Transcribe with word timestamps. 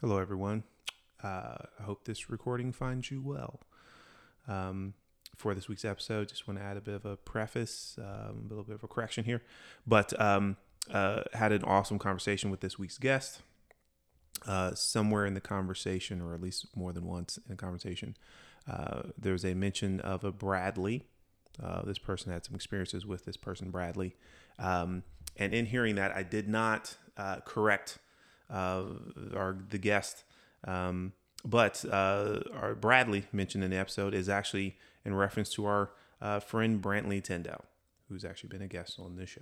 Hello, 0.00 0.16
everyone. 0.16 0.62
Uh, 1.22 1.56
I 1.78 1.82
hope 1.82 2.04
this 2.06 2.30
recording 2.30 2.72
finds 2.72 3.10
you 3.10 3.20
well. 3.20 3.60
Um, 4.48 4.94
for 5.36 5.54
this 5.54 5.68
week's 5.68 5.84
episode, 5.84 6.30
just 6.30 6.48
want 6.48 6.58
to 6.58 6.64
add 6.64 6.78
a 6.78 6.80
bit 6.80 6.94
of 6.94 7.04
a 7.04 7.18
preface, 7.18 7.98
um, 7.98 8.46
a 8.46 8.48
little 8.48 8.64
bit 8.64 8.76
of 8.76 8.82
a 8.82 8.88
correction 8.88 9.24
here, 9.24 9.42
but 9.86 10.18
um, 10.18 10.56
uh, 10.90 11.24
had 11.34 11.52
an 11.52 11.62
awesome 11.64 11.98
conversation 11.98 12.50
with 12.50 12.60
this 12.60 12.78
week's 12.78 12.96
guest. 12.96 13.42
Uh, 14.46 14.74
somewhere 14.74 15.26
in 15.26 15.34
the 15.34 15.40
conversation, 15.40 16.22
or 16.22 16.32
at 16.32 16.40
least 16.40 16.74
more 16.74 16.94
than 16.94 17.04
once 17.04 17.36
in 17.36 17.50
the 17.50 17.56
conversation, 17.56 18.16
uh, 18.66 19.02
there 19.18 19.34
was 19.34 19.44
a 19.44 19.52
mention 19.52 20.00
of 20.00 20.24
a 20.24 20.32
Bradley. 20.32 21.04
Uh, 21.62 21.82
this 21.82 21.98
person 21.98 22.32
had 22.32 22.42
some 22.42 22.54
experiences 22.54 23.04
with 23.04 23.26
this 23.26 23.36
person, 23.36 23.70
Bradley. 23.70 24.16
Um, 24.58 25.02
and 25.36 25.52
in 25.52 25.66
hearing 25.66 25.96
that, 25.96 26.16
I 26.16 26.22
did 26.22 26.48
not 26.48 26.96
uh, 27.18 27.40
correct 27.44 27.98
our 28.50 29.56
the 29.68 29.78
guest. 29.78 30.24
Um, 30.66 31.12
but 31.44 31.84
uh, 31.90 32.40
our 32.54 32.74
Bradley 32.74 33.26
mentioned 33.32 33.64
in 33.64 33.70
the 33.70 33.78
episode 33.78 34.14
is 34.14 34.28
actually 34.28 34.76
in 35.04 35.14
reference 35.14 35.50
to 35.54 35.66
our 35.66 35.90
uh, 36.20 36.40
friend 36.40 36.82
Brantley 36.82 37.22
Tyndall, 37.22 37.64
who's 38.08 38.24
actually 38.24 38.48
been 38.48 38.62
a 38.62 38.68
guest 38.68 38.98
on 38.98 39.16
this 39.16 39.30
show. 39.30 39.40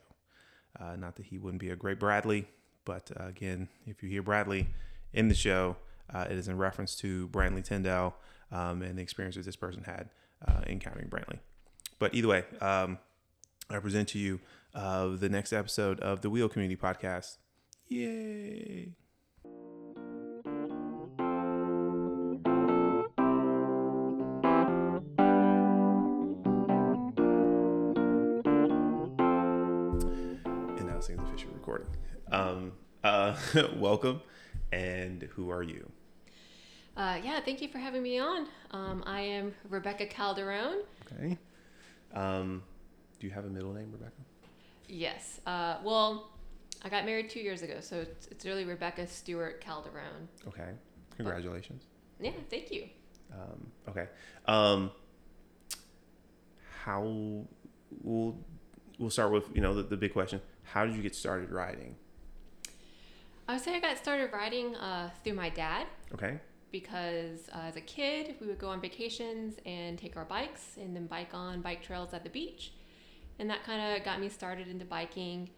Uh, 0.79 0.97
not 0.97 1.17
that 1.17 1.27
he 1.27 1.39
wouldn't 1.39 1.61
be 1.61 1.71
a 1.71 1.77
great 1.77 1.99
Bradley, 1.99 2.47
but 2.85 3.11
uh, 3.19 3.27
again, 3.27 3.69
if 3.87 4.03
you 4.03 4.09
hear 4.09 4.23
Bradley 4.23 4.69
in 5.13 5.29
the 5.29 5.35
show, 5.35 5.77
uh, 6.13 6.27
it 6.31 6.37
is 6.37 6.47
in 6.49 6.57
reference 6.57 6.95
to 6.97 7.29
Brantley 7.29 7.65
Tyndall 7.65 8.15
um, 8.53 8.83
and 8.83 8.97
the 8.97 9.03
experiences 9.03 9.45
this 9.45 9.57
person 9.57 9.83
had 9.85 10.11
uh, 10.47 10.63
encountering 10.67 11.09
Brantley. 11.09 11.39
But 11.99 12.15
either 12.15 12.29
way, 12.29 12.45
um, 12.61 12.99
I 13.69 13.79
present 13.81 14.09
to 14.11 14.19
you 14.19 14.41
the 14.73 15.29
next 15.29 15.53
episode 15.53 15.99
of 16.01 16.21
the 16.21 16.31
Wheel 16.31 16.49
Community 16.49 16.81
Podcast. 16.81 17.39
Yay! 17.91 18.93
And 30.77 30.87
now 30.87 30.97
it's 30.99 31.07
the 31.07 31.15
official 31.15 31.51
recording. 31.55 31.87
Um, 32.31 32.73
uh, 33.03 33.35
welcome, 33.77 34.21
and 34.71 35.23
who 35.23 35.49
are 35.49 35.63
you? 35.63 35.91
Uh, 36.95 37.19
yeah, 37.25 37.41
thank 37.41 37.63
you 37.63 37.69
for 37.69 37.79
having 37.79 38.03
me 38.03 38.19
on. 38.19 38.49
Um, 38.73 39.03
I 39.07 39.23
am 39.23 39.55
Rebecca 39.71 40.05
Calderone. 40.05 40.83
Okay. 41.11 41.39
Um, 42.13 42.63
do 43.19 43.27
you 43.27 43.33
have 43.33 43.47
a 43.47 43.49
middle 43.49 43.73
name, 43.73 43.91
Rebecca? 43.93 44.21
Yes. 44.89 45.41
Uh, 45.47 45.79
well, 45.83 46.29
I 46.85 46.89
got 46.89 47.05
married 47.05 47.29
two 47.31 47.41
years 47.41 47.63
ago, 47.63 47.81
so 47.81 47.97
it's, 47.97 48.27
it's 48.29 48.45
really 48.45 48.65
Rebecca 48.65 49.07
Stewart 49.07 49.63
Calderone. 49.65 50.29
Okay. 50.47 50.71
Congratulations. 51.17 51.85
Yeah, 52.21 52.31
thank 52.51 52.71
you. 52.71 52.85
Um, 53.33 53.67
okay. 53.89 54.07
Um, 54.47 54.91
how 56.85 57.03
we'll 58.03 58.39
we'll 58.99 59.11
start 59.11 59.33
with 59.33 59.45
you 59.55 59.61
know 59.61 59.75
the, 59.75 59.83
the 59.83 59.97
big 59.97 60.13
question. 60.13 60.41
How 60.63 60.85
did 60.87 60.95
you 60.95 61.03
get 61.03 61.15
started 61.15 61.51
riding? 61.51 61.97
I 63.49 63.55
would 63.55 63.63
say 63.63 63.75
I 63.75 63.81
got 63.81 63.97
started 63.99 64.31
riding 64.33 64.77
uh, 64.77 65.11
through 65.25 65.33
my 65.33 65.49
dad 65.49 65.87
Okay. 66.13 66.39
because 66.71 67.49
uh, 67.55 67.61
as 67.69 67.77
a 67.77 67.81
kid 67.81 68.35
we 68.41 68.47
would 68.47 68.59
go 68.59 68.69
on 68.69 68.81
vacations 68.81 69.55
and 69.65 69.99
take 69.99 70.17
our 70.19 70.27
bikes 70.27 70.77
and 70.79 70.95
then 70.95 71.07
bike 71.07 71.33
on 71.33 71.63
bike 71.63 71.83
trails 71.83 72.13
at 72.13 72.25
the 72.25 72.31
beach, 72.31 72.73
and 73.39 73.49
that 73.51 73.65
kind 73.65 73.97
of 73.97 74.05
got 74.05 74.21
me 74.21 74.29
started 74.29 74.69
into 74.69 74.85
biking. 74.85 75.51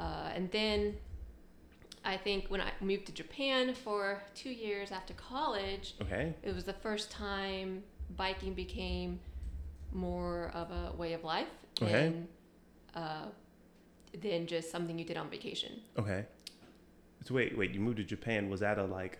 Uh, 0.00 0.30
and 0.34 0.50
then 0.50 0.96
I 2.04 2.16
think 2.16 2.46
when 2.48 2.60
I 2.62 2.70
moved 2.80 3.06
to 3.06 3.12
Japan 3.12 3.74
for 3.74 4.22
two 4.34 4.48
years 4.50 4.90
after 4.90 5.12
college, 5.14 5.94
Okay. 6.00 6.34
it 6.42 6.54
was 6.54 6.64
the 6.64 6.72
first 6.72 7.10
time 7.10 7.82
biking 8.16 8.54
became 8.54 9.20
more 9.92 10.50
of 10.54 10.70
a 10.70 10.92
way 10.96 11.12
of 11.12 11.22
life 11.22 11.48
Okay. 11.82 11.92
than 11.92 12.28
uh, 12.94 13.26
than 14.22 14.46
just 14.46 14.70
something 14.70 14.98
you 14.98 15.04
did 15.04 15.16
on 15.16 15.28
vacation. 15.28 15.72
Okay. 15.98 16.24
So 17.24 17.34
wait, 17.34 17.56
wait. 17.56 17.72
You 17.72 17.80
moved 17.80 17.98
to 17.98 18.04
Japan. 18.04 18.48
Was 18.48 18.60
that 18.60 18.78
a 18.78 18.84
like? 18.84 19.18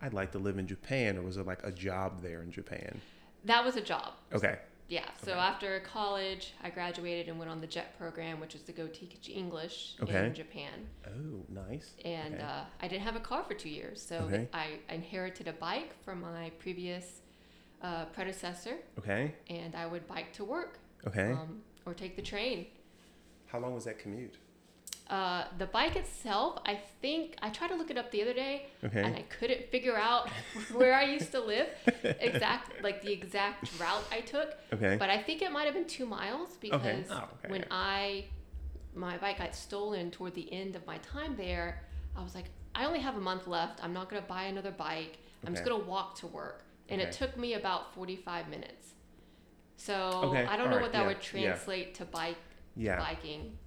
I'd 0.00 0.14
like 0.14 0.32
to 0.32 0.38
live 0.38 0.58
in 0.58 0.66
Japan, 0.66 1.16
or 1.18 1.22
was 1.22 1.36
it 1.36 1.46
like 1.46 1.62
a 1.64 1.70
job 1.70 2.22
there 2.22 2.42
in 2.42 2.50
Japan? 2.50 3.00
That 3.44 3.64
was 3.64 3.76
a 3.76 3.80
job. 3.80 4.12
Okay. 4.32 4.58
Yeah. 4.92 5.08
So 5.24 5.32
Okay. 5.32 5.40
after 5.40 5.80
college, 5.80 6.52
I 6.62 6.68
graduated 6.68 7.30
and 7.30 7.38
went 7.38 7.50
on 7.50 7.62
the 7.62 7.66
JET 7.66 7.96
program, 7.96 8.40
which 8.40 8.54
is 8.54 8.60
to 8.64 8.72
go 8.72 8.86
teach 8.88 9.30
English 9.30 9.94
Okay. 10.02 10.26
in 10.26 10.34
Japan. 10.34 10.86
Oh, 11.06 11.46
nice. 11.48 11.94
And 12.04 12.34
Okay. 12.34 12.42
uh, 12.42 12.64
I 12.78 12.88
didn't 12.88 13.04
have 13.04 13.16
a 13.16 13.20
car 13.20 13.42
for 13.42 13.54
two 13.54 13.70
years, 13.70 14.02
so. 14.02 14.28
I 14.52 14.80
inherited 14.90 15.48
a 15.48 15.54
bike 15.54 15.94
from 16.04 16.20
my 16.20 16.50
previous 16.58 17.22
uh, 17.80 18.04
predecessor, 18.16 18.76
Okay. 18.98 19.34
and 19.48 19.74
I 19.74 19.86
would 19.86 20.06
bike 20.06 20.30
to 20.34 20.44
work 20.44 20.78
Okay. 21.06 21.32
um, 21.32 21.62
or 21.86 21.94
take 21.94 22.14
the 22.14 22.22
train. 22.22 22.66
How 23.46 23.60
long 23.60 23.72
was 23.74 23.84
that 23.84 23.98
commute? 23.98 24.36
Uh, 25.10 25.44
the 25.58 25.66
bike 25.66 25.94
itself, 25.96 26.58
I 26.64 26.80
think 27.02 27.36
I 27.42 27.50
tried 27.50 27.68
to 27.68 27.74
look 27.74 27.90
it 27.90 27.98
up 27.98 28.10
the 28.10 28.22
other 28.22 28.32
day, 28.32 28.66
Okay. 28.82 29.02
and 29.02 29.14
I 29.14 29.22
couldn't 29.38 29.68
figure 29.70 29.96
out 29.96 30.30
where 30.72 30.94
I 30.94 31.02
used 31.04 31.32
to 31.32 31.40
live, 31.40 31.68
exact 32.20 32.82
like 32.82 33.02
the 33.02 33.12
exact 33.12 33.78
route 33.78 34.04
I 34.10 34.20
took. 34.20 34.54
Okay. 34.72 34.96
But 34.98 35.10
I 35.10 35.18
think 35.22 35.42
it 35.42 35.52
might 35.52 35.64
have 35.64 35.74
been 35.74 35.86
two 35.86 36.06
miles 36.06 36.56
because 36.60 37.06
Oh, 37.10 37.24
okay. 37.44 37.48
when 37.52 37.64
I 37.70 38.24
my 38.94 39.16
bike 39.18 39.38
got 39.38 39.54
stolen 39.54 40.10
toward 40.10 40.34
the 40.34 40.50
end 40.52 40.76
of 40.76 40.86
my 40.86 40.98
time 40.98 41.36
there, 41.36 41.82
I 42.16 42.22
was 42.22 42.34
like, 42.34 42.46
I 42.74 42.84
only 42.86 43.00
have 43.00 43.16
a 43.16 43.20
month 43.20 43.46
left. 43.46 43.82
I'm 43.84 43.92
not 43.92 44.08
gonna 44.08 44.22
buy 44.22 44.44
another 44.44 44.70
bike. 44.70 45.18
I'm 45.46 45.52
just 45.52 45.64
gonna 45.66 45.84
walk 45.84 46.14
to 46.20 46.26
work, 46.26 46.64
and 46.88 47.00
it 47.00 47.12
took 47.12 47.36
me 47.36 47.54
about 47.54 47.94
45 47.94 48.48
minutes. 48.48 48.94
So 49.76 49.94
Okay, 50.24 50.46
I 50.46 50.56
don't 50.56 50.66
know 50.70 50.76
alright, 50.76 50.82
what 50.82 50.92
that 50.92 51.00
yeah, 51.00 51.06
would 51.08 51.16
yeah. 51.16 51.52
translate 51.54 51.94
to 51.96 52.04
bike 52.04 52.36
yeah. 52.76 52.98
biking. 52.98 53.58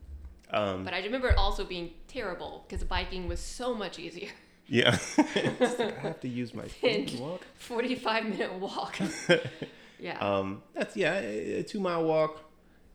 Um. 0.52 0.84
But 0.84 0.94
I 0.94 1.02
remember 1.04 1.30
it 1.30 1.38
also 1.38 1.66
being 1.66 1.92
terrible 2.08 2.66
because 2.68 2.84
biking 2.84 3.28
was 3.28 3.40
so 3.40 3.74
much 3.74 4.00
easier. 4.00 4.30
yeah. 4.68 4.98
Like, 5.18 5.82
I 5.82 6.00
have 6.02 6.20
to 6.22 6.28
use 6.28 6.54
my 6.54 6.68
feet 6.68 7.10
to 7.10 7.18
walk. 7.22 7.46
45 7.56 8.26
minute 8.26 8.54
walk. 8.54 8.98
yeah. 10.00 10.20
Um. 10.20 10.64
That's 10.74 10.96
yeah. 10.96 11.20
A 11.20 11.60
a 11.60 11.64
two 11.64 11.80
mile 11.80 12.04
walk. 12.04 12.42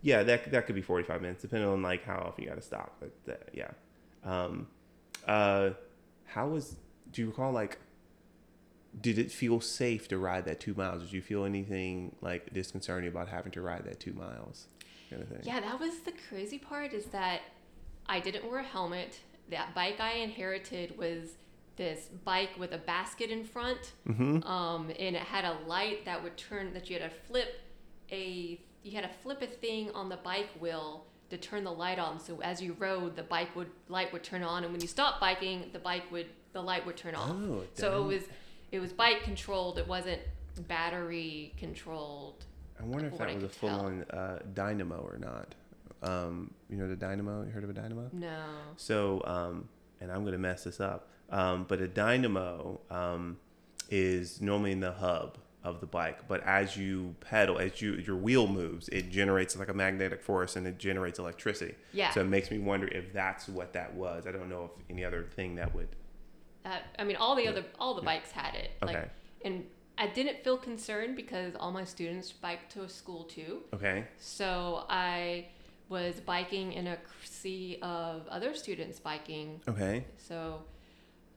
Yeah. 0.03 0.23
That 0.23 0.51
that 0.53 0.67
could 0.67 0.75
be 0.75 0.83
forty 0.83 1.05
five 1.05 1.21
minutes, 1.23 1.43
depending 1.43 1.69
on 1.69 1.83
like 1.83 2.05
how 2.05 2.19
often 2.19 2.45
you 2.45 2.51
got 2.51 2.57
to 2.57 2.63
stop. 2.63 2.97
But 3.01 3.33
uh, 3.33 3.37
yeah. 3.53 3.71
Um. 4.25 4.69
Uh. 5.27 5.71
How 6.27 6.49
was? 6.49 6.77
Do 7.13 7.23
you 7.23 7.29
recall 7.29 7.53
like? 7.53 7.79
Did 9.01 9.19
it 9.19 9.31
feel 9.31 9.61
safe 9.61 10.09
to 10.09 10.19
ride 10.19 10.47
that 10.47 10.59
two 10.59 10.75
miles? 10.75 11.03
Did 11.03 11.13
you 11.13 11.23
feel 11.23 11.45
anything 11.45 12.17
like 12.21 12.53
disconcerting 12.53 13.09
about 13.09 13.29
having 13.29 13.53
to 13.53 13.61
ride 13.61 13.85
that 13.85 14.01
two 14.01 14.13
miles? 14.13 14.67
Kind 15.11 15.23
of 15.23 15.29
thing. 15.29 15.41
yeah, 15.43 15.61
that 15.61 15.81
was 15.81 15.99
the 16.01 16.13
crazy 16.29 16.59
part 16.59 16.93
is 16.93 17.07
that 17.07 17.41
I 18.07 18.21
didn't 18.21 18.49
wear 18.49 18.61
a 18.61 18.65
helmet. 18.65 19.19
That 19.51 19.75
bike 19.75 19.99
I 19.99 20.15
inherited 20.15 20.97
was 20.97 21.33
this 21.77 22.09
bike 22.25 22.51
with 22.59 22.73
a 22.73 22.79
basket 22.79 23.31
in 23.31 23.45
front. 23.45 23.93
Mm-hmm. 24.09 24.43
Um, 24.45 24.91
and 24.99 25.17
it 25.17 25.23
had 25.23 25.45
a 25.45 25.57
light 25.67 26.05
that 26.05 26.23
would 26.23 26.37
turn 26.37 26.73
that 26.75 26.89
you 26.89 26.99
had 26.99 27.11
to 27.11 27.17
flip 27.27 27.61
a 28.13 28.61
you 28.83 28.93
had 28.93 29.03
to 29.03 29.11
flip 29.23 29.43
a 29.43 29.47
thing 29.47 29.91
on 29.93 30.09
the 30.09 30.17
bike 30.17 30.49
wheel 30.59 31.07
to 31.31 31.37
turn 31.37 31.65
the 31.65 31.73
light 31.73 31.99
on. 31.99 32.19
So 32.21 32.41
as 32.43 32.61
you 32.61 32.77
rode, 32.79 33.17
the 33.17 33.23
bike 33.23 33.55
would 33.57 33.71
light 33.89 34.13
would 34.13 34.23
turn 34.23 34.43
on, 34.43 34.65
and 34.65 34.73
when 34.73 34.81
you 34.81 34.89
stopped 34.89 35.21
biking, 35.21 35.71
the 35.73 35.79
bike 35.79 36.05
would 36.11 36.27
the 36.53 36.63
light 36.63 36.85
would 36.87 36.97
turn 36.97 37.15
off. 37.15 37.31
Oh, 37.31 37.63
so 37.75 38.03
it 38.03 38.07
was 38.07 38.23
it 38.73 38.81
was 38.81 38.93
bike 38.93 39.23
controlled. 39.23 39.79
It 39.79 39.87
wasn't 39.87 40.21
battery 40.69 41.55
controlled. 41.57 42.45
I 42.81 42.85
wonder 42.85 43.07
if 43.09 43.19
that 43.19 43.35
was 43.35 43.45
a 43.45 43.49
full 43.49 43.69
tell. 43.69 43.81
on 43.87 44.03
uh, 44.11 44.39
dynamo 44.55 44.97
or 45.01 45.19
not. 45.19 45.55
Um, 46.03 46.53
you 46.71 46.77
know 46.79 46.89
the 46.89 46.97
dynamo. 46.97 47.45
You 47.45 47.51
heard 47.51 47.65
of 47.65 47.71
a 47.71 47.75
dynamo? 47.75 48.09
No. 48.13 48.43
So, 48.77 49.23
um, 49.27 49.69
and 50.01 50.11
I'm 50.11 50.25
gonna 50.25 50.39
mess 50.39 50.65
this 50.65 50.81
up. 50.81 51.09
Um, 51.31 51.65
but 51.69 51.81
a 51.81 51.89
dynamo 51.89 52.81
um, 52.91 53.37
is 53.91 54.41
normally 54.41 54.73
in 54.73 54.81
the 54.81 54.93
hub 54.93 55.39
of 55.63 55.81
the 55.81 55.87
bike, 55.87 56.27
but 56.27 56.43
as 56.45 56.75
you 56.77 57.15
pedal, 57.21 57.59
as 57.59 57.83
you 57.83 57.95
your 57.97 58.17
wheel 58.17 58.47
moves, 58.47 58.89
it 58.89 59.11
generates 59.11 59.57
like 59.59 59.69
a 59.69 59.75
magnetic 59.75 60.23
force 60.23 60.57
and 60.57 60.67
it 60.67 60.79
generates 60.79 61.19
electricity. 61.19 61.75
Yeah. 61.93 62.11
So 62.13 62.23
it 62.23 62.29
makes 62.29 62.51
me 62.51 62.59
wonder 62.59 62.89
if 62.89 63.13
that's 63.13 63.47
what 63.47 63.75
that 63.75 63.95
was. 63.95 64.27
I 64.27 64.33
don't 64.33 64.49
know 64.49 64.71
if 64.75 64.85
any 64.89 65.05
other 65.05 65.25
thing 65.37 65.57
that 65.57 65.75
would. 65.75 65.89
Uh, 66.65 66.79
I 66.99 67.05
mean, 67.05 67.17
all 67.17 67.37
the 67.37 67.47
other 67.47 67.65
all 67.79 67.95
the 67.95 68.03
bikes 68.03 68.31
had 68.31 68.55
it. 68.55 68.71
Like, 68.83 68.97
Okay. 68.97 69.09
and 69.45 69.65
I 70.01 70.07
didn't 70.07 70.43
feel 70.43 70.57
concerned 70.57 71.15
because 71.15 71.55
all 71.61 71.73
my 71.73 71.85
students 71.85 72.33
bike 72.33 72.69
to 72.71 72.89
school 72.89 73.25
too. 73.25 73.61
Okay. 73.75 74.07
So 74.19 74.85
I 74.89 75.49
was 75.91 76.21
biking 76.21 76.73
in 76.73 76.87
a 76.87 76.97
sea 77.25 77.79
of 77.83 78.27
other 78.29 78.55
students 78.55 78.99
biking. 78.99 79.61
Okay. 79.69 80.05
So 80.17 80.63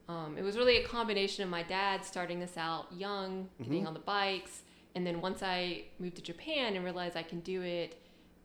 um, 0.08 0.36
it 0.38 0.42
was 0.42 0.56
really 0.56 0.78
a 0.78 0.84
combination 0.88 1.44
of 1.44 1.50
my 1.50 1.62
dad 1.62 2.04
starting 2.06 2.40
this 2.40 2.56
out 2.56 2.86
young, 2.96 3.48
getting 3.62 3.84
Mhm. 3.84 3.88
on 3.88 3.94
the 3.94 4.00
bikes, 4.00 4.62
and 4.94 5.06
then 5.06 5.20
once 5.20 5.42
I 5.42 5.84
moved 5.98 6.16
to 6.16 6.22
Japan 6.22 6.74
and 6.74 6.84
realized 6.84 7.16
I 7.16 7.22
can 7.22 7.40
do 7.40 7.60
it 7.62 7.96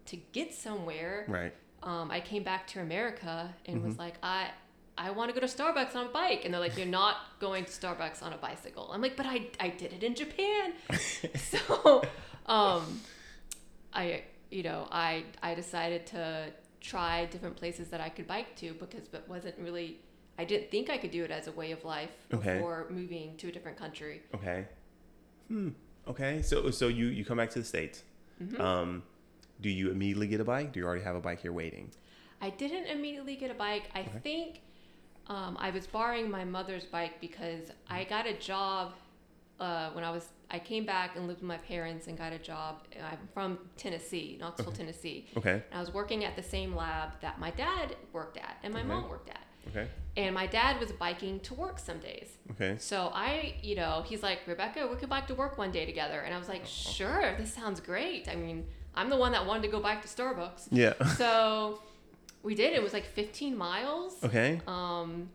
to 0.08 0.18
get 0.34 0.54
somewhere, 0.54 1.26
Right. 1.30 1.54
um, 1.84 2.12
I 2.12 2.20
came 2.20 2.44
back 2.44 2.68
to 2.68 2.82
America 2.82 3.54
and 3.66 3.84
was 3.84 3.96
Mhm. 3.96 4.00
like, 4.00 4.16
I 4.24 4.52
I 5.00 5.12
want 5.12 5.34
to 5.34 5.40
go 5.40 5.46
to 5.46 5.52
Starbucks 5.52 5.96
on 5.96 6.08
a 6.08 6.10
bike. 6.10 6.42
And 6.44 6.54
they're 6.54 6.60
like, 6.62 6.78
You're 6.78 6.86
not 6.86 7.16
going 7.40 7.64
to 7.66 7.72
Starbucks 7.72 8.22
on 8.22 8.34
a 8.34 8.38
bicycle. 8.38 8.90
I'm 8.92 9.02
like, 9.02 9.16
But 9.16 9.26
I, 9.26 9.48
I 9.60 9.70
did 9.70 9.94
it 9.94 10.04
in 10.04 10.14
Japan. 10.14 10.74
so, 11.36 12.04
um, 12.46 13.00
I, 13.94 14.24
you 14.52 14.64
know, 14.64 14.88
I, 14.92 15.24
I 15.42 15.56
decided 15.56 16.06
to 16.08 16.52
try 16.82 17.26
different 17.26 17.56
places 17.56 17.88
that 17.90 18.02
I 18.02 18.10
could 18.10 18.28
bike 18.28 18.56
to 18.58 18.74
because 18.74 19.08
it 19.14 19.24
wasn't 19.28 19.56
really, 19.58 20.00
I 20.38 20.44
didn't 20.44 20.70
think 20.70 20.90
I 20.90 20.98
could 20.98 21.12
do 21.12 21.24
it 21.24 21.32
as 21.32 21.48
a 21.48 21.52
way 21.54 21.72
of 21.72 21.84
life 21.86 22.12
Okay. 22.34 22.56
before 22.56 22.88
moving 22.90 23.38
to 23.38 23.48
a 23.48 23.52
different 23.52 23.78
country. 23.78 24.22
Okay. 24.36 24.66
Hmm. 25.48 25.70
Okay. 26.08 26.42
So 26.42 26.70
so 26.72 26.88
you 26.88 27.08
you 27.08 27.26
come 27.26 27.38
back 27.38 27.50
to 27.52 27.60
the 27.60 27.66
states. 27.66 28.04
Mm-hmm. 28.42 28.62
Um, 28.62 29.04
do 29.62 29.70
you 29.70 29.92
immediately 29.92 30.28
get 30.28 30.40
a 30.40 30.44
bike? 30.44 30.72
Do 30.72 30.80
you 30.80 30.86
already 30.86 31.04
have 31.04 31.16
a 31.16 31.20
bike 31.20 31.42
here 31.42 31.52
waiting? 31.52 31.92
I 32.42 32.52
didn't 32.52 32.86
immediately 32.86 33.36
get 33.36 33.52
a 33.52 33.54
bike. 33.56 33.90
I 33.94 34.04
think 34.04 34.62
um, 35.30 35.58
I 35.60 35.70
was 35.70 35.88
borrowing 35.88 36.30
my 36.30 36.44
mother's 36.44 36.86
bike 36.86 37.22
because 37.22 37.72
I 37.90 38.04
got 38.04 38.26
a 38.26 38.34
job 38.34 38.94
uh, 39.60 39.90
when 39.92 40.04
I 40.04 40.12
was. 40.12 40.28
I 40.52 40.58
came 40.58 40.84
back 40.84 41.16
and 41.16 41.28
lived 41.28 41.42
with 41.42 41.48
my 41.48 41.58
parents 41.58 42.08
and 42.08 42.18
got 42.18 42.34
a 42.34 42.40
job. 42.40 42.78
I'm 43.00 43.20
from 43.36 43.60
Tennessee, 43.78 44.36
Knoxville, 44.40 44.72
Tennessee. 44.72 45.28
Okay. 45.38 45.52
And 45.54 45.64
I 45.74 45.80
was 45.80 45.94
working 45.94 46.26
at 46.26 46.36
the 46.36 46.42
same 46.42 46.76
lab 46.76 47.10
that 47.22 47.40
my 47.40 47.52
dad 47.52 47.96
worked 48.14 48.38
at 48.38 48.58
and 48.64 48.74
my 48.74 48.80
Okay. 48.80 48.88
mom 48.88 49.10
worked 49.10 49.30
at. 49.30 49.44
Okay. 49.68 49.88
And 50.18 50.34
my 50.34 50.48
dad 50.48 50.80
was 50.80 50.92
biking 50.92 51.40
to 51.42 51.54
work 51.54 51.78
some 51.78 52.00
days. 52.00 52.30
Okay. 52.52 52.78
So 52.80 53.12
I, 53.14 53.58
you 53.62 53.76
know, 53.76 54.04
he's 54.08 54.24
like, 54.24 54.40
Rebecca, 54.48 54.88
we 54.88 54.96
could 54.96 55.10
bike 55.10 55.28
to 55.28 55.36
work 55.36 55.60
one 55.60 55.70
day 55.72 55.86
together. 55.86 56.22
And 56.22 56.34
I 56.34 56.40
was 56.40 56.48
like, 56.50 56.66
sure, 56.66 57.36
this 57.38 57.54
sounds 57.54 57.80
great. 57.80 58.28
I 58.28 58.34
mean, 58.36 58.66
I'm 58.96 59.12
the 59.12 59.18
one 59.18 59.32
that 59.34 59.46
wanted 59.46 59.62
to 59.64 59.68
go 59.68 59.80
bike 59.80 60.02
to 60.02 60.08
Starbucks. 60.08 60.70
Yeah. 60.72 60.94
So 61.14 61.80
we 62.44 62.56
did. 62.56 62.74
It 62.74 62.82
was 62.82 62.94
like 62.94 63.06
15 63.06 63.58
miles. 63.58 64.24
Okay. 64.24 64.62
Um, 64.68 65.30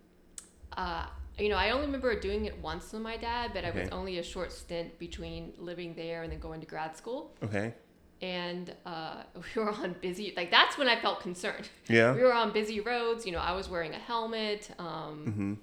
uh, 0.76 1.06
you 1.38 1.48
know, 1.48 1.56
I 1.56 1.70
only 1.70 1.86
remember 1.86 2.18
doing 2.18 2.44
it 2.46 2.58
once 2.60 2.92
with 2.92 3.02
my 3.02 3.16
dad, 3.16 3.50
but 3.54 3.64
it 3.64 3.74
was 3.74 3.88
only 3.90 4.18
a 4.18 4.22
short 4.22 4.52
stint 4.52 4.98
between 4.98 5.52
living 5.58 5.94
there 5.94 6.22
and 6.22 6.32
then 6.32 6.38
going 6.38 6.60
to 6.60 6.66
grad 6.66 6.96
school. 6.96 7.34
Okay. 7.42 7.74
And 8.22 8.74
uh, 8.86 9.22
we 9.56 9.62
were 9.62 9.70
on 9.70 9.96
busy, 10.00 10.32
like, 10.36 10.50
that's 10.50 10.78
when 10.78 10.88
I 10.88 11.00
felt 11.00 11.20
concerned. 11.20 11.68
Yeah. 11.88 12.14
We 12.14 12.22
were 12.22 12.32
on 12.32 12.52
busy 12.52 12.80
roads. 12.80 13.26
You 13.26 13.32
know, 13.32 13.40
I 13.40 13.52
was 13.52 13.68
wearing 13.68 13.92
a 13.94 13.98
helmet. 13.98 14.70
Um, 14.78 15.24
Mm-hmm. 15.26 15.54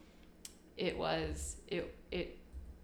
It 0.78 0.98
was, 0.98 1.58
it, 1.68 1.94
it, 2.12 2.40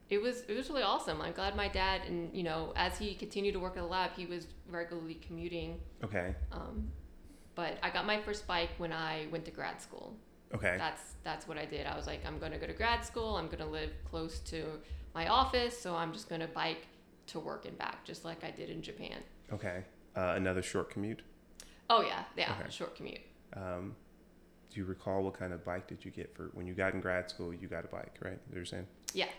it 0.09 0.21
was 0.21 0.41
it 0.47 0.55
was 0.55 0.69
really 0.69 0.83
awesome. 0.83 1.21
I'm 1.21 1.33
glad 1.33 1.55
my 1.55 1.67
dad 1.67 2.01
and 2.07 2.33
you 2.33 2.43
know 2.43 2.73
as 2.75 2.97
he 2.97 3.13
continued 3.13 3.53
to 3.53 3.59
work 3.59 3.75
at 3.75 3.81
the 3.81 3.87
lab, 3.87 4.11
he 4.15 4.25
was 4.25 4.47
regularly 4.69 5.15
commuting. 5.15 5.79
Okay. 6.03 6.35
Um, 6.51 6.89
but 7.57 7.77
I 7.83 7.89
got 7.89 8.05
my 8.05 8.21
first 8.21 8.47
bike 8.47 8.69
when 8.77 8.93
I 8.93 9.25
went 9.31 9.43
to 9.45 9.51
grad 9.51 9.81
school. 9.81 10.15
Okay. 10.55 10.75
That's 10.77 11.01
that's 11.25 11.45
what 11.47 11.57
I 11.57 11.65
did. 11.65 11.85
I 11.85 11.97
was 11.97 12.07
like, 12.07 12.25
I'm 12.25 12.39
gonna 12.39 12.57
go 12.57 12.67
to 12.67 12.73
grad 12.73 13.03
school. 13.03 13.35
I'm 13.35 13.47
gonna 13.49 13.69
live 13.69 13.91
close 14.09 14.39
to 14.51 14.63
my 15.13 15.27
office, 15.27 15.77
so 15.77 15.93
I'm 15.95 16.13
just 16.13 16.29
gonna 16.29 16.47
bike 16.47 16.87
to 17.27 17.39
work 17.39 17.65
and 17.65 17.77
back, 17.77 18.05
just 18.05 18.23
like 18.23 18.45
I 18.45 18.51
did 18.51 18.69
in 18.69 18.81
Japan. 18.81 19.17
Okay. 19.51 19.83
Uh, 20.15 20.33
another 20.37 20.61
short 20.61 20.89
commute. 20.89 21.21
Oh 21.89 22.01
yeah, 22.01 22.23
yeah, 22.37 22.53
Okay. 22.61 22.69
short 22.69 22.95
commute. 22.95 23.21
Um, 23.53 23.95
do 24.69 24.79
you 24.79 24.85
recall 24.85 25.23
what 25.23 25.33
kind 25.33 25.51
of 25.51 25.65
bike 25.65 25.87
did 25.87 26.05
you 26.05 26.11
get 26.11 26.33
for 26.35 26.51
when 26.53 26.67
you 26.67 26.73
got 26.73 26.93
in 26.93 27.01
grad 27.01 27.29
school? 27.29 27.53
You 27.53 27.67
got 27.67 27.83
a 27.83 27.87
bike, 27.87 28.15
right? 28.21 28.39
You're 28.53 28.65
saying. 28.65 28.87
Yeah, 29.13 29.29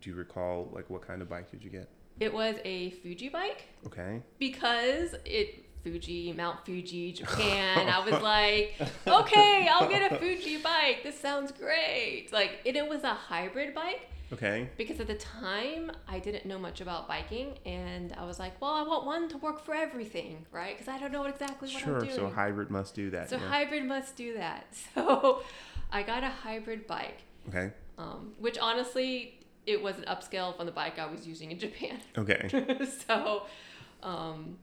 Do 0.00 0.10
you 0.10 0.16
recall 0.16 0.70
like 0.72 0.88
what 0.88 1.02
kind 1.02 1.20
of 1.22 1.28
bike 1.28 1.50
did 1.50 1.62
you 1.62 1.70
get? 1.70 1.88
it 2.18 2.32
was 2.32 2.56
a 2.64 2.90
Fuji 3.02 3.28
bike 3.28 3.68
Okay. 3.86 4.22
because 4.38 5.14
it 5.26 5.65
Fuji, 5.90 6.32
Mount 6.36 6.66
Fuji, 6.66 7.12
Japan. 7.20 7.88
I 7.88 8.00
was 8.04 8.20
like, 8.20 8.74
okay, 9.06 9.68
I'll 9.70 9.88
get 9.88 10.10
a 10.10 10.16
Fuji 10.18 10.56
bike. 10.58 11.04
This 11.04 11.16
sounds 11.20 11.52
great. 11.52 12.30
Like, 12.32 12.58
and 12.66 12.74
it 12.76 12.88
was 12.88 13.04
a 13.04 13.14
hybrid 13.14 13.72
bike. 13.72 14.08
Okay. 14.32 14.68
because 14.76 14.98
at 14.98 15.06
the 15.06 15.14
time 15.14 15.92
I 16.08 16.18
didn't 16.18 16.46
know 16.46 16.58
much 16.58 16.80
about 16.80 17.06
biking, 17.06 17.54
and 17.64 18.12
I 18.18 18.24
was 18.24 18.40
like, 18.40 18.60
well, 18.60 18.72
I 18.72 18.82
want 18.82 19.06
one 19.06 19.28
to 19.28 19.38
work 19.38 19.64
for 19.64 19.72
everything, 19.72 20.44
right? 20.50 20.76
Because 20.76 20.92
I 20.92 20.98
don't 20.98 21.12
know 21.12 21.26
exactly 21.26 21.72
what 21.72 21.80
Sure. 21.84 21.94
I'm 21.94 22.00
doing. 22.00 22.10
Sure, 22.16 22.30
So 22.30 22.34
hybrid 22.34 22.68
must 22.68 22.96
do 22.96 23.10
that. 23.10 23.30
So 23.30 23.36
yeah. 23.36 23.46
hybrid 23.48 23.84
must 23.84 24.16
do 24.16 24.34
that. 24.34 24.66
So 24.96 25.42
I 25.92 26.02
got 26.02 26.24
a 26.24 26.28
hybrid 26.30 26.88
bike, 26.88 27.20
Okay. 27.48 27.70
um, 27.96 28.32
which 28.40 28.58
honestly, 28.58 29.38
it 29.64 29.80
was 29.80 29.96
an 29.98 30.04
upscale 30.08 30.56
from 30.56 30.66
the 30.66 30.72
bike 30.72 30.98
I 30.98 31.06
was 31.06 31.24
using 31.28 31.52
in 31.52 31.60
Japan. 31.60 32.00
Okay. 32.18 32.48
so, 33.06 33.44
um, 34.02 34.58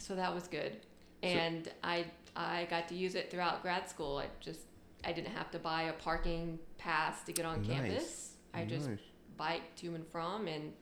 so 0.00 0.14
that 0.16 0.34
was 0.34 0.48
good, 0.48 0.76
and 1.22 1.70
I 1.84 2.06
I 2.34 2.66
got 2.70 2.88
to 2.88 2.94
use 2.94 3.14
it 3.14 3.30
throughout 3.30 3.62
grad 3.62 3.88
school. 3.88 4.18
I 4.18 4.26
just 4.40 4.60
I 5.04 5.12
didn't 5.12 5.32
have 5.32 5.50
to 5.52 5.58
buy 5.58 5.82
a 5.82 5.92
parking 5.92 6.58
pass 6.78 7.22
to 7.24 7.32
get 7.32 7.44
on 7.44 7.62
Nice. 7.62 7.70
campus. 7.70 8.32
I 8.54 8.64
just 8.64 8.88
Nice. 8.88 8.98
bike 9.36 9.74
to 9.76 9.94
and 9.94 10.06
from, 10.08 10.48
and 10.48 10.72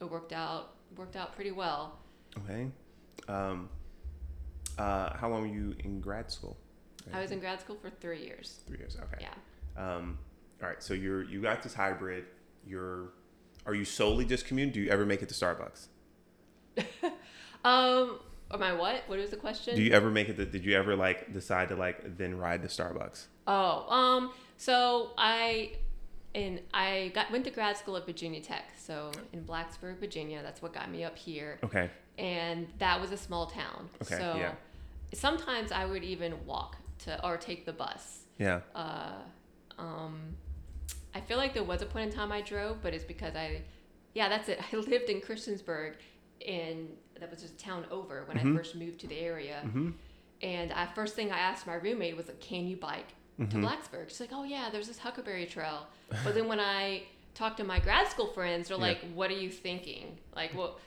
it 0.00 0.04
worked 0.10 0.32
out 0.32 0.74
worked 0.96 1.16
out 1.16 1.34
pretty 1.34 1.52
well. 1.52 1.98
Okay. 2.38 2.68
Um, 3.28 3.68
uh, 4.78 5.16
how 5.16 5.28
long 5.28 5.42
were 5.42 5.54
you 5.54 5.74
in 5.80 6.00
grad 6.00 6.30
school? 6.30 6.56
I 7.12 7.20
was 7.20 7.30
in 7.30 7.40
grad 7.40 7.60
school 7.60 7.76
for 7.76 7.90
three 7.90 8.22
years. 8.24 8.60
Three 8.66 8.78
years. 8.78 8.96
Okay. 8.96 9.24
Yeah. 9.26 9.34
Um, 9.96 10.18
all 10.62 10.68
right. 10.68 10.82
So 10.82 10.94
you're 10.94 11.22
you 11.24 11.40
got 11.40 11.62
this 11.62 11.74
hybrid. 11.74 12.26
You're 12.66 13.12
are 13.66 13.74
you 13.74 13.84
solely 13.84 14.24
just 14.24 14.46
commuting? 14.46 14.72
Do 14.72 14.80
you 14.80 14.90
ever 14.90 15.06
make 15.06 15.22
it 15.22 15.28
to 15.30 15.34
Starbucks? 15.34 15.86
Um, 17.64 18.18
or 18.52 18.62
I 18.62 18.72
what? 18.72 19.02
What 19.06 19.18
was 19.18 19.30
the 19.30 19.36
question? 19.36 19.74
Do 19.76 19.82
you 19.82 19.92
ever 19.92 20.10
make 20.10 20.28
it? 20.28 20.36
To, 20.36 20.44
did 20.44 20.64
you 20.64 20.74
ever 20.76 20.94
like 20.96 21.32
decide 21.32 21.68
to 21.68 21.76
like 21.76 22.16
then 22.18 22.36
ride 22.36 22.62
to 22.62 22.68
Starbucks? 22.68 23.26
Oh, 23.46 23.88
um, 23.88 24.32
so 24.56 25.10
I 25.16 25.72
and 26.34 26.60
I 26.72 27.12
got 27.14 27.30
went 27.30 27.44
to 27.44 27.50
grad 27.50 27.76
school 27.76 27.96
at 27.96 28.06
Virginia 28.06 28.40
Tech, 28.40 28.64
so 28.78 29.10
in 29.32 29.44
Blacksburg, 29.44 29.98
Virginia. 29.98 30.40
That's 30.42 30.62
what 30.62 30.72
got 30.72 30.90
me 30.90 31.04
up 31.04 31.16
here, 31.16 31.58
Okay. 31.62 31.90
and 32.18 32.66
that 32.78 33.00
was 33.00 33.12
a 33.12 33.16
small 33.16 33.46
town. 33.46 33.88
Okay, 34.02 34.16
So 34.16 34.36
yeah. 34.38 34.52
sometimes 35.12 35.72
I 35.72 35.84
would 35.84 36.04
even 36.04 36.34
walk 36.46 36.76
to 37.00 37.24
or 37.26 37.36
take 37.36 37.66
the 37.66 37.72
bus. 37.72 38.20
Yeah. 38.38 38.60
Uh, 38.74 39.12
um, 39.78 40.20
I 41.14 41.20
feel 41.20 41.36
like 41.36 41.52
there 41.54 41.64
was 41.64 41.82
a 41.82 41.86
point 41.86 42.10
in 42.10 42.16
time 42.16 42.32
I 42.32 42.40
drove, 42.40 42.82
but 42.82 42.94
it's 42.94 43.04
because 43.04 43.36
I, 43.36 43.62
yeah, 44.14 44.28
that's 44.28 44.48
it. 44.48 44.58
I 44.72 44.76
lived 44.76 45.10
in 45.10 45.20
Christiansburg, 45.20 45.94
and 46.46 46.88
that 47.22 47.30
was 47.30 47.40
just 47.40 47.54
a 47.54 47.58
town 47.58 47.86
over 47.90 48.24
when 48.26 48.36
Mhm. 48.36 48.52
I 48.52 48.56
first 48.56 48.74
moved 48.76 49.00
to 49.00 49.06
the 49.06 49.18
area. 49.18 49.62
Mm-hmm. 49.64 49.90
And 50.42 50.72
I 50.72 50.86
first 50.86 51.14
thing 51.14 51.30
I 51.32 51.38
asked 51.38 51.66
my 51.66 51.74
roommate 51.74 52.16
was 52.16 52.26
like, 52.28 52.40
"Can 52.40 52.66
you 52.66 52.76
bike 52.76 53.08
to 53.38 53.56
Blacksburg?" 53.56 54.08
She's 54.08 54.20
like, 54.20 54.30
"Oh 54.32 54.44
yeah, 54.44 54.68
there's 54.70 54.88
this 54.88 54.98
Huckleberry 54.98 55.46
Trail." 55.46 55.86
but 56.24 56.34
then 56.34 56.48
when 56.48 56.60
I 56.60 57.04
talked 57.34 57.56
to 57.58 57.64
my 57.64 57.78
grad 57.78 58.08
school 58.08 58.26
friends, 58.26 58.68
they're 58.68 58.76
Yeah. 58.76 58.82
like, 58.82 59.00
"What 59.14 59.30
are 59.30 59.34
you 59.44 59.50
thinking? 59.50 60.18
Like, 60.36 60.52
what?" 60.54 60.78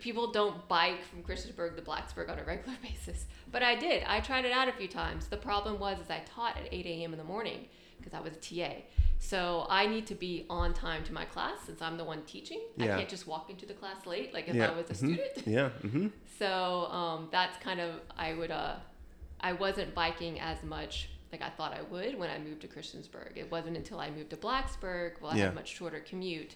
People 0.00 0.32
don't 0.32 0.66
bike 0.66 1.02
from 1.04 1.22
Christiansburg 1.22 1.76
to 1.76 1.82
Blacksburg 1.82 2.30
on 2.30 2.38
a 2.38 2.44
regular 2.44 2.76
basis, 2.82 3.26
but 3.52 3.62
I 3.62 3.74
did. 3.74 4.02
I 4.04 4.20
tried 4.20 4.44
it 4.46 4.52
out 4.52 4.66
a 4.66 4.72
few 4.72 4.88
times. 4.88 5.26
The 5.28 5.36
problem 5.36 5.78
was, 5.78 5.98
is 6.00 6.08
I 6.10 6.20
taught 6.24 6.56
at 6.56 6.72
8 6.72 6.86
a.m. 6.86 7.12
in 7.12 7.18
the 7.18 7.24
morning 7.24 7.68
because 8.04 8.16
I 8.16 8.20
was 8.20 8.32
a 8.34 8.36
TA. 8.36 8.74
So 9.18 9.66
I 9.70 9.86
need 9.86 10.06
to 10.08 10.14
be 10.14 10.44
on 10.50 10.74
time 10.74 11.02
to 11.04 11.12
my 11.12 11.24
class 11.24 11.58
since 11.64 11.80
I'm 11.80 11.96
the 11.96 12.04
one 12.04 12.22
teaching. 12.26 12.60
Yeah. 12.76 12.94
I 12.94 12.98
can't 12.98 13.08
just 13.08 13.26
walk 13.26 13.48
into 13.48 13.64
the 13.64 13.72
class 13.74 14.04
late 14.06 14.34
like 14.34 14.48
if 14.48 14.54
Yeah. 14.54 14.70
I 14.70 14.74
was 14.76 14.90
a 14.90 14.94
Mhm. 14.94 14.96
student. 14.96 15.46
Yeah. 15.46 15.70
Mm-hmm. 15.82 16.08
So 16.38 16.86
um, 16.90 17.28
that's 17.30 17.56
kind 17.58 17.80
of 17.80 18.00
I 18.16 18.34
would 18.34 18.50
uh, 18.50 18.76
I 19.40 19.52
wasn't 19.54 19.94
biking 19.94 20.40
as 20.40 20.62
much 20.62 21.08
like 21.32 21.42
I 21.42 21.48
thought 21.50 21.72
I 21.72 21.82
would 21.82 22.18
when 22.18 22.30
I 22.30 22.38
moved 22.38 22.60
to 22.62 22.68
Christiansburg. 22.68 23.36
It 23.36 23.50
wasn't 23.50 23.76
until 23.76 23.98
I 23.98 24.10
moved 24.10 24.30
to 24.30 24.36
Blacksburg, 24.36 25.20
well, 25.20 25.32
I 25.32 25.36
Yeah. 25.36 25.44
had 25.44 25.52
a 25.52 25.54
much 25.54 25.68
shorter 25.74 26.00
commute, 26.00 26.54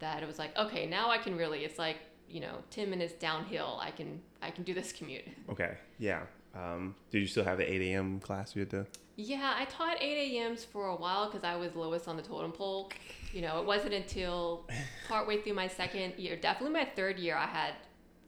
that 0.00 0.22
it 0.22 0.26
was 0.26 0.38
like, 0.38 0.56
okay, 0.58 0.86
now 0.86 1.10
I 1.10 1.18
can 1.18 1.36
really. 1.36 1.64
It's 1.64 1.78
like 1.78 1.98
you 2.28 2.40
know, 2.40 2.56
ten 2.70 2.88
minutes 2.90 3.12
downhill. 3.14 3.78
I 3.80 3.90
can 3.92 4.20
I 4.42 4.50
can 4.50 4.64
do 4.64 4.74
this 4.74 4.92
commute. 4.92 5.24
Okay. 5.50 5.76
Yeah. 5.98 6.22
Um, 6.54 6.94
did 7.10 7.18
you 7.20 7.26
still 7.26 7.44
have 7.44 7.58
the 7.58 7.70
8 7.70 7.82
a.m. 7.82 8.20
class 8.20 8.54
you 8.54 8.60
had 8.60 8.70
to? 8.70 8.86
Yeah, 9.16 9.54
I 9.56 9.64
taught 9.66 10.02
8 10.02 10.36
a.m.s 10.38 10.64
for 10.64 10.88
a 10.88 10.96
while 10.96 11.26
because 11.30 11.44
I 11.44 11.54
was 11.56 11.74
lowest 11.76 12.08
on 12.08 12.16
the 12.16 12.22
totem 12.22 12.50
pole. 12.52 12.90
You 13.32 13.42
know, 13.42 13.60
it 13.60 13.66
wasn't 13.66 13.94
until 13.94 14.66
partway 15.08 15.40
through 15.40 15.54
my 15.54 15.68
second 15.68 16.14
year, 16.18 16.36
definitely 16.36 16.72
my 16.74 16.84
third 16.96 17.18
year, 17.18 17.36
I 17.36 17.46
had 17.46 17.74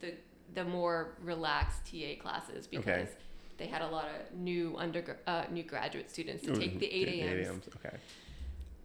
the 0.01 0.15
the 0.55 0.65
more 0.65 1.15
relaxed 1.23 1.87
TA 1.91 2.21
classes 2.23 2.67
because 2.67 3.09
they 3.59 3.67
had 3.67 3.83
a 3.83 3.89
lot 3.89 4.07
of 4.07 4.37
new 4.39 4.75
under 4.79 5.19
uh, 5.27 5.45
new 5.51 5.65
graduate 5.65 6.09
students 6.11 6.45
to 6.45 6.55
take 6.57 6.79
the 6.79 6.87
8 6.87 7.09
Mm-hmm. 7.09 7.21
8 7.21 7.23
a.m.s. 7.29 7.47
a.m.s. 7.49 7.69
Okay. 7.85 7.97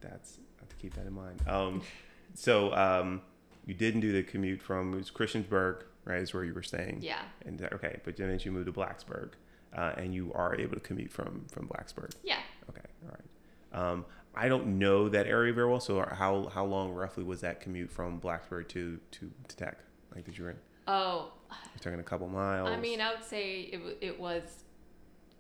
That's 0.02 0.38
I 0.58 0.62
have 0.62 0.70
to 0.70 0.76
keep 0.78 0.94
that 0.96 1.06
in 1.06 1.14
mind. 1.14 1.42
Um, 1.48 1.82
so 2.34 2.74
um, 2.74 3.22
you 3.68 3.74
didn't 3.76 4.02
do 4.02 4.12
the 4.12 4.24
commute 4.24 4.62
from 4.62 4.94
it 4.94 4.98
was 4.98 5.12
Christiansburg, 5.12 5.84
right? 6.06 6.20
Is 6.22 6.34
where 6.34 6.44
you 6.44 6.54
were 6.54 6.64
staying. 6.64 7.00
Yeah, 7.02 7.22
And 7.46 7.62
uh, 7.62 7.68
okay, 7.74 8.00
but 8.04 8.18
then 8.18 8.40
you 8.44 8.52
moved 8.52 8.66
to 8.66 8.72
Blacksburg, 8.72 9.32
uh, 9.76 9.94
and 9.98 10.14
you 10.14 10.32
are 10.34 10.56
able 10.60 10.76
to 10.76 10.80
commute 10.82 11.12
from 11.12 11.46
from 11.52 11.68
Blacksburg. 11.68 12.12
yeah. 12.24 12.40
Okay, 12.70 12.82
all 13.06 13.10
right. 13.12 13.92
Um, 13.92 14.06
I 14.36 14.48
don't 14.48 14.80
know 14.80 15.10
that 15.10 15.28
area 15.28 15.54
very 15.54 15.68
well, 15.70 15.80
so 15.80 16.00
how 16.10 16.50
how 16.54 16.66
long 16.66 16.92
roughly 16.94 17.24
was 17.24 17.42
that 17.42 17.60
commute 17.62 17.92
from 17.92 18.20
Blacksburg 18.22 18.68
to 18.70 19.00
to, 19.12 19.32
to 19.48 19.56
Tech? 19.56 19.78
Like, 20.16 20.26
did 20.26 20.38
you 20.38 20.46
were 20.46 20.56
Oh, 20.88 21.32
you're 21.50 21.80
talking 21.82 22.00
a 22.00 22.04
couple 22.04 22.28
miles? 22.28 22.70
I 22.70 22.78
mean, 22.78 23.00
I 23.02 23.14
would 23.14 23.24
say 23.24 23.62
it 23.62 23.98
it 24.02 24.20
was 24.20 24.44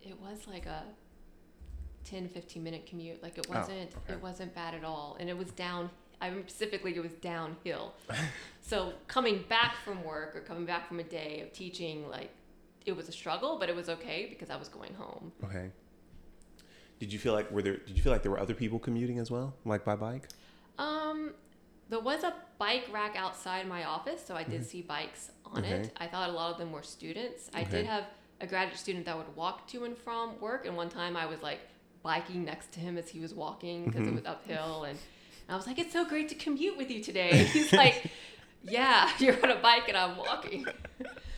it 0.01 0.19
was 0.19 0.47
like 0.47 0.65
a 0.65 0.83
10 2.05 2.27
15 2.29 2.63
minute 2.63 2.85
commute 2.87 3.21
like 3.21 3.37
it 3.37 3.45
Oh, 3.49 3.59
wasn't 3.59 3.91
okay. 4.03 4.13
it 4.13 4.21
wasn't 4.21 4.55
bad 4.55 4.73
at 4.73 4.83
all 4.83 5.15
and 5.19 5.29
it 5.29 5.37
was 5.37 5.51
down 5.51 5.89
i 6.19 6.25
remember 6.27 6.47
specifically 6.49 6.95
it 6.95 6.99
was 7.01 7.11
downhill 7.21 7.93
so 8.61 8.93
coming 9.07 9.43
back 9.47 9.75
from 9.85 10.03
work 10.03 10.35
or 10.35 10.39
coming 10.41 10.65
back 10.65 10.87
from 10.87 10.99
a 10.99 11.03
day 11.03 11.41
of 11.41 11.53
teaching 11.53 12.09
like 12.09 12.31
it 12.85 12.95
was 12.95 13.07
a 13.07 13.11
struggle 13.11 13.57
but 13.59 13.69
it 13.69 13.75
was 13.75 13.89
okay 13.89 14.27
because 14.29 14.49
i 14.49 14.55
was 14.55 14.67
going 14.69 14.93
home 14.95 15.31
Okay. 15.43 15.69
Did 16.99 17.11
you 17.11 17.17
feel 17.17 17.33
like 17.33 17.49
were 17.51 17.61
there? 17.63 17.77
Did 17.77 17.97
you 17.97 18.03
feel 18.03 18.11
like 18.11 18.21
there 18.21 18.31
were 18.31 18.39
other 18.39 18.53
people 18.53 18.77
commuting 18.77 19.17
as 19.17 19.31
well, 19.31 19.55
like 19.65 19.83
by 19.83 19.95
bike? 19.95 20.27
um 20.77 21.33
there 21.89 21.99
was 21.99 22.23
a 22.23 22.33
bike 22.57 22.85
rack 22.91 23.15
outside 23.17 23.67
my 23.67 23.83
office 23.83 24.21
so 24.25 24.33
i 24.35 24.43
did 24.43 24.63
see 24.65 24.81
bikes 24.81 25.31
on 25.45 25.63
Mm-hmm. 25.63 25.73
Okay. 25.73 25.81
it 25.83 25.91
i 25.97 26.07
thought 26.07 26.29
a 26.29 26.31
lot 26.31 26.51
of 26.51 26.57
them 26.57 26.71
were 26.71 26.81
students 26.83 27.49
i 27.53 27.61
Okay. 27.63 27.71
did 27.77 27.85
have 27.85 28.05
a 28.39 28.47
graduate 28.47 28.79
student 28.79 29.05
that 29.05 29.17
would 29.17 29.35
walk 29.35 29.67
to 29.67 29.83
and 29.83 29.97
from 29.97 30.39
work 30.39 30.65
and 30.65 30.77
one 30.77 30.87
time 30.89 31.17
i 31.17 31.25
was 31.25 31.41
like 31.41 31.59
biking 32.03 32.45
next 32.45 32.71
to 32.71 32.79
him 32.79 32.97
as 32.97 33.09
he 33.09 33.19
was 33.19 33.33
walking 33.33 33.85
because 33.85 34.03
Mm-hmm. 34.03 34.11
it 34.11 34.15
was 34.15 34.25
uphill 34.25 34.83
and 34.85 34.97
I 35.49 35.55
was 35.57 35.67
like, 35.67 35.79
"It's 35.79 35.91
so 35.91 36.05
great 36.05 36.29
to 36.29 36.35
commute 36.35 36.77
with 36.77 36.89
you 36.89 37.03
today." 37.03 37.31
And 37.39 37.47
he's 37.55 37.73
like, 37.73 38.03
"Yeah, 38.63 39.09
you're 39.19 39.35
on 39.43 39.51
a 39.51 39.59
bike 39.59 39.89
and 39.89 39.97
I'm 39.97 40.15
walking." 40.15 40.65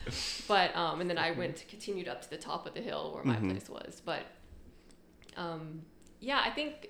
but 0.48 0.74
um, 0.76 1.00
and 1.00 1.08
then 1.08 1.18
I 1.18 1.30
went 1.32 1.56
to 1.56 1.64
continued 1.66 2.08
up 2.08 2.22
to 2.22 2.30
the 2.30 2.36
top 2.36 2.66
of 2.66 2.74
the 2.74 2.80
hill 2.80 3.12
where 3.14 3.24
my 3.24 3.36
Mhm. 3.36 3.50
place 3.50 3.68
was. 3.68 4.02
But 4.04 4.22
um, 5.36 5.82
yeah, 6.20 6.40
I 6.44 6.50
think 6.50 6.88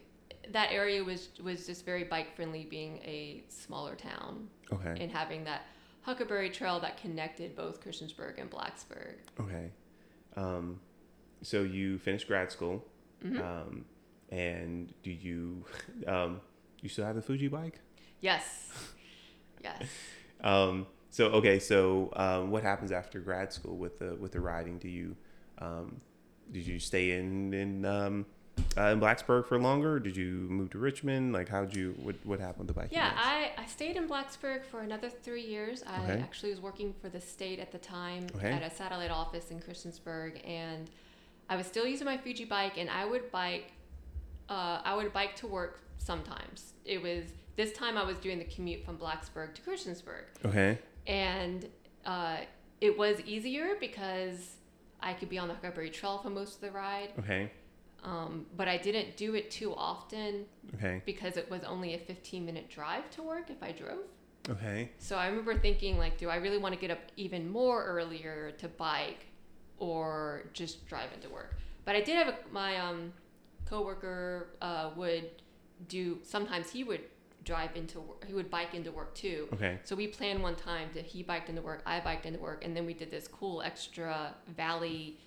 that 0.50 0.70
area 0.72 1.02
was 1.02 1.28
was 1.42 1.66
just 1.66 1.84
very 1.84 2.04
bike 2.04 2.34
friendly, 2.36 2.64
being 2.64 2.98
a 2.98 3.44
smaller 3.48 3.94
town 3.94 4.48
Okay. 4.72 4.96
and 5.00 5.10
having 5.10 5.44
that 5.44 5.62
Huckleberry 6.02 6.50
Trail 6.50 6.80
that 6.80 6.96
connected 6.98 7.56
both 7.56 7.82
Christiansburg 7.82 8.38
and 8.40 8.50
Blacksburg. 8.50 9.14
Okay. 9.40 9.70
Um, 10.36 10.80
so 11.42 11.62
you 11.62 11.98
finished 11.98 12.26
grad 12.28 12.50
school, 12.52 12.84
Mhm. 13.24 13.40
um, 13.40 13.84
and 14.30 14.92
do 15.02 15.10
you 15.10 15.64
um, 16.06 16.40
you 16.82 16.88
still 16.88 17.06
have 17.06 17.14
the 17.16 17.22
Fuji 17.22 17.48
bike? 17.48 17.80
Yes, 18.20 18.70
yes. 19.62 19.82
Um, 20.42 20.86
so 21.14 21.26
okay, 21.26 21.60
so 21.60 22.10
um, 22.16 22.50
what 22.50 22.64
happens 22.64 22.90
after 22.90 23.20
grad 23.20 23.52
school 23.52 23.76
with 23.76 24.00
the 24.00 24.16
with 24.16 24.32
the 24.32 24.40
riding? 24.40 24.78
Do 24.78 24.88
you 24.88 25.14
um, 25.58 26.00
did 26.50 26.66
you 26.66 26.80
stay 26.80 27.12
in 27.12 27.54
in 27.54 27.84
um, 27.84 28.26
uh, 28.76 28.86
in 28.86 28.98
Blacksburg 28.98 29.46
for 29.46 29.56
longer? 29.60 30.00
Did 30.00 30.16
you 30.16 30.26
move 30.50 30.70
to 30.70 30.78
Richmond? 30.78 31.32
Like, 31.32 31.48
how'd 31.48 31.76
you 31.76 31.94
what 32.02 32.16
what 32.24 32.40
happened 32.40 32.66
with 32.66 32.74
the 32.74 32.80
biking? 32.80 32.98
Yeah. 32.98 33.12
I, 33.14 33.52
I 33.56 33.66
stayed 33.66 33.94
in 33.96 34.08
Blacksburg 34.08 34.64
for 34.64 34.80
another 34.80 35.08
three 35.08 35.46
years. 35.46 35.84
I 35.86 36.02
Okay. 36.02 36.20
actually 36.20 36.50
was 36.50 36.60
working 36.60 36.92
for 37.00 37.08
the 37.08 37.20
state 37.20 37.60
at 37.60 37.70
the 37.70 37.78
time 37.78 38.26
Okay. 38.34 38.50
at 38.50 38.64
a 38.64 38.74
satellite 38.74 39.12
office 39.12 39.52
in 39.52 39.60
Christiansburg, 39.60 40.40
and 40.44 40.90
I 41.48 41.54
was 41.54 41.68
still 41.68 41.86
using 41.86 42.06
my 42.06 42.16
Fuji 42.16 42.44
bike, 42.44 42.76
and 42.76 42.90
I 42.90 43.04
would 43.04 43.30
bike. 43.30 43.70
Uh, 44.48 44.80
I 44.84 44.96
would 44.96 45.12
bike 45.12 45.36
to 45.36 45.46
work 45.46 45.80
sometimes. 45.98 46.72
It 46.84 47.00
was 47.00 47.22
this 47.54 47.70
time 47.70 47.96
I 47.96 48.02
was 48.02 48.18
doing 48.18 48.38
the 48.40 48.44
commute 48.44 48.84
from 48.84 48.98
Blacksburg 48.98 49.54
to 49.54 49.62
Christiansburg, 49.62 50.24
okay. 50.44 50.78
And 51.06 51.68
uh, 52.06 52.38
it 52.80 52.96
was 52.96 53.20
easier 53.20 53.76
because 53.80 54.56
I 55.00 55.12
could 55.12 55.28
be 55.28 55.38
on 55.38 55.48
the 55.48 55.54
Huckleberry 55.54 55.90
Trail 55.90 56.18
for 56.18 56.30
most 56.30 56.56
of 56.56 56.60
the 56.62 56.70
ride. 56.70 57.10
Okay. 57.18 57.50
Um, 58.02 58.44
but 58.56 58.68
I 58.68 58.76
didn't 58.76 59.16
do 59.16 59.34
it 59.34 59.50
too 59.50 59.74
often 59.74 60.44
Okay. 60.74 61.00
because 61.06 61.36
it 61.38 61.50
was 61.50 61.64
only 61.64 61.94
a 61.94 61.98
15 61.98 62.44
minute 62.44 62.68
drive 62.68 63.08
to 63.12 63.22
work 63.22 63.48
if 63.48 63.62
I 63.62 63.72
drove. 63.72 64.00
Okay. 64.50 64.90
So 64.98 65.16
I 65.16 65.26
remember 65.28 65.58
thinking 65.58 65.96
like, 65.96 66.18
do 66.18 66.28
I 66.28 66.36
really 66.36 66.58
want 66.58 66.74
to 66.74 66.80
get 66.80 66.90
up 66.90 66.98
even 67.16 67.50
more 67.50 67.82
earlier 67.84 68.50
to 68.58 68.68
bike 68.68 69.26
or 69.78 70.44
just 70.52 70.86
drive 70.86 71.08
into 71.14 71.30
work? 71.30 71.54
But 71.86 71.96
I 71.96 72.02
did 72.02 72.16
have 72.16 72.28
a, 72.28 72.36
my 72.52 72.76
um, 72.78 73.12
coworker 73.66 74.48
uh, 74.60 74.90
would 74.96 75.30
do, 75.88 76.18
sometimes 76.22 76.70
he 76.70 76.84
would 76.84 77.00
drive 77.44 77.70
into 77.76 78.00
work, 78.00 78.24
he 78.26 78.32
would 78.34 78.50
bike 78.50 78.74
into 78.74 78.90
work 78.90 79.14
too. 79.14 79.48
Okay. 79.54 79.78
So 79.84 79.94
we 79.94 80.06
planned 80.06 80.42
one 80.42 80.56
time 80.56 80.88
that 80.94 81.04
he 81.04 81.22
biked 81.22 81.48
into 81.48 81.62
work, 81.62 81.82
I 81.86 82.00
biked 82.00 82.26
into 82.26 82.40
work, 82.40 82.64
and 82.64 82.76
then 82.76 82.86
we 82.86 82.94
did 82.94 83.10
this 83.10 83.28
cool 83.28 83.62
extra 83.62 84.34
valley, 84.56 85.18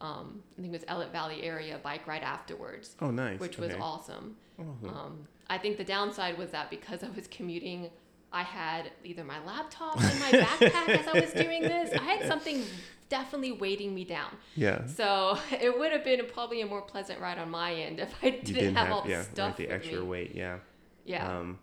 um, 0.00 0.42
I 0.58 0.62
think 0.62 0.74
it 0.74 0.80
was 0.80 0.84
Ellett 0.88 1.12
Valley 1.12 1.42
area 1.42 1.78
bike 1.82 2.06
ride 2.06 2.22
afterwards, 2.22 2.96
Oh, 3.00 3.10
nice. 3.10 3.40
which 3.40 3.58
was 3.58 3.70
okay. 3.70 3.80
awesome. 3.80 4.36
Awesome. 4.58 4.88
Um, 4.88 5.28
I 5.48 5.58
think 5.58 5.76
the 5.76 5.84
downside 5.84 6.38
was 6.38 6.50
that 6.50 6.70
because 6.70 7.02
I 7.02 7.10
was 7.10 7.26
commuting, 7.28 7.90
I 8.32 8.42
had 8.42 8.90
either 9.04 9.22
my 9.24 9.38
laptop 9.44 9.96
in 9.96 10.18
my 10.18 10.30
backpack 10.32 10.88
as 10.88 11.06
I 11.06 11.20
was 11.20 11.32
doing 11.32 11.62
this. 11.62 11.94
I 11.98 12.02
had 12.02 12.26
something 12.26 12.62
definitely 13.08 13.52
weighting 13.52 13.94
me 13.94 14.04
down. 14.04 14.30
yeah. 14.56 14.86
So 14.86 15.38
it 15.52 15.78
would 15.78 15.92
have 15.92 16.04
been 16.04 16.26
probably 16.32 16.60
a 16.62 16.66
more 16.66 16.82
pleasant 16.82 17.20
ride 17.20 17.38
on 17.38 17.50
my 17.50 17.72
end 17.72 18.00
if 18.00 18.12
I 18.22 18.30
didn't, 18.30 18.44
didn't 18.46 18.74
have, 18.74 18.88
have, 18.88 18.96
all 18.96 19.02
the 19.02 19.10
yeah, 19.10 19.22
stuff 19.22 19.58
right, 19.58 19.68
the 19.68 19.70
extra 19.70 20.00
me. 20.00 20.06
weight. 20.06 20.34
Yeah. 20.34 20.58
Yeah. 21.04 21.38
Um, 21.38 21.58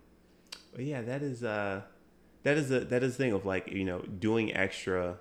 yeah, 0.82 1.02
that 1.02 1.22
is 1.22 1.42
uh, 1.44 1.82
that 2.42 2.56
is 2.56 2.70
a 2.70 2.80
that 2.80 3.02
is 3.02 3.16
the 3.16 3.24
thing 3.24 3.32
of 3.32 3.44
like 3.46 3.70
you 3.70 3.84
know 3.84 4.00
doing 4.00 4.54
extra 4.54 5.18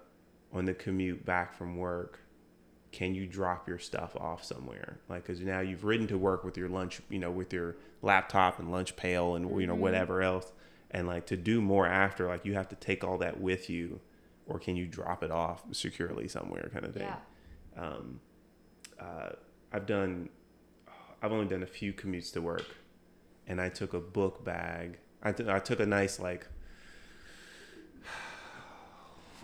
on 0.52 0.66
the 0.66 0.74
commute 0.74 1.26
back 1.26 1.54
from 1.54 1.78
work. 1.78 2.20
Can 2.92 3.16
you 3.16 3.26
drop 3.26 3.68
your 3.68 3.80
stuff 3.80 4.16
off 4.16 4.44
somewhere? 4.44 5.00
Like, 5.10 5.24
because 5.24 5.42
now 5.42 5.62
you've 5.62 5.84
ridden 5.84 6.06
to 6.10 6.18
work 6.18 6.44
with 6.44 6.58
your 6.58 6.70
lunch, 6.70 7.02
you 7.10 7.18
know, 7.18 7.32
with 7.32 7.52
your 7.52 7.76
laptop 8.04 8.60
and 8.60 8.72
lunch 8.72 8.96
pail 8.96 9.34
and 9.36 9.60
you 9.60 9.66
know 9.66 9.76
Mhm. 9.76 9.80
whatever 9.80 10.22
else, 10.22 10.52
and 10.92 11.08
like 11.08 11.26
to 11.28 11.38
do 11.38 11.60
more 11.60 11.88
after, 11.88 12.28
like 12.28 12.46
you 12.46 12.54
have 12.54 12.70
to 12.70 12.76
take 12.76 13.04
all 13.04 13.18
that 13.18 13.40
with 13.42 13.68
you, 13.68 14.00
or 14.46 14.60
can 14.60 14.76
you 14.76 14.86
drop 14.86 15.24
it 15.24 15.32
off 15.32 15.64
securely 15.72 16.28
somewhere, 16.28 16.70
kind 16.72 16.86
of 16.86 16.94
thing. 16.94 17.08
yeah. 17.08 17.18
Um, 17.76 18.20
uh, 19.00 19.30
I've 19.72 19.88
done, 19.88 20.30
I've 21.22 21.32
only 21.32 21.48
done 21.48 21.64
a 21.64 21.68
few 21.68 21.94
commutes 21.94 22.32
to 22.34 22.42
work, 22.44 22.76
and 23.48 23.60
I 23.60 23.70
took 23.70 23.96
a 23.96 24.00
book 24.00 24.44
bag. 24.46 25.00
I, 25.24 25.32
t- 25.32 25.46
I 25.50 25.60
took 25.60 25.80
a 25.80 25.86
nice 25.86 26.20
like, 26.20 26.46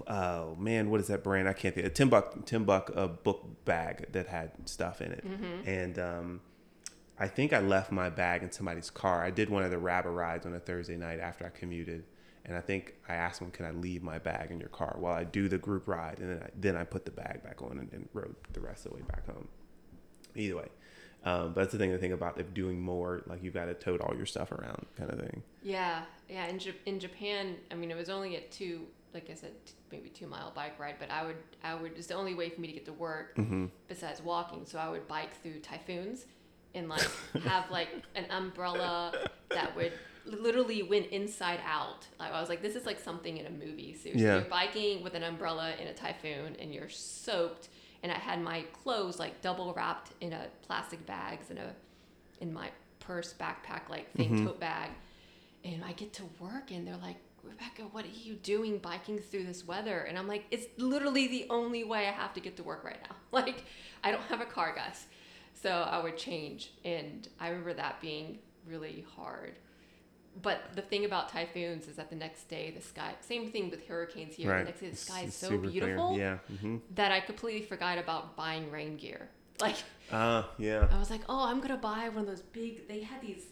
oh 0.08 0.56
man, 0.56 0.90
what 0.90 1.00
is 1.00 1.08
that 1.08 1.24
brand? 1.24 1.48
I 1.48 1.54
can't 1.54 1.74
think. 1.76 1.88
A 1.88 1.90
Timbuk 1.90 2.46
Timbuk 2.46 2.96
a 2.96 3.08
book 3.08 3.66
bag 3.66 4.12
that 4.12 4.28
had 4.28 4.52
stuff 4.66 5.02
in 5.02 5.12
it, 5.12 5.26
Mm-hmm. 5.26 5.68
and 5.70 6.00
um, 6.00 6.42
I 7.18 7.28
think 7.28 7.54
I 7.54 7.60
left 7.60 7.92
my 7.92 8.10
bag 8.10 8.44
in 8.44 8.52
somebody's 8.52 8.90
car. 8.90 9.24
I 9.24 9.30
did 9.32 9.50
one 9.50 9.64
of 9.64 9.72
the 9.72 9.78
rabbi 9.78 10.10
rides 10.10 10.46
on 10.46 10.54
a 10.54 10.60
Thursday 10.60 10.96
night 10.98 11.20
after 11.20 11.46
I 11.46 11.50
commuted. 11.50 12.04
And 12.46 12.58
I 12.58 12.62
think 12.62 12.96
I 13.08 13.14
asked 13.16 13.42
them, 13.42 13.52
"Can 13.52 13.66
I 13.66 13.72
leave 13.72 14.02
my 14.02 14.18
bag 14.18 14.50
in 14.50 14.60
your 14.60 14.70
car 14.70 14.96
while 14.98 15.14
I 15.14 15.24
do 15.24 15.48
the 15.50 15.58
group 15.60 15.88
ride?" 15.88 16.18
And 16.20 16.30
then 16.32 16.42
I, 16.44 16.50
then 16.58 16.76
I 16.78 16.84
put 16.84 17.06
the 17.06 17.12
bag 17.12 17.44
back 17.44 17.62
on 17.62 17.78
and, 17.78 17.92
and 17.94 18.10
rode 18.14 18.34
the 18.54 18.62
rest 18.62 18.86
of 18.86 18.92
the 18.92 18.98
way 18.98 19.04
back 19.04 19.28
home. 19.28 19.48
Either 20.36 20.56
way, 20.58 20.68
um, 21.26 21.54
but 21.54 21.62
that's 21.62 21.72
the 21.74 21.78
thing 21.78 21.92
to 21.92 21.98
think 21.98 22.14
about. 22.14 22.40
If 22.40 22.54
doing 22.54 22.80
more, 22.82 23.24
like 23.28 23.44
you've 23.44 23.54
got 23.54 23.66
to 23.66 23.74
tote 23.74 24.02
all 24.02 24.16
your 24.16 24.26
stuff 24.26 24.52
around, 24.52 24.86
kind 24.98 25.10
of 25.12 25.20
thing. 25.20 25.44
Yeah, 25.64 26.02
yeah. 26.30 26.48
In 26.48 26.58
Jap- 26.58 26.76
in 26.86 27.00
Japan, 27.00 27.56
I 27.72 27.76
mean, 27.76 27.92
it 27.92 27.98
was 27.98 28.10
only 28.10 28.36
a 28.38 28.42
two, 28.42 28.82
like 29.14 29.30
I 29.30 29.34
said, 29.34 29.52
t- 29.66 29.74
maybe 29.92 30.10
two 30.10 30.28
mile 30.28 30.52
bike 30.56 30.80
ride. 30.80 30.96
But 31.00 31.12
I 31.12 31.26
would, 31.26 31.36
I 31.64 31.76
would. 31.76 31.94
It's 31.98 32.08
the 32.08 32.14
only 32.16 32.36
way 32.36 32.50
for 32.50 32.62
me 32.62 32.68
to 32.68 32.74
get 32.74 32.86
to 32.86 32.94
work 32.94 33.36
Mm-hmm. 33.36 33.66
besides 33.88 34.22
walking. 34.22 34.66
So 34.66 34.80
I 34.80 34.90
would 34.90 35.08
bike 35.08 35.32
through 35.44 35.60
typhoons 35.60 36.26
and 36.74 36.88
like 36.88 37.08
have 37.44 37.70
like 37.72 37.90
an 38.16 38.26
umbrella 38.30 39.14
that 39.50 39.76
would 39.76 39.92
literally 40.26 40.84
went 40.84 41.08
inside 41.08 41.60
out. 41.66 42.06
Like 42.20 42.32
I 42.32 42.40
was 42.40 42.50
like, 42.50 42.62
this 42.62 42.76
is 42.76 42.86
like 42.86 43.00
something 43.00 43.38
in 43.38 43.46
a 43.46 43.50
movie. 43.50 43.94
Seriously, 43.94 44.24
Yeah. 44.26 44.36
you're 44.36 44.46
biking 44.50 45.04
with 45.04 45.16
an 45.16 45.24
umbrella 45.24 45.74
in 45.82 45.88
a 45.88 45.94
typhoon 45.94 46.56
and 46.60 46.74
you're 46.74 46.90
soaked. 46.90 47.70
And 48.04 48.12
I 48.12 48.16
had 48.16 48.42
my 48.42 48.62
clothes 48.84 49.20
like 49.20 49.42
double 49.42 49.74
wrapped 49.74 50.12
in 50.22 50.34
a 50.34 50.48
plastic 50.62 51.06
bags 51.06 51.52
in 51.52 51.58
a 51.58 51.74
in 52.40 52.54
my 52.54 52.70
purse 53.00 53.34
backpack 53.40 53.90
like 53.90 54.12
thing 54.14 54.30
Mhm. 54.38 54.46
tote 54.46 54.60
bag. 54.60 54.92
And 55.66 55.84
I 55.84 55.92
get 55.94 56.14
to 56.14 56.24
work 56.40 56.72
and 56.72 56.88
they're 56.88 56.96
like, 56.98 57.18
Rebecca, 57.44 57.84
what 57.92 58.06
are 58.06 58.10
you 58.24 58.36
doing 58.36 58.78
biking 58.78 59.20
through 59.20 59.44
this 59.44 59.66
weather? 59.66 60.02
And 60.02 60.18
I'm 60.18 60.28
like, 60.28 60.46
it's 60.52 60.68
literally 60.78 61.28
the 61.28 61.48
only 61.50 61.84
way 61.84 62.08
I 62.08 62.12
have 62.12 62.34
to 62.34 62.40
get 62.40 62.56
to 62.58 62.64
work 62.64 62.84
right 62.84 63.00
now. 63.10 63.16
Like, 63.32 63.64
I 64.04 64.12
don't 64.12 64.24
have 64.24 64.42
a 64.42 64.46
car, 64.46 64.74
guys. 64.76 65.06
So 65.54 65.70
I 65.70 66.02
would 66.02 66.18
change. 66.18 66.72
And 66.86 67.28
I 67.40 67.50
remember 67.50 67.74
that 67.74 68.00
being 68.02 68.40
really 68.66 69.06
hard. 69.16 69.60
But 70.42 70.62
the 70.76 70.82
thing 70.82 71.06
about 71.06 71.30
typhoons 71.30 71.88
is 71.88 71.96
that 71.98 72.10
the 72.10 72.16
next 72.16 72.48
day, 72.48 72.72
the 72.72 72.82
sky, 72.82 73.14
same 73.22 73.52
thing 73.52 73.70
with 73.70 73.86
hurricanes 73.88 74.36
here. 74.36 74.50
Right. 74.52 74.60
The 74.60 74.66
next 74.66 74.80
day, 74.82 74.90
the 74.90 74.96
sky 74.96 75.22
is 75.24 75.36
so 75.36 75.50
clear. 75.50 75.60
beautiful 75.72 76.18
Yeah. 76.18 76.38
Mm-hmm. 76.52 76.78
that 76.96 77.12
I 77.12 77.20
completely 77.20 77.64
forgot 77.66 77.98
about 77.98 78.36
buying 78.36 78.72
rain 78.72 78.96
gear. 78.98 79.30
Like, 79.62 79.76
Uh, 80.12 80.44
yeah. 80.58 80.88
I 80.90 80.98
was 80.98 81.10
like, 81.10 81.22
oh, 81.28 81.44
I'm 81.44 81.60
gonna 81.60 81.76
buy 81.78 82.08
one 82.10 82.20
of 82.20 82.28
those 82.28 82.42
big. 82.42 82.88
They 82.88 83.02
had 83.02 83.22
these 83.22 83.44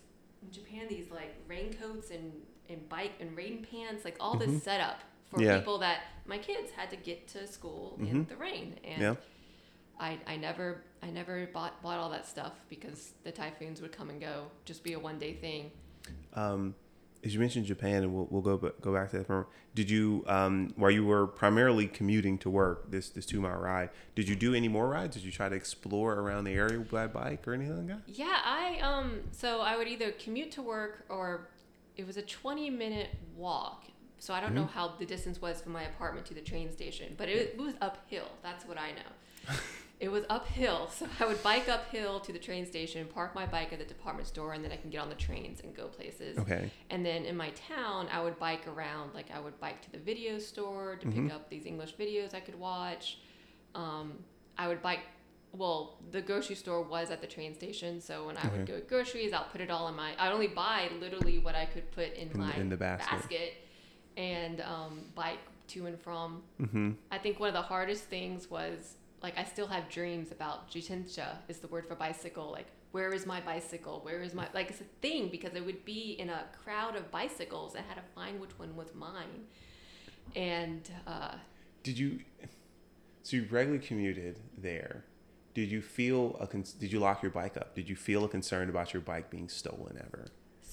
in 0.42 0.50
Japan, 0.52 0.88
these 0.88 1.12
like 1.12 1.36
raincoats 1.48 2.12
and 2.12 2.32
and 2.70 2.88
bike 2.90 3.14
and 3.20 3.36
rain 3.36 3.66
pants, 3.70 4.06
like 4.06 4.16
all 4.22 4.38
this 4.38 4.50
Mhm. 4.50 4.62
setup 4.62 5.00
for 5.30 5.42
Yeah. 5.42 5.58
people 5.58 5.78
that 5.80 6.00
my 6.26 6.38
kids 6.38 6.72
had 6.72 6.90
to 6.92 6.96
get 6.96 7.28
to 7.30 7.46
school 7.48 7.98
in 8.00 8.24
Mhm. 8.26 8.28
the 8.30 8.38
rain. 8.38 8.80
And 8.86 9.02
Yeah. 9.02 9.16
I 10.00 10.18
I 10.26 10.38
never 10.38 10.84
I 11.02 11.10
never 11.10 11.46
bought 11.48 11.82
bought 11.82 11.98
all 12.00 12.10
that 12.12 12.26
stuff 12.26 12.54
because 12.70 13.14
the 13.24 13.32
typhoons 13.32 13.82
would 13.82 13.92
come 13.92 14.10
and 14.10 14.20
go, 14.22 14.50
just 14.66 14.84
be 14.84 14.94
a 14.94 15.00
one 15.00 15.20
day 15.20 15.34
thing. 15.34 15.72
Um, 16.38 16.76
as 17.24 17.34
you 17.34 17.40
mentioned 17.40 17.66
Japan, 17.66 18.04
and 18.04 18.14
we'll, 18.14 18.28
we'll 18.30 18.42
go 18.42 18.58
go 18.58 18.94
back 18.94 19.10
to 19.12 19.18
that. 19.18 19.28
For, 19.28 19.48
did 19.74 19.90
you, 19.90 20.24
um, 20.28 20.72
while 20.76 20.92
you 20.92 21.06
were 21.06 21.26
primarily 21.28 21.88
commuting 21.88 22.38
to 22.40 22.50
work, 22.50 22.92
this 22.92 23.10
this 23.10 23.26
two 23.26 23.42
mile 23.42 23.58
ride, 23.58 23.90
did 24.16 24.30
you 24.30 24.36
do 24.36 24.54
any 24.54 24.68
more 24.68 24.88
rides? 24.88 25.16
Did 25.16 25.26
you 25.26 25.32
try 25.32 25.50
to 25.50 25.56
explore 25.56 26.14
around 26.14 26.44
the 26.44 26.54
area 26.54 26.80
by 26.80 27.08
bike 27.08 27.48
or 27.48 27.54
anything 27.54 27.78
like 27.78 27.88
that? 27.88 28.02
Yeah, 28.08 28.38
I 28.46 28.80
um 28.82 29.22
so 29.32 29.62
I 29.62 29.76
would 29.78 29.88
either 29.88 30.12
commute 30.12 30.52
to 30.52 30.62
work 30.62 31.06
or 31.10 31.50
it 31.98 32.06
was 32.06 32.18
a 32.18 32.22
20 32.22 32.70
minute 32.70 33.10
walk. 33.36 33.86
So 34.20 34.34
I 34.34 34.40
don't 34.40 34.56
know 34.56 34.66
how 34.66 34.94
the 34.98 35.06
distance 35.06 35.40
was 35.40 35.62
from 35.62 35.74
my 35.74 35.84
apartment 35.84 36.26
to 36.28 36.34
the 36.34 36.42
train 36.42 36.72
station, 36.72 37.14
but 37.18 37.30
it, 37.30 37.54
it 37.54 37.58
was 37.58 37.76
uphill. 37.82 38.28
That's 38.42 38.66
what 38.66 38.78
I 38.80 38.92
know. 38.92 39.56
it 40.00 40.10
was 40.10 40.24
uphill, 40.30 40.90
so 40.94 41.08
I 41.20 41.26
would 41.26 41.42
bike 41.42 41.68
uphill 41.70 42.20
to 42.22 42.32
the 42.32 42.40
train 42.40 42.66
station, 42.66 43.08
park 43.08 43.34
my 43.34 43.46
bike 43.46 43.74
at 43.74 43.80
the 43.80 43.86
department 43.86 44.28
store, 44.28 44.54
and 44.54 44.64
then 44.64 44.72
I 44.72 44.76
can 44.78 44.90
get 44.92 45.00
on 45.02 45.10
the 45.10 45.16
trains 45.16 45.62
and 45.62 45.76
go 45.76 45.88
places. 45.88 46.38
Okay. 46.38 46.70
And 46.92 47.04
then 47.06 47.26
in 47.26 47.36
my 47.36 47.50
town, 47.52 48.08
I 48.12 48.22
would 48.22 48.38
bike 48.38 48.68
around. 48.68 49.14
Like 49.16 49.28
I 49.34 49.40
would 49.40 49.60
bike 49.60 49.82
to 49.84 49.92
the 49.92 49.98
video 49.98 50.38
store 50.40 50.98
to 50.98 51.08
Mm-hmm. 51.08 51.28
pick 51.28 51.36
up 51.36 51.50
these 51.50 51.66
English 51.66 51.96
videos 51.96 52.34
I 52.36 52.40
could 52.42 52.60
watch. 52.60 53.20
Um, 53.76 54.14
I 54.58 54.68
would 54.68 54.82
bike. 54.82 55.00
Well, 55.54 55.98
the 56.12 56.22
grocery 56.22 56.56
store 56.56 56.82
was 56.84 57.10
at 57.10 57.22
the 57.22 57.28
train 57.28 57.56
station, 57.56 58.00
so 58.02 58.28
when 58.28 58.38
I 58.38 58.48
would 58.50 58.68
go 58.68 58.80
groceries, 58.88 59.34
I'll 59.34 59.46
put 59.52 59.62
it 59.62 59.72
all 59.72 59.88
in 59.88 59.96
my. 59.96 60.12
I'd 60.20 60.32
only 60.32 60.48
buy 60.48 60.90
literally 61.00 61.40
what 61.40 61.56
I 61.56 61.66
could 61.66 61.90
put 61.92 62.14
in, 62.14 62.30
In- 62.32 62.38
my 62.40 62.54
in 62.54 62.70
the 62.70 62.78
basket. 62.78 63.54
and 64.18 64.62
um, 64.62 65.06
bike 65.16 65.40
to 65.70 65.86
and 65.88 66.00
from. 66.00 66.44
Mm-hmm. 66.62 66.92
I 67.12 67.18
think 67.18 67.40
one 67.40 67.48
of 67.50 67.54
the 67.56 67.62
hardest 67.62 68.04
things 68.04 68.50
was 68.52 68.96
like 69.28 69.38
I 69.38 69.44
still 69.44 69.68
have 69.68 69.90
dreams 69.90 70.32
about 70.32 70.72
jitensha 70.72 71.36
is 71.50 71.58
the 71.60 71.68
word 71.68 71.86
for 71.86 71.96
bicycle. 71.96 72.50
Like 72.50 72.68
where 72.92 73.12
is 73.12 73.26
my 73.26 73.42
bicycle? 73.42 74.00
Where 74.04 74.22
is 74.22 74.34
my 74.34 74.48
like 74.54 74.70
it's 74.70 74.80
a 74.80 74.86
thing 75.02 75.28
because 75.28 75.54
it 75.54 75.66
would 75.66 75.84
be 75.84 76.16
in 76.18 76.30
a 76.30 76.46
crowd 76.64 76.96
of 76.96 77.12
bicycles 77.12 77.76
and 77.76 77.84
I 77.84 77.88
had 77.90 77.96
to 77.96 78.08
find 78.16 78.40
which 78.40 78.58
one 78.58 78.74
was 78.78 78.88
mine. 78.96 79.44
And 80.34 80.90
uh, 81.06 81.34
Did 81.84 82.00
you? 82.00 82.20
So 83.24 83.36
you 83.36 83.48
regularly 83.52 83.86
commuted 83.86 84.40
there. 84.58 85.04
Did 85.54 85.70
you 85.70 85.82
feel 85.82 86.38
a? 86.40 86.48
Did 86.48 86.94
you 86.94 87.00
lock 87.00 87.22
your 87.22 87.32
bike 87.32 87.58
up? 87.58 87.76
Did 87.76 87.90
you 87.90 87.98
feel 87.98 88.24
a 88.24 88.30
concern 88.30 88.70
about 88.70 88.94
your 88.94 89.02
bike 89.02 89.30
being 89.30 89.50
stolen 89.50 89.98
ever? 90.00 90.28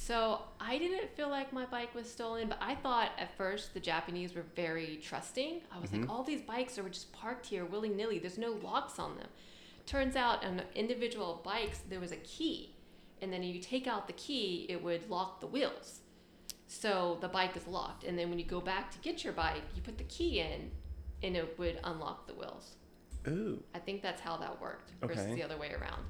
So 0.05 0.43
I 0.61 0.77
didn't 0.77 1.17
feel 1.17 1.31
like 1.31 1.51
my 1.51 1.65
bike 1.65 1.95
was 1.95 2.11
stolen, 2.11 2.49
but 2.49 2.59
I 2.61 2.75
thought 2.75 3.13
at 3.19 3.35
first 3.39 3.73
the 3.73 3.81
Japanese 3.81 4.35
were 4.35 4.45
very 4.55 5.01
trusting. 5.03 5.63
I 5.73 5.81
was 5.81 5.93
like, 5.93 6.03
mm-hmm. 6.03 6.11
all 6.11 6.23
these 6.23 6.43
bikes 6.43 6.79
are 6.79 6.87
just 6.91 7.11
parked 7.15 7.47
here 7.47 7.65
willy 7.65 7.89
nilly. 7.89 8.19
There's 8.19 8.37
no 8.37 8.59
locks 8.63 8.99
on 8.99 9.17
them. 9.17 9.29
Turns 9.87 10.15
out 10.15 10.45
on 10.45 10.61
individual 10.75 11.41
bikes 11.43 11.79
there 11.89 12.01
was 12.01 12.13
a 12.13 12.17
key, 12.17 12.75
and 13.23 13.33
then 13.33 13.43
you 13.43 13.59
take 13.63 13.87
out 13.87 14.07
the 14.07 14.13
key, 14.13 14.67
it 14.69 14.85
would 14.85 15.09
lock 15.09 15.41
the 15.41 15.47
wheels. 15.47 16.01
So 16.67 17.17
the 17.23 17.29
bike 17.29 17.57
is 17.57 17.67
locked, 17.67 18.05
and 18.05 18.19
then 18.19 18.29
when 18.29 18.39
you 18.39 18.45
go 18.45 18.61
back 18.61 18.91
to 18.91 18.99
get 18.99 19.25
your 19.25 19.33
bike, 19.33 19.63
you 19.75 19.81
put 19.81 19.97
the 19.97 20.05
key 20.05 20.41
in, 20.41 20.71
and 21.23 21.35
it 21.35 21.59
would 21.59 21.81
unlock 21.83 22.27
the 22.27 22.35
wheels. 22.35 22.77
Ooh, 23.27 23.63
I 23.75 23.79
think 23.79 24.03
that's 24.03 24.21
how 24.21 24.37
that 24.37 24.61
worked 24.61 24.91
versus 25.01 25.25
Okay. 25.25 25.35
the 25.35 25.43
other 25.43 25.57
way 25.57 25.73
around. 25.73 26.05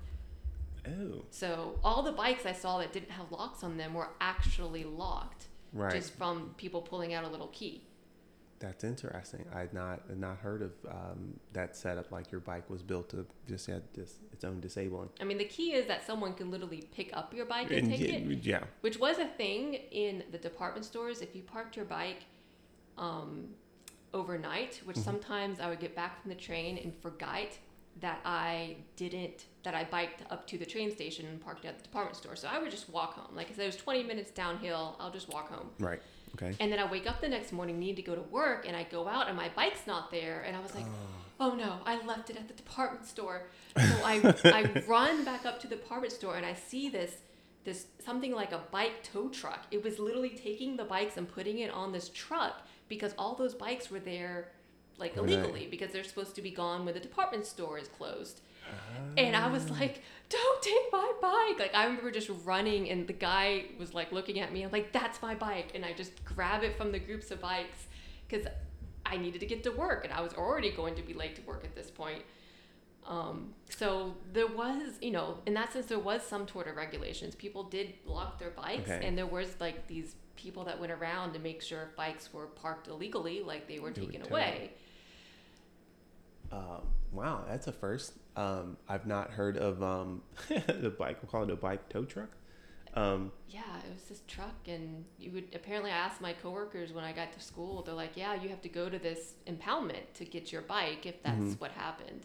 Ooh, 0.88 1.24
So 1.30 1.78
all 1.82 2.02
the 2.02 2.12
bikes 2.12 2.46
I 2.46 2.52
saw 2.52 2.78
that 2.78 2.92
didn't 2.92 3.10
have 3.10 3.30
locks 3.32 3.62
on 3.64 3.76
them 3.76 3.94
were 3.94 4.08
actually 4.20 4.84
locked, 4.84 5.46
right. 5.72 5.92
just 5.92 6.14
from 6.14 6.54
people 6.56 6.82
pulling 6.82 7.14
out 7.14 7.24
a 7.24 7.28
little 7.28 7.48
key. 7.48 7.84
That's 8.60 8.84
interesting. 8.84 9.44
I 9.54 9.58
had 9.60 9.74
not 9.74 10.00
had 10.08 10.18
not 10.18 10.38
heard 10.38 10.62
of 10.62 10.72
um, 10.88 11.38
that 11.52 11.76
setup. 11.76 12.10
Like 12.10 12.30
your 12.32 12.40
bike 12.40 12.70
was 12.70 12.82
built 12.82 13.10
to 13.10 13.26
just 13.46 13.66
had 13.66 13.82
this 13.94 14.14
its 14.32 14.42
own 14.44 14.60
disabling. 14.60 15.10
I 15.20 15.24
mean, 15.24 15.36
the 15.38 15.44
key 15.44 15.72
is 15.74 15.86
that 15.86 16.06
someone 16.06 16.32
can 16.32 16.50
literally 16.50 16.88
pick 16.94 17.10
up 17.14 17.34
your 17.34 17.44
bike 17.44 17.70
and, 17.70 17.80
And 17.80 17.90
take 17.90 18.00
it, 18.00 18.44
yeah, 18.46 18.62
which 18.80 18.98
was 18.98 19.18
a 19.18 19.26
thing 19.26 19.74
in 19.74 20.22
the 20.30 20.38
department 20.38 20.86
stores. 20.86 21.20
If 21.20 21.34
you 21.36 21.42
parked 21.42 21.76
your 21.76 21.84
bike 21.84 22.24
um, 22.96 23.48
overnight, 24.14 24.80
which 24.84 24.96
Mm-hmm. 24.96 25.04
sometimes 25.04 25.60
I 25.60 25.68
would 25.68 25.80
get 25.80 25.94
back 25.94 26.22
from 26.22 26.30
the 26.30 26.36
train 26.36 26.78
and 26.78 26.94
forgot 27.02 27.48
that 28.00 28.20
I 28.24 28.76
didn't 28.96 29.46
that 29.62 29.74
I 29.74 29.84
biked 29.84 30.30
up 30.30 30.46
to 30.48 30.58
the 30.58 30.66
train 30.66 30.90
station 30.90 31.26
and 31.26 31.40
parked 31.40 31.64
at 31.64 31.78
the 31.78 31.84
department 31.84 32.16
store. 32.16 32.36
So 32.36 32.48
I 32.48 32.58
would 32.58 32.70
just 32.70 32.90
walk 32.90 33.14
home. 33.14 33.34
Like 33.34 33.50
I 33.50 33.54
said, 33.54 33.62
it 33.62 33.66
was 33.66 33.76
20 33.76 34.02
minutes 34.02 34.30
downhill. 34.30 34.96
I'll 35.00 35.10
just 35.10 35.28
walk 35.30 35.50
home. 35.50 35.70
right. 35.78 36.00
Okay. 36.34 36.54
And 36.58 36.72
then 36.72 36.80
I 36.80 36.90
wake 36.90 37.08
up 37.08 37.20
the 37.20 37.28
next 37.28 37.52
morning, 37.52 37.78
need 37.78 37.94
to 37.94 38.02
go 38.02 38.16
to 38.16 38.20
work, 38.22 38.66
and 38.66 38.76
I 38.76 38.82
go 38.82 39.06
out 39.06 39.28
and 39.28 39.36
my 39.36 39.50
bike's 39.54 39.86
not 39.86 40.10
there. 40.10 40.42
And 40.44 40.56
I 40.56 40.60
was 40.60 40.74
like, 40.74 40.84
oh, 41.38 41.52
oh 41.52 41.54
no, 41.54 41.78
I 41.86 42.04
left 42.04 42.28
it 42.28 42.36
at 42.36 42.48
the 42.48 42.54
department 42.54 43.06
store. 43.06 43.42
So 43.76 43.96
I, 44.04 44.34
I 44.44 44.82
run 44.86 45.24
back 45.24 45.44
up 45.44 45.60
to 45.62 45.66
the 45.66 45.74
department 45.74 46.12
store 46.12 46.36
and 46.36 46.46
I 46.46 46.54
see 46.54 46.88
this 46.88 47.16
this 47.64 47.86
something 47.98 48.32
like 48.32 48.52
a 48.52 48.60
bike 48.70 49.02
tow 49.02 49.28
truck. 49.28 49.66
It 49.72 49.82
was 49.82 49.98
literally 49.98 50.28
taking 50.28 50.76
the 50.76 50.84
bikes 50.84 51.16
and 51.16 51.28
putting 51.28 51.58
it 51.58 51.72
on 51.72 51.90
this 51.90 52.10
truck 52.10 52.62
because 52.88 53.14
all 53.18 53.34
those 53.34 53.52
bikes 53.52 53.90
were 53.90 53.98
there 53.98 54.52
like 54.98 55.16
illegally 55.16 55.66
because 55.70 55.92
they're 55.92 56.04
supposed 56.04 56.34
to 56.36 56.42
be 56.42 56.50
gone 56.50 56.84
when 56.84 56.94
the 56.94 57.00
department 57.00 57.46
store 57.46 57.78
is 57.78 57.88
closed. 57.88 58.40
And 59.16 59.36
I 59.36 59.48
was 59.48 59.70
like, 59.70 60.02
don't 60.30 60.62
take 60.62 60.86
my 60.90 61.12
bike. 61.20 61.58
Like, 61.60 61.74
I 61.74 61.84
remember 61.84 62.10
just 62.10 62.30
running, 62.44 62.90
and 62.90 63.06
the 63.06 63.12
guy 63.12 63.66
was 63.78 63.92
like 63.94 64.10
looking 64.10 64.40
at 64.40 64.52
me. 64.52 64.62
I'm 64.62 64.72
like, 64.72 64.90
that's 64.92 65.20
my 65.22 65.34
bike. 65.34 65.72
And 65.74 65.84
I 65.84 65.92
just 65.92 66.24
grab 66.24 66.62
it 66.64 66.76
from 66.76 66.90
the 66.90 66.98
groups 66.98 67.30
of 67.30 67.40
bikes 67.40 67.86
because 68.26 68.46
I 69.06 69.16
needed 69.18 69.40
to 69.40 69.46
get 69.46 69.62
to 69.64 69.70
work, 69.70 70.04
and 70.04 70.12
I 70.14 70.20
was 70.22 70.32
already 70.34 70.70
going 70.70 70.94
to 70.96 71.02
be 71.02 71.12
late 71.14 71.36
to 71.36 71.42
work 71.42 71.62
at 71.64 71.74
this 71.76 71.90
point. 71.90 72.22
Um, 73.06 73.52
so 73.68 74.14
there 74.32 74.46
was, 74.46 74.94
you 75.02 75.10
know, 75.10 75.38
in 75.46 75.52
that 75.54 75.72
sense, 75.72 75.86
there 75.86 75.98
was 75.98 76.22
some 76.22 76.48
sort 76.48 76.66
of 76.66 76.76
regulations. 76.76 77.34
People 77.34 77.64
did 77.64 77.92
lock 78.06 78.38
their 78.38 78.50
bikes, 78.50 78.90
Okay. 78.90 79.06
and 79.06 79.16
there 79.16 79.26
was 79.26 79.54
like 79.60 79.86
these 79.86 80.16
people 80.36 80.64
that 80.64 80.80
went 80.80 80.90
around 80.90 81.34
to 81.34 81.38
make 81.38 81.60
sure 81.62 81.82
if 81.82 81.94
bikes 81.96 82.32
were 82.32 82.46
parked 82.46 82.88
illegally, 82.88 83.42
like 83.42 83.68
they 83.68 83.78
were 83.78 83.90
taken 83.90 84.22
away. 84.22 84.70
Um, 86.56 86.82
wow, 87.12 87.44
that's 87.48 87.66
a 87.66 87.72
first. 87.72 88.12
Um, 88.36 88.76
I've 88.88 89.06
not 89.06 89.30
heard 89.30 89.56
of 89.56 89.82
um, 89.82 90.22
the 90.48 90.94
bike. 90.96 91.18
We'll 91.22 91.30
call 91.30 91.42
it 91.44 91.50
a 91.50 91.56
bike 91.56 91.88
tow 91.88 92.04
truck. 92.04 92.30
Um, 92.94 93.32
Yeah, 93.48 93.60
it 93.88 93.92
was 93.92 94.04
this 94.04 94.22
truck, 94.28 94.54
and 94.68 95.04
you 95.18 95.32
would 95.32 95.48
apparently 95.54 95.90
I 95.90 95.96
asked 95.96 96.20
my 96.20 96.32
coworkers 96.32 96.92
when 96.92 97.02
I 97.04 97.12
got 97.12 97.32
to 97.32 97.40
school. 97.40 97.82
They're 97.82 97.94
like, 97.94 98.12
"Yeah, 98.16 98.34
you 98.40 98.48
have 98.50 98.60
to 98.62 98.68
go 98.68 98.88
to 98.88 98.98
this 98.98 99.34
impoundment 99.48 100.12
to 100.14 100.24
get 100.24 100.52
your 100.52 100.62
bike 100.62 101.06
if 101.06 101.20
that's 101.22 101.36
Mhm. 101.54 101.60
what 101.60 101.72
happened." 101.72 102.24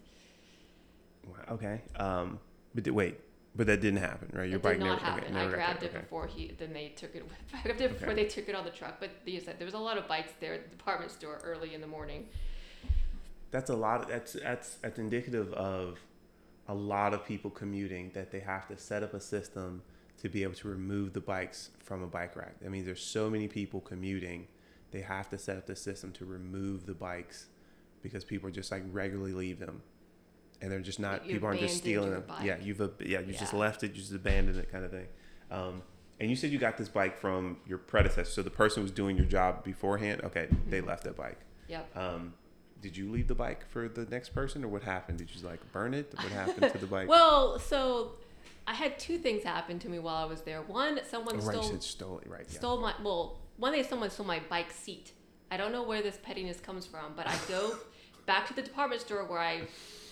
wow, 1.28 1.54
okay. 1.56 1.82
Um, 1.96 2.40
but 2.76 2.84
di- 2.84 2.92
wait, 2.92 3.20
but 3.56 3.66
that 3.68 3.82
didn't 3.82 4.00
happen, 4.00 4.30
right? 4.34 4.48
Your 4.50 4.58
it 4.60 4.62
bike 4.64 4.78
did 4.78 4.86
not 4.86 5.02
never. 5.02 5.06
happen. 5.06 5.24
Okay, 5.24 5.34
I 5.34 5.38
never 5.38 5.50
got 5.52 5.56
grabbed 5.58 5.84
it 5.84 5.90
okay. 5.90 6.00
before 6.02 6.28
he. 6.28 6.52
Then 6.58 6.72
they 6.74 6.90
took 6.90 7.16
it. 7.16 7.26
I 7.54 7.62
grabbed 7.64 7.82
it 7.82 7.92
before 7.94 8.10
Okay. 8.10 8.24
they 8.24 8.30
took 8.30 8.48
it 8.48 8.54
on 8.56 8.64
the 8.64 8.72
truck. 8.72 9.00
But 9.00 9.10
you 9.26 9.40
said 9.40 9.58
there 9.58 9.66
was 9.66 9.74
a 9.74 9.80
lot 9.80 9.98
of 9.98 10.08
bikes 10.08 10.34
there 10.40 10.54
at 10.54 10.64
the 10.70 10.70
department 10.76 11.12
store 11.12 11.40
early 11.44 11.74
in 11.74 11.82
the 11.82 11.88
morning. 11.88 12.28
That's 13.52 13.70
a 13.70 13.76
lot. 13.76 14.02
Of, 14.04 14.08
that's 14.10 14.34
that's 14.34 14.76
that's 14.76 15.00
indicative 15.00 15.52
of 15.54 16.00
a 16.68 16.74
lot 16.74 17.14
of 17.14 17.26
people 17.26 17.50
commuting 17.50 18.12
that 18.14 18.32
they 18.32 18.40
have 18.42 18.68
to 18.68 18.78
set 18.78 19.02
up 19.04 19.14
a 19.14 19.20
system 19.22 19.82
to 20.22 20.30
be 20.30 20.44
able 20.44 20.54
to 20.54 20.68
remove 20.68 21.14
the 21.14 21.20
bikes 21.22 21.70
from 21.84 22.04
a 22.04 22.08
bike 22.08 22.36
rack. 22.36 22.60
That 22.62 22.70
means 22.70 22.86
there's 22.86 23.02
so 23.04 23.30
many 23.30 23.48
people 23.48 23.80
commuting, 23.80 24.48
they 24.92 25.02
have 25.02 25.30
to 25.32 25.38
set 25.38 25.58
up 25.58 25.66
the 25.66 25.76
system 25.76 26.12
to 26.14 26.26
remove 26.26 26.86
the 26.86 26.94
bikes 26.94 27.48
because 28.04 28.24
people 28.24 28.50
just 28.52 28.72
like 28.72 28.84
regularly 28.92 29.34
leave 29.34 29.60
them, 29.60 29.82
and 30.62 30.72
they're 30.72 30.80
just 30.82 31.00
not 31.00 31.26
people 31.26 31.48
aren't 31.48 31.60
just 31.60 31.78
stealing 31.78 32.12
them. 32.12 32.24
bike. 32.28 32.44
Yeah, 32.46 32.58
you've 32.62 32.80
yeah 33.00 33.20
you 33.22 33.34
just 33.34 33.54
left 33.54 33.84
it, 33.84 33.92
you 33.96 34.02
just 34.02 34.14
abandoned 34.14 34.58
it, 34.60 34.72
kind 34.72 34.86
of 34.86 34.92
thing. 34.92 35.08
Um, 35.50 35.82
and 36.20 36.30
you 36.30 36.36
said 36.36 36.52
you 36.52 36.60
got 36.60 36.78
this 36.78 36.90
bike 36.90 37.18
from 37.18 37.58
your 37.66 37.78
predecessor, 37.80 38.30
so 38.30 38.42
the 38.44 38.50
person 38.50 38.84
was 38.84 38.92
doing 38.92 39.16
your 39.18 39.26
job 39.26 39.64
beforehand. 39.64 40.22
Okay, 40.24 40.48
they 40.68 40.78
Mm-hmm. 40.80 40.88
left 40.90 41.06
that 41.06 41.16
bike. 41.18 41.40
Yep. 41.70 41.98
Um, 41.98 42.34
did 42.82 42.96
you 42.96 43.12
leave 43.12 43.28
the 43.28 43.36
bike 43.36 43.70
for 43.70 43.88
the 43.88 44.06
next 44.06 44.30
person, 44.30 44.64
or 44.64 44.68
what 44.68 44.84
happened? 44.84 45.18
Did 45.18 45.30
you 45.34 45.46
like 45.48 45.60
burn 45.72 45.94
it? 45.94 46.14
What 46.16 46.32
happened 46.32 46.72
to 46.72 46.78
the 46.78 46.88
bike? 46.96 47.08
Well, 47.08 47.60
so 47.60 48.14
I 48.68 48.74
had 48.74 48.98
two 49.00 49.18
things 49.18 49.44
happen 49.44 49.80
to 49.80 49.90
me 49.90 50.00
while 50.00 50.16
I 50.16 50.26
was 50.26 50.42
there. 50.42 50.62
One, 50.62 51.00
someone 51.08 51.36
oh, 51.42 51.46
right, 51.46 51.56
you 51.58 51.64
stole 51.64 51.80
stole 51.82 52.20
it, 52.20 52.30
right? 52.30 52.46
Yeah. 52.50 52.58
stole 52.58 52.82
my 52.82 52.94
well 53.04 53.40
one 53.60 53.74
day 53.74 53.84
someone 53.84 54.10
stole 54.10 54.26
my 54.26 54.40
bike 54.50 54.72
seat 54.72 55.12
i 55.52 55.58
don't 55.58 55.72
know 55.72 55.84
where 55.84 56.02
this 56.02 56.18
pettiness 56.24 56.60
comes 56.60 56.86
from 56.86 57.14
but 57.16 57.28
i 57.28 57.36
go 57.48 57.76
back 58.26 58.48
to 58.48 58.54
the 58.54 58.62
department 58.62 59.02
store 59.02 59.26
where 59.26 59.40
i 59.40 59.62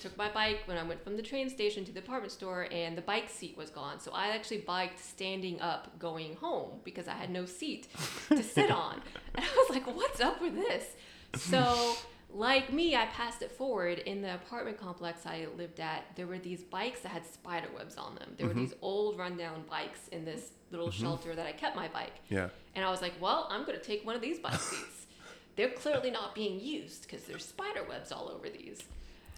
took 0.02 0.16
my 0.18 0.30
bike 0.30 0.60
when 0.66 0.78
i 0.78 0.84
went 0.84 1.02
from 1.04 1.16
the 1.16 1.24
train 1.24 1.50
station 1.50 1.86
to 1.86 1.92
the 1.92 2.02
department 2.02 2.32
store 2.32 2.68
and 2.72 2.98
the 2.98 3.02
bike 3.02 3.30
seat 3.30 3.58
was 3.58 3.70
gone 3.70 4.00
so 4.00 4.12
i 4.12 4.28
actually 4.28 4.60
biked 4.60 5.00
standing 5.00 5.60
up 5.62 5.98
going 5.98 6.36
home 6.36 6.72
because 6.84 7.08
i 7.08 7.14
had 7.14 7.30
no 7.30 7.46
seat 7.46 7.88
to 8.28 8.44
sit 8.44 8.70
on 8.86 9.02
and 9.36 9.46
i 9.46 9.56
was 9.56 9.70
like 9.70 9.88
what's 9.96 10.20
up 10.20 10.42
with 10.42 10.56
this 10.56 10.96
so 11.36 11.96
like 12.38 12.72
me, 12.72 12.96
I 12.96 13.08
passed 13.08 13.42
it 13.42 13.52
forward. 13.52 13.98
In 14.00 14.22
the 14.22 14.36
apartment 14.36 14.78
complex 14.78 15.26
I 15.26 15.48
lived 15.58 15.80
at, 15.80 16.06
there 16.16 16.28
were 16.28 16.38
these 16.38 16.64
bikes 16.64 17.00
that 17.02 17.10
had 17.10 17.26
spider 17.26 17.68
webs 17.76 17.98
on 17.98 18.14
them. 18.14 18.36
There 18.38 18.46
were 18.46 18.54
mm-hmm. 18.54 18.62
these 18.62 18.74
old 18.82 19.18
rundown 19.18 19.64
bikes 19.68 20.08
in 20.10 20.24
this 20.24 20.52
little 20.70 20.90
mm-hmm. 20.90 21.02
shelter 21.04 21.34
that 21.34 21.48
I 21.48 21.52
kept 21.52 21.76
my 21.76 21.88
bike. 21.88 22.14
Yeah. 22.30 22.50
And 22.76 22.86
I 22.86 22.92
was 22.92 23.02
like, 23.02 23.14
well, 23.20 23.48
I'm 23.50 23.66
going 23.66 23.78
to 23.78 23.84
take 23.84 24.06
one 24.06 24.16
of 24.16 24.22
these 24.22 24.38
bike 24.38 24.54
seats. 24.60 25.08
They're 25.56 25.70
clearly 25.70 26.12
not 26.12 26.36
being 26.36 26.60
used 26.60 27.04
because 27.04 27.24
there's 27.26 27.44
spider 27.44 27.84
webs 27.90 28.12
all 28.12 28.30
over 28.30 28.50
these. 28.50 28.84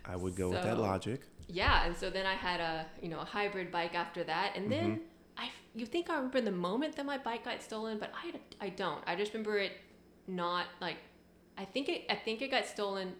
I 0.05 0.17
would 0.17 0.35
go 0.35 0.49
with 0.49 0.63
that 0.63 0.77
logic. 0.77 1.21
Yeah, 1.47 1.85
and 1.85 1.95
so 1.95 2.09
then 2.09 2.25
I 2.25 2.33
had 2.33 2.59
a 2.59 2.85
you 3.01 3.09
know 3.09 3.19
a 3.19 3.25
hybrid 3.25 3.71
bike 3.71 3.95
after 3.95 4.23
that, 4.25 4.55
and 4.55 4.71
then 4.71 4.85
mm-hmm. 4.85 5.01
I 5.37 5.49
you 5.73 5.85
think 5.85 6.09
I 6.09 6.15
remember 6.15 6.41
the 6.41 6.51
moment 6.51 6.95
that 6.97 7.05
my 7.05 7.17
bike 7.17 7.45
got 7.45 7.63
stolen, 7.63 7.97
but 7.97 8.11
I 8.13 8.65
I 8.65 8.69
don't. 8.69 9.01
I 9.07 9.15
just 9.15 9.33
remember 9.33 9.57
it 9.57 9.71
not 10.27 10.65
like 10.79 10.97
I 11.59 11.65
think 11.65 11.89
it 11.89 12.05
I 12.09 12.15
think 12.15 12.41
it 12.41 12.49
got 12.51 12.65
stolen 12.65 13.13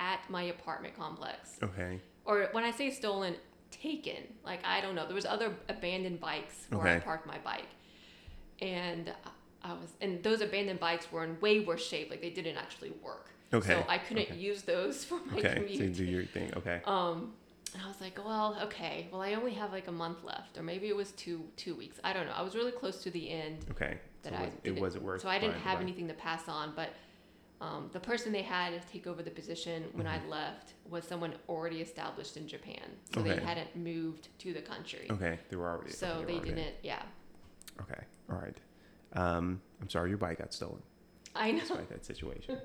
at 0.00 0.20
my 0.30 0.44
apartment 0.44 0.96
complex. 0.96 1.58
Okay. 1.62 2.00
Or 2.24 2.48
when 2.52 2.64
I 2.64 2.70
say 2.70 2.90
stolen, 2.90 3.34
taken. 3.70 4.22
Like 4.44 4.60
I 4.64 4.80
don't 4.80 4.94
know. 4.94 5.06
There 5.06 5.14
was 5.14 5.26
other 5.26 5.52
abandoned 5.68 6.18
bikes 6.20 6.66
where 6.70 6.86
I 6.88 6.98
parked 6.98 7.26
my 7.26 7.38
bike, 7.38 7.68
and 8.60 9.12
I- 9.62 9.72
was 9.74 9.90
and 10.00 10.22
those 10.22 10.40
abandoned 10.40 10.80
bikes 10.80 11.10
were 11.12 11.24
in 11.24 11.38
way 11.40 11.60
worse 11.60 11.86
shape. 11.86 12.10
Like 12.10 12.20
they 12.22 12.30
didn't 12.30 12.56
actually 12.56 12.92
work. 13.02 13.28
Okay. 13.52 13.68
So 13.68 13.84
I 13.88 13.98
couldn't 13.98 14.24
Okay. 14.30 14.36
use 14.36 14.62
those 14.62 15.04
for 15.08 15.20
my 15.26 15.38
Okay. 15.38 15.54
So 15.56 15.60
you 15.62 15.76
commute. 15.78 15.96
do 15.96 16.04
your 16.04 16.24
thing. 16.24 16.50
Okay. 16.56 16.80
Um, 16.86 17.34
and 17.74 17.82
I 17.82 17.86
was 17.88 18.00
like, 18.00 18.18
well, 18.24 18.58
okay. 18.64 19.08
Well, 19.12 19.20
I 19.22 19.34
only 19.34 19.52
have 19.54 19.72
like 19.72 19.88
a 19.88 19.92
month 19.92 20.24
left, 20.24 20.56
or 20.58 20.62
maybe 20.62 20.88
it 20.88 20.96
was 20.96 21.12
two 21.12 21.44
two 21.56 21.74
weeks. 21.74 22.00
I 22.02 22.12
don't 22.14 22.26
know. 22.26 22.32
I 22.34 22.42
was 22.42 22.54
really 22.54 22.72
close 22.72 23.02
to 23.02 23.10
the 23.10 23.30
end 23.30 23.66
Okay. 23.72 23.98
That 24.22 24.32
it 24.32 24.36
I 24.36 24.42
wasn't, 24.44 24.60
it 24.64 24.80
wasn't 24.80 25.04
worth. 25.04 25.20
so 25.22 25.28
I 25.28 25.38
didn't 25.38 25.60
have 25.60 25.80
anything 25.80 26.08
to 26.08 26.14
pass 26.14 26.48
on. 26.48 26.72
But 26.76 26.90
um, 27.62 27.88
the 27.92 28.00
person 28.00 28.32
they 28.32 28.42
had 28.42 28.70
to 28.72 28.88
take 28.92 29.06
over 29.06 29.22
the 29.22 29.30
position 29.30 29.84
when 29.92 30.06
Mm-hmm. 30.06 30.26
I 30.26 30.28
left 30.28 30.72
was 30.90 31.04
someone 31.04 31.32
already 31.48 31.80
established 31.80 32.36
in 32.36 32.48
Japan, 32.48 32.82
so 33.14 33.20
Okay. 33.20 33.36
they 33.36 33.42
hadn't 33.44 33.74
moved 33.76 34.28
to 34.40 34.52
the 34.52 34.60
country. 34.60 35.06
Okay. 35.10 35.38
They 35.48 35.56
were 35.56 35.70
already. 35.70 35.92
So 35.92 36.06
okay, 36.08 36.18
were 36.20 36.26
they 36.26 36.32
already- 36.34 36.50
didn't. 36.54 36.74
Yeah, 36.82 37.02
Okay. 37.80 38.02
All 38.30 38.36
right. 38.38 38.56
Um, 39.14 39.60
I'm 39.80 39.88
sorry 39.88 40.08
your 40.10 40.18
bike 40.18 40.38
got 40.38 40.52
stolen. 40.52 40.82
I 41.36 41.52
know. 41.52 41.60
despite 41.60 41.88
that 41.90 42.04
situation. 42.04 42.58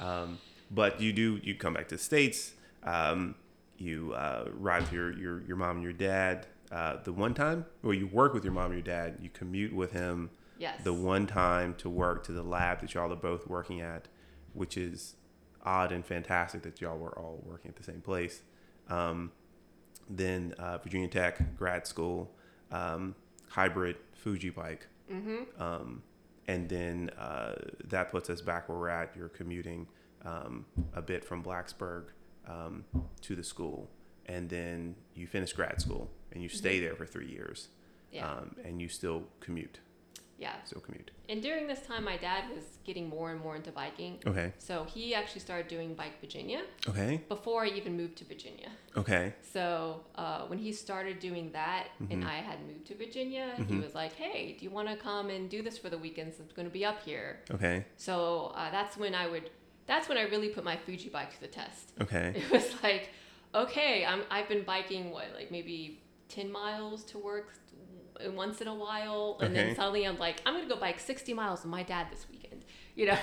um, 0.00 0.38
but 0.70 1.00
you 1.00 1.12
do 1.12 1.38
you 1.42 1.54
come 1.54 1.74
back 1.74 1.88
to 1.88 1.96
the 1.96 2.02
states. 2.02 2.52
Um, 2.82 3.34
you 3.78 4.12
uh, 4.14 4.48
ride 4.54 4.82
with 4.82 4.92
your, 4.92 5.12
your 5.18 5.42
your 5.42 5.56
mom 5.56 5.76
and 5.76 5.82
your 5.84 5.92
dad. 5.92 6.46
Uh, 6.70 6.96
the 7.04 7.12
one 7.12 7.34
time, 7.34 7.66
or 7.82 7.92
you 7.94 8.06
work 8.06 8.32
with 8.34 8.44
your 8.44 8.52
mom 8.54 8.66
and 8.72 8.74
your 8.74 8.82
dad. 8.82 9.18
You 9.20 9.28
commute 9.30 9.72
with 9.74 9.92
him. 9.92 10.30
Yes. 10.58 10.82
The 10.84 10.92
one 10.92 11.26
time 11.26 11.74
to 11.78 11.88
work 11.90 12.24
to 12.24 12.32
the 12.32 12.42
lab 12.42 12.80
that 12.80 12.94
y'all 12.94 13.12
are 13.12 13.16
both 13.16 13.46
working 13.48 13.80
at, 13.80 14.08
which 14.54 14.76
is 14.76 15.16
odd 15.64 15.92
and 15.92 16.04
fantastic 16.04 16.62
that 16.62 16.80
y'all 16.80 16.98
were 16.98 17.16
all 17.18 17.42
working 17.46 17.68
at 17.70 17.76
the 17.76 17.82
same 17.84 18.00
place. 18.00 18.42
Um, 18.88 19.30
then 20.10 20.54
uh, 20.58 20.78
Virginia 20.78 21.08
Tech 21.08 21.56
grad 21.56 21.86
school, 21.86 22.30
um, 22.70 23.14
hybrid 23.48 23.96
Fuji 24.14 24.50
bike. 24.50 24.86
Mm-hmm. 25.12 25.62
Um, 25.62 26.02
and 26.48 26.68
then 26.68 27.10
uh, 27.18 27.54
that 27.84 28.10
puts 28.10 28.28
us 28.28 28.40
back 28.40 28.68
where 28.68 28.76
we're 28.78 28.88
at. 28.88 29.14
You're 29.16 29.28
commuting 29.28 29.86
um, 30.24 30.66
a 30.94 31.00
bit 31.02 31.24
from 31.24 31.42
Blacksburg 31.42 32.04
um, 32.48 32.84
to 33.20 33.36
the 33.36 33.44
school, 33.44 33.88
and 34.26 34.48
then 34.48 34.96
you 35.14 35.26
finish 35.26 35.52
grad 35.52 35.80
school 35.80 36.10
and 36.32 36.42
you 36.42 36.48
stay 36.48 36.80
there 36.80 36.94
for 36.96 37.06
three 37.06 37.28
years, 37.28 37.68
Mm-hmm. 37.68 38.16
Yeah. 38.16 38.30
um, 38.30 38.56
and 38.64 38.80
you 38.82 38.88
still 38.88 39.22
commute. 39.40 39.78
Yeah. 40.42 40.54
Still 40.64 40.80
commute. 40.86 41.10
And 41.32 41.38
during 41.48 41.64
this 41.72 41.80
time, 41.90 42.02
my 42.12 42.16
dad 42.28 42.42
was 42.56 42.64
getting 42.88 43.06
more 43.16 43.28
and 43.32 43.40
more 43.44 43.54
into 43.60 43.70
biking. 43.82 44.12
Okay. 44.30 44.48
So 44.68 44.74
he 44.94 45.04
actually 45.14 45.40
started 45.48 45.66
doing 45.68 45.88
Bike 46.02 46.16
Virginia 46.20 46.62
Okay. 46.90 47.12
before 47.34 47.60
I 47.66 47.68
even 47.80 47.92
moved 48.02 48.16
to 48.20 48.24
Virginia. 48.34 48.70
Okay. 49.02 49.24
So 49.54 49.62
uh, 50.22 50.42
when 50.50 50.58
he 50.58 50.70
started 50.86 51.16
doing 51.28 51.46
that, 51.60 51.84
and 52.12 52.22
Mhm. 52.22 52.26
I 52.34 52.38
had 52.50 52.58
moved 52.70 52.84
to 52.90 52.94
Virginia, 53.04 53.46
he 53.56 53.74
Mhm. 53.76 53.82
was 53.86 53.94
like, 54.02 54.12
"Hey, 54.24 54.40
do 54.58 54.60
you 54.66 54.72
want 54.78 54.88
to 54.92 54.96
come 55.08 55.26
and 55.34 55.42
do 55.56 55.60
this 55.66 55.76
for 55.82 55.88
the 55.94 56.00
weekends? 56.06 56.34
I'm 56.40 56.48
going 56.58 56.68
to 56.72 56.76
be 56.80 56.84
up 56.92 56.98
here." 57.10 57.28
Okay. 57.56 57.76
So 58.06 58.14
uh, 58.60 58.70
that's 58.76 58.94
when 59.02 59.14
I 59.14 59.24
would. 59.32 59.46
That's 59.90 60.06
when 60.10 60.18
I 60.22 60.24
really 60.34 60.50
put 60.56 60.64
my 60.72 60.76
Fuji 60.84 61.08
bike 61.16 61.30
to 61.36 61.40
the 61.46 61.52
test. 61.60 61.84
Okay. 62.04 62.26
It 62.40 62.48
was 62.56 62.66
like, 62.86 63.04
okay, 63.62 63.94
I'm. 64.10 64.22
I've 64.36 64.48
been 64.54 64.64
biking 64.74 65.04
what, 65.16 65.28
like 65.38 65.50
maybe 65.58 65.78
ten 66.36 66.48
miles 66.60 67.00
to 67.12 67.16
work 67.32 67.48
once 68.34 68.60
in 68.60 68.68
a 68.68 68.74
while, 68.74 69.38
and 69.40 69.52
Okay. 69.54 69.66
then 69.68 69.76
suddenly 69.76 70.04
I'm 70.06 70.18
like, 70.18 70.40
I'm 70.46 70.54
gonna 70.54 70.68
go 70.68 70.76
bike 70.76 71.00
60 71.00 71.34
miles 71.34 71.62
with 71.62 71.70
my 71.70 71.82
dad 71.82 72.08
this 72.10 72.26
weekend. 72.30 72.64
You 72.94 73.06
know. 73.06 73.18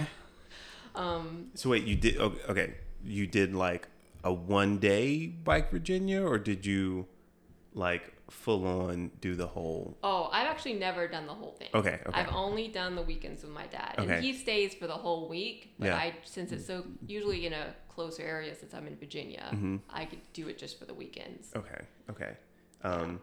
um, 0.95 1.51
So 1.55 1.69
wait, 1.69 1.83
you 1.85 1.95
did 1.95 2.17
okay? 2.17 2.75
You 3.03 3.27
did 3.27 3.53
like 3.53 3.87
a 4.23 4.33
one 4.33 4.77
day 4.79 5.27
bike 5.27 5.71
Virginia, 5.71 6.21
or 6.23 6.37
did 6.37 6.65
you 6.65 7.07
like 7.73 8.13
full 8.29 8.65
on 8.67 9.09
do 9.21 9.35
the 9.35 9.47
whole? 9.47 9.97
oh, 10.03 10.29
I've 10.31 10.47
actually 10.47 10.73
never 10.73 11.07
done 11.07 11.25
the 11.25 11.33
whole 11.33 11.51
thing. 11.53 11.69
Okay. 11.73 11.99
Okay. 12.05 12.19
I've 12.19 12.33
only 12.33 12.67
done 12.67 12.95
the 12.95 13.01
weekends 13.01 13.43
with 13.43 13.51
my 13.51 13.65
dad, 13.67 13.95
Okay. 13.97 14.15
and 14.15 14.23
he 14.23 14.33
stays 14.33 14.73
for 14.73 14.87
the 14.87 14.93
whole 14.93 15.29
week. 15.29 15.73
But 15.79 15.87
Yeah. 15.87 15.95
I, 15.95 16.13
since 16.25 16.51
it's 16.51 16.65
so 16.67 16.83
usually 17.07 17.45
in 17.45 17.53
a 17.53 17.73
closer 17.87 18.23
area, 18.23 18.53
since 18.55 18.73
I'm 18.73 18.85
in 18.87 18.95
Virginia, 18.97 19.49
Mhm. 19.53 19.79
I 19.89 20.05
could 20.05 20.21
do 20.33 20.47
it 20.47 20.57
just 20.57 20.77
for 20.79 20.85
the 20.85 20.93
weekends. 20.93 21.51
Okay. 21.55 21.81
Okay. 22.09 22.33
Um, 22.83 23.19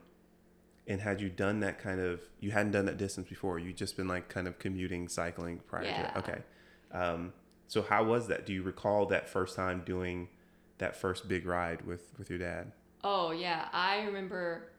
and 0.86 1.00
had 1.00 1.20
you 1.20 1.28
done 1.28 1.60
that 1.60 1.78
kind 1.78 2.00
of? 2.00 2.20
You 2.40 2.50
hadn't 2.52 2.72
done 2.72 2.86
that 2.86 2.96
distance 2.98 3.28
before. 3.28 3.58
You'd 3.58 3.76
just 3.76 3.96
been 3.96 4.08
like 4.08 4.28
kind 4.28 4.46
of 4.46 4.58
commuting, 4.58 5.08
cycling 5.08 5.58
prior 5.66 5.82
to 5.82 5.88
Yeah. 5.88 6.02
that. 6.02 6.16
Okay. 6.18 6.38
Um, 6.92 7.32
so 7.68 7.82
how 7.82 8.04
was 8.04 8.28
that? 8.28 8.46
Do 8.46 8.52
you 8.52 8.62
recall 8.62 9.06
that 9.06 9.28
first 9.28 9.56
time 9.56 9.82
doing 9.84 10.28
that 10.78 10.94
first 10.96 11.26
big 11.28 11.46
ride 11.46 11.82
with 11.86 12.12
with 12.18 12.30
your 12.30 12.38
dad? 12.38 12.72
Oh 13.04 13.30
yeah, 13.32 13.68
I 13.72 14.02
remember. 14.02 14.70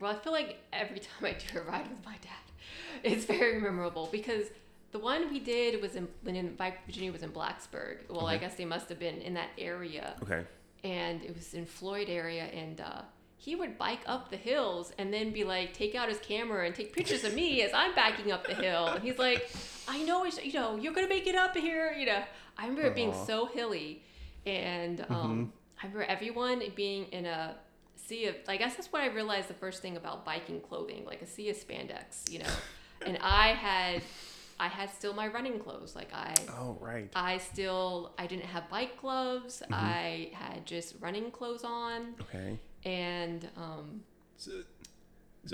Well, 0.00 0.10
I 0.10 0.18
feel 0.18 0.32
like 0.32 0.58
every 0.72 0.98
time 1.06 1.24
I 1.24 1.32
do 1.52 1.58
a 1.60 1.62
ride 1.62 1.88
with 1.88 2.04
my 2.04 2.16
dad, 2.22 3.02
it's 3.04 3.24
very 3.24 3.60
memorable 3.60 4.08
because 4.10 4.46
the 4.90 4.98
one 4.98 5.30
we 5.30 5.38
did 5.38 5.80
was 5.80 5.94
in 5.94 6.08
when 6.22 6.34
in 6.36 6.54
Bike 6.56 6.84
Virginia 6.86 7.12
was 7.12 7.22
in 7.22 7.30
Blacksburg. 7.30 7.98
Well, 8.10 8.26
I 8.26 8.36
guess 8.38 8.56
they 8.56 8.64
must 8.64 8.88
have 8.88 8.98
been 8.98 9.22
in 9.22 9.34
that 9.34 9.50
area, 9.56 10.14
Okay. 10.22 10.44
and 10.84 11.22
it 11.22 11.34
was 11.34 11.54
in 11.54 11.64
Floyd 11.66 12.08
area, 12.10 12.44
and 12.44 12.80
uh, 12.80 13.02
he 13.44 13.56
would 13.56 13.76
bike 13.76 14.02
up 14.06 14.30
the 14.30 14.36
hills 14.36 14.92
and 14.98 15.12
then 15.12 15.32
be 15.32 15.42
like, 15.42 15.72
take 15.74 15.96
out 15.96 16.08
his 16.08 16.18
camera 16.18 16.64
and 16.64 16.74
take 16.76 16.92
pictures 16.92 17.24
of 17.24 17.34
me 17.34 17.60
as 17.62 17.72
I'm 17.74 17.92
backing 17.94 18.30
up 18.30 18.46
the 18.46 18.54
hill, 18.54 18.86
and 18.86 19.02
he's 19.02 19.18
like, 19.18 19.50
I 19.88 20.00
know, 20.04 20.24
it's, 20.24 20.38
you 20.44 20.52
know, 20.52 20.76
you're 20.76 20.92
gonna 20.92 21.08
make 21.08 21.26
it 21.26 21.34
up 21.34 21.56
here, 21.56 21.92
you 21.98 22.06
know. 22.06 22.22
I 22.56 22.66
remember 22.68 22.82
it 22.88 22.94
being 22.94 23.12
so 23.26 23.46
hilly, 23.46 24.02
and 24.46 24.98
Mm-hmm. 25.00 25.12
um, 25.14 25.52
I 25.82 25.86
remember 25.86 26.04
everyone 26.04 26.62
being 26.76 27.06
in 27.06 27.26
a 27.26 27.56
sea 27.96 28.26
of. 28.26 28.36
I 28.46 28.56
guess 28.56 28.76
that's 28.76 28.92
what 28.92 29.02
I 29.02 29.06
realized 29.06 29.48
the 29.48 29.54
first 29.54 29.82
thing 29.82 29.96
about 29.96 30.24
biking 30.24 30.60
clothing, 30.60 31.04
like 31.04 31.22
a 31.22 31.26
sea 31.26 31.50
of 31.50 31.56
spandex, 31.56 32.30
you 32.30 32.38
know. 32.38 32.54
and 33.06 33.18
I 33.20 33.48
had, 33.48 34.02
I 34.60 34.68
had 34.68 34.90
still 34.90 35.14
my 35.14 35.26
running 35.26 35.58
clothes, 35.58 35.96
like 35.96 36.12
I. 36.14 36.34
Oh 36.50 36.76
right. 36.80 37.10
I 37.16 37.38
still 37.38 38.12
I 38.16 38.28
didn't 38.28 38.44
have 38.46 38.68
bike 38.68 39.00
gloves. 39.00 39.62
Mm-hmm. 39.64 39.74
I 39.74 40.30
had 40.34 40.64
just 40.66 40.94
running 41.00 41.32
clothes 41.32 41.64
on, 41.64 42.14
Okay. 42.20 42.60
And 42.84 43.48
um, 43.56 44.02
So, 44.36 44.52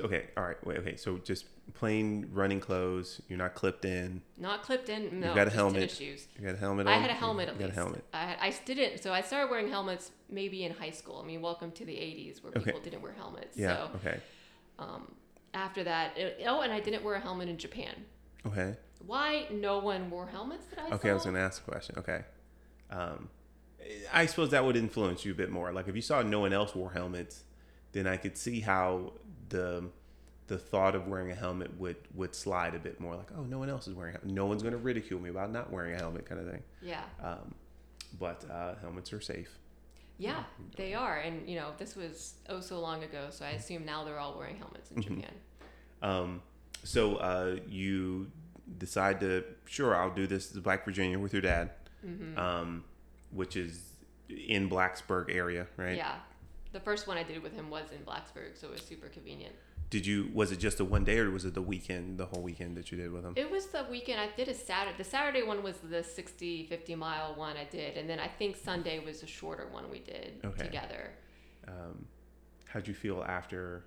okay. 0.01 0.27
All 0.37 0.45
right. 0.45 0.57
Wait. 0.67 0.79
Okay. 0.79 0.97
So 0.97 1.19
just 1.19 1.47
plain 1.75 2.29
running 2.33 2.61
clothes. 2.61 3.21
You're 3.29 3.39
not 3.39 3.55
clipped 3.55 3.85
in. 3.85 4.23
not 4.37 4.63
clipped 4.63 4.89
in. 4.89 5.21
No, 5.21 5.29
you 5.31 5.35
got 5.35 5.47
a 5.47 5.51
helmet. 5.51 5.91
shoes. 5.91 6.27
You 6.39 6.47
got 6.47 6.55
a 6.55 6.59
helmet 6.59 6.87
On. 6.87 6.93
I 6.93 6.99
had 6.99 7.11
a 7.11 7.15
helmet 7.15 7.49
You 7.49 7.53
at 7.55 7.59
got 7.59 7.65
least. 7.67 7.77
a 7.79 7.81
helmet. 7.81 8.05
I, 8.13 8.21
had, 8.25 8.39
I 8.41 8.55
didn't. 8.65 9.03
So 9.03 9.13
I 9.13 9.21
started 9.23 9.51
wearing 9.51 9.69
helmets 9.69 10.11
maybe 10.31 10.65
in 10.65 10.73
high 10.73 10.91
school. 10.91 11.21
I 11.23 11.27
mean, 11.27 11.41
welcome 11.43 11.71
to 11.73 11.85
the 11.85 11.93
'80s 11.95 12.43
where 12.43 12.53
Okay. 12.57 12.65
people 12.65 12.81
didn't 12.81 13.03
wear 13.03 13.13
helmets. 13.13 13.57
Yeah. 13.57 13.77
So 13.77 13.91
Okay. 13.97 14.21
um, 14.79 15.13
after 15.55 15.85
that, 15.85 16.17
it, 16.19 16.41
oh, 16.47 16.61
and 16.61 16.73
I 16.73 16.81
didn't 16.81 17.03
wear 17.03 17.15
a 17.15 17.21
helmet 17.21 17.49
in 17.49 17.57
Japan. 17.57 17.95
Okay. 18.47 18.75
Why 19.07 19.47
no 19.51 19.79
one 19.79 20.11
wore 20.11 20.27
helmets 20.27 20.67
that 20.67 20.81
I 20.81 20.95
Okay, 20.95 21.09
saw? 21.09 21.11
I 21.11 21.15
was 21.15 21.23
going 21.25 21.35
to 21.37 21.41
ask 21.41 21.63
a 21.67 21.71
question. 21.71 21.95
Okay. 21.99 22.23
Um, 22.91 23.29
I 24.13 24.27
suppose 24.27 24.51
that 24.51 24.65
would 24.65 24.77
influence 24.77 25.25
you 25.25 25.33
a 25.33 25.35
bit 25.35 25.51
more. 25.51 25.73
Like 25.73 25.89
if 25.89 25.97
you 25.97 26.03
saw 26.03 26.23
no 26.23 26.41
one 26.41 26.53
else 26.53 26.75
wore 26.75 26.91
helmets, 26.93 27.45
then 27.93 28.07
I 28.07 28.17
could 28.17 28.37
see 28.37 28.61
how 28.61 29.13
the 29.49 29.85
the 30.49 30.59
thought 30.59 30.95
of 30.95 31.07
wearing 31.07 31.31
a 31.31 31.35
helmet 31.35 31.79
would 31.79 31.97
would 32.15 32.35
slide 32.35 32.75
a 32.75 32.79
bit 32.79 33.01
more. 33.01 33.17
Like, 33.17 33.29
oh, 33.37 33.43
no 33.43 33.59
one 33.59 33.69
else 33.69 33.87
is 33.89 33.95
wearing. 33.95 34.17
A, 34.23 34.27
no 34.27 34.47
one's 34.47 34.63
going 34.63 34.73
to 34.73 34.79
ridicule 34.79 35.21
me 35.21 35.31
about 35.31 35.53
not 35.53 35.71
wearing 35.73 35.95
a 35.95 35.99
helmet, 35.99 36.27
kind 36.27 36.41
of 36.41 36.51
thing. 36.51 36.63
Yeah. 36.83 37.03
Um, 37.23 37.55
but 38.19 38.45
uh, 38.51 38.75
helmets 38.81 39.13
are 39.13 39.21
safe. 39.21 39.59
Yeah, 40.21 40.43
they 40.77 40.95
are, 40.95 41.19
and 41.19 41.49
you 41.49 41.57
know 41.57 41.71
this 41.79 41.95
was 41.95 42.35
oh 42.49 42.61
so 42.61 42.81
long 42.81 43.05
ago, 43.05 43.27
so 43.31 43.45
I 43.45 43.51
assume 43.51 43.85
now 43.85 44.03
they're 44.05 44.19
all 44.19 44.37
wearing 44.37 44.57
helmets 44.57 44.91
in 44.91 45.03
Mm-hmm. 45.03 45.15
Japan. 45.21 45.35
Um, 46.03 46.43
so 46.83 47.17
uh, 47.17 47.57
you 47.69 48.31
decide 48.79 49.21
to 49.21 49.45
sure 49.67 49.95
I'll 49.95 50.11
do 50.11 50.27
this 50.27 50.49
to 50.51 50.61
Bike 50.61 50.85
Virginia 50.85 51.19
with 51.19 51.33
your 51.33 51.43
dad, 51.43 51.71
Mm-hmm. 52.05 52.39
um, 52.39 52.85
which 53.31 53.57
is 53.57 53.81
in 54.29 54.69
Blacksburg 54.69 55.35
area, 55.35 55.67
right? 55.77 55.97
Yeah, 55.97 56.17
the 56.73 56.81
first 56.81 57.07
one 57.07 57.17
I 57.17 57.23
did 57.23 57.43
with 57.43 57.53
him 57.55 57.71
was 57.71 57.91
in 57.93 57.99
Blacksburg, 58.05 58.57
so 58.59 58.69
it 58.69 58.73
was 58.73 58.83
super 58.83 59.09
convenient. 59.09 59.55
Did 59.91 60.07
you? 60.07 60.31
Was 60.35 60.53
it 60.53 60.59
just 60.59 60.81
a 60.81 60.85
one 60.85 61.05
day, 61.05 61.19
or 61.19 61.31
was 61.31 61.47
it 61.47 61.55
the 61.55 61.63
weekend, 61.63 62.19
the 62.19 62.27
whole 62.27 62.43
weekend 62.43 62.77
that 62.77 62.91
you 62.93 62.99
did 62.99 63.11
with 63.11 63.25
him? 63.25 63.33
It 63.37 63.51
was 63.51 63.67
the 63.69 63.87
weekend. 63.91 64.21
I 64.21 64.29
did 64.37 64.49
a 64.49 64.55
Saturday. 64.55 64.95
The 64.99 65.05
Saturday 65.05 65.43
one 65.43 65.63
was 65.63 65.77
the 65.79 66.05
60, 66.05 66.67
50 66.67 66.95
mile 66.95 67.35
one 67.35 67.57
I 67.57 67.65
did, 67.65 67.97
and 67.97 68.09
then 68.09 68.21
I 68.21 68.29
think 68.29 68.57
Sunday 68.57 68.99
was 69.03 69.23
a 69.23 69.27
shorter 69.27 69.67
one 69.71 69.91
we 69.91 70.01
did 70.01 70.41
Okay. 70.45 70.65
together. 70.65 71.13
Um, 71.67 72.05
how'd 72.67 72.87
you 72.87 72.93
feel 72.95 73.25
after 73.27 73.85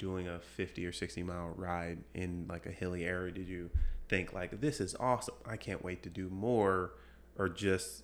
doing 0.00 0.26
a 0.28 0.40
fifty 0.40 0.84
or 0.84 0.92
sixty 0.92 1.22
mile 1.22 1.52
ride 1.56 1.98
in 2.14 2.46
like 2.48 2.66
a 2.66 2.72
hilly 2.72 3.04
area? 3.04 3.32
Did 3.32 3.48
you 3.48 3.70
think 4.08 4.32
like 4.32 4.60
this 4.60 4.80
is 4.80 4.96
awesome? 4.98 5.36
I 5.48 5.56
can't 5.56 5.84
wait 5.84 6.02
to 6.02 6.10
do 6.10 6.28
more, 6.28 6.94
or 7.38 7.48
just 7.48 8.02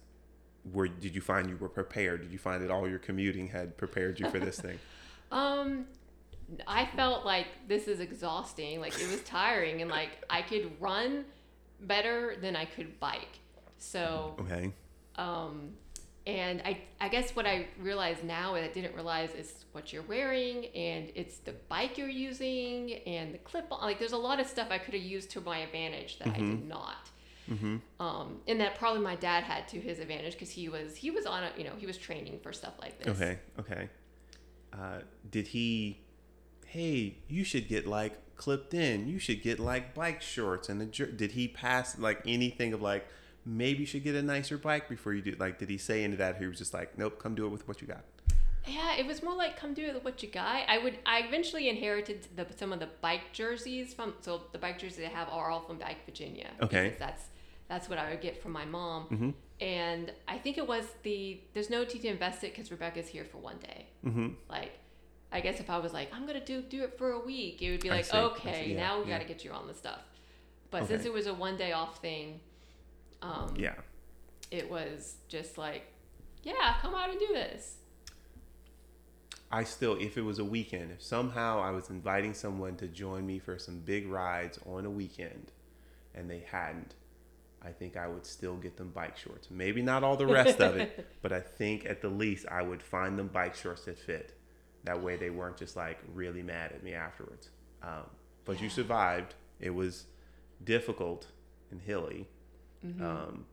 were 0.71 0.89
did 0.89 1.15
you 1.15 1.21
find 1.21 1.49
you 1.49 1.57
were 1.57 1.69
prepared? 1.69 2.23
Did 2.23 2.33
you 2.33 2.39
find 2.39 2.63
that 2.63 2.71
all 2.71 2.89
your 2.89 2.99
commuting 2.99 3.49
had 3.49 3.77
prepared 3.77 4.21
you 4.21 4.29
for 4.29 4.39
this 4.39 4.61
thing? 4.61 4.79
Um, 5.33 5.87
I 6.67 6.85
felt 6.95 7.25
like 7.25 7.47
this 7.67 7.89
is 7.89 8.01
exhausting. 8.01 8.81
Like 8.81 8.93
it 9.01 9.11
was 9.11 9.23
tiring, 9.23 9.81
and 9.81 9.91
like 9.91 10.11
I 10.29 10.43
could 10.43 10.71
run 10.79 11.25
better 11.81 12.37
than 12.39 12.55
I 12.55 12.67
could 12.67 13.01
bike. 13.01 13.39
So, 13.79 14.37
Okay. 14.41 14.73
um, 15.17 15.71
and 16.27 16.61
I, 16.67 16.83
I 17.01 17.09
guess 17.09 17.35
what 17.35 17.47
I 17.47 17.67
realize 17.81 18.19
now 18.23 18.55
and 18.55 18.65
I 18.65 18.69
didn't 18.69 18.95
realize 18.95 19.31
is 19.35 19.65
what 19.73 19.93
you're 19.93 20.03
wearing 20.03 20.67
and 20.67 21.11
it's 21.15 21.39
the 21.39 21.53
bike 21.69 21.97
you're 21.99 22.09
using 22.09 22.93
and 23.07 23.35
the 23.35 23.39
clip 23.39 23.67
on. 23.73 23.81
Like 23.81 23.99
there's 23.99 24.13
a 24.13 24.19
lot 24.19 24.39
of 24.39 24.47
stuff 24.47 24.69
I 24.71 24.79
could 24.79 24.95
have 24.95 25.03
used 25.03 25.31
to 25.31 25.41
my 25.41 25.59
advantage 25.61 26.19
that 26.19 26.29
I 26.29 26.39
did 26.39 26.69
not. 26.69 27.11
Mm-hmm. 27.55 27.77
Um, 28.05 28.41
and 28.49 28.61
that 28.61 28.77
probably 28.77 29.01
my 29.03 29.17
dad 29.17 29.45
had 29.45 29.69
to 29.69 29.81
his 29.81 29.99
advantage 29.99 30.33
because 30.35 30.51
he 30.51 30.69
was 30.69 30.97
he 30.97 31.11
was 31.11 31.27
on 31.27 31.45
a 31.45 31.51
you 31.57 31.65
know 31.65 31.73
he 31.79 31.87
was 31.87 31.99
training 31.99 32.41
for 32.43 32.53
stuff 32.53 32.75
like 32.81 32.99
this. 32.99 33.09
Okay. 33.21 33.39
Okay. 33.59 33.89
Uh, 34.73 35.01
did 35.31 35.49
he? 35.49 36.01
Hey, 36.67 37.19
you 37.29 37.45
should 37.45 37.69
get 37.69 37.87
like 37.87 38.37
clipped 38.37 38.75
in. 38.75 39.07
You 39.07 39.19
should 39.19 39.43
get 39.43 39.61
like 39.61 39.95
bike 39.95 40.23
shorts 40.23 40.69
and 40.69 40.81
a. 40.83 40.87
jer- 40.87 41.13
Did 41.13 41.33
he 41.33 41.49
pass 41.49 41.99
like 41.99 42.23
anything 42.27 42.73
of 42.73 42.81
like 42.81 43.07
maybe 43.45 43.81
you 43.81 43.87
should 43.87 44.05
get 44.05 44.15
a 44.15 44.23
nicer 44.23 44.57
bike 44.57 44.89
before 44.89 45.13
you 45.13 45.23
do? 45.23 45.35
Like, 45.39 45.59
did 45.59 45.69
he 45.69 45.79
say 45.79 46.05
into 46.05 46.17
that? 46.19 46.39
He 46.39 46.47
was 46.47 46.59
just 46.59 46.73
like, 46.73 46.97
nope, 46.97 47.19
come 47.19 47.35
do 47.35 47.45
it 47.45 47.51
with 47.51 47.67
what 47.69 47.81
you 47.81 47.87
got. 47.89 48.05
Yeah, 48.67 48.95
it 48.95 49.07
was 49.07 49.23
more 49.23 49.35
like 49.35 49.57
come 49.57 49.75
do 49.75 49.85
it 49.85 49.95
with 49.95 50.05
what 50.05 50.23
you 50.23 50.29
got. 50.29 50.63
I 50.69 50.79
would 50.79 50.99
I 51.05 51.21
eventually 51.21 51.69
inherited 51.69 52.29
the, 52.37 52.47
some 52.57 52.73
of 52.73 52.79
the 52.79 52.89
bike 53.01 53.33
jerseys 53.33 53.93
from 53.93 54.15
so 54.21 54.43
the 54.53 54.59
bike 54.59 54.79
jerseys 54.79 55.05
I 55.05 55.09
have 55.09 55.29
are 55.31 55.51
all 55.51 55.63
from 55.63 55.79
Bike 55.79 56.05
Virginia. 56.07 56.51
Okay. 56.63 56.85
because 56.85 56.99
That's 57.01 57.25
that's 57.73 57.89
what 57.89 57.99
I 57.99 58.11
would 58.11 58.21
get 58.21 58.43
from 58.43 58.53
my 58.53 58.67
mom. 58.67 59.05
Mm-hmm. 59.05 59.31
And 59.63 60.13
I 60.29 60.37
think 60.37 60.59
it 60.59 60.69
was 60.69 60.85
the 61.05 61.41
there's 61.55 61.71
no 61.71 61.81
need 61.85 62.03
to 62.03 62.09
invest 62.09 62.45
it 62.45 62.55
because 62.55 62.71
Rebecca's 62.71 63.09
here 63.09 63.25
for 63.25 63.39
one 63.39 63.57
day. 63.59 63.87
Mm-hmm. 64.05 64.29
Like, 64.51 64.73
I 65.33 65.41
guess 65.41 65.59
if 65.59 65.71
I 65.71 65.79
was 65.79 65.95
like 65.95 66.11
I'm 66.13 66.27
gonna 66.27 66.45
do 66.45 66.61
do 66.61 66.83
it 66.83 66.99
for 66.99 67.13
a 67.13 67.21
week, 67.21 67.63
it 67.63 67.71
would 67.71 67.81
be 67.81 67.89
I 67.89 67.97
like 67.97 68.05
see, 68.05 68.19
okay, 68.19 68.73
yeah, 68.73 68.77
now 68.77 68.99
we 69.01 69.09
yeah. 69.09 69.17
got 69.17 69.23
to 69.23 69.29
get 69.29 69.43
you 69.43 69.53
on 69.53 69.67
the 69.67 69.73
stuff. 69.73 70.01
But 70.71 70.87
since 70.87 71.07
it 71.07 71.13
was 71.13 71.27
a 71.27 71.33
one 71.33 71.57
day 71.57 71.73
off 71.73 71.99
thing, 72.01 72.41
um, 73.23 73.55
Yeah. 73.57 73.75
it 74.51 74.71
was 74.71 75.17
just 75.29 75.57
like, 75.57 75.85
yeah, 76.43 76.75
come 76.83 76.95
out 76.95 77.09
and 77.11 77.19
do 77.19 77.29
this. 77.29 77.77
I 79.51 79.65
still, 79.65 79.97
if 80.01 80.17
it 80.17 80.23
was 80.23 80.39
a 80.39 80.45
weekend, 80.45 80.93
if 80.93 81.03
somehow 81.03 81.61
I 81.61 81.71
was 81.73 81.91
inviting 81.91 82.33
someone 82.33 82.77
to 82.77 82.87
join 82.87 83.27
me 83.27 83.39
for 83.39 83.59
some 83.59 83.81
big 83.81 84.09
rides 84.09 84.59
on 84.67 84.87
a 84.87 84.91
weekend 84.91 85.53
and 86.15 86.31
they 86.31 86.43
hadn't, 86.51 86.95
I 87.65 87.71
think 87.71 87.97
I 87.97 88.09
would 88.09 88.27
still 88.27 88.57
get 88.57 88.77
them 88.77 88.91
bike 88.91 89.17
shorts. 89.17 89.49
Maybe 89.51 89.83
not 89.83 90.03
all 90.03 90.17
the 90.17 90.27
rest 90.27 90.61
of 90.61 90.77
it, 90.77 91.07
but 91.23 91.33
I 91.33 91.41
think 91.41 91.87
at 91.87 92.01
the 92.03 92.09
least 92.09 92.47
I 92.51 92.63
would 92.63 92.83
find 92.83 93.19
them 93.19 93.29
bike 93.29 93.55
shorts 93.55 93.85
that 93.85 93.99
fit. 93.99 94.35
That 94.85 95.01
way 95.01 95.17
they 95.17 95.31
weren't 95.31 95.57
just 95.57 95.77
like 95.77 95.99
really 96.13 96.43
mad 96.43 96.73
at 96.73 96.83
me 96.83 96.95
afterwards. 96.95 97.51
Um, 97.83 98.07
but 98.45 98.61
you 98.61 98.69
survived. 98.69 99.35
It 99.61 99.71
was 99.71 100.07
difficult 100.65 101.29
and 101.71 101.81
hilly. 101.81 102.27
Um, 103.01 103.47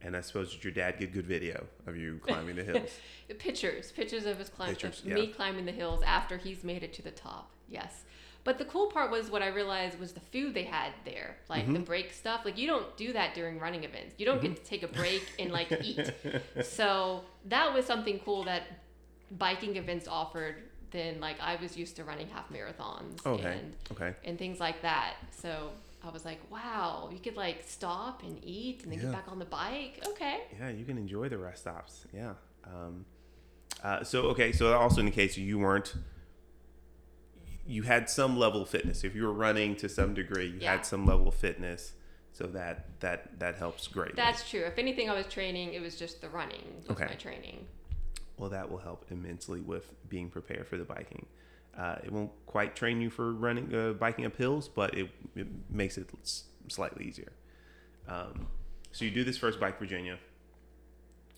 and 0.00 0.16
I 0.16 0.20
suppose 0.20 0.52
did 0.52 0.64
your 0.64 0.72
dad 0.72 0.98
get 0.98 1.12
good 1.12 1.26
video 1.26 1.66
of 1.86 1.96
you 1.96 2.18
climbing 2.22 2.56
the 2.56 2.64
hills? 2.64 2.90
Pictures, 3.38 3.92
pictures 3.92 4.26
of 4.26 4.38
his 4.38 4.48
climb, 4.48 4.70
Pictures, 4.70 5.00
of 5.00 5.06
me 5.06 5.28
climbing 5.28 5.66
the 5.66 5.72
hills 5.72 6.02
after 6.04 6.36
he's 6.36 6.64
made 6.64 6.82
it 6.82 6.92
to 6.94 7.02
the 7.02 7.10
top. 7.12 7.52
Yes, 7.68 8.02
but 8.44 8.58
the 8.58 8.64
cool 8.64 8.88
part 8.88 9.10
was 9.10 9.30
what 9.30 9.42
I 9.42 9.48
realized 9.48 9.98
was 10.00 10.12
the 10.12 10.20
food 10.20 10.54
they 10.54 10.64
had 10.64 10.92
there, 11.04 11.36
like 11.48 11.64
Mm-hmm. 11.64 11.74
the 11.74 11.78
break 11.80 12.12
stuff. 12.12 12.40
Like 12.44 12.58
you 12.58 12.66
don't 12.66 12.96
do 12.96 13.12
that 13.12 13.34
during 13.34 13.58
running 13.58 13.84
events. 13.84 14.14
You 14.18 14.26
don't 14.26 14.40
get 14.42 14.56
to 14.56 14.62
take 14.64 14.82
a 14.82 14.88
break 14.88 15.22
and 15.38 15.52
like 15.52 15.70
eat. 15.82 16.12
So 16.64 17.22
that 17.46 17.72
was 17.72 17.86
something 17.86 18.18
cool 18.24 18.44
that 18.44 18.62
biking 19.30 19.76
events 19.76 20.08
offered. 20.08 20.56
Than 20.90 21.20
like 21.20 21.40
I 21.40 21.56
was 21.56 21.74
used 21.74 21.96
to 21.96 22.04
running 22.04 22.28
half 22.28 22.50
marathons 22.50 23.24
Okay. 23.24 23.58
and 23.58 23.74
Okay. 23.92 24.14
and 24.24 24.38
things 24.38 24.60
like 24.60 24.82
that. 24.82 25.14
So 25.30 25.70
I 26.04 26.10
was 26.10 26.26
like, 26.26 26.38
wow, 26.50 27.08
you 27.10 27.18
could 27.18 27.34
like 27.34 27.62
stop 27.66 28.22
and 28.22 28.38
eat 28.44 28.82
and 28.82 28.92
then 28.92 28.98
Yeah. 28.98 29.04
get 29.06 29.12
back 29.12 29.28
on 29.32 29.38
the 29.38 29.46
bike. 29.46 30.00
Okay. 30.08 30.40
Yeah, 30.60 30.68
you 30.68 30.84
can 30.84 30.98
enjoy 30.98 31.30
the 31.30 31.38
rest 31.38 31.62
stops. 31.62 32.04
Yeah. 32.12 32.34
Um, 32.66 33.06
uh, 33.82 34.04
so 34.04 34.24
okay, 34.32 34.52
so 34.52 34.76
also 34.78 35.00
case 35.10 35.38
you 35.38 35.58
weren't. 35.58 35.94
You 37.66 37.82
had 37.82 38.10
some 38.10 38.36
level 38.36 38.62
of 38.62 38.68
fitness. 38.68 39.04
If 39.04 39.14
you 39.14 39.22
were 39.24 39.32
running 39.32 39.76
to 39.76 39.88
some 39.88 40.14
degree, 40.14 40.46
you 40.46 40.58
Yeah. 40.60 40.72
had 40.72 40.86
some 40.86 41.06
level 41.06 41.28
of 41.28 41.34
fitness, 41.34 41.92
so 42.32 42.46
that 42.48 42.98
that 43.00 43.38
that 43.38 43.56
helps 43.56 43.86
greatly. 43.88 44.14
That's 44.16 44.48
true. 44.48 44.60
If 44.60 44.78
anything, 44.78 45.08
I 45.08 45.14
was 45.14 45.26
training. 45.26 45.74
It 45.74 45.80
was 45.80 45.96
just 45.98 46.20
the 46.20 46.28
running 46.28 46.76
was 46.76 46.90
Okay. 46.90 47.06
my 47.06 47.14
training. 47.14 47.66
well, 48.38 48.48
that 48.50 48.68
will 48.68 48.78
help 48.78 49.04
immensely 49.10 49.60
with 49.60 49.92
being 50.08 50.28
prepared 50.28 50.66
for 50.66 50.76
the 50.76 50.84
biking. 50.84 51.26
Uh, 51.76 51.96
it 52.02 52.10
won't 52.10 52.32
quite 52.46 52.74
train 52.74 53.00
you 53.00 53.08
for 53.08 53.32
running, 53.32 53.72
uh, 53.72 53.92
biking 53.92 54.24
up 54.26 54.34
hills, 54.36 54.68
but 54.68 54.94
it, 54.98 55.08
it 55.36 55.46
makes 55.70 55.96
it 55.96 56.08
s- 56.22 56.44
slightly 56.66 57.04
easier. 57.04 57.30
Um, 58.08 58.48
so 58.90 59.04
you 59.04 59.12
do 59.12 59.22
this 59.22 59.38
first 59.38 59.60
bike 59.60 59.78
Virginia 59.78 60.18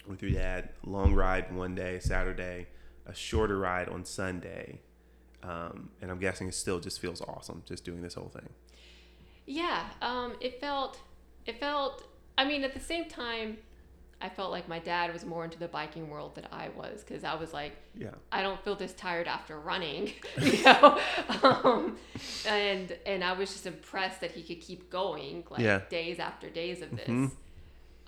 with 0.06 0.22
your 0.22 0.30
dad. 0.30 0.70
Long 0.84 1.12
ride 1.14 1.54
one 1.54 1.74
day, 1.74 1.98
Saturday, 1.98 2.68
a 3.04 3.12
shorter 3.14 3.58
ride 3.58 3.88
on 3.90 4.04
Sunday, 4.06 4.80
um, 5.48 5.90
and 6.00 6.10
I'm 6.10 6.18
guessing 6.18 6.48
it 6.48 6.54
still 6.54 6.80
just 6.80 7.00
feels 7.00 7.20
awesome 7.20 7.62
just 7.66 7.84
doing 7.84 8.00
this 8.02 8.14
whole 8.14 8.28
thing. 8.30 8.48
Yeah. 9.46 9.84
Um. 10.02 10.34
It 10.40 10.60
felt. 10.60 10.98
It 11.46 11.60
felt. 11.60 12.04
I 12.38 12.44
mean, 12.44 12.64
at 12.64 12.72
the 12.74 12.80
same 12.80 13.04
time, 13.08 13.58
I 14.20 14.28
felt 14.28 14.50
like 14.50 14.68
my 14.68 14.78
dad 14.78 15.12
was 15.12 15.24
more 15.24 15.44
into 15.44 15.58
the 15.58 15.68
biking 15.68 16.08
world 16.08 16.34
than 16.34 16.48
I 16.50 16.70
was 16.70 17.04
because 17.04 17.22
I 17.24 17.34
was 17.34 17.52
like, 17.52 17.76
Yeah. 17.94 18.10
I 18.32 18.42
don't 18.42 18.62
feel 18.64 18.74
this 18.74 18.92
tired 18.94 19.28
after 19.28 19.60
running, 19.60 20.12
you 20.40 20.62
know. 20.64 20.98
um, 21.42 21.96
and 22.48 22.96
and 23.06 23.22
I 23.22 23.32
was 23.34 23.52
just 23.52 23.66
impressed 23.66 24.20
that 24.22 24.30
he 24.32 24.42
could 24.42 24.60
keep 24.64 24.90
going 24.90 25.44
like 25.50 25.60
Yeah. 25.60 25.80
days 25.90 26.18
after 26.18 26.48
days 26.48 26.80
of 26.82 26.90
this. 26.96 27.06
Mhm. 27.08 27.30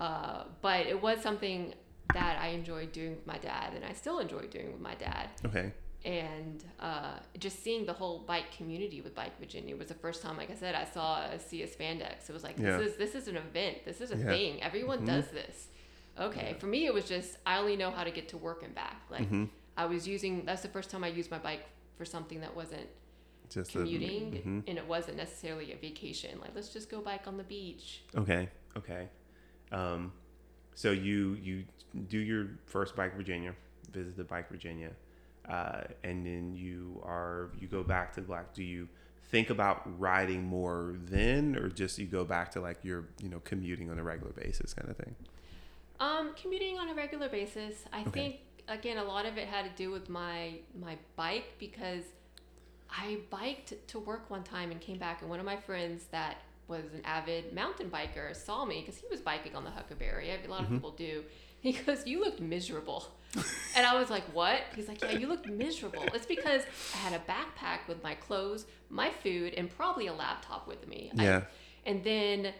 Uh, 0.00 0.44
but 0.62 0.86
it 0.86 1.00
was 1.02 1.20
something 1.22 1.74
that 2.14 2.38
I 2.40 2.48
enjoyed 2.48 2.92
doing 2.92 3.10
with 3.16 3.26
my 3.26 3.38
dad, 3.38 3.74
and 3.74 3.84
I 3.84 3.92
still 3.92 4.18
enjoy 4.20 4.46
doing 4.46 4.72
with 4.72 4.80
my 4.80 4.94
dad. 4.94 5.28
Okay. 5.44 5.72
And 6.06 6.62
uh, 6.78 7.14
just 7.36 7.64
seeing 7.64 7.84
the 7.84 7.92
whole 7.92 8.20
bike 8.20 8.52
community 8.56 9.00
with 9.00 9.12
Bike 9.16 9.36
Virginia 9.40 9.74
was 9.76 9.88
the 9.88 9.94
first 9.94 10.22
time, 10.22 10.36
like 10.36 10.52
I 10.52 10.54
said, 10.54 10.76
I 10.76 10.84
saw 10.84 11.22
a 11.22 11.38
Cia 11.40 11.66
spandex. 11.66 12.30
It 12.30 12.32
was 12.32 12.44
like 12.44 12.56
Yeah. 12.58 12.76
this 12.76 12.92
is 12.92 12.96
this 12.96 13.14
is 13.16 13.26
an 13.26 13.36
event. 13.36 13.78
This 13.84 14.00
is 14.00 14.12
a 14.12 14.16
Yeah. 14.16 14.26
thing. 14.26 14.62
Everyone 14.62 15.00
Mhm. 15.00 15.06
does 15.06 15.28
this. 15.32 15.66
Okay. 16.16 16.54
For 16.60 16.66
me, 16.66 16.86
it 16.86 16.94
was 16.94 17.08
just 17.08 17.36
I 17.44 17.58
only 17.58 17.76
know 17.76 17.90
how 17.90 18.04
to 18.04 18.12
get 18.12 18.28
to 18.28 18.36
work 18.38 18.62
and 18.62 18.72
back. 18.72 19.02
Like 19.10 19.28
Mhm. 19.28 19.48
I 19.76 19.86
was 19.86 20.06
using. 20.06 20.44
That's 20.44 20.62
the 20.62 20.68
first 20.68 20.90
time 20.90 21.02
I 21.02 21.08
used 21.08 21.30
my 21.30 21.38
bike 21.38 21.64
for 21.98 22.04
something 22.04 22.40
that 22.40 22.54
wasn't 22.54 22.88
Just 23.50 23.72
commuting, 23.72 24.32
mhm. 24.32 24.68
and 24.68 24.78
it 24.78 24.86
wasn't 24.86 25.16
necessarily 25.16 25.72
a 25.72 25.76
vacation. 25.76 26.38
Like 26.40 26.54
let's 26.54 26.68
just 26.72 26.88
go 26.88 27.00
bike 27.00 27.26
on 27.26 27.36
the 27.36 27.44
beach. 27.44 28.02
Okay. 28.14 28.48
Okay. 28.76 29.08
Um, 29.72 30.12
so 30.76 30.92
you 30.92 31.34
you 31.34 31.64
do 32.06 32.18
your 32.20 32.50
first 32.66 32.94
bike 32.94 33.14
Virginia, 33.16 33.56
visit 33.90 34.16
the 34.16 34.24
bike 34.24 34.48
Virginia, 34.48 34.92
uh, 35.48 35.82
and 36.04 36.26
then 36.26 36.54
you 36.54 37.00
are 37.04 37.50
you 37.58 37.68
go 37.68 37.82
back 37.82 38.14
to 38.14 38.20
Black. 38.20 38.54
Do 38.54 38.62
you 38.62 38.88
think 39.30 39.50
about 39.50 39.82
riding 40.00 40.44
more 40.44 40.94
then, 40.96 41.56
or 41.56 41.68
just 41.68 41.98
you 41.98 42.06
go 42.06 42.24
back 42.24 42.50
to 42.52 42.60
like 42.60 42.84
your 42.84 43.08
you 43.22 43.28
know 43.28 43.40
commuting 43.44 43.90
on 43.90 43.98
a 43.98 44.02
regular 44.02 44.32
basis 44.32 44.72
kind 44.74 44.90
of 44.90 44.96
thing? 44.96 45.14
Um, 45.98 46.34
commuting 46.40 46.78
on 46.78 46.88
a 46.88 46.94
regular 46.94 47.28
basis. 47.28 47.84
I 47.92 48.02
Okay. 48.02 48.10
think 48.10 48.36
again 48.68 48.98
a 48.98 49.04
lot 49.04 49.26
of 49.26 49.38
it 49.38 49.46
had 49.48 49.64
to 49.64 49.70
do 49.76 49.90
with 49.90 50.08
my 50.08 50.54
my 50.80 50.96
bike 51.16 51.54
because 51.58 52.04
I 52.90 53.18
biked 53.30 53.74
to 53.88 53.98
work 53.98 54.30
one 54.30 54.42
time 54.44 54.70
and 54.70 54.80
came 54.80 54.98
back 54.98 55.20
and 55.20 55.30
one 55.30 55.40
of 55.40 55.46
my 55.46 55.56
friends 55.56 56.04
that 56.12 56.36
was 56.68 56.84
an 56.94 57.00
avid 57.04 57.52
mountain 57.52 57.90
biker 57.90 58.34
saw 58.34 58.64
me 58.64 58.80
because 58.80 58.96
he 58.96 59.06
was 59.08 59.20
biking 59.20 59.54
on 59.54 59.64
the 59.64 59.70
Huckleberry. 59.70 60.30
A 60.30 60.50
lot 60.50 60.62
of 60.62 60.68
people 60.70 60.90
do. 60.90 61.22
He 61.66 61.72
goes, 61.72 62.06
"You 62.06 62.20
look 62.20 62.38
miserable," 62.40 63.08
and 63.74 63.84
I 63.86 63.98
was 63.98 64.08
like, 64.10 64.22
"What?" 64.32 64.60
He's 64.76 64.86
like, 64.88 65.02
"Yeah, 65.02 65.12
you 65.12 65.26
look 65.26 65.46
miserable." 65.48 66.04
It's 66.14 66.26
because 66.26 66.62
I 66.94 66.96
had 66.98 67.12
a 67.20 67.22
backpack 67.30 67.88
with 67.88 68.02
my 68.02 68.14
clothes, 68.14 68.66
my 68.88 69.10
food, 69.10 69.54
and 69.54 69.68
probably 69.68 70.06
a 70.06 70.12
laptop 70.12 70.68
with 70.68 70.86
me. 70.86 71.10
I- 71.18 71.22
Yeah. 71.24 71.40
and 71.84 72.04
then 72.04 72.52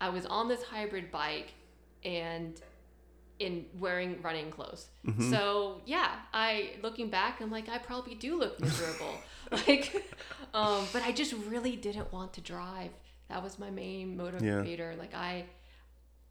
I 0.00 0.08
was 0.10 0.26
on 0.26 0.48
this 0.48 0.62
hybrid 0.62 1.10
bike 1.10 1.54
and 2.04 2.60
in 3.38 3.64
wearing 3.78 4.20
running 4.22 4.50
clothes. 4.50 4.88
Mm-hmm. 5.06 5.30
So 5.30 5.80
yeah, 5.86 6.16
I 6.32 6.70
looking 6.82 7.08
back, 7.10 7.40
I'm 7.40 7.50
like, 7.52 7.68
I 7.68 7.78
probably 7.78 8.16
do 8.16 8.36
look 8.38 8.60
miserable. 8.60 9.14
like, 9.68 10.04
um, 10.52 10.84
but 10.92 11.02
I 11.02 11.12
just 11.12 11.32
really 11.48 11.76
didn't 11.76 12.12
want 12.12 12.32
to 12.34 12.40
drive. 12.40 12.90
That 13.28 13.42
was 13.44 13.58
my 13.58 13.70
main 13.70 14.16
motivator. 14.16 14.98
Like 14.98 15.14
I, 15.14 15.44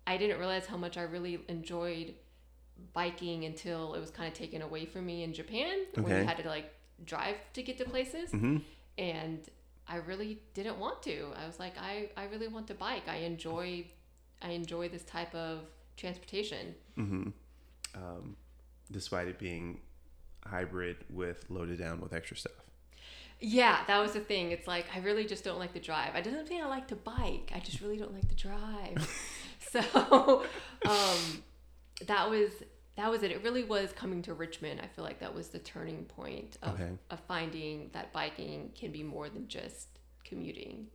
I 0.07 0.17
didn't 0.17 0.39
realize 0.39 0.65
how 0.65 0.77
much 0.77 0.97
I 0.97 1.03
really 1.03 1.39
enjoyed 1.49 2.15
biking 2.93 3.43
until 3.45 3.93
it 3.93 3.99
was 3.99 4.09
kind 4.09 4.27
of 4.27 4.33
taken 4.33 4.61
away 4.61 4.85
from 4.85 5.05
me 5.05 5.23
in 5.23 5.33
Japan, 5.33 5.85
where 5.95 6.05
Okay. 6.05 6.21
you 6.21 6.27
had 6.27 6.37
to 6.37 6.47
like 6.47 6.73
drive 7.05 7.35
to 7.53 7.61
get 7.61 7.77
to 7.77 7.85
places 7.85 8.31
Mm-hmm. 8.31 8.57
and 8.97 9.39
I 9.89 9.97
really 9.97 10.39
didn't 10.53 10.79
want 10.79 11.01
to. 11.03 11.27
I 11.41 11.45
was 11.45 11.59
like, 11.59 11.73
I, 11.79 12.09
I 12.17 12.25
really 12.25 12.47
want 12.49 12.67
to 12.67 12.73
bike. 12.73 13.03
I 13.07 13.17
enjoy 13.17 13.85
I 14.41 14.49
enjoy 14.49 14.89
this 14.89 15.03
type 15.03 15.33
of 15.33 15.61
transportation. 15.95 16.75
Mm-hmm. 16.97 17.29
Um, 17.95 18.35
despite 18.91 19.27
it 19.27 19.39
being 19.39 19.79
hybrid 20.45 20.97
with 21.09 21.45
loaded 21.49 21.79
down 21.79 21.99
with 22.01 22.13
extra 22.13 22.37
stuff. 22.37 22.53
Yeah, 23.39 23.79
that 23.87 23.99
was 23.99 24.13
the 24.13 24.19
thing. 24.19 24.51
It's 24.51 24.67
like 24.67 24.85
I 24.95 24.99
really 24.99 25.25
just 25.25 25.43
don't 25.43 25.59
like 25.59 25.73
to 25.73 25.79
drive. 25.79 26.11
I 26.15 26.21
doesn't 26.21 26.49
mean 26.49 26.61
I 26.63 26.67
like 26.67 26.87
to 26.89 26.95
bike. 26.95 27.51
I 27.55 27.59
just 27.59 27.81
really 27.81 27.97
don't 27.97 28.13
like 28.13 28.27
to 28.29 28.35
drive. 28.35 28.97
so 29.71 30.43
um, 30.85 31.43
that 32.05 32.29
was 32.29 32.51
that 32.95 33.11
was 33.11 33.21
it. 33.23 33.31
It 33.31 33.43
really 33.43 33.63
was 33.63 33.91
coming 33.91 34.21
to 34.23 34.33
Richmond. 34.33 34.81
I 34.83 34.87
feel 34.87 35.03
like 35.05 35.19
that 35.19 35.33
was 35.33 35.49
the 35.49 35.59
turning 35.59 36.05
point 36.05 36.57
of, 36.63 36.73
Okay. 36.73 36.89
of 37.11 37.19
finding 37.27 37.89
that 37.93 38.11
biking 38.11 38.71
can 38.75 38.91
be 38.91 39.03
more 39.03 39.29
than 39.29 39.47
just 39.47 39.87
commuting. 40.23 40.87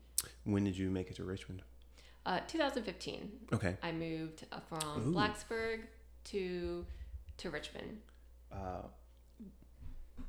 When 0.44 0.64
did 0.64 0.76
you 0.76 0.90
make 0.90 1.10
it 1.10 1.16
to 1.16 1.24
Richmond? 1.24 1.62
Uh, 2.26 2.40
2015, 2.48 3.30
Okay. 3.52 3.76
I 3.82 3.90
moved 3.92 4.46
uh, 4.52 4.58
from 4.68 5.08
Ooh. 5.08 5.12
Blacksburg 5.14 5.80
to 6.24 6.84
to 7.38 7.50
Richmond 7.50 7.98
Uh, 8.52 8.82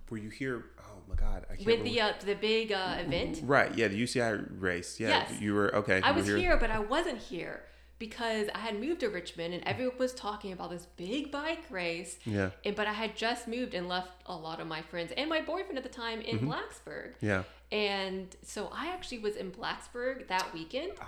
were 0.10 0.18
you 0.18 0.30
here? 0.30 0.66
Oh 0.80 1.02
my 1.08 1.16
God, 1.16 1.46
I 1.50 1.56
can't 1.56 1.66
with 1.66 1.80
remember. 1.80 1.90
the 1.90 2.02
uh, 2.02 2.14
the 2.26 2.36
big 2.36 2.72
uh, 2.72 2.98
event. 3.00 3.42
Right. 3.44 3.76
Yeah, 3.76 3.88
the 3.88 4.02
UCI 4.02 4.46
race. 4.60 5.00
Yeah, 5.00 5.10
Yes. 5.30 5.42
you 5.42 5.54
were 5.54 5.74
okay. 5.76 6.02
I 6.02 6.10
you 6.10 6.14
were 6.16 6.20
was 6.20 6.28
here, 6.42 6.58
but 6.58 6.72
I 6.72 6.80
wasn't 6.80 7.20
here 7.20 7.64
because 8.08 8.48
I 8.54 8.60
had 8.60 8.78
moved 8.82 9.00
to 9.00 9.08
Richmond 9.10 9.54
and 9.54 9.64
everyone 9.66 9.98
was 9.98 10.14
talking 10.14 10.52
about 10.52 10.70
this 10.70 10.88
big 10.98 11.32
bike 11.32 11.64
race. 11.70 12.18
Yeah. 12.26 12.50
And 12.66 12.76
but 12.76 12.86
I 12.86 12.92
had 12.92 13.16
just 13.16 13.48
moved 13.48 13.74
and 13.74 13.88
left 13.88 14.10
a 14.26 14.36
lot 14.36 14.60
of 14.60 14.68
my 14.68 14.82
friends 14.82 15.14
and 15.16 15.30
my 15.30 15.40
boyfriend 15.42 15.78
at 15.78 15.84
the 15.84 15.90
time 16.06 16.20
in 16.20 16.40
Mm-hmm. 16.40 16.52
Blacksburg. 16.52 17.14
Yeah. 17.22 17.44
And 17.72 18.28
so 18.44 18.70
I 18.74 18.88
actually 18.88 19.20
was 19.20 19.36
in 19.38 19.52
Blacksburg 19.52 20.28
that 20.28 20.54
weekend. 20.54 20.92
Ah. 21.02 21.08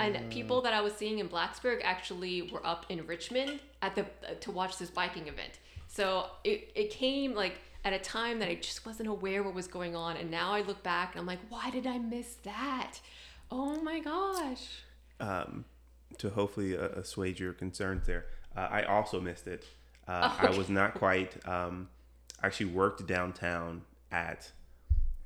And 0.00 0.28
people 0.30 0.60
that 0.62 0.72
I 0.74 0.80
was 0.80 0.92
seeing 0.94 1.20
in 1.20 1.28
Blacksburg 1.28 1.80
actually 1.84 2.42
were 2.52 2.66
up 2.66 2.86
in 2.88 3.06
Richmond 3.06 3.60
at 3.80 3.94
the 3.94 4.02
uh, 4.02 4.34
to 4.40 4.50
watch 4.50 4.76
this 4.78 4.90
biking 4.90 5.28
event. 5.28 5.54
So 5.86 6.26
it, 6.42 6.72
it 6.74 6.90
came 6.90 7.32
like 7.34 7.54
at 7.84 7.92
a 7.92 7.98
time 8.00 8.40
that 8.40 8.48
I 8.48 8.56
just 8.56 8.84
wasn't 8.84 9.08
aware 9.08 9.44
what 9.44 9.54
was 9.54 9.68
going 9.68 9.94
on. 9.94 10.16
And 10.16 10.32
now 10.32 10.52
I 10.52 10.62
look 10.62 10.82
back 10.82 11.12
and 11.12 11.20
I'm 11.20 11.26
like, 11.26 11.38
why 11.48 11.70
did 11.70 11.86
I 11.86 11.98
miss 11.98 12.34
that? 12.42 12.94
Oh 13.52 13.80
my 13.82 14.00
gosh. 14.00 14.64
um, 15.20 15.64
to 16.18 16.30
hopefully 16.30 16.76
uh, 16.76 16.88
assuage 16.88 17.40
your 17.40 17.52
concerns 17.52 18.06
there. 18.06 18.26
Uh, 18.56 18.68
I 18.70 18.82
also 18.82 19.20
missed 19.20 19.46
it. 19.46 19.64
Uh, 20.06 20.34
Oh, 20.42 20.48
I 20.48 20.56
was 20.56 20.68
not 20.68 20.94
quite. 20.94 21.36
Um, 21.46 21.88
I 22.42 22.46
actually 22.46 22.70
worked 22.70 23.06
downtown 23.06 23.82
at 24.10 24.50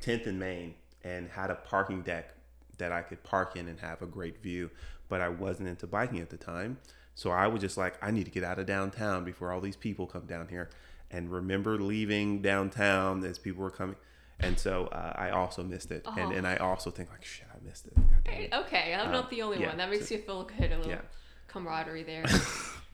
10th 0.02 0.26
and 0.26 0.38
Main 0.40 0.74
and 1.04 1.28
had 1.28 1.50
a 1.50 1.54
parking 1.54 2.02
deck 2.02 2.34
that 2.78 2.90
I 2.92 3.02
could 3.02 3.22
park 3.22 3.54
in 3.56 3.68
and 3.68 3.78
have 3.80 4.02
a 4.02 4.06
great 4.06 4.42
view. 4.42 4.70
But 5.08 5.20
I 5.20 5.28
wasn't 5.28 5.68
into 5.68 5.86
biking 5.86 6.20
at 6.20 6.30
the 6.30 6.36
time, 6.36 6.78
so 7.14 7.30
I 7.30 7.46
was 7.46 7.60
just 7.60 7.76
like, 7.76 8.02
I 8.02 8.10
need 8.10 8.24
to 8.24 8.30
get 8.30 8.44
out 8.44 8.58
of 8.58 8.66
downtown 8.66 9.24
before 9.24 9.52
all 9.52 9.60
these 9.60 9.76
people 9.76 10.06
come 10.06 10.24
down 10.26 10.48
here. 10.48 10.70
And 11.10 11.30
remember 11.30 11.76
leaving 11.78 12.40
downtown 12.40 13.22
as 13.24 13.38
people 13.38 13.62
were 13.62 13.70
coming. 13.70 13.96
And 14.42 14.58
so 14.58 14.86
uh, 14.86 15.12
I 15.16 15.30
also 15.30 15.62
missed 15.62 15.90
it, 15.92 16.04
and, 16.16 16.32
Oh. 16.32 16.36
and 16.36 16.46
I 16.46 16.56
also 16.56 16.90
think 16.90 17.10
like, 17.10 17.24
shit, 17.24 17.46
I 17.54 17.64
missed 17.64 17.86
it. 17.86 17.92
It. 18.26 18.52
Okay, 18.54 18.92
I'm 18.94 19.06
Um, 19.06 19.12
not 19.12 19.30
the 19.30 19.42
only 19.42 19.60
yeah, 19.60 19.68
one. 19.68 19.76
That 19.78 19.90
makes 19.90 20.08
so- 20.08 20.16
you 20.16 20.22
feel 20.22 20.44
good. 20.44 20.72
A 20.72 20.76
little 20.78 20.90
yeah. 20.92 21.00
camaraderie 21.48 22.02
there. 22.04 22.24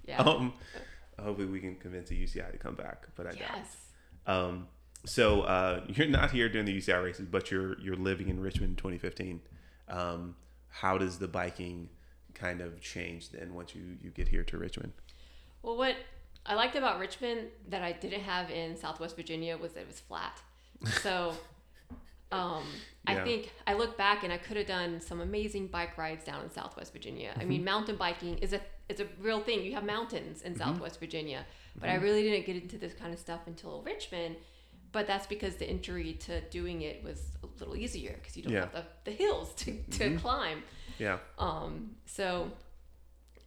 Yeah. 0.07 0.23
Um, 0.23 0.55
hopefully 1.23 1.47
we 1.49 1.61
can 1.61 1.77
convince 1.77 2.09
the 2.09 2.15
UCI 2.25 2.51
to 2.51 2.57
come 2.57 2.75
back, 2.75 3.09
but 3.15 3.27
I 3.27 3.33
doubt. 3.33 3.41
yes. 3.57 3.77
Um, 4.27 4.67
so 5.05 5.43
uh, 5.43 5.83
you're 5.89 6.07
not 6.07 6.31
here 6.31 6.49
during 6.49 6.65
the 6.65 6.75
UCI 6.79 7.05
races, 7.05 7.27
but 7.31 7.51
you're 7.51 7.79
you're 7.79 7.95
living 7.95 8.31
in 8.31 8.41
Richmond 8.41 8.71
in 8.71 8.77
2015. 8.77 9.43
Um, 9.89 10.35
how 10.71 10.97
does 10.97 11.19
the 11.19 11.29
biking 11.29 11.91
kind 12.33 12.63
of 12.63 12.81
change 12.81 13.33
then 13.33 13.53
once 13.53 13.75
you 13.75 13.83
you 14.01 14.09
get 14.09 14.29
here 14.29 14.45
to 14.45 14.57
Richmond? 14.57 14.93
Well, 15.61 15.77
what 15.77 15.97
I 16.47 16.55
liked 16.55 16.75
about 16.75 16.99
Richmond 17.01 17.49
that 17.69 17.83
I 17.83 17.93
didn't 17.93 18.23
have 18.23 18.51
in 18.51 18.75
Southwest 18.79 19.15
Virginia 19.15 19.59
was 19.59 19.73
that 19.75 19.81
it 19.81 19.89
was 19.89 20.01
flat. 20.01 20.41
So, 21.03 21.35
um, 22.31 22.65
I 23.07 23.15
think 23.25 23.53
I 23.67 23.73
look 23.75 23.97
back 23.97 24.23
and 24.23 24.33
I 24.33 24.37
could 24.39 24.57
have 24.59 24.67
done 24.67 25.01
some 25.01 25.21
amazing 25.21 25.69
bike 25.69 25.97
rides 25.97 26.25
down 26.25 26.43
in 26.45 26.51
Southwest 26.51 26.93
Virginia. 26.93 27.33
I 27.41 27.45
mean, 27.45 27.65
mountain 27.65 27.97
biking 27.97 28.39
is 28.39 28.53
a 28.53 28.61
is 28.89 29.01
a 29.01 29.07
real 29.21 29.41
thing. 29.41 29.63
You 29.65 29.75
have 29.75 29.85
mountains 29.85 30.43
in 30.43 30.57
Southwest 30.57 31.01
Virginia, 31.01 31.45
but 31.81 31.89
I 31.91 31.95
really 31.97 32.23
didn't 32.23 32.47
get 32.47 32.57
into 32.57 32.77
this 32.79 32.93
kind 32.95 33.13
of 33.15 33.19
stuff 33.19 33.41
until 33.47 33.83
Richmond. 33.83 34.37
But 34.91 35.07
that's 35.07 35.27
because 35.27 35.57
the 35.57 35.67
entry 35.69 36.15
to 36.15 36.41
doing 36.49 36.81
it 36.83 37.05
was 37.05 37.21
a 37.43 37.47
little 37.59 37.77
easier 37.77 38.15
because 38.19 38.37
you 38.39 38.43
don't 38.45 38.53
Yeah. 38.55 38.61
have 38.61 38.73
the, 38.73 38.85
the 39.05 39.11
hills 39.11 39.53
to, 39.57 39.77
to 39.99 40.17
climb. 40.17 40.63
Yeah, 40.99 41.19
Um, 41.39 41.97
so 42.07 42.51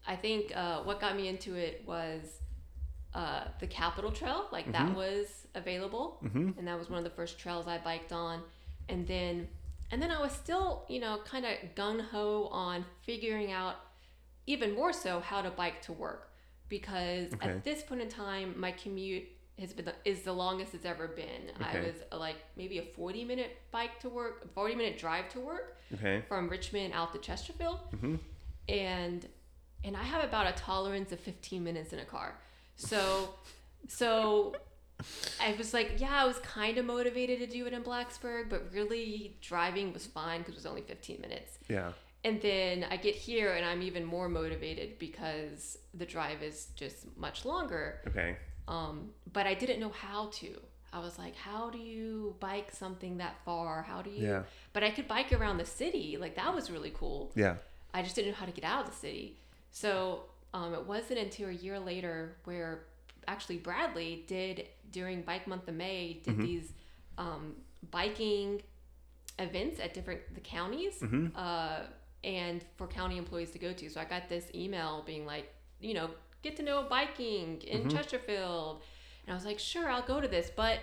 I 0.08 0.16
think 0.16 0.56
uh, 0.56 0.82
what 0.84 1.02
got 1.02 1.16
me 1.16 1.28
into 1.28 1.56
it 1.56 1.84
was 1.88 2.41
uh, 3.14 3.44
the 3.60 3.68
Capital 3.68 4.12
Trail. 4.12 4.48
Like 4.52 4.72
that 4.72 4.94
was 4.96 5.48
available, 5.56 6.20
Mhm. 6.24 6.58
and 6.58 6.68
that 6.68 6.78
was 6.78 6.90
one 6.90 6.98
of 6.98 7.04
the 7.04 7.10
first 7.10 7.38
trails 7.40 7.68
I 7.68 7.78
biked 7.78 8.12
on. 8.12 8.42
And 8.90 9.08
then, 9.08 9.48
and 9.92 10.02
then 10.02 10.12
I 10.12 10.20
was 10.22 10.32
still, 10.32 10.86
you 10.90 11.00
know, 11.00 11.20
kind 11.26 11.46
of 11.46 11.52
gung 11.76 12.02
ho 12.10 12.48
on 12.52 12.86
figuring 13.02 13.52
out 13.52 13.76
even 14.48 14.74
more 14.74 14.92
so 14.94 15.20
how 15.20 15.42
to 15.42 15.50
bike 15.52 15.82
to 15.84 15.94
work 15.94 16.30
because 16.70 17.34
Okay. 17.34 17.50
at 17.50 17.64
this 17.64 17.84
point 17.84 18.02
in 18.02 18.10
time, 18.10 18.60
my 18.60 18.72
commute 18.72 19.28
has 19.60 19.74
been 19.74 19.86
the, 19.86 19.94
is 20.06 20.24
the 20.24 20.34
longest 20.34 20.74
it's 20.74 20.86
ever 20.86 21.08
been. 21.08 21.52
I 21.60 21.80
was 21.82 21.96
uh, 22.12 22.18
like 22.18 22.38
maybe 22.56 22.80
a 22.80 22.84
forty 22.84 23.24
minute 23.26 23.58
bike 23.72 24.00
to 24.00 24.10
work, 24.10 24.52
forty 24.54 24.74
minute 24.76 24.98
drive 24.98 25.30
to 25.34 25.40
work 25.40 25.78
okay, 25.94 26.24
from 26.28 26.50
Richmond 26.50 26.94
out 26.94 27.12
to 27.14 27.20
Chesterfield, 27.20 27.80
Mhm. 27.94 28.20
and 28.70 29.28
and 29.84 29.98
I 29.98 30.04
have 30.04 30.24
about 30.24 30.46
a 30.48 30.52
tolerance 30.54 31.12
of 31.12 31.20
15 31.20 31.64
minutes 31.64 31.92
in 31.92 31.98
a 32.00 32.06
car. 32.06 32.40
So 32.82 33.36
so 33.88 34.56
I 35.40 35.56
was 35.58 35.74
like, 35.74 35.94
yeah, 35.98 36.24
I 36.24 36.26
was 36.26 36.38
kind 36.40 36.78
of 36.78 36.86
motivated 36.86 37.40
to 37.40 37.48
do 37.48 37.66
it 37.66 37.74
in 37.74 37.84
Blacksburg, 37.84 38.50
but 38.50 38.72
really 38.72 39.36
driving 39.42 39.94
was 39.94 40.06
fine 40.06 40.40
because 40.40 40.54
it 40.54 40.58
was 40.58 40.66
only 40.68 40.84
15 40.84 41.20
minutes. 41.22 41.58
yeah, 41.68 41.92
And 42.24 42.40
then 42.42 42.86
I 42.90 42.98
get 42.98 43.16
here 43.16 43.54
and 43.54 43.66
I'm 43.66 43.82
even 43.82 44.06
more 44.06 44.30
motivated 44.30 45.00
because 45.00 45.80
the 45.96 46.06
drive 46.06 46.44
is 46.44 46.68
just 46.76 46.98
much 47.18 47.46
longer. 47.46 48.02
okay, 48.08 48.36
Um, 48.68 49.10
but 49.34 49.48
I 49.48 49.56
didn't 49.56 49.80
know 49.80 49.90
how 49.90 50.28
to. 50.34 50.50
I 50.94 51.00
was 51.00 51.18
like, 51.18 51.36
how 51.36 51.72
do 51.72 51.80
you 51.80 52.36
bike 52.40 52.70
something 52.72 53.18
that 53.18 53.36
far? 53.44 53.82
How 53.82 54.02
do 54.04 54.12
you? 54.12 54.28
Yeah. 54.28 54.44
But 54.74 54.84
I 54.84 54.92
could 54.92 55.08
bike 55.08 55.34
around 55.34 55.58
the 55.58 55.66
city. 55.66 56.18
Like 56.20 56.36
that 56.36 56.54
was 56.54 56.70
really 56.70 56.92
cool. 56.96 57.32
yeah, 57.36 57.56
I 57.94 58.04
just 58.04 58.16
didn't 58.16 58.32
know 58.32 58.38
how 58.38 58.46
to 58.46 58.52
get 58.52 58.66
out 58.66 58.86
of 58.86 58.92
the 58.92 58.96
city. 58.98 59.38
So 59.72 60.26
um, 60.54 60.74
it 60.74 60.86
wasn't 60.86 61.20
until 61.20 61.50
a 61.50 61.54
year 61.54 61.80
later 61.80 62.36
where 62.44 62.84
actually 63.28 63.58
Bradley 63.58 64.24
did 64.28 64.68
during 64.92 65.22
Bike 65.22 65.48
Month 65.48 65.68
of 65.68 65.76
May 65.76 66.22
did 66.24 66.38
these 66.42 66.74
um, 67.18 67.56
biking 67.92 68.62
events 69.40 69.80
at 69.80 69.94
different 69.94 70.22
the 70.36 70.42
counties 70.42 71.02
uh, 71.36 71.80
and 72.24 72.64
for 72.78 72.88
county 72.88 73.18
employees 73.18 73.52
to 73.52 73.60
go 73.60 73.74
to. 73.74 73.90
So 73.90 74.02
I 74.02 74.06
got 74.06 74.30
this 74.30 74.46
email 74.54 75.04
being 75.06 75.26
like, 75.26 75.54
you 75.80 75.94
know, 75.94 76.10
get 76.44 76.56
to 76.58 76.64
know 76.64 76.86
biking 76.90 77.62
in 77.62 77.90
Chesterfield, 77.90 78.82
and 79.26 79.32
I 79.32 79.36
was 79.36 79.46
like, 79.46 79.60
sure, 79.60 79.90
I'll 79.90 80.02
go 80.02 80.20
to 80.20 80.28
this, 80.28 80.52
but 80.56 80.80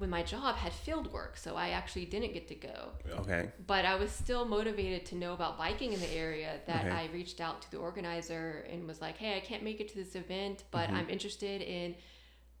when 0.00 0.10
my 0.10 0.22
job 0.22 0.56
had 0.56 0.72
field 0.72 1.06
work, 1.12 1.36
so 1.36 1.50
I 1.56 1.68
actually 1.70 2.06
didn't 2.14 2.32
get 2.32 2.48
to 2.48 2.54
go 2.54 2.78
okay, 3.20 3.42
but 3.66 3.84
I 3.84 3.94
was 4.02 4.10
still 4.10 4.44
motivated 4.44 5.02
to 5.10 5.14
know 5.22 5.32
about 5.34 5.58
biking 5.58 5.92
in 5.92 6.00
the 6.00 6.12
area 6.26 6.50
that 6.66 6.84
Okay. 6.86 6.94
I 7.00 7.02
reached 7.12 7.40
out 7.40 7.56
to 7.62 7.70
the 7.70 7.76
organizer 7.88 8.64
and 8.72 8.86
was 8.88 9.00
like, 9.00 9.16
"Hey, 9.18 9.36
I 9.36 9.40
can't 9.40 9.62
make 9.62 9.78
it 9.80 9.88
to 9.92 9.96
this 10.02 10.14
event, 10.24 10.64
but 10.70 10.88
Mm-hmm. 10.88 10.96
I'm 10.96 11.08
interested 11.16 11.60
in 11.62 11.94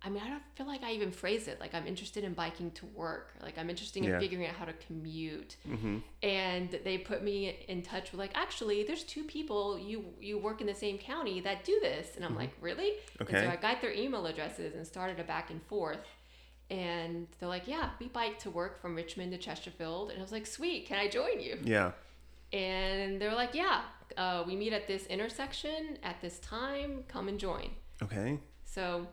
I 0.02 0.08
mean, 0.08 0.22
I 0.26 0.30
don't 0.30 0.42
feel 0.56 0.66
like 0.66 0.82
I 0.82 0.92
even 0.92 1.10
phrase 1.12 1.46
it 1.46 1.60
like 1.60 1.74
I'm 1.74 1.86
interested 1.86 2.24
in 2.24 2.32
biking 2.32 2.70
to 2.72 2.86
work. 2.86 3.26
Like 3.42 3.58
I'm 3.58 3.68
interested 3.68 4.02
in 4.02 4.08
Yeah. 4.10 4.18
figuring 4.18 4.46
out 4.46 4.54
how 4.54 4.64
to 4.64 4.72
commute. 4.86 5.56
hmm 5.66 5.98
And 6.22 6.70
they 6.84 6.96
put 6.98 7.22
me 7.22 7.34
in 7.68 7.82
touch 7.82 8.06
with 8.12 8.18
like, 8.18 8.32
actually, 8.34 8.82
there's 8.84 9.04
two 9.04 9.24
people 9.24 9.78
you 9.78 9.98
you 10.20 10.38
work 10.38 10.60
in 10.62 10.66
the 10.66 10.74
same 10.74 10.96
county 10.98 11.40
that 11.42 11.64
do 11.64 11.78
this, 11.82 12.16
and 12.16 12.24
I'm 12.24 12.34
like, 12.42 12.52
really? 12.60 12.90
And 13.18 13.28
Mm-hmm. 13.28 13.34
Okay. 13.36 13.40
so 13.46 13.50
I 13.50 13.56
got 13.56 13.80
their 13.82 13.92
email 13.92 14.24
addresses 14.26 14.74
and 14.74 14.86
started 14.86 15.18
a 15.20 15.24
back 15.24 15.50
and 15.50 15.62
forth. 15.72 15.98
And 16.70 17.26
they're 17.38 17.48
like, 17.48 17.66
yeah, 17.66 17.90
we 17.98 18.06
bike 18.08 18.38
to 18.40 18.50
work 18.50 18.80
from 18.80 18.94
Richmond 18.94 19.32
to 19.32 19.38
Chesterfield, 19.38 20.10
and 20.10 20.18
I 20.18 20.22
was 20.22 20.30
like, 20.32 20.46
sweet, 20.46 20.86
can 20.86 20.98
I 20.98 21.08
join 21.08 21.40
you? 21.40 21.58
yeah, 21.64 21.90
And 22.52 23.20
they're 23.20 23.34
like, 23.34 23.54
yeah, 23.54 23.82
uh, 24.16 24.44
we 24.46 24.54
meet 24.56 24.72
at 24.72 24.86
this 24.86 25.06
intersection 25.06 25.98
at 26.02 26.20
this 26.20 26.38
time. 26.40 27.04
Come 27.08 27.28
and 27.28 27.38
join. 27.40 27.70
okay. 28.02 28.38
So 28.64 29.08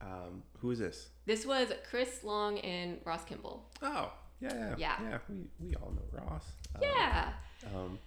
Um, 0.00 0.42
who 0.58 0.70
is 0.70 0.78
this? 0.78 1.08
this 1.26 1.44
was 1.46 1.68
Chris 1.90 2.24
Long 2.24 2.58
and 2.60 2.98
Ross 3.04 3.24
Kimball. 3.24 3.68
Oh, 3.82 4.10
yeah, 4.40 4.54
yeah, 4.54 4.74
Yeah. 4.78 4.96
yeah. 5.02 5.18
We, 5.28 5.44
we 5.60 5.74
all 5.76 5.92
know 5.92 6.02
Ross. 6.12 6.46
Um, 6.74 6.80
Yeah. 6.82 7.32
Um, 7.74 7.98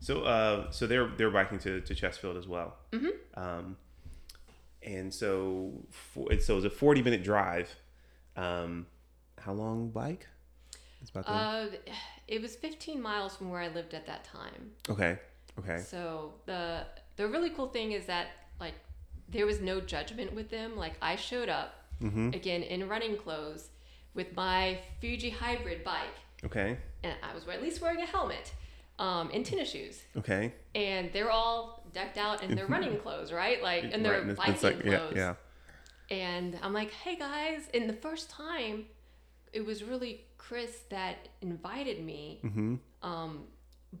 so 0.00 0.22
uh, 0.22 0.70
so 0.70 0.86
they're 0.86 1.08
they're 1.16 1.30
biking 1.30 1.58
to, 1.60 1.80
to 1.80 1.94
Chesterfield 1.94 2.36
as 2.36 2.46
well. 2.46 2.76
Mhm. 2.92 3.10
Um, 3.34 3.76
and 4.82 5.12
so 5.12 5.72
for, 5.90 6.32
it's 6.32 6.46
so 6.46 6.56
it's 6.56 6.64
a 6.66 6.70
forty 6.70 7.02
minute 7.02 7.22
drive. 7.24 7.74
Um, 8.36 8.86
how 9.38 9.52
long 9.52 9.90
bike? 9.90 10.26
It's 11.00 11.10
about 11.10 11.24
Uh, 11.28 11.66
it 12.28 12.40
was 12.42 12.56
15 12.56 13.00
miles 13.00 13.36
from 13.36 13.50
where 13.50 13.60
I 13.60 13.68
lived 13.68 13.94
at 13.94 14.06
that 14.06 14.24
time. 14.24 14.72
okay. 14.88 15.18
Okay. 15.58 15.78
So 15.78 16.34
the 16.46 16.86
the 17.16 17.26
really 17.28 17.50
cool 17.50 17.68
thing 17.68 17.92
is 17.92 18.06
that 18.06 18.28
like 18.60 18.74
there 19.28 19.44
was 19.46 19.60
no 19.60 19.80
judgment 19.80 20.32
with 20.32 20.48
them. 20.50 20.76
Like 20.76 20.94
I 21.02 21.16
showed 21.16 21.48
up 21.48 21.74
Mm-hmm. 22.00 22.28
again 22.32 22.62
in 22.62 22.88
running 22.88 23.16
clothes 23.18 23.68
with 24.14 24.34
my 24.34 24.78
Fuji 25.02 25.28
hybrid 25.28 25.84
bike 25.84 26.16
Okay. 26.44 26.78
and 27.02 27.14
I 27.22 27.34
was 27.34 27.46
at 27.46 27.60
least 27.60 27.82
wearing 27.82 28.00
a 28.00 28.06
helmet 28.06 28.52
um, 28.98 29.30
and 29.34 29.44
tennis 29.44 29.70
shoes. 29.70 30.02
Okay. 30.16 30.54
And 30.74 31.12
they're 31.12 31.30
all 31.30 31.84
decked 31.92 32.16
out 32.16 32.42
in 32.42 32.54
their 32.54 32.66
running 32.74 32.96
clothes, 33.00 33.32
right? 33.34 33.62
Like, 33.62 33.84
and 33.92 34.02
their 34.02 34.22
Right, 34.22 34.34
biking 34.36 34.62
like- 34.62 34.80
clothes. 34.80 35.12
yeah, 35.14 35.20
yeah. 35.22 35.34
And 36.10 36.58
I'm 36.62 36.72
like, 36.72 36.90
hey 36.90 37.16
guys. 37.16 37.68
And 37.74 37.88
the 37.88 37.94
first 37.94 38.30
time, 38.30 38.86
it 39.52 39.64
was 39.64 39.84
really 39.84 40.24
Chris 40.38 40.80
that 40.90 41.28
invited 41.40 42.04
me. 42.04 42.40
Mm-hmm. 42.44 42.74
Um, 43.02 43.44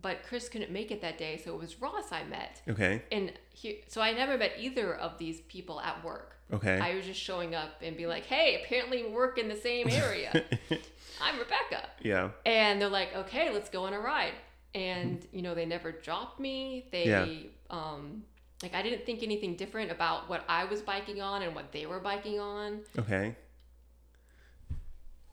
but 0.02 0.22
Chris 0.28 0.48
couldn't 0.48 0.70
make 0.70 0.90
it 0.92 1.00
that 1.02 1.18
day, 1.18 1.40
so 1.44 1.52
it 1.52 1.58
was 1.58 1.80
Ross 1.80 2.12
I 2.12 2.22
met. 2.24 2.62
Okay. 2.68 3.02
And 3.10 3.32
he, 3.52 3.82
so 3.88 4.00
I 4.00 4.12
never 4.12 4.38
met 4.38 4.52
either 4.58 4.94
of 4.94 5.18
these 5.18 5.40
people 5.42 5.80
at 5.80 6.04
work. 6.04 6.36
Okay. 6.52 6.78
I 6.78 6.94
was 6.94 7.04
just 7.06 7.20
showing 7.20 7.54
up 7.54 7.70
and 7.82 7.96
be 7.96 8.06
like, 8.06 8.24
hey, 8.26 8.60
apparently 8.64 9.02
we 9.04 9.10
work 9.10 9.38
in 9.38 9.48
the 9.48 9.56
same 9.56 9.88
area. 9.88 10.30
I'm 11.20 11.38
Rebecca. 11.38 11.88
yeah. 12.02 12.30
And 12.46 12.80
they're 12.80 12.88
like, 12.88 13.14
okay, 13.14 13.52
let's 13.52 13.68
go 13.68 13.84
on 13.84 13.92
a 13.92 14.00
ride. 14.00 14.34
And, 14.74 15.24
you 15.32 15.42
know, 15.42 15.54
they 15.54 15.66
never 15.66 15.90
dropped 15.92 16.38
me. 16.40 16.86
They, 16.92 17.06
Yeah. 17.08 17.26
um, 17.70 18.22
like, 18.62 18.74
I 18.74 18.82
didn't 18.82 19.06
think 19.06 19.22
anything 19.22 19.56
different 19.56 19.90
about 19.90 20.28
what 20.28 20.44
I 20.48 20.64
was 20.64 20.82
biking 20.82 21.20
on 21.20 21.42
and 21.42 21.54
what 21.54 21.72
they 21.72 21.86
were 21.86 22.00
biking 22.00 22.38
on. 22.38 22.80
Okay. 22.98 23.34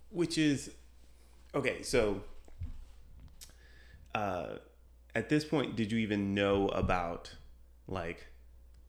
Which 0.09 0.38
is 0.38 0.71
okay, 1.53 1.82
so 1.84 2.21
uh 4.15 4.55
at 5.13 5.30
this 5.30 5.43
point 5.43 5.75
did 5.75 5.91
you 5.91 5.97
even 5.97 6.34
know 6.34 6.69
about 6.69 7.34
like 7.88 8.28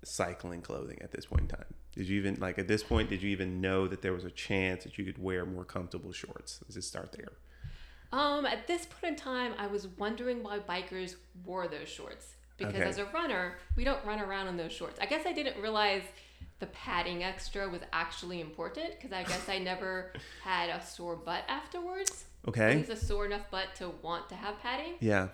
cycling 0.05 0.61
clothing 0.63 0.99
at 1.03 1.11
this 1.11 1.27
point 1.27 1.43
in 1.43 1.49
time? 1.49 1.75
Did 1.95 2.09
you 2.09 2.19
even 2.19 2.39
like 2.39 2.59
at 2.59 2.69
this 2.69 2.85
point 2.85 3.11
did 3.11 3.23
you 3.23 3.31
even 3.31 3.61
know 3.61 3.89
that 3.89 4.03
there 4.03 4.13
was 4.13 4.25
a 4.25 4.31
chance 4.31 4.85
that 4.85 4.97
you 4.97 5.05
could 5.05 5.19
wear 5.21 5.45
more 5.45 5.65
comfortable 5.65 6.13
shorts? 6.13 6.61
Let's 6.63 6.77
just 6.77 6.89
start 6.89 7.13
there. 7.13 7.33
Um, 8.11 8.47
at 8.47 8.67
this 8.67 8.87
point 8.87 9.13
in 9.13 9.17
time, 9.17 9.53
I 9.59 9.67
was 9.67 9.89
wondering 9.99 10.43
why 10.43 10.61
bikers 10.61 11.17
wore 11.45 11.69
those 11.69 11.89
shorts. 11.89 12.37
Because 12.59 12.75
Okay. 12.75 12.85
as 12.89 12.99
a 12.99 13.07
runner, 13.07 13.55
we 13.77 13.85
don't 13.85 14.05
run 14.05 14.21
around 14.21 14.49
in 14.49 14.57
those 14.57 14.73
shorts. 14.73 14.99
I 15.01 15.07
guess 15.07 15.25
I 15.27 15.33
didn't 15.33 15.61
realize 15.63 16.03
the 16.59 16.67
padding 16.67 17.23
extra 17.23 17.69
was 17.69 17.81
actually 17.93 18.41
important 18.41 18.91
because 18.97 19.13
I 19.13 19.23
guess 19.23 19.49
I 19.49 19.59
never 19.59 20.13
had 20.43 20.69
a 20.71 20.85
sore 20.85 21.17
butt 21.17 21.45
afterwards. 21.49 22.25
Okay? 22.47 22.77
least 22.77 22.91
a 22.91 22.97
sore 22.97 23.27
enough 23.27 23.49
butt 23.51 23.75
to 23.77 23.91
want 24.03 24.29
to 24.31 24.35
have 24.35 24.59
padding. 24.61 24.95
Yeah. 25.01 25.29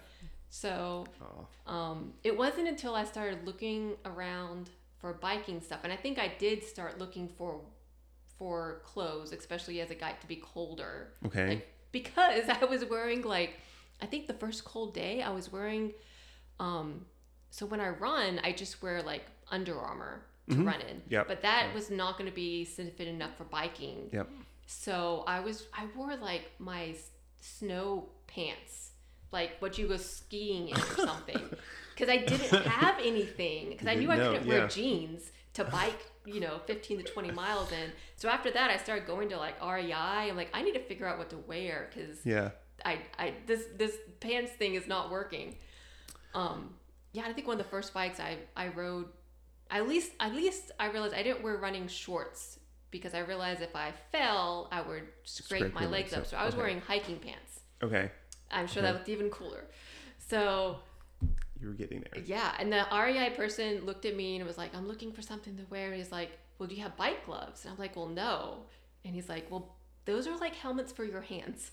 So 0.51 1.07
Oh. 1.23 1.73
um, 1.73 2.13
it 2.23 2.37
wasn't 2.37 2.69
until 2.69 2.95
I 2.95 3.05
started 3.05 3.45
looking 3.47 3.95
around 4.05 4.71
for 4.99 5.15
biking 5.15 5.61
stuff, 5.61 5.81
and 5.85 5.93
I 5.93 5.97
think 5.97 6.19
I 6.19 6.33
did 6.39 6.63
start 6.65 6.99
looking 6.99 7.29
for 7.29 7.61
for 8.39 8.83
clothes, 8.85 9.33
especially 9.33 9.81
as 9.81 9.91
it 9.91 10.01
got 10.01 10.21
to 10.21 10.27
be 10.27 10.37
colder. 10.37 11.13
Okay. 11.25 11.49
Like, 11.49 11.69
because 11.93 12.49
I 12.61 12.65
was 12.65 12.85
wearing 12.85 13.23
like, 13.23 13.55
I 14.03 14.07
think 14.07 14.27
the 14.27 14.35
first 14.35 14.65
cold 14.65 14.93
day 14.93 15.23
I 15.23 15.31
was 15.31 15.53
wearing, 15.53 15.93
um, 16.59 17.07
so 17.57 17.63
when 17.67 17.81
I 17.81 17.91
run, 17.91 18.41
I 18.43 18.51
just 18.53 18.83
wear 18.83 18.97
like 19.13 19.25
Under 19.57 19.77
Armour 19.79 20.15
to 20.51 20.57
run 20.71 20.81
in. 20.91 20.97
Mm-hmm. 20.97 21.13
Yep. 21.17 21.29
But 21.29 21.43
that 21.43 21.73
was 21.73 21.87
not 21.91 22.13
going 22.19 22.29
to 22.29 22.35
be 22.35 22.65
sufficient 22.65 23.15
enough 23.19 23.37
for 23.39 23.45
biking. 23.45 23.99
Yep. 24.13 24.29
So 24.67 25.23
I 25.35 25.39
was 25.47 25.57
I 25.73 25.85
wore 25.97 26.17
like 26.17 26.45
my 26.59 26.83
s- 26.89 27.11
snow 27.41 28.09
pants, 28.27 28.91
like 29.31 29.51
what 29.63 29.79
you 29.79 29.87
go 29.87 29.97
skiing 29.97 30.69
in 30.71 30.77
or 30.77 30.81
something, 31.11 31.43
because 31.95 32.09
I 32.09 32.19
didn't 32.31 32.67
have 32.83 32.97
anything. 33.13 33.71
Because 33.71 33.87
I 33.87 33.93
You 33.93 34.01
knew 34.01 34.11
I 34.11 34.17
didn't 34.17 34.33
know, 34.33 34.39
couldn't 34.39 34.53
yeah. 34.53 34.59
wear 34.61 34.69
jeans 34.69 35.31
to 35.55 35.65
bike, 35.65 36.01
you 36.27 36.41
know, 36.41 36.59
15 36.67 36.99
to 36.99 37.05
20 37.05 37.31
miles 37.31 37.71
in. 37.71 37.93
So 38.17 38.29
after 38.29 38.51
that, 38.51 38.69
I 38.71 38.77
started 38.79 39.07
going 39.07 39.29
to 39.29 39.37
like 39.37 39.57
REI. 39.63 39.93
I'm 40.29 40.37
like, 40.37 40.51
I 40.53 40.63
need 40.63 40.75
to 40.75 40.85
figure 40.91 41.07
out 41.07 41.19
what 41.19 41.31
to 41.31 41.39
wear 41.39 41.89
because 41.95 42.17
Yeah. 42.27 42.51
I 42.85 42.99
I 43.19 43.35
this 43.47 43.63
this 43.77 43.95
pants 44.19 44.51
thing 44.61 44.75
is 44.75 44.87
not 44.89 45.05
working. 45.11 45.49
Um, 46.35 46.75
yeah, 47.15 47.23
I 47.27 47.33
think 47.33 47.47
one 47.47 47.59
of 47.59 47.65
the 47.65 47.71
first 47.71 47.95
bikes 47.95 48.21
I 48.21 48.37
I 48.57 48.69
rode, 48.69 49.07
at 49.71 49.89
least 49.89 50.13
at 50.21 50.35
least 50.35 50.71
I 50.79 50.91
realized 50.91 51.15
I 51.15 51.23
didn't 51.23 51.43
wear 51.43 51.57
running 51.57 51.89
shorts 51.89 52.59
because 52.91 53.15
I 53.15 53.21
realized 53.21 53.63
if 53.63 53.75
I 53.75 53.93
fell, 54.13 54.69
I 54.71 54.83
would 54.83 55.05
scrape, 55.23 55.61
Scrape 55.61 55.75
my 55.75 55.87
legs 55.87 56.13
legs 56.13 56.13
up. 56.13 56.19
up. 56.21 56.27
So 56.27 56.37
I 56.37 56.45
was 56.45 56.55
Okay. 56.55 56.61
wearing 56.63 56.81
hiking 56.83 57.19
pants. 57.19 57.61
Okay. 57.83 58.11
I'm 58.51 58.67
sure 58.67 58.83
Okay. 58.83 58.93
that 58.93 58.99
looked 58.99 59.09
even 59.09 59.31
cooler. 59.31 59.65
So 60.19 60.81
You 61.61 61.69
were 61.69 61.75
getting 61.75 62.05
there. 62.13 62.23
yeah, 62.25 62.55
and 62.59 62.71
the 62.73 62.87
REI 62.93 63.31
person 63.37 63.85
looked 63.87 64.05
at 64.05 64.15
me 64.17 64.37
and 64.37 64.47
was 64.47 64.59
like, 64.59 64.75
"I'm 64.75 64.87
looking 64.87 65.13
for 65.13 65.23
something 65.23 65.57
to 65.57 65.65
wear." 65.71 65.93
He's 65.95 66.13
like, 66.13 66.31
"Well, 66.59 66.69
do 66.69 66.75
you 66.75 66.83
have 66.83 66.97
bike 66.97 67.25
gloves?" 67.27 67.65
And 67.65 67.73
I'm 67.73 67.79
like, 67.79 67.97
"Well, 67.97 68.09
no." 68.09 68.67
And 69.05 69.15
he's 69.15 69.29
like, 69.29 69.51
"Well, 69.51 69.75
those 70.05 70.27
are 70.27 70.37
like 70.37 70.55
helmets 70.55 70.93
for 70.93 71.05
your 71.05 71.23
hands." 71.23 71.71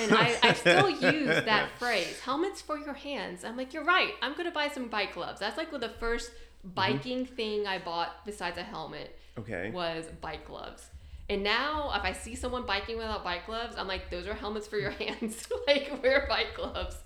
And 0.00 0.12
I, 0.14 0.36
I 0.42 0.52
still 0.54 0.90
use 0.90 1.44
that 1.44 1.70
phrase, 1.78 2.20
helmets 2.20 2.60
for 2.60 2.78
your 2.78 2.94
hands. 2.94 3.44
I'm 3.44 3.56
like, 3.56 3.72
you're 3.72 3.84
right. 3.84 4.12
I'm 4.20 4.34
gonna 4.34 4.50
buy 4.50 4.68
some 4.68 4.88
bike 4.88 5.14
gloves. 5.14 5.40
That's 5.40 5.56
like 5.56 5.70
the 5.70 5.88
first 5.88 6.30
biking 6.64 7.26
thing 7.26 7.66
I 7.66 7.78
bought 7.78 8.24
besides 8.24 8.58
a 8.58 8.62
helmet 8.62 9.18
Okay. 9.38 9.70
was 9.70 10.04
bike 10.20 10.46
gloves. 10.46 10.86
And 11.30 11.42
now 11.42 11.90
if 11.96 12.02
I 12.02 12.12
see 12.12 12.34
someone 12.34 12.66
biking 12.66 12.96
without 12.98 13.24
bike 13.24 13.46
gloves, 13.46 13.76
I'm 13.78 13.88
like, 13.88 14.10
those 14.10 14.26
are 14.26 14.34
helmets 14.34 14.66
for 14.66 14.76
your 14.78 14.90
hands. 15.02 15.48
like 15.66 16.00
wear 16.02 16.26
bike 16.28 16.54
gloves. 16.54 16.96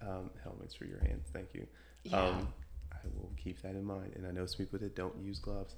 Um, 0.00 0.30
helmets 0.42 0.74
for 0.74 0.84
your 0.84 0.98
hands. 1.00 1.28
Thank 1.32 1.54
you. 1.54 1.66
Yeah. 2.04 2.20
Um, 2.22 2.52
I 2.92 2.98
will 3.16 3.30
keep 3.42 3.62
that 3.62 3.70
in 3.70 3.84
mind. 3.84 4.12
And 4.16 4.26
I 4.26 4.32
know 4.32 4.44
some 4.46 4.58
people 4.58 4.78
that 4.80 4.94
don't 4.94 5.16
use 5.22 5.38
gloves. 5.38 5.74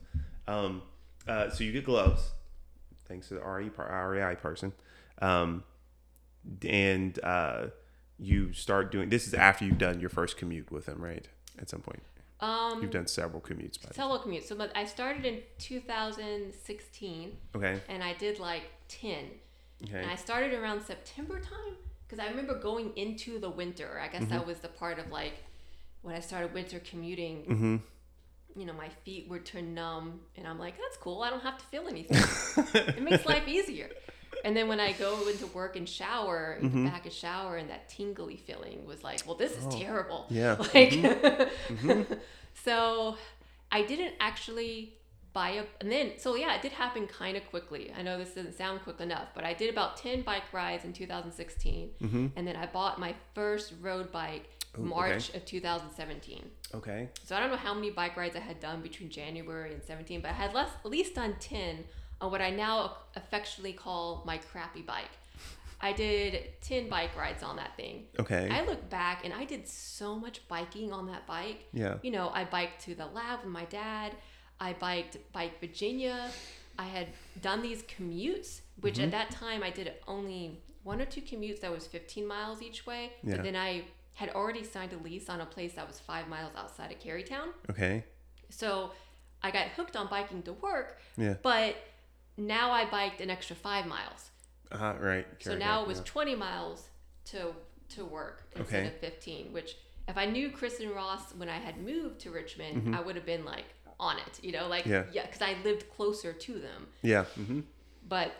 Um, 0.48 0.82
uh, 1.28 1.50
so 1.50 1.62
you 1.64 1.72
get 1.72 1.84
gloves, 1.84 2.32
thanks 3.06 3.28
to 3.28 3.34
the 3.34 3.40
RE 3.40 3.70
REI 3.78 4.34
person. 4.36 4.72
Um, 5.20 5.64
and 6.68 7.18
uh, 7.24 7.66
you 8.18 8.52
start 8.52 8.92
doing 8.92 9.08
this 9.08 9.26
is 9.26 9.34
after 9.34 9.64
you've 9.64 9.78
done 9.78 10.00
your 10.00 10.10
first 10.10 10.36
commute 10.36 10.70
with 10.70 10.86
them, 10.86 11.00
right? 11.00 11.26
At 11.58 11.68
some 11.70 11.80
point, 11.80 12.02
Um, 12.40 12.82
you've 12.82 12.90
done 12.90 13.06
several 13.06 13.40
commutes 13.40 13.80
by 13.80 13.88
this. 13.88 13.96
solo 13.96 14.18
commute. 14.18 14.44
So 14.46 14.54
but 14.56 14.70
I 14.76 14.84
started 14.84 15.24
in 15.24 15.40
2016 15.58 17.36
Okay. 17.56 17.80
and 17.88 18.02
I 18.02 18.14
did 18.14 18.38
like 18.38 18.64
10. 18.88 19.24
Okay. 19.84 20.02
And 20.02 20.10
I 20.10 20.16
started 20.16 20.52
around 20.54 20.82
September 20.82 21.38
time 21.40 21.76
because 22.06 22.18
I 22.24 22.28
remember 22.28 22.58
going 22.58 22.92
into 22.96 23.38
the 23.38 23.50
winter. 23.50 24.00
I 24.02 24.08
guess 24.08 24.22
Mm-hmm. 24.22 24.32
that 24.32 24.46
was 24.46 24.58
the 24.58 24.68
part 24.68 24.98
of 24.98 25.10
like 25.10 25.34
when 26.02 26.14
I 26.14 26.20
started 26.20 26.52
winter 26.54 26.80
commuting. 26.80 27.44
Mm-hmm. 27.44 27.76
You 28.56 28.66
know, 28.66 28.72
my 28.72 28.88
feet 29.04 29.28
were 29.28 29.40
turned 29.40 29.74
numb, 29.74 30.20
and 30.36 30.46
I'm 30.46 30.60
like, 30.60 30.74
"That's 30.78 30.96
cool. 30.98 31.22
I 31.22 31.30
don't 31.30 31.42
have 31.42 31.58
to 31.58 31.64
feel 31.64 31.88
anything. 31.88 32.22
it 32.74 33.02
makes 33.02 33.26
life 33.26 33.48
easier." 33.48 33.88
And 34.44 34.56
then 34.56 34.68
when 34.68 34.78
I 34.78 34.92
go 34.92 35.26
into 35.28 35.46
work 35.48 35.74
and 35.76 35.88
shower, 35.88 36.58
Mm-hmm. 36.62 36.86
back 36.86 37.04
and 37.04 37.12
shower, 37.12 37.56
and 37.56 37.68
that 37.70 37.88
tingly 37.88 38.36
feeling 38.36 38.86
was 38.86 39.02
like, 39.02 39.22
"Well, 39.26 39.36
this 39.36 39.52
is 39.56 39.66
terrible." 39.74 40.26
Oh, 40.30 40.34
Yeah. 40.34 40.56
Like, 40.74 40.92
so 42.64 43.16
I 43.72 43.82
didn't 43.82 44.14
actually 44.20 44.94
buy 45.32 45.50
a, 45.50 45.64
and 45.80 45.90
then, 45.90 46.12
so 46.18 46.36
yeah, 46.36 46.54
it 46.54 46.62
did 46.62 46.72
happen 46.72 47.06
kind 47.08 47.36
of 47.36 47.44
quickly. 47.50 47.92
I 47.98 48.02
know 48.02 48.18
this 48.18 48.34
doesn't 48.34 48.54
sound 48.56 48.82
quick 48.82 49.00
enough, 49.00 49.28
but 49.34 49.42
I 49.44 49.52
did 49.52 49.68
about 49.68 49.96
10 49.96 50.22
bike 50.22 50.44
rides 50.52 50.84
in 50.84 50.92
2016. 50.92 51.90
Mm-hmm. 52.00 52.26
And 52.36 52.46
then 52.46 52.54
I 52.54 52.66
bought 52.66 53.00
my 53.00 53.14
first 53.34 53.72
road 53.80 54.12
bike 54.12 54.48
Ooh, 54.78 54.82
March 54.82 55.34
of 55.34 55.44
2017. 55.44 56.48
Okay. 56.74 57.08
So 57.24 57.34
I 57.34 57.40
don't 57.40 57.50
know 57.50 57.56
how 57.56 57.74
many 57.74 57.90
bike 57.90 58.16
rides 58.16 58.36
I 58.36 58.40
had 58.40 58.60
done 58.60 58.80
between 58.80 59.10
January 59.10 59.72
and 59.74 59.82
17, 59.82 60.20
but 60.20 60.30
I 60.30 60.34
had 60.34 60.54
less, 60.54 60.70
at 60.84 60.90
least 60.90 61.16
done 61.16 61.34
10 61.40 61.82
on 62.24 62.30
what 62.32 62.40
I 62.40 62.50
now 62.50 62.96
affectionately 63.14 63.72
call 63.74 64.22
my 64.26 64.38
crappy 64.38 64.82
bike. 64.82 65.10
I 65.80 65.92
did 65.92 66.60
10 66.62 66.88
bike 66.88 67.14
rides 67.16 67.42
on 67.42 67.56
that 67.56 67.76
thing. 67.76 68.04
Okay. 68.18 68.48
I 68.50 68.64
look 68.64 68.88
back 68.88 69.24
and 69.24 69.34
I 69.34 69.44
did 69.44 69.68
so 69.68 70.16
much 70.16 70.46
biking 70.48 70.92
on 70.92 71.06
that 71.08 71.26
bike. 71.26 71.66
yeah. 71.72 71.96
You 72.02 72.10
know, 72.10 72.30
I 72.32 72.44
biked 72.44 72.82
to 72.86 72.94
the 72.94 73.06
lab 73.06 73.40
with 73.42 73.52
my 73.52 73.66
dad. 73.66 74.12
I 74.58 74.72
biked 74.72 75.18
Bike 75.32 75.60
Virginia. 75.60 76.30
I 76.78 76.84
had 76.84 77.08
done 77.42 77.60
these 77.60 77.82
commutes, 77.82 78.60
which 78.80 78.94
Mm-hmm. 78.94 79.04
at 79.04 79.10
that 79.10 79.30
time 79.30 79.62
I 79.62 79.70
did 79.70 79.92
only 80.08 80.60
one 80.84 81.00
or 81.02 81.04
two 81.04 81.20
commutes 81.20 81.60
that 81.60 81.70
was 81.72 81.86
15 81.86 82.26
miles 82.26 82.62
each 82.62 82.86
way. 82.86 83.12
Yeah. 83.22 83.34
But 83.36 83.42
then 83.44 83.56
I 83.56 83.82
had 84.14 84.30
already 84.30 84.64
signed 84.64 84.92
a 84.92 84.96
lease 85.04 85.28
on 85.28 85.40
a 85.40 85.46
place 85.46 85.74
that 85.74 85.86
was 85.86 85.98
five 86.00 86.28
miles 86.28 86.52
outside 86.56 86.92
of 86.92 86.98
Carytown. 87.00 87.48
Okay. 87.70 88.04
So 88.48 88.92
I 89.42 89.50
got 89.50 89.66
hooked 89.76 89.96
on 89.96 90.06
biking 90.08 90.42
to 90.44 90.52
work, 90.54 90.98
Yeah. 91.18 91.34
but 91.42 91.74
now 92.36 92.70
I 92.70 92.84
biked 92.90 93.20
an 93.20 93.30
extra 93.30 93.56
five 93.56 93.86
miles. 93.86 94.30
Uh, 94.72 94.94
right. 95.00 95.26
So 95.40 95.56
now 95.56 95.82
it 95.82 95.88
was 95.88 95.98
yeah. 95.98 96.04
20 96.06 96.34
miles 96.36 96.88
to 97.26 97.54
to 97.90 98.04
work 98.04 98.42
instead 98.56 98.86
Okay. 98.86 98.86
of 98.88 98.94
15, 98.98 99.52
which 99.52 99.76
if 100.08 100.16
I 100.16 100.26
knew 100.26 100.50
Chris 100.50 100.80
and 100.80 100.90
Ross 100.90 101.34
when 101.36 101.48
I 101.48 101.58
had 101.58 101.78
moved 101.78 102.20
to 102.20 102.30
Richmond, 102.30 102.94
I 102.94 103.00
would 103.00 103.14
have 103.16 103.26
been 103.26 103.44
like 103.44 103.66
on 104.00 104.18
it, 104.18 104.40
you 104.42 104.52
know, 104.52 104.66
like 104.68 104.84
Mm-hmm. 104.84 104.92
Yeah. 104.92 105.22
yeah, 105.22 105.26
because 105.26 105.42
I 105.42 105.54
lived 105.62 105.88
closer 105.96 106.32
to 106.32 106.52
them. 106.54 106.86
Yeah. 107.02 107.24
Mm-hmm. 107.38 107.60
But 108.08 108.32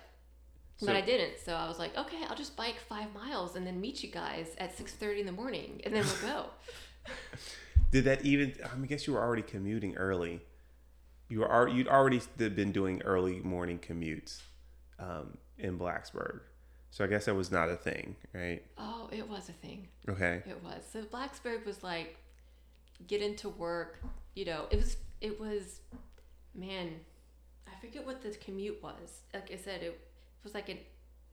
So- 0.79 0.87
but 0.87 0.97
I 0.97 1.03
didn't. 1.03 1.39
So 1.39 1.55
I 1.55 1.69
was 1.69 1.79
like, 1.79 1.97
okay, 1.97 2.25
I'll 2.29 2.35
just 2.37 2.57
bike 2.57 2.81
five 2.89 3.15
miles 3.15 3.55
and 3.55 3.65
then 3.67 3.81
meet 3.81 4.03
you 4.03 4.11
guys 4.11 4.49
at 4.59 4.77
6:30 4.77 5.21
in 5.21 5.27
the 5.27 5.33
morning, 5.33 5.81
and 5.85 5.95
then 5.95 6.05
we'll 6.05 6.33
go. 6.33 6.47
Did 7.93 8.05
that 8.05 8.25
even? 8.25 8.55
I 8.65 8.87
guess 8.87 9.07
you 9.07 9.13
were 9.13 9.21
already 9.23 9.43
commuting 9.43 9.95
early. 9.97 10.41
You 11.35 11.41
were 11.41 11.67
you'd 11.69 11.89
already 11.89 12.21
been 12.37 12.71
doing 12.71 13.03
early 13.03 13.41
morning 13.41 13.81
commutes 13.81 14.41
um, 15.01 15.37
in 15.59 15.77
Blacksburg. 15.77 16.43
So 16.93 17.03
I 17.03 17.09
guess 17.09 17.25
that 17.25 17.35
was 17.35 17.51
not 17.51 17.69
a 17.69 17.75
thing, 17.75 18.15
right? 18.33 18.63
Oh, 18.79 19.09
it 19.11 19.29
was 19.29 19.49
a 19.49 19.53
thing. 19.53 19.89
Okay. 20.09 20.43
It 20.47 20.63
was. 20.63 20.85
So 20.93 21.03
Blacksburg 21.03 21.67
was 21.67 21.83
like 21.83 22.19
get 23.09 23.21
into 23.21 23.49
work, 23.49 23.99
you 24.37 24.45
know, 24.45 24.67
it 24.71 24.77
was 24.77 24.97
it 25.21 25.41
was 25.41 25.81
man, 26.55 27.01
I 27.67 27.81
forget 27.81 28.07
what 28.07 28.23
the 28.23 28.31
commute 28.31 28.81
was. 28.81 29.23
Like 29.35 29.51
I 29.53 29.57
said, 29.57 29.83
it 29.83 29.99
was 30.45 30.55
like 30.55 30.69
an 30.69 30.79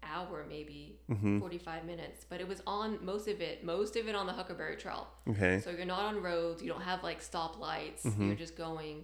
hour 0.02 0.48
maybe, 0.50 0.98
Mm-hmm. 1.12 1.38
45 1.42 1.86
minutes, 1.86 2.26
but 2.28 2.42
it 2.42 2.48
was 2.48 2.64
on 2.66 2.98
most 3.06 3.28
of 3.28 3.40
it, 3.40 3.64
most 3.64 3.96
of 3.96 4.08
it 4.08 4.16
on 4.16 4.26
the 4.26 4.34
Huckleberry 4.34 4.78
Trail. 4.78 5.08
Okay. 5.30 5.60
So 5.64 5.70
you're 5.70 5.86
not 5.86 6.02
on 6.02 6.24
roads, 6.24 6.64
you 6.64 6.70
don't 6.70 6.82
have 6.82 7.04
like 7.04 7.22
stoplights, 7.22 8.02
Mm-hmm. 8.04 8.26
you're 8.30 8.36
just 8.36 8.58
going 8.58 9.04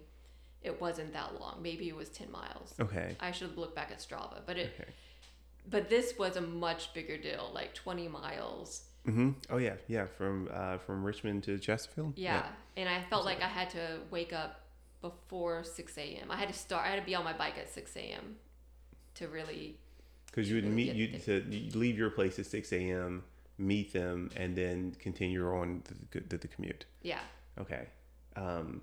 it 0.68 0.80
wasn't 0.80 1.12
that 1.14 1.40
long. 1.40 1.56
Maybe 1.62 1.90
it 1.90 1.96
was 1.96 2.10
10 2.10 2.32
miles. 2.32 2.76
Okay. 2.80 3.16
I 3.20 3.32
should 3.32 3.58
look 3.58 3.74
back 3.76 3.90
at 3.92 4.00
Strava, 4.00 4.42
but 4.46 4.58
it 4.58 4.72
Okay. 4.80 4.90
but 5.70 5.90
this 5.90 6.14
was 6.20 6.36
a 6.38 6.42
much 6.42 6.94
bigger 6.94 7.18
deal, 7.18 7.50
like 7.54 7.74
20 7.74 8.08
miles. 8.08 8.84
Mm-hmm. 9.08 9.32
Oh 9.50 9.58
yeah, 9.58 9.76
yeah. 9.88 10.06
From 10.18 10.50
uh, 10.54 10.78
from 10.80 11.04
Richmond 11.04 11.44
to 11.46 11.58
Chesterfield. 11.58 12.14
Yeah. 12.18 12.46
And 12.76 12.88
I 12.90 13.02
felt 13.10 13.26
like 13.26 13.42
I 13.42 13.48
had 13.48 13.70
to 13.72 14.00
wake 14.12 14.34
up 14.34 14.62
before 15.02 15.64
6 15.64 15.98
a.m. 15.98 16.30
I 16.30 16.36
had 16.36 16.50
to 16.50 16.54
start, 16.54 16.86
I 16.86 16.90
had 16.90 17.00
to 17.00 17.06
be 17.06 17.16
on 17.16 17.24
my 17.24 17.34
bike 17.34 17.58
at 17.58 17.70
6 17.70 17.96
a.m. 17.96 18.36
to 19.16 19.28
really, 19.28 19.78
Because 20.28 20.50
you 20.50 20.56
would 20.56 20.66
Really 20.66 20.76
meet 20.76 20.94
you 20.96 21.20
to 21.20 21.78
leave 21.80 21.98
your 21.98 22.10
place 22.10 22.38
at 22.40 22.46
six 22.48 22.72
a.m. 22.74 23.24
Meet 23.58 23.94
them 23.94 24.30
and 24.36 24.56
then 24.56 24.96
continue 25.00 25.48
on 25.50 25.84
the, 26.12 26.20
the, 26.30 26.38
the 26.38 26.48
commute. 26.48 26.86
yeah. 27.02 27.20
Okay. 27.60 27.88
Um, 28.36 28.82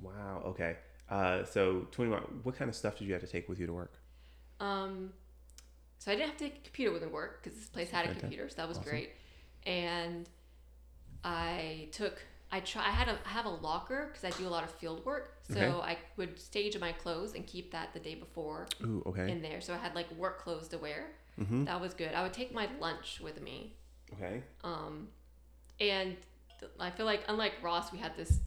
wow. 0.00 0.42
Okay. 0.46 0.76
Uh, 1.10 1.44
so 1.44 1.86
twenty 1.90 2.10
one. 2.10 2.22
What 2.44 2.56
kind 2.56 2.68
of 2.68 2.76
stuff 2.76 2.96
did 2.98 3.06
you 3.06 3.12
have 3.14 3.22
to 3.22 3.28
take 3.28 3.48
with 3.48 3.58
you 3.58 3.66
to 3.66 3.72
work? 3.72 3.94
Um, 4.60 5.12
so 5.98 6.12
I 6.12 6.14
didn't 6.14 6.28
have 6.30 6.38
to 6.38 6.44
take 6.44 6.58
a 6.58 6.62
computer 6.64 6.92
with 6.92 7.02
me 7.02 7.08
work 7.08 7.42
because 7.42 7.58
this 7.58 7.68
place 7.68 7.90
had 7.90 8.04
a 8.04 8.08
Fantastic. 8.08 8.20
computer, 8.20 8.48
so 8.48 8.56
that 8.56 8.68
was 8.68 8.78
Awesome. 8.78 8.90
great. 8.90 9.10
And 9.66 10.28
I 11.24 11.88
took, 11.92 12.18
I 12.52 12.60
try, 12.60 12.82
I 12.86 12.90
had 12.90 13.08
a, 13.08 13.18
I 13.26 13.28
have 13.28 13.44
a 13.46 13.50
locker 13.50 14.10
because 14.12 14.24
I 14.24 14.36
do 14.38 14.46
a 14.46 14.50
lot 14.50 14.64
of 14.64 14.70
field 14.70 15.04
work, 15.04 15.36
so 15.50 15.58
Okay. 15.60 15.66
I 15.92 15.98
would 16.16 16.38
stage 16.38 16.78
my 16.78 16.92
clothes 16.92 17.34
and 17.34 17.46
keep 17.46 17.72
that 17.72 17.92
the 17.92 18.00
day 18.00 18.14
before 18.14 18.66
Ooh. 18.82 19.02
Okay. 19.06 19.30
in 19.30 19.42
there. 19.42 19.60
So 19.60 19.74
I 19.74 19.76
had 19.78 19.94
like 19.94 20.10
work 20.16 20.42
clothes 20.42 20.68
to 20.68 20.78
wear. 20.78 21.12
mm-hmm. 21.38 21.64
That 21.64 21.80
was 21.80 21.92
good. 21.94 22.14
I 22.14 22.22
would 22.22 22.32
take 22.32 22.54
my 22.54 22.68
lunch 22.80 23.20
with 23.22 23.42
me. 23.42 23.74
Okay. 24.14 24.42
Um, 24.64 25.08
and 25.80 26.16
I 26.78 26.90
feel 26.90 27.06
like 27.06 27.22
unlike 27.28 27.54
Ross, 27.62 27.92
we 27.92 27.98
had 27.98 28.16
this 28.16 28.40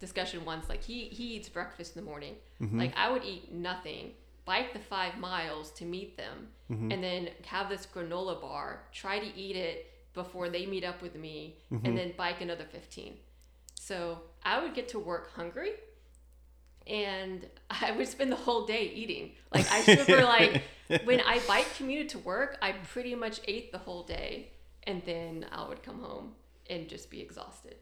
discussion 0.00 0.44
once. 0.44 0.68
Like 0.68 0.82
he 0.82 1.04
he 1.08 1.34
eats 1.36 1.48
breakfast 1.48 1.96
in 1.96 2.04
the 2.04 2.08
morning. 2.10 2.34
Mm-hmm. 2.60 2.78
Like 2.78 2.92
I 2.96 3.10
would 3.10 3.24
eat 3.24 3.52
nothing, 3.52 4.12
bike 4.44 4.72
the 4.72 4.78
five 4.78 5.18
miles 5.18 5.70
to 5.72 5.84
meet 5.84 6.16
them, 6.16 6.48
Mm-hmm. 6.70 6.92
and 6.92 7.02
then 7.02 7.28
have 7.46 7.68
this 7.70 7.86
granola 7.86 8.40
bar. 8.40 8.82
Try 8.92 9.18
to 9.18 9.36
eat 9.38 9.56
it 9.56 9.86
before 10.14 10.48
they 10.50 10.66
meet 10.66 10.84
up 10.84 11.00
with 11.02 11.14
me, 11.16 11.56
Mm-hmm. 11.72 11.86
and 11.86 11.96
then 11.98 12.12
bike 12.16 12.40
another 12.40 12.64
fifteen. 12.64 13.14
So 13.74 14.20
I 14.44 14.60
would 14.62 14.74
get 14.74 14.88
to 14.88 14.98
work 14.98 15.32
hungry. 15.34 15.72
And 16.86 17.46
I 17.70 17.92
would 17.92 18.08
spend 18.08 18.32
the 18.32 18.36
whole 18.36 18.64
day 18.66 18.90
eating. 18.94 19.32
Like 19.52 19.70
I 19.70 19.82
super 19.96 20.22
like 20.24 20.62
when 21.04 21.20
I 21.20 21.40
bike 21.46 21.66
commuted 21.76 22.08
to 22.10 22.18
work, 22.18 22.56
I 22.62 22.72
pretty 22.72 23.14
much 23.14 23.40
ate 23.46 23.72
the 23.72 23.78
whole 23.78 24.02
day, 24.04 24.52
and 24.84 25.02
then 25.04 25.46
I 25.52 25.68
would 25.68 25.82
come 25.82 26.00
home 26.00 26.32
and 26.70 26.88
just 26.88 27.10
be 27.10 27.20
exhausted. 27.20 27.76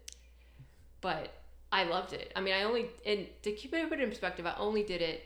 But 1.01 1.33
I 1.73 1.85
loved 1.85 2.13
it. 2.13 2.33
I 2.37 2.41
mean, 2.41 2.55
I 2.55 2.63
only 2.63 2.87
and 3.05 3.27
to 3.43 3.53
keep 3.53 3.75
it 3.75 4.01
in 4.01 4.09
perspective, 4.09 4.47
I 4.47 4.55
only 4.59 4.83
did 4.83 5.03
it 5.03 5.23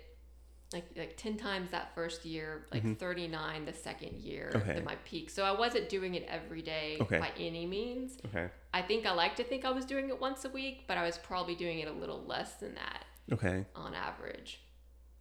like 0.72 0.86
like 0.96 1.16
ten 1.16 1.36
times 1.36 1.70
that 1.72 1.94
first 1.94 2.24
year, 2.24 2.66
like 2.72 2.98
thirty 2.98 3.26
nine 3.28 3.64
the 3.64 3.72
second 3.72 4.20
year 4.20 4.50
Mm-hmm. 4.54 4.70
Okay. 4.70 4.78
at 4.78 4.84
my 4.84 4.96
peak. 5.04 5.30
So 5.30 5.44
I 5.44 5.52
wasn't 5.52 5.88
doing 5.88 6.14
it 6.14 6.26
every 6.28 6.62
day 6.62 6.96
Okay. 7.00 7.18
by 7.18 7.30
any 7.38 7.66
means. 7.66 8.18
Okay. 8.26 8.48
I 8.72 8.82
think 8.82 9.04
I 9.06 9.12
like 9.12 9.36
to 9.36 9.44
think 9.44 9.64
I 9.64 9.70
was 9.70 9.84
doing 9.84 10.08
it 10.08 10.20
once 10.20 10.44
a 10.44 10.48
week, 10.48 10.84
but 10.86 10.96
I 10.96 11.04
was 11.04 11.18
probably 11.18 11.54
doing 11.56 11.80
it 11.80 11.88
a 11.88 11.92
little 11.92 12.22
less 12.24 12.54
than 12.54 12.74
that 12.76 13.04
Okay. 13.32 13.64
on 13.74 13.94
average. 13.94 14.60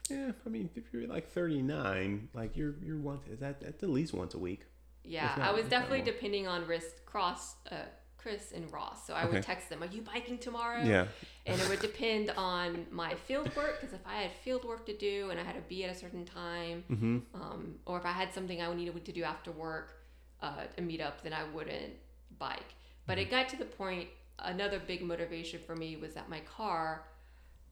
Yeah. 0.09 0.31
I 0.45 0.49
mean, 0.49 0.69
if 0.75 0.85
you're 0.93 1.07
like 1.07 1.29
thirty 1.31 1.61
nine, 1.61 2.29
like 2.33 2.55
you're 2.55 2.75
you're 2.83 2.97
once 2.99 3.27
is 3.27 3.39
that 3.39 3.61
at 3.63 3.81
least 3.83 4.13
once 4.13 4.33
a 4.35 4.39
week. 4.39 4.65
Yeah, 5.03 5.33
not- 5.37 5.49
I 5.49 5.51
was 5.51 5.65
definitely 5.65 6.01
depending 6.03 6.47
on 6.47 6.67
risk 6.67 7.03
cross 7.05 7.55
uh, 7.71 7.75
Chris 8.21 8.51
and 8.51 8.71
Ross. 8.71 9.05
So 9.07 9.13
I 9.13 9.23
Okay. 9.23 9.33
would 9.35 9.43
text 9.43 9.69
them, 9.69 9.81
"Are 9.81 9.87
you 9.87 10.01
biking 10.01 10.37
tomorrow?" 10.37 10.83
Yeah. 10.83 11.07
And 11.45 11.59
it 11.59 11.67
would 11.69 11.79
depend 11.79 12.29
on 12.31 12.85
my 12.91 13.15
field 13.15 13.55
work 13.55 13.79
because 13.79 13.93
if 13.93 14.05
I 14.05 14.21
had 14.23 14.31
field 14.43 14.63
work 14.65 14.85
to 14.87 14.95
do 14.95 15.29
and 15.31 15.39
I 15.39 15.43
had 15.43 15.55
to 15.55 15.61
be 15.61 15.83
at 15.85 15.89
a 15.95 15.97
certain 15.97 16.25
time, 16.25 16.83
Mm-hmm. 16.89 17.17
um, 17.41 17.79
or 17.85 17.97
if 17.97 18.05
I 18.05 18.11
had 18.11 18.33
something 18.33 18.61
I 18.61 18.73
needed 18.73 19.03
to 19.05 19.11
do 19.11 19.23
after 19.23 19.51
work, 19.51 19.95
uh, 20.41 20.65
a 20.77 20.81
meetup, 20.81 21.21
then 21.23 21.33
I 21.33 21.43
wouldn't 21.45 21.93
bike. 22.37 22.73
But 23.07 23.17
Mm-hmm. 23.17 23.27
it 23.27 23.31
got 23.31 23.49
to 23.49 23.57
the 23.57 23.65
point. 23.65 24.09
Another 24.39 24.79
big 24.79 25.01
motivation 25.01 25.59
for 25.65 25.75
me 25.75 25.97
was 25.97 26.13
that 26.13 26.29
my 26.29 26.39
car, 26.41 27.05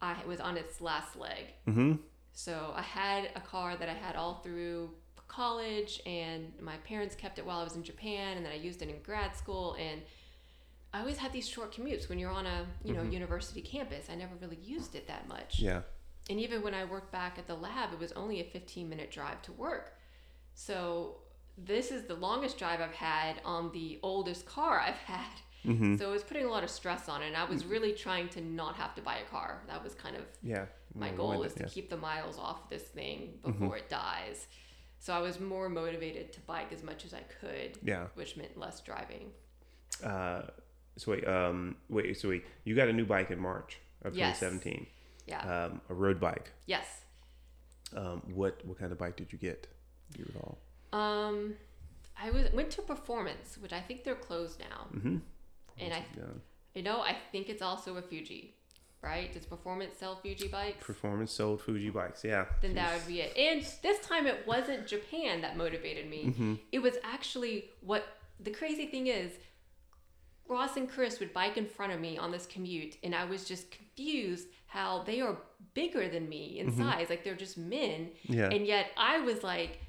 I 0.02 0.16
was 0.26 0.40
on 0.42 0.58
its 0.58 0.82
last 0.82 1.16
leg. 1.16 1.46
Mm-hmm. 1.68 1.94
So 2.34 2.74
I 2.76 2.82
had 2.82 3.30
a 3.36 3.40
car 3.42 3.78
that 3.78 3.88
I 3.90 3.94
had 3.94 4.16
all 4.16 4.36
through 4.44 4.92
college, 5.28 6.02
and 6.06 6.52
my 6.62 6.78
parents 6.78 7.16
kept 7.16 7.38
it 7.40 7.46
while 7.46 7.60
I 7.60 7.64
was 7.64 7.76
in 7.76 7.84
Japan, 7.84 8.38
and 8.38 8.46
then 8.46 8.52
I 8.54 8.58
used 8.58 8.82
it 8.82 8.90
in 8.90 9.02
grad 9.02 9.36
school. 9.36 9.76
And 9.80 10.02
I 10.98 11.02
always 11.02 11.18
had 11.18 11.32
these 11.32 11.48
short 11.48 11.72
commutes 11.72 12.10
when 12.10 12.18
you're 12.18 12.32
on 12.32 12.48
a 12.48 12.66
you 12.84 12.94
know 12.94 13.04
university 13.04 13.62
campus. 13.62 14.08
I 14.12 14.16
never 14.16 14.34
really 14.42 14.58
used 14.64 14.96
it 14.96 15.08
that 15.08 15.28
much. 15.28 15.60
Yeah. 15.60 15.82
And 16.30 16.40
even 16.40 16.64
when 16.64 16.74
I 16.74 16.86
worked 16.86 17.12
back 17.12 17.38
at 17.38 17.46
the 17.46 17.54
lab, 17.54 17.94
it 17.94 18.00
was 18.00 18.12
only 18.14 18.42
a 18.42 18.44
15 18.44 18.90
minute 18.90 19.12
drive 19.12 19.42
to 19.44 19.52
work. 19.52 19.94
So 20.56 21.18
this 21.58 21.92
is 21.92 22.04
the 22.04 22.16
longest 22.16 22.58
drive 22.58 22.82
I've 22.82 22.96
had 22.96 23.36
on 23.46 23.72
the 23.74 24.00
oldest 24.02 24.48
car 24.48 24.80
I've 24.88 24.96
had. 24.96 25.36
Mm-hmm. 25.66 25.98
So 25.98 26.10
it 26.10 26.14
was 26.14 26.24
putting 26.24 26.46
a 26.46 26.50
lot 26.50 26.64
of 26.64 26.70
stress 26.72 27.08
on 27.08 27.22
it. 27.22 27.28
And 27.28 27.38
I 27.38 27.44
was 27.46 27.64
really 27.66 27.94
trying 27.94 28.30
to 28.30 28.42
not 28.42 28.76
have 28.76 28.96
to 28.96 29.02
buy 29.02 29.18
a 29.18 29.30
car. 29.30 29.62
That 29.68 29.84
was 29.84 29.94
kind 29.94 30.16
of 30.16 30.24
Yeah. 30.42 30.66
my 30.96 31.12
goal 31.12 31.44
is 31.44 31.54
to 31.56 31.64
yeah. 31.64 31.70
keep 31.70 31.90
the 31.92 31.98
miles 31.98 32.40
off 32.40 32.70
this 32.70 32.84
thing 32.84 33.38
before 33.46 33.78
it 33.78 33.88
dies. 33.90 34.48
So 35.00 35.14
I 35.14 35.20
was 35.20 35.40
more 35.40 35.70
motivated 35.70 36.34
to 36.34 36.40
bike 36.42 36.74
as 36.74 36.82
much 36.84 37.06
as 37.06 37.14
I 37.14 37.22
could, 37.40 37.78
Yeah. 37.84 38.08
which 38.16 38.36
meant 38.36 38.58
less 38.58 38.82
driving. 38.82 39.32
Uh, 40.04 40.44
so 40.98 41.12
wait, 41.12 41.28
um, 41.28 41.76
wait, 41.90 42.18
so 42.20 42.30
wait, 42.30 42.44
you 42.66 42.76
got 42.76 42.88
a 42.90 42.94
new 42.94 43.06
bike 43.06 43.32
in 43.32 43.40
March 43.40 43.80
of 44.04 44.16
Yes. 44.16 44.40
2017, 44.40 44.88
Yeah. 45.26 45.42
um, 45.66 45.82
a 45.90 45.94
road 45.94 46.20
bike. 46.20 46.52
yes. 46.66 46.86
Um, 47.96 48.22
what 48.34 48.60
what 48.66 48.78
kind 48.78 48.92
of 48.92 48.98
bike 48.98 49.16
did 49.16 49.32
you 49.32 49.38
get? 49.40 49.68
Do 50.12 50.20
you 50.20 50.26
recall? 50.34 50.58
Um, 50.92 51.56
I 52.22 52.32
was 52.32 52.52
went 52.52 52.70
to 52.72 52.82
Performance, 52.82 53.58
which 53.62 53.72
I 53.72 53.80
think 53.80 54.04
they're 54.04 54.16
closed 54.16 54.60
now. 54.60 54.88
Mm-hmm. 54.94 55.18
And 55.80 55.94
I, 55.94 56.04
yeah. 56.18 56.24
you 56.76 56.82
know, 56.84 57.00
I 57.02 57.16
think 57.32 57.48
it's 57.48 57.62
also 57.62 57.96
a 57.96 58.02
Fuji, 58.02 58.54
right? 59.02 59.32
Does 59.32 59.46
Performance 59.46 59.98
sell 59.98 60.16
Fuji 60.18 60.50
bikes? 60.50 60.86
Performance 60.86 61.32
sold 61.32 61.62
Fuji 61.62 61.90
bikes. 61.90 62.24
Yeah. 62.26 62.46
then 62.62 62.74
that 62.76 62.94
would 62.94 63.08
be 63.08 63.22
it. 63.22 63.38
And 63.38 63.62
this 63.84 64.00
time 64.06 64.28
it 64.28 64.46
wasn't 64.46 64.86
Japan 64.88 65.40
that 65.42 65.56
motivated 65.56 66.10
me. 66.10 66.26
Mm-hmm. 66.26 66.54
It 66.74 66.80
was 66.80 66.96
actually 67.06 67.70
what 67.82 68.04
the 68.40 68.52
crazy 68.52 68.88
thing 68.88 69.08
is. 69.08 69.32
Ross 70.50 70.78
and 70.78 70.90
Chris 70.90 71.20
would 71.20 71.34
bike 71.34 71.58
in 71.58 71.66
front 71.66 71.92
of 71.94 72.00
me 72.00 72.18
on 72.18 72.32
this 72.32 72.46
commute, 72.46 72.98
and 73.04 73.14
I 73.16 73.26
was 73.26 73.46
just 73.46 73.70
confused 73.72 74.48
how 74.68 75.04
they 75.04 75.22
are 75.22 75.38
bigger 75.74 76.08
than 76.10 76.28
me 76.30 76.60
in 76.60 76.76
size. 76.76 77.10
Like 77.10 77.24
they're 77.24 77.36
just 77.36 77.58
men, 77.58 78.10
Mm-hmm. 78.28 78.34
Yeah. 78.34 78.50
and 78.50 78.66
yet 78.68 78.88
I 78.98 79.20
was 79.20 79.44
like 79.44 79.80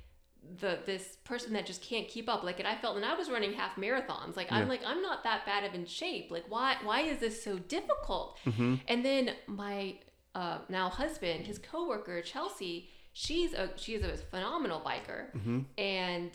the 0.61 0.79
this 0.87 1.17
person 1.25 1.53
that 1.53 1.67
just 1.67 1.83
can't 1.83 2.09
keep 2.09 2.29
up. 2.29 2.43
Like, 2.43 2.59
and 2.59 2.67
I 2.69 2.77
felt, 2.77 2.97
and 2.97 3.05
I 3.05 3.15
was 3.15 3.29
running 3.31 3.53
half 3.53 3.77
marathons. 3.77 4.37
Like 4.37 4.51
I'm 4.51 4.69
like 4.69 4.81
I'm 4.87 5.03
not 5.03 5.23
that 5.25 5.45
bad 5.45 5.65
of 5.65 5.75
in 5.75 5.85
shape. 5.87 6.31
Like 6.31 6.45
why 6.49 6.77
why 6.83 7.01
is 7.03 7.19
this 7.19 7.43
so 7.43 7.59
difficult? 7.59 8.39
Mm-hmm. 8.47 8.77
And 8.89 9.05
then 9.05 9.33
my 9.47 9.97
uh, 10.35 10.59
now 10.69 10.89
husband, 10.89 11.47
his 11.47 11.59
coworker 11.59 12.23
Chelsea, 12.23 12.89
she's 13.13 13.53
a 13.53 13.71
she's 13.77 14.03
a 14.03 14.17
phenomenal 14.17 14.81
biker, 14.81 15.33
Mm-hmm. 15.37 15.61
and 15.77 16.31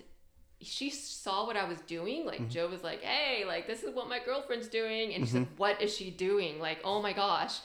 she 0.63 0.89
saw 0.89 1.45
what 1.45 1.55
I 1.57 1.65
was 1.67 1.79
doing. 1.81 2.19
Mm-hmm. 2.19 2.27
Like 2.27 2.49
Joe 2.49 2.67
was 2.67 2.83
like, 2.83 3.01
"Hey, 3.01 3.45
like 3.45 3.67
this 3.67 3.83
is 3.83 3.93
what 3.93 4.07
my 4.09 4.19
girlfriend's 4.23 4.67
doing," 4.67 5.13
and 5.13 5.25
she 5.25 5.31
said, 5.33 5.47
"What 5.57 5.81
is 5.81 5.95
she 5.95 6.09
doing?" 6.11 6.59
Like, 6.59 6.79
"Oh 6.83 7.01
my 7.01 7.13
gosh," 7.13 7.59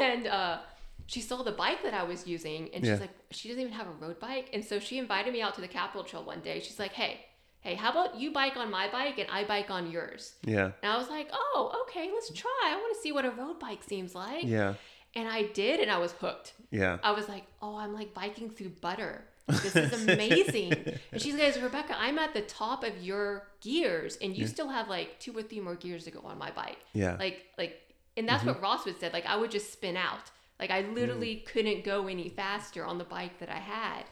and 0.00 0.26
uh, 0.26 0.58
she 1.06 1.20
saw 1.20 1.42
the 1.42 1.52
bike 1.52 1.82
that 1.82 1.94
I 1.94 2.02
was 2.02 2.26
using, 2.26 2.70
and 2.74 2.84
Yeah. 2.84 2.92
she's 2.94 3.00
like, 3.00 3.10
"She 3.30 3.48
doesn't 3.48 3.60
even 3.62 3.72
have 3.74 3.86
a 3.86 3.92
road 3.92 4.18
bike," 4.20 4.50
and 4.52 4.64
so 4.64 4.78
she 4.78 4.98
invited 4.98 5.32
me 5.32 5.42
out 5.42 5.54
to 5.54 5.60
the 5.60 5.68
Capital 5.68 6.04
Trail 6.04 6.24
one 6.24 6.40
day. 6.40 6.60
She's 6.60 6.78
like, 6.78 6.92
"Hey." 6.92 7.20
Hey, 7.62 7.74
how 7.74 7.90
about 7.90 8.14
you 8.20 8.30
bike 8.30 8.56
on 8.56 8.70
my 8.70 8.88
bike 8.92 9.18
and 9.18 9.28
I 9.28 9.42
bike 9.42 9.70
on 9.72 9.90
yours? 9.90 10.34
Yeah. 10.44 10.70
And 10.84 10.92
I 10.92 10.96
was 10.96 11.08
like, 11.08 11.28
oh, 11.32 11.84
okay, 11.88 12.08
let's 12.14 12.30
try. 12.32 12.62
I 12.64 12.76
want 12.76 12.94
to 12.94 13.00
see 13.02 13.10
what 13.10 13.24
a 13.24 13.30
road 13.30 13.58
bike 13.58 13.82
seems 13.82 14.14
like. 14.14 14.44
Yeah. 14.44 14.74
And 15.16 15.26
I 15.26 15.44
did, 15.44 15.80
and 15.80 15.90
I 15.90 15.98
was 15.98 16.12
hooked. 16.12 16.52
Yeah. 16.70 16.98
I 17.02 17.10
was 17.10 17.28
like, 17.28 17.42
oh, 17.60 17.74
I'm 17.76 17.92
like 17.92 18.14
biking 18.14 18.50
through 18.50 18.68
butter. 18.80 19.24
This 19.48 19.76
is 19.76 19.92
amazing. 20.08 20.72
and 21.12 21.20
she's 21.20 21.34
like, 21.34 21.62
Rebecca, 21.62 21.96
I'm 21.98 22.18
at 22.18 22.34
the 22.34 22.42
top 22.42 22.84
of 22.84 23.02
your 23.02 23.48
gears, 23.60 24.16
and 24.20 24.36
you 24.36 24.46
still 24.46 24.68
have 24.68 24.88
like 24.88 25.18
two 25.20 25.36
or 25.36 25.42
three 25.42 25.60
more 25.60 25.76
gears 25.76 26.04
to 26.04 26.10
go 26.10 26.20
on 26.24 26.38
my 26.38 26.50
bike. 26.50 26.78
Yeah. 26.92 27.16
Like, 27.18 27.44
like, 27.56 27.80
and 28.16 28.28
that's 28.28 28.44
what 28.44 28.60
Ross 28.60 28.84
would 28.86 28.98
said. 28.98 29.12
Like, 29.12 29.26
I 29.26 29.36
would 29.36 29.50
just 29.50 29.72
spin 29.72 29.96
out. 29.96 30.30
Like, 30.58 30.70
I 30.70 30.82
literally 30.82 31.44
couldn't 31.46 31.84
go 31.84 32.06
any 32.06 32.30
faster 32.30 32.84
on 32.84 32.98
the 32.98 33.04
bike 33.04 33.38
that 33.40 33.50
I 33.50 33.58
had. 33.58 34.04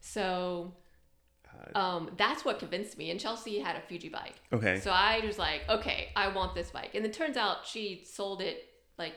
So, 0.00 0.74
um, 1.74 2.10
that's 2.16 2.44
what 2.44 2.58
convinced 2.58 2.98
me. 2.98 3.10
And 3.10 3.18
Chelsea 3.18 3.58
had 3.58 3.76
a 3.76 3.80
Fuji 3.80 4.08
bike. 4.08 4.34
Okay. 4.52 4.78
So 4.80 4.90
I 4.90 5.22
was 5.24 5.38
like, 5.38 5.62
okay, 5.68 6.10
I 6.14 6.28
want 6.28 6.54
this 6.54 6.70
bike. 6.70 6.94
And 6.94 7.04
it 7.04 7.12
turns 7.12 7.36
out 7.36 7.66
she 7.66 8.04
sold 8.04 8.40
it 8.42 8.68
like 8.98 9.14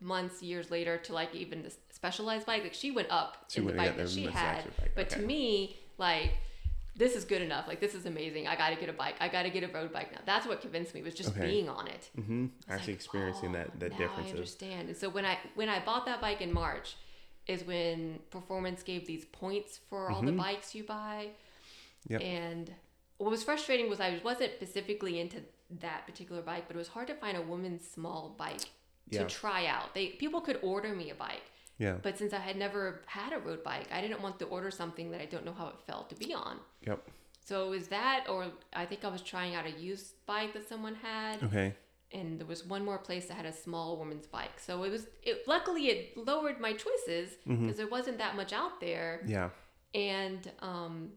months, 0.00 0.42
years 0.42 0.70
later 0.70 0.96
to 0.98 1.12
like 1.12 1.34
even 1.34 1.62
the 1.62 1.74
specialized 2.04 2.46
bike. 2.46 2.62
Like 2.62 2.74
she 2.74 2.90
went 2.90 3.10
up 3.10 3.36
She 3.48 3.60
in 3.60 3.66
the 3.66 3.72
bike 3.72 3.96
that 3.96 4.08
she 4.08 4.24
had. 4.26 4.64
But 4.94 5.08
to 5.10 5.20
me, 5.20 5.76
like, 5.98 6.32
this 6.96 7.16
is 7.16 7.24
good 7.24 7.42
enough. 7.42 7.66
Like 7.66 7.80
this 7.80 7.94
is 7.94 8.06
amazing. 8.06 8.46
I 8.46 8.56
got 8.56 8.70
to 8.70 8.76
get 8.76 8.88
a 8.88 8.92
bike. 8.92 9.16
I 9.20 9.28
got 9.28 9.42
to 9.42 9.50
get 9.50 9.64
a 9.64 9.68
road 9.68 9.92
bike 9.92 10.12
now. 10.12 10.20
That's 10.26 10.46
what 10.46 10.60
convinced 10.60 10.94
me 10.94 11.02
was 11.02 11.14
just 11.14 11.30
Okay. 11.30 11.46
being 11.46 11.68
on 11.68 11.88
it. 11.88 12.10
Mm-hmm. 12.18 12.46
Actually 12.68 12.92
like, 12.92 12.96
experiencing 12.96 13.50
"Oh, 13.50 13.58
that 13.58 13.80
that 13.80 13.90
now 13.92 13.98
difference 13.98 14.28
I 14.28 14.30
understand. 14.30 14.88
And 14.88 14.96
so 14.96 15.08
when 15.08 15.24
I 15.24 15.38
when 15.54 15.68
I 15.68 15.82
bought 15.84 16.04
that 16.06 16.20
bike 16.20 16.40
in 16.40 16.52
March, 16.52 16.96
is 17.46 17.64
when 17.64 18.20
Performance 18.30 18.82
gave 18.82 19.06
these 19.06 19.24
points 19.26 19.78
for 19.88 20.10
all 20.10 20.22
the 20.22 20.32
Mhm. 20.32 20.38
bikes 20.38 20.74
you 20.74 20.84
buy. 20.84 21.28
Yep. 22.08 22.20
And 22.22 22.74
what 23.18 23.30
was 23.30 23.42
frustrating 23.42 23.88
was 23.90 24.00
I 24.00 24.20
wasn't 24.24 24.52
specifically 24.54 25.20
into 25.20 25.38
that 25.80 26.06
particular 26.06 26.42
bike, 26.42 26.64
but 26.66 26.76
it 26.76 26.78
was 26.78 26.88
hard 26.88 27.06
to 27.08 27.14
find 27.14 27.36
a 27.36 27.42
woman's 27.42 27.86
small 27.88 28.34
bike 28.38 28.60
to 29.12 29.26
try 29.26 29.66
out. 29.66 29.94
They 29.94 30.08
people 30.22 30.40
could 30.40 30.58
order 30.62 30.94
me 30.94 31.10
a 31.10 31.14
bike, 31.14 31.42
yeah. 31.78 31.96
but 32.02 32.16
since 32.18 32.32
I 32.32 32.38
had 32.38 32.56
never 32.56 33.02
had 33.06 33.32
a 33.32 33.38
road 33.38 33.62
bike, 33.64 33.88
I 33.92 34.00
didn't 34.00 34.20
want 34.22 34.38
to 34.40 34.46
order 34.46 34.70
something 34.70 35.10
that 35.12 35.20
I 35.20 35.26
don't 35.26 35.44
know 35.44 35.52
how 35.54 35.68
it 35.68 35.76
felt 35.86 36.08
to 36.10 36.14
be 36.16 36.32
on. 36.34 36.58
Yep. 36.86 37.06
So 37.44 37.66
it 37.66 37.70
was 37.70 37.88
that, 37.88 38.26
or 38.28 38.46
I 38.72 38.86
think 38.86 39.04
I 39.04 39.08
was 39.08 39.20
trying 39.22 39.54
out 39.54 39.66
a 39.66 39.70
used 39.70 40.14
bike 40.26 40.52
that 40.54 40.68
someone 40.68 40.94
had 40.94 41.42
Okay. 41.42 41.74
and 42.12 42.38
there 42.38 42.46
was 42.46 42.64
one 42.64 42.84
more 42.84 42.98
place 42.98 43.26
that 43.26 43.34
had 43.34 43.44
a 43.46 43.52
small 43.52 43.96
woman's 43.98 44.26
bike. 44.26 44.58
So 44.58 44.82
it 44.84 44.90
was 44.90 45.06
it 45.22 45.46
luckily 45.46 45.88
it 45.88 46.16
lowered 46.16 46.58
my 46.60 46.72
choices 46.72 47.32
because 47.46 47.74
Mhm. 47.74 47.76
there 47.76 47.88
wasn't 47.88 48.18
that 48.18 48.34
much 48.36 48.52
out 48.52 48.80
there, 48.80 49.22
Yeah. 49.26 49.50
and 49.94 50.50
um, 50.60 51.12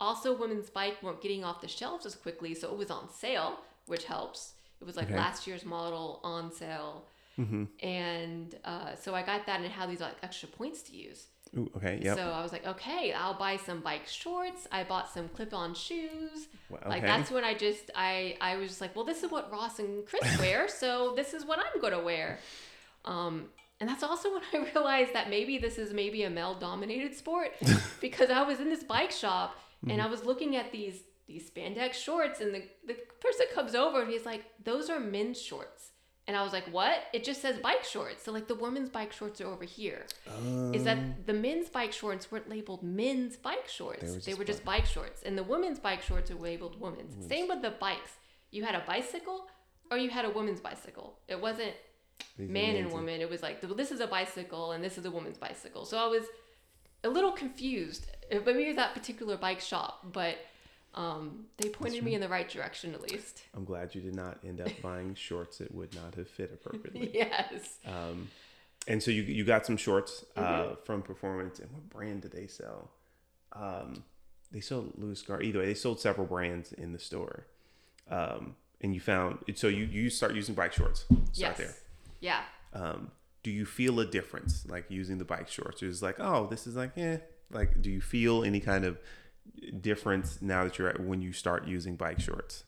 also 0.00 0.36
women's 0.36 0.70
bike 0.70 1.02
weren't 1.02 1.20
getting 1.22 1.42
off 1.44 1.60
the 1.60 1.68
shelves 1.68 2.04
as 2.06 2.14
quickly, 2.14 2.54
so 2.54 2.70
it 2.72 2.76
was 2.76 2.90
on 2.90 3.08
sale, 3.10 3.58
which 3.86 4.04
helps. 4.04 4.54
It 4.80 4.84
was 4.84 4.96
like 4.96 5.06
Okay. 5.06 5.16
last 5.16 5.46
year's 5.46 5.64
model 5.64 6.20
on 6.24 6.50
sale, 6.52 7.06
Mm-hmm. 7.38 7.64
and 7.82 8.54
uh, 8.64 8.94
so 8.94 9.14
I 9.14 9.22
got 9.22 9.46
that 9.46 9.60
and 9.60 9.70
had 9.70 9.88
these 9.90 10.00
like 10.00 10.16
extra 10.22 10.48
points 10.48 10.82
to 10.82 10.96
use. 10.96 11.26
Ooh, 11.56 11.70
okay. 11.76 11.98
Yep. 12.02 12.16
So 12.16 12.22
I 12.30 12.42
was 12.42 12.50
like, 12.52 12.66
okay, 12.66 13.12
I'll 13.12 13.38
buy 13.38 13.56
some 13.58 13.80
bike 13.80 14.06
shorts. 14.06 14.66
I 14.72 14.84
bought 14.84 15.10
some 15.10 15.28
clip-on 15.28 15.74
shoes. 15.74 16.48
Well, 16.70 16.80
Like 16.86 17.02
that's 17.02 17.30
when 17.30 17.44
I 17.44 17.52
just 17.54 17.90
I 17.94 18.36
I 18.40 18.56
was 18.56 18.68
just 18.68 18.80
like, 18.80 18.96
well, 18.96 19.04
this 19.04 19.22
is 19.22 19.30
what 19.30 19.50
Ross 19.52 19.78
and 19.78 20.06
Chris 20.06 20.38
wear, 20.38 20.68
so 20.68 21.12
this 21.14 21.34
is 21.34 21.44
what 21.44 21.58
I'm 21.58 21.80
gonna 21.80 22.02
wear. 22.02 22.38
Um, 23.04 23.46
and 23.80 23.88
that's 23.88 24.02
also 24.02 24.32
when 24.32 24.42
I 24.52 24.70
realized 24.74 25.12
that 25.14 25.28
maybe 25.28 25.58
this 25.58 25.76
is 25.78 25.92
maybe 25.92 26.22
a 26.22 26.30
male-dominated 26.30 27.14
sport 27.14 27.50
because 28.00 28.30
I 28.30 28.42
was 28.42 28.60
in 28.60 28.68
this 28.68 28.84
bike 28.84 29.10
shop 29.10 29.56
and 29.88 30.00
I 30.00 30.06
was 30.06 30.24
looking 30.24 30.54
at 30.56 30.70
these 30.70 31.00
these 31.26 31.50
spandex 31.50 31.94
shorts, 31.94 32.40
and 32.40 32.54
the 32.54 32.62
the 32.86 32.94
person 33.20 33.46
comes 33.54 33.74
over 33.74 34.00
and 34.02 34.10
he's 34.10 34.24
like, 34.26 34.44
those 34.64 34.88
are 34.90 35.00
men's 35.00 35.40
shorts. 35.40 35.91
And 36.28 36.36
I 36.36 36.42
was 36.44 36.52
like, 36.52 36.64
what? 36.72 36.98
It 37.12 37.24
just 37.24 37.42
says 37.42 37.56
bike 37.58 37.82
shorts. 37.84 38.22
So 38.24 38.30
like 38.32 38.46
the 38.46 38.54
women's 38.54 38.88
bike 38.90 39.12
shorts 39.12 39.40
are 39.40 39.48
over 39.48 39.64
here 39.64 40.06
is 40.72 40.82
Um, 40.82 40.84
that 40.84 41.26
the 41.26 41.32
men's 41.32 41.68
bike 41.68 41.92
shorts 41.92 42.30
weren't 42.30 42.48
labeled 42.48 42.82
men's 42.84 43.36
bike 43.36 43.68
shorts. 43.68 44.14
They 44.14 44.18
They 44.20 44.34
were 44.34 44.38
were 44.38 44.44
just 44.44 44.58
just, 44.60 44.64
bike 44.64 44.86
shorts. 44.86 45.22
And 45.24 45.36
the 45.36 45.42
women's 45.42 45.80
bike 45.80 46.02
shorts 46.02 46.30
are 46.30 46.36
labeled 46.36 46.80
women's. 46.80 47.26
Same 47.26 47.48
with 47.48 47.60
the 47.62 47.70
bikes. 47.72 48.12
You 48.52 48.64
had 48.64 48.76
a 48.76 48.84
bicycle 48.86 49.48
or 49.90 49.96
you 49.98 50.10
had 50.10 50.24
a 50.24 50.30
woman's 50.30 50.60
bicycle. 50.60 51.18
It 51.26 51.40
wasn't 51.40 51.74
these 52.38 52.48
man 52.48 52.76
and 52.76 52.92
woman. 52.92 53.20
It 53.20 53.28
was 53.28 53.42
like, 53.42 53.60
this 53.60 53.90
is 53.90 53.98
a 54.00 54.06
bicycle 54.06 54.72
and 54.72 54.82
this 54.84 54.96
is 54.98 55.04
a 55.04 55.10
woman's 55.10 55.38
bicycle. 55.38 55.84
So 55.84 55.98
I 55.98 56.06
was 56.06 56.24
a 57.02 57.08
little 57.08 57.32
confused. 57.32 58.06
uh, 58.32 58.38
Maybe 58.46 58.62
it 58.62 58.66
was 58.68 58.76
that 58.76 58.94
particular 58.94 59.36
bike 59.36 59.60
shop, 59.60 60.06
but 60.12 60.36
um, 60.94 61.46
they 61.56 61.68
pointed 61.68 62.04
me 62.04 62.14
in 62.14 62.20
the 62.20 62.28
right 62.28 62.48
direction 62.48 62.94
at 62.94 63.02
least. 63.02 63.42
I'm 63.56 63.64
glad 63.64 63.94
you 63.94 64.00
did 64.00 64.14
not 64.14 64.38
end 64.46 64.60
up 64.60 64.70
buying 64.82 65.14
shorts 65.28 65.58
that 65.58 65.74
would 65.74 65.94
not 65.94 66.14
have 66.16 66.28
fit 66.28 66.50
appropriately. 66.52 67.10
yes. 67.14 67.78
Um, 67.86 68.28
and 68.86 69.02
so 69.02 69.10
you 69.10 69.22
you 69.22 69.44
got 69.44 69.64
some 69.64 69.76
shorts 69.76 70.24
uh, 70.36 70.40
Mm-hmm. 70.40 70.74
from 70.84 71.02
Performance, 71.02 71.60
and 71.60 71.70
what 71.70 71.88
brand 71.88 72.22
did 72.22 72.32
they 72.32 72.46
sell? 72.46 72.90
Um, 73.52 74.04
they 74.50 74.60
sold 74.60 74.92
Louis 74.98 75.20
Gar. 75.22 75.40
Either 75.42 75.60
way, 75.60 75.66
they 75.66 75.74
sold 75.74 76.00
several 76.00 76.26
brands 76.26 76.72
in 76.72 76.92
the 76.92 76.98
store. 76.98 77.46
Um, 78.10 78.56
and 78.80 78.92
you 78.94 79.00
found 79.00 79.38
so 79.54 79.68
you 79.68 79.84
you 79.84 80.10
start 80.10 80.34
using 80.34 80.54
bike 80.54 80.72
shorts. 80.72 81.00
Start 81.00 81.30
yes. 81.34 81.56
there. 81.58 81.74
Yeah. 82.20 82.40
Um, 82.74 83.12
do 83.42 83.50
you 83.50 83.64
feel 83.64 83.98
a 84.00 84.06
difference 84.06 84.66
like 84.68 84.86
using 84.88 85.18
the 85.18 85.24
bike 85.24 85.48
shorts? 85.48 85.82
It's 85.82 86.02
like 86.02 86.16
oh, 86.18 86.48
this 86.48 86.66
is 86.66 86.76
like 86.76 86.98
eh. 86.98 87.18
Like, 87.50 87.82
do 87.82 87.90
you 87.90 88.00
feel 88.00 88.44
any 88.44 88.60
kind 88.60 88.84
of 88.84 88.98
difference 89.80 90.40
now 90.42 90.64
that 90.64 90.78
you're 90.78 90.88
at 90.88 91.00
when 91.00 91.20
you 91.22 91.32
start 91.32 91.66
using 91.66 91.96
bike 91.96 92.20
shorts? 92.20 92.64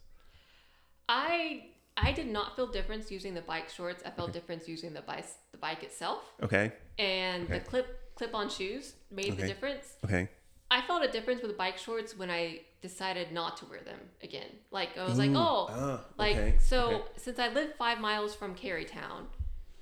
I 1.08 1.66
I 1.96 2.12
did 2.12 2.26
not 2.28 2.56
feel 2.56 2.66
difference 2.66 3.10
using 3.10 3.34
the 3.34 3.40
bike 3.42 3.68
shorts. 3.68 4.02
I 4.04 4.10
felt 4.10 4.32
difference 4.32 4.66
using 4.68 4.92
the 4.92 5.02
bike 5.02 5.26
the 5.52 5.58
bike 5.58 5.82
itself, 5.82 6.22
Okay. 6.42 6.72
and 6.98 7.44
Okay. 7.44 7.58
the 7.58 7.64
clip 7.64 8.14
clip 8.16 8.34
on 8.34 8.48
shoes 8.48 8.94
made 9.10 9.32
Okay. 9.32 9.42
the 9.42 9.48
difference. 9.48 9.96
Okay. 10.04 10.28
I 10.70 10.80
felt 10.82 11.04
a 11.04 11.08
difference 11.10 11.42
with 11.42 11.56
bike 11.56 11.78
shorts 11.78 12.16
when 12.16 12.30
I 12.30 12.62
decided 12.80 13.32
not 13.32 13.56
to 13.58 13.66
wear 13.66 13.80
them 13.82 14.00
again. 14.22 14.50
Like 14.70 14.96
I 14.98 15.04
was 15.04 15.18
like, 15.18 15.30
oh, 15.34 15.66
ah, 15.70 16.04
like 16.18 16.36
okay, 16.36 16.56
so 16.58 16.86
okay. 16.86 17.04
since 17.16 17.38
I 17.38 17.48
live 17.48 17.74
five 17.76 18.00
miles 18.00 18.34
from 18.34 18.54
Carytown, 18.56 19.26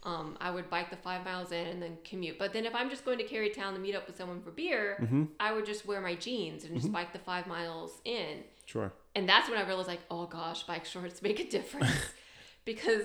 um, 0.05 0.37
I 0.41 0.51
would 0.51 0.69
bike 0.69 0.91
the 0.91 0.97
five 0.97 1.25
miles 1.25 1.53
in 1.53 1.67
and 1.67 1.81
then 1.83 1.97
commute. 2.05 2.39
But 2.39 2.53
then 2.53 2.67
if 2.67 2.75
I'm 2.75 2.91
just 2.91 3.05
going 3.05 3.19
to 3.19 3.25
Carytown 3.25 3.75
to 3.75 3.79
meet 3.79 3.95
up 3.95 4.07
with 4.07 4.17
someone 4.17 4.41
for 4.43 4.51
beer, 4.51 4.99
Mm-hmm. 5.01 5.25
I 5.39 5.53
would 5.53 5.65
just 5.67 5.87
wear 5.87 6.01
my 6.01 6.15
jeans 6.15 6.65
and 6.65 6.75
just 6.75 6.91
bike 6.93 7.13
the 7.13 7.19
five 7.21 7.47
miles 7.47 8.01
in. 8.05 8.39
Sure. 8.67 8.93
And 9.15 9.29
that's 9.29 9.49
when 9.49 9.59
I 9.59 9.67
realized, 9.67 9.89
like, 9.89 10.01
oh 10.11 10.27
gosh, 10.27 10.65
bike 10.65 10.85
shorts 10.85 11.23
make 11.23 11.39
a 11.39 11.45
difference. 11.49 11.91
because, 12.65 13.03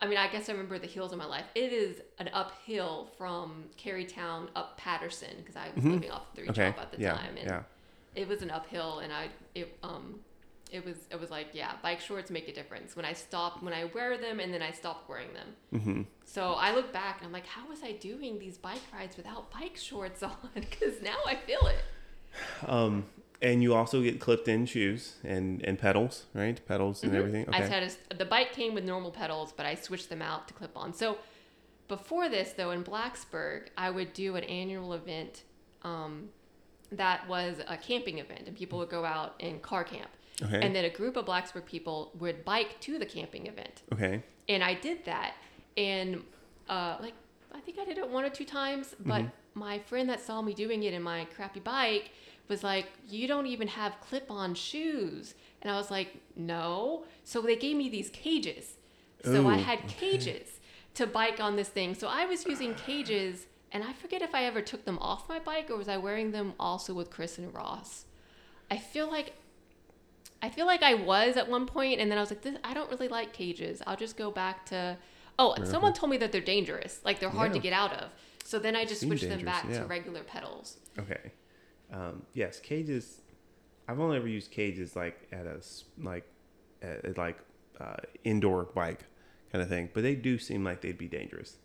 I 0.00 0.06
mean, 0.06 0.16
I 0.18 0.28
guess 0.28 0.48
I 0.48 0.52
remember 0.52 0.78
the 0.78 0.86
hills 0.86 1.12
of 1.12 1.18
my 1.18 1.24
life. 1.26 1.44
It 1.54 1.72
is 1.72 2.00
an 2.18 2.30
uphill 2.32 3.10
from 3.18 3.64
Carytown 3.78 4.48
up 4.56 4.78
Patterson 4.78 5.34
because 5.38 5.56
I 5.56 5.68
was 5.74 5.84
living 5.84 6.10
off 6.10 6.26
312 6.34 6.46
Mm-hmm. 6.56 6.60
Okay. 6.60 6.80
at 6.82 6.92
the 6.92 7.00
yeah. 7.00 7.12
time, 7.12 7.36
and 7.38 7.46
yeah. 7.48 7.62
it 8.14 8.26
was 8.28 8.42
an 8.42 8.50
uphill, 8.50 9.00
and 9.00 9.12
I 9.12 9.28
it 9.54 9.76
um 9.82 10.20
it 10.72 10.84
was 10.84 10.96
it 11.10 11.20
was 11.20 11.30
like 11.30 11.48
yeah, 11.52 11.72
bike 11.82 12.00
shorts 12.00 12.30
make 12.30 12.48
a 12.48 12.52
difference 12.52 12.96
when 12.96 13.04
I 13.04 13.12
stop 13.12 13.62
when 13.62 13.74
I 13.74 13.84
wear 13.84 14.16
them 14.18 14.40
and 14.40 14.52
then 14.52 14.62
I 14.62 14.70
stop 14.72 15.08
wearing 15.08 15.32
them. 15.34 15.48
Mm-hmm. 15.74 16.02
So 16.24 16.52
I 16.52 16.74
look 16.74 16.92
back 16.92 17.18
and 17.18 17.26
I'm 17.26 17.32
like, 17.32 17.46
how 17.46 17.68
was 17.68 17.82
I 17.82 17.92
doing 17.92 18.38
these 18.38 18.56
bike 18.58 18.80
rides 18.92 19.16
without 19.16 19.50
bike 19.50 19.76
shorts 19.76 20.22
on? 20.22 20.36
Because 20.54 21.02
now 21.02 21.18
I 21.26 21.36
feel 21.36 21.66
it. 21.66 22.68
Um, 22.68 23.04
and 23.42 23.62
you 23.62 23.74
also 23.74 24.02
get 24.02 24.20
clipped 24.20 24.48
in 24.48 24.66
shoes 24.66 25.16
and, 25.24 25.62
and 25.64 25.78
pedals, 25.78 26.26
right? 26.32 26.60
Pedals 26.66 27.02
and 27.02 27.14
everything. 27.14 27.44
Mm-hmm. 27.46 27.54
I 27.54 27.64
Okay. 27.64 27.68
had 27.74 27.82
a 27.82 27.86
s 27.86 27.98
the 28.16 28.24
bike 28.24 28.52
came 28.52 28.72
with 28.74 28.84
normal 28.84 29.10
pedals, 29.10 29.52
but 29.52 29.66
I 29.66 29.74
switched 29.74 30.08
them 30.08 30.22
out 30.22 30.48
to 30.48 30.54
clip 30.54 30.76
on. 30.76 30.94
So 30.94 31.18
before 31.88 32.28
this, 32.28 32.52
though, 32.52 32.70
in 32.70 32.84
Blacksburg, 32.84 33.66
I 33.76 33.90
would 33.90 34.12
do 34.12 34.36
an 34.36 34.44
annual 34.44 34.94
event 34.94 35.42
um, 35.82 36.28
that 36.92 37.28
was 37.28 37.60
a 37.66 37.76
camping 37.76 38.18
event, 38.18 38.44
and 38.46 38.56
people 38.56 38.78
would 38.78 38.88
go 38.90 39.04
out 39.04 39.34
and 39.40 39.60
car 39.60 39.84
camp. 39.84 40.10
Okay. 40.42 40.60
And 40.60 40.74
then 40.74 40.84
a 40.84 40.90
group 40.90 41.16
of 41.16 41.24
Blacksburg 41.26 41.66
people 41.66 42.12
would 42.18 42.44
bike 42.44 42.80
to 42.80 42.98
the 42.98 43.06
camping 43.06 43.46
event. 43.46 43.82
okay. 43.92 44.22
And 44.48 44.62
I 44.62 44.74
did 44.74 45.04
that. 45.04 45.34
And 45.76 46.22
uh, 46.68 46.96
like, 47.00 47.14
I 47.54 47.60
think 47.60 47.78
I 47.78 47.84
did 47.84 47.98
it 47.98 48.08
one 48.08 48.24
or 48.24 48.30
two 48.30 48.44
times, 48.44 48.94
but 49.00 49.24
my 49.54 49.78
friend 49.78 50.08
that 50.08 50.20
saw 50.20 50.42
me 50.42 50.52
doing 50.54 50.82
it 50.82 50.92
in 50.94 51.02
my 51.02 51.26
crappy 51.36 51.60
bike 51.60 52.10
was 52.48 52.64
like, 52.64 52.86
You 53.08 53.28
don't 53.28 53.46
even 53.46 53.68
have 53.68 53.94
clip 54.00 54.30
on 54.30 54.54
shoes. 54.54 55.34
And 55.62 55.70
I 55.70 55.76
was 55.76 55.90
like, 55.90 56.16
No. 56.34 57.04
So 57.24 57.40
they 57.40 57.56
gave 57.56 57.76
me 57.76 57.88
these 57.88 58.10
cages. 58.10 58.74
So 59.24 59.46
I 59.46 59.58
Ooh, 59.58 59.62
had 59.62 59.86
cages 59.86 60.58
to 60.94 61.06
bike 61.06 61.38
on 61.40 61.54
this 61.56 61.68
thing. 61.68 61.94
So 61.94 62.08
I 62.08 62.26
was 62.26 62.44
using 62.44 62.74
cages, 62.74 63.46
and 63.70 63.84
I 63.84 63.92
forget 63.92 64.20
if 64.22 64.34
I 64.34 64.44
ever 64.44 64.60
took 64.60 64.84
them 64.84 64.98
off 64.98 65.28
my 65.28 65.38
bike 65.38 65.70
or 65.70 65.76
was 65.76 65.88
I 65.88 65.96
wearing 65.98 66.32
them 66.32 66.54
also 66.58 66.92
with 66.92 67.10
Chris 67.10 67.38
and 67.38 67.54
Ross. 67.54 68.06
I 68.70 68.78
feel 68.78 69.08
like 69.08 69.34
I 70.42 70.48
feel 70.48 70.66
like 70.66 70.82
I 70.82 70.94
was 70.94 71.36
at 71.36 71.48
one 71.48 71.66
point, 71.66 72.00
and 72.00 72.10
then 72.10 72.18
I 72.18 72.20
was 72.20 72.30
like, 72.30 72.42
this, 72.42 72.56
I 72.64 72.74
don't 72.74 72.90
really 72.90 73.08
like 73.08 73.32
cages. 73.32 73.80
I'll 73.86 73.96
just 73.96 74.16
go 74.16 74.30
back 74.30 74.66
to. 74.66 74.98
Oh, 75.38 75.52
and 75.52 75.66
someone 75.66 75.94
told 75.94 76.10
me 76.10 76.18
that 76.18 76.30
they're 76.30 76.40
dangerous, 76.40 77.00
like 77.04 77.20
they're 77.20 77.30
hard 77.30 77.52
to 77.54 77.58
get 77.58 77.72
out 77.72 77.92
of. 77.94 78.10
So 78.44 78.58
then 78.58 78.76
I 78.76 78.84
just 78.84 79.00
Seem 79.00 79.08
switched 79.08 79.28
them 79.28 79.44
back 79.44 79.64
yeah. 79.70 79.80
to 79.80 79.86
regular 79.86 80.22
pedals. 80.22 80.76
Okay. 80.98 81.32
Um, 81.92 82.22
yes, 82.34 82.60
cages. 82.60 83.20
I've 83.88 84.00
only 84.00 84.16
ever 84.16 84.28
used 84.28 84.50
cages 84.50 84.94
like 84.94 85.28
at 85.32 85.46
a 85.46 85.60
like 85.98 86.26
at, 86.82 87.16
like 87.16 87.38
uh, 87.80 87.96
indoor 88.24 88.64
bike 88.64 89.04
kind 89.50 89.62
of 89.62 89.68
thing, 89.68 89.90
but 89.94 90.02
they 90.02 90.14
do 90.14 90.38
seem 90.38 90.64
like 90.64 90.80
they'd 90.80 90.98
be 90.98 91.08
dangerous. 91.08 91.56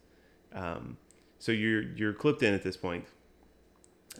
Um, 0.53 0.97
so 1.39 1.51
you're 1.51 1.81
you're 1.81 2.13
clipped 2.13 2.43
in 2.43 2.53
at 2.53 2.63
this 2.63 2.77
point. 2.77 3.05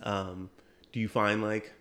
Um, 0.04 0.50
do 0.92 1.00
you 1.00 1.08
find 1.08 1.42
like 1.42 1.74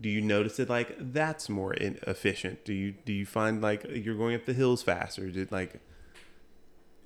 do 0.00 0.08
you 0.08 0.20
notice 0.20 0.58
it 0.58 0.68
like 0.68 0.96
that's 1.12 1.48
more 1.48 1.74
efficient? 1.74 2.64
Do 2.64 2.72
you 2.72 2.94
do 3.04 3.12
you 3.12 3.26
find 3.26 3.60
like 3.60 3.84
you're 3.88 4.14
going 4.16 4.34
up 4.34 4.46
the 4.46 4.54
hills 4.54 4.82
faster? 4.82 5.28
Did 5.30 5.52
like 5.52 5.80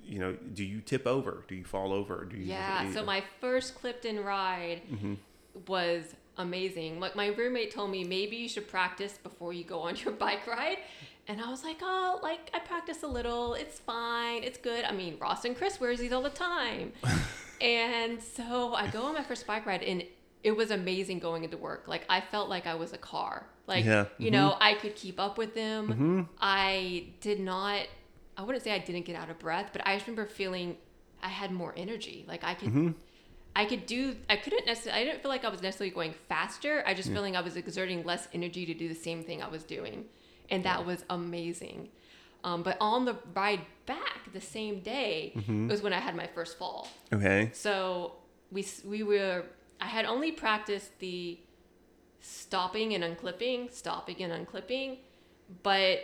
you 0.07 0.19
know, 0.19 0.33
do 0.53 0.63
you 0.63 0.81
tip 0.81 1.07
over? 1.07 1.43
Do 1.47 1.55
you 1.55 1.63
fall 1.65 1.91
over? 1.91 2.25
Do 2.25 2.37
you 2.37 2.43
Yeah. 2.45 2.91
So 2.93 3.03
my 3.03 3.23
first 3.41 3.73
in 4.05 4.23
ride, 4.23 4.81
Mm-hmm. 4.91 5.13
was 5.67 6.13
amazing. 6.37 6.99
Like 6.99 7.15
my 7.15 7.27
roommate 7.27 7.71
told 7.73 7.89
me 7.89 8.03
maybe 8.03 8.35
you 8.35 8.47
should 8.49 8.67
practice 8.67 9.17
before 9.23 9.51
you 9.53 9.63
go 9.63 9.79
on 9.79 9.95
your 10.03 10.13
bike 10.13 10.45
ride. 10.47 10.77
And 11.27 11.41
I 11.41 11.49
was 11.49 11.63
like, 11.63 11.77
oh, 11.81 12.19
like 12.21 12.51
I 12.53 12.59
practice 12.59 13.01
a 13.01 13.07
little. 13.07 13.55
It's 13.55 13.79
fine. 13.79 14.43
It's 14.43 14.59
good. 14.59 14.85
I 14.85 14.91
mean, 14.91 15.17
Ross 15.19 15.43
and 15.43 15.57
Chris 15.57 15.79
wears 15.79 15.99
these 15.99 16.11
all 16.13 16.21
the 16.21 16.29
time. 16.29 16.91
and 17.61 18.21
so 18.21 18.75
I 18.75 18.87
go 18.87 19.03
on 19.03 19.15
my 19.15 19.23
first 19.23 19.47
bike 19.47 19.65
ride 19.65 19.81
and 19.81 20.03
it 20.45 20.55
was 20.55 20.69
amazing 20.69 21.17
going 21.17 21.43
into 21.43 21.57
work. 21.57 21.85
Like 21.87 22.05
I 22.07 22.21
felt 22.21 22.49
like 22.49 22.67
I 22.67 22.75
was 22.75 22.93
a 22.93 22.99
car. 22.99 23.47
Like, 23.65 23.83
Yeah. 23.83 24.05
you 24.19 24.27
mm-hmm. 24.27 24.33
know, 24.33 24.57
I 24.61 24.75
could 24.75 24.95
keep 24.95 25.19
up 25.19 25.39
with 25.39 25.55
them. 25.55 25.87
Mm-hmm. 25.87 26.21
I 26.39 27.07
did 27.19 27.39
not, 27.39 27.87
I 28.37 28.43
wouldn't 28.43 28.63
say 28.63 28.71
I 28.71 28.77
didn't 28.77 29.05
get 29.05 29.15
out 29.15 29.31
of 29.31 29.39
breath, 29.39 29.71
but 29.73 29.81
I 29.87 29.95
just 29.95 30.05
remember 30.05 30.29
feeling 30.29 30.77
I 31.23 31.29
had 31.29 31.51
more 31.51 31.73
energy. 31.75 32.25
Like 32.27 32.43
I 32.43 32.53
could, 32.53 32.69
mm-hmm. 32.69 32.91
I 33.55 33.65
could 33.65 33.87
do, 33.87 34.15
I 34.29 34.35
couldn't 34.35 34.67
necessarily, 34.67 35.01
I 35.01 35.03
didn't 35.05 35.23
feel 35.23 35.29
like 35.31 35.43
I 35.43 35.49
was 35.49 35.63
necessarily 35.63 35.95
going 35.95 36.13
faster. 36.29 36.83
I 36.85 36.93
just 36.93 37.11
feeling 37.11 37.35
I 37.35 37.41
was 37.41 37.55
exerting 37.55 38.03
less 38.03 38.27
energy 38.31 38.67
to 38.67 38.75
do 38.75 38.87
the 38.87 38.93
same 38.93 39.23
thing 39.23 39.41
I 39.41 39.47
was 39.47 39.63
doing. 39.63 40.05
And 40.51 40.63
that 40.65 40.85
was 40.85 41.03
amazing. 41.09 41.89
Um, 42.43 42.61
but 42.61 42.77
on 42.79 43.05
the 43.05 43.17
ride 43.33 43.61
back 43.87 44.31
the 44.31 44.41
same 44.41 44.81
day 44.81 45.33
was 45.67 45.81
when 45.81 45.91
I 45.91 45.99
had 45.99 46.15
my 46.15 46.27
first 46.27 46.59
fall. 46.59 46.87
Okay. 47.11 47.49
So 47.53 48.17
we 48.51 48.63
we 48.85 49.01
were 49.01 49.45
I 49.81 49.85
had 49.87 50.05
only 50.05 50.31
practiced 50.31 50.99
the 50.99 51.39
stopping 52.19 52.93
and 52.93 53.03
unclipping, 53.03 53.71
stopping 53.71 54.21
and 54.21 54.31
unclipping, 54.47 54.97
but 55.63 55.99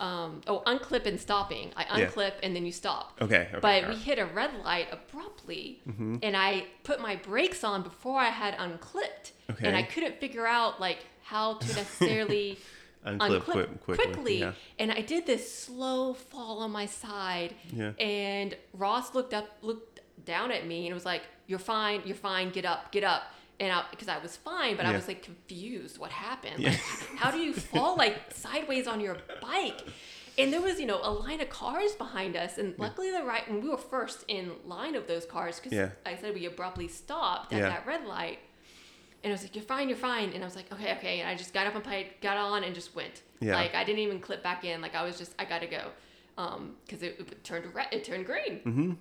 um 0.00 0.42
oh 0.46 0.62
unclip 0.66 1.06
and 1.06 1.18
stopping. 1.18 1.72
I 1.76 1.98
Yeah. 1.98 2.06
unclip 2.10 2.32
and 2.42 2.54
then 2.54 2.66
you 2.66 2.72
stop. 2.72 3.16
Okay. 3.22 3.48
okay. 3.50 3.58
But 3.60 3.88
we 3.88 3.94
hit 3.96 4.18
a 4.18 4.26
red 4.26 4.50
light 4.64 4.88
abruptly, 4.92 5.80
Mm-hmm. 5.88 6.16
and 6.22 6.36
I 6.36 6.66
put 6.84 7.00
my 7.00 7.16
brakes 7.16 7.64
on 7.64 7.82
before 7.82 8.20
I 8.20 8.30
had 8.30 8.54
unclipped, 8.58 9.32
and 9.62 9.76
I 9.76 9.82
couldn't 9.82 10.18
figure 10.20 10.46
out 10.46 10.80
like 10.80 10.98
how 11.22 11.54
to 11.54 11.66
necessarily 11.76 12.58
unclip, 13.06 13.18
unclip 13.18 13.44
quick, 13.44 13.80
quickly. 13.84 14.04
quickly. 14.06 14.38
Yeah. 14.40 14.52
And 14.78 14.92
I 14.92 15.00
did 15.00 15.24
this 15.24 15.50
slow 15.56 16.12
fall 16.12 16.58
on 16.58 16.70
my 16.72 16.84
side. 16.86 17.54
Yeah. 17.72 17.92
And 17.98 18.56
Ross 18.74 19.14
looked 19.14 19.32
up, 19.32 19.48
looked 19.62 19.87
down 20.34 20.52
at 20.52 20.62
me, 20.70 20.78
and 20.86 20.90
it 20.92 20.94
was 20.94 21.04
like, 21.14 21.22
"You're 21.48 21.58
fine. 21.76 22.02
You're 22.04 22.22
fine. 22.30 22.50
Get 22.50 22.64
up. 22.64 22.92
Get 22.92 23.02
up." 23.04 23.22
And 23.60 23.72
I, 23.72 23.82
because 23.90 24.06
I 24.08 24.18
was 24.18 24.36
fine, 24.36 24.76
but 24.76 24.86
I 24.86 24.92
was 24.92 25.08
like 25.08 25.22
confused. 25.24 25.98
What 25.98 26.12
happened? 26.12 26.60
Yeah. 26.60 26.70
Like, 26.70 26.80
how 27.22 27.30
do 27.32 27.38
you 27.38 27.52
fall 27.52 27.96
like 27.96 28.16
sideways 28.32 28.86
on 28.86 29.00
your 29.00 29.16
bike? 29.42 29.80
And 30.40 30.52
there 30.52 30.60
was, 30.60 30.78
you 30.78 30.86
know, 30.86 31.00
a 31.02 31.10
line 31.10 31.40
of 31.40 31.48
cars 31.50 31.92
behind 31.96 32.36
us, 32.36 32.58
and 32.58 32.68
luckily 32.78 33.10
the 33.10 33.24
right 33.24 33.44
when 33.50 33.60
we 33.60 33.68
were 33.68 33.76
first 33.94 34.24
in 34.28 34.52
line 34.64 34.94
of 34.94 35.08
those 35.08 35.24
cars, 35.26 35.58
because 35.58 35.72
Yeah. 35.76 35.90
I 36.06 36.14
said 36.16 36.34
we 36.34 36.46
abruptly 36.46 36.86
stopped 36.86 37.52
at 37.52 37.58
Yeah. 37.58 37.68
that 37.70 37.86
red 37.86 38.04
light. 38.06 38.38
And 39.24 39.32
I 39.32 39.34
was 39.34 39.42
like, 39.42 39.56
"You're 39.56 39.64
fine, 39.64 39.88
you're 39.88 39.98
fine." 40.12 40.28
And 40.34 40.44
I 40.44 40.46
was 40.46 40.54
like, 40.54 40.70
"Okay, 40.72 40.92
okay." 40.96 41.20
And 41.20 41.28
I 41.28 41.34
just 41.34 41.52
got 41.52 41.66
up 41.66 41.74
and 41.74 41.82
played, 41.82 42.06
got 42.20 42.36
on, 42.36 42.62
and 42.62 42.72
just 42.72 42.94
went. 42.94 43.22
Yeah. 43.40 43.56
Like 43.56 43.74
I 43.74 43.82
didn't 43.82 43.98
even 44.06 44.20
clip 44.20 44.42
back 44.44 44.64
in. 44.64 44.80
Like 44.80 44.94
I 44.94 45.02
was 45.02 45.18
just, 45.18 45.34
I 45.40 45.44
gotta 45.44 45.66
go, 45.66 45.82
um, 46.44 46.76
because 46.86 47.02
it, 47.02 47.16
it 47.18 47.42
turned 47.42 47.74
red, 47.74 47.88
it 47.90 48.04
turned 48.04 48.24
green. 48.26 48.54
Mm-hmm. 48.64 48.92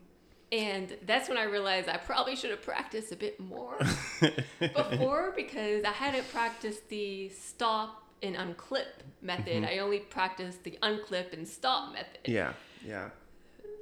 And 0.52 0.96
that's 1.06 1.28
when 1.28 1.38
I 1.38 1.44
realized 1.44 1.90
I 1.90 1.98
probably 1.98 2.36
should 2.36 2.52
have 2.52 2.62
practiced 2.62 3.12
a 3.12 3.18
bit 3.18 3.40
more 3.40 3.78
before 4.60 5.34
because 5.36 5.84
I 5.84 5.92
hadn't 5.92 6.30
practiced 6.32 6.88
the 6.88 7.30
stop 7.30 8.04
and 8.24 8.36
unclip 8.36 8.86
method. 9.22 9.66
I 9.66 9.80
only 9.80 10.00
practiced 10.00 10.64
the 10.64 10.78
unclip 10.82 11.34
and 11.34 11.48
stop 11.48 11.92
method. 11.92 12.24
Mm-hmm. 12.24 12.32
Yeah, 12.32 12.54
yeah, 12.86 13.10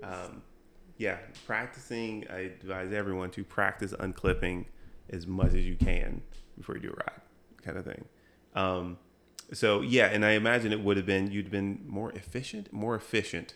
um, 0.04 0.42
yeah. 0.98 1.18
Practicing, 1.46 2.26
I 2.32 2.40
advise 2.40 2.92
everyone 2.92 3.30
to 3.32 3.44
practice 3.44 3.94
unclipping 3.94 4.66
as 5.10 5.28
much 5.28 5.54
as 5.54 5.66
you 5.66 5.76
can 5.76 6.22
before 6.58 6.76
you 6.76 6.82
do 6.82 6.90
a 6.90 6.94
ride, 6.94 7.22
kind 7.64 7.78
of 7.78 7.86
thing. 7.86 8.06
Um, 8.56 8.98
so 9.54 9.82
yeah, 9.82 10.08
and 10.08 10.26
I 10.26 10.32
imagine 10.32 10.72
it 10.72 10.82
would 10.82 10.98
have 10.98 11.06
been 11.06 11.32
you'd 11.32 11.52
been 11.52 11.84
more 11.88 12.12
efficient, 12.14 12.74
more 12.74 12.96
efficient 12.96 13.54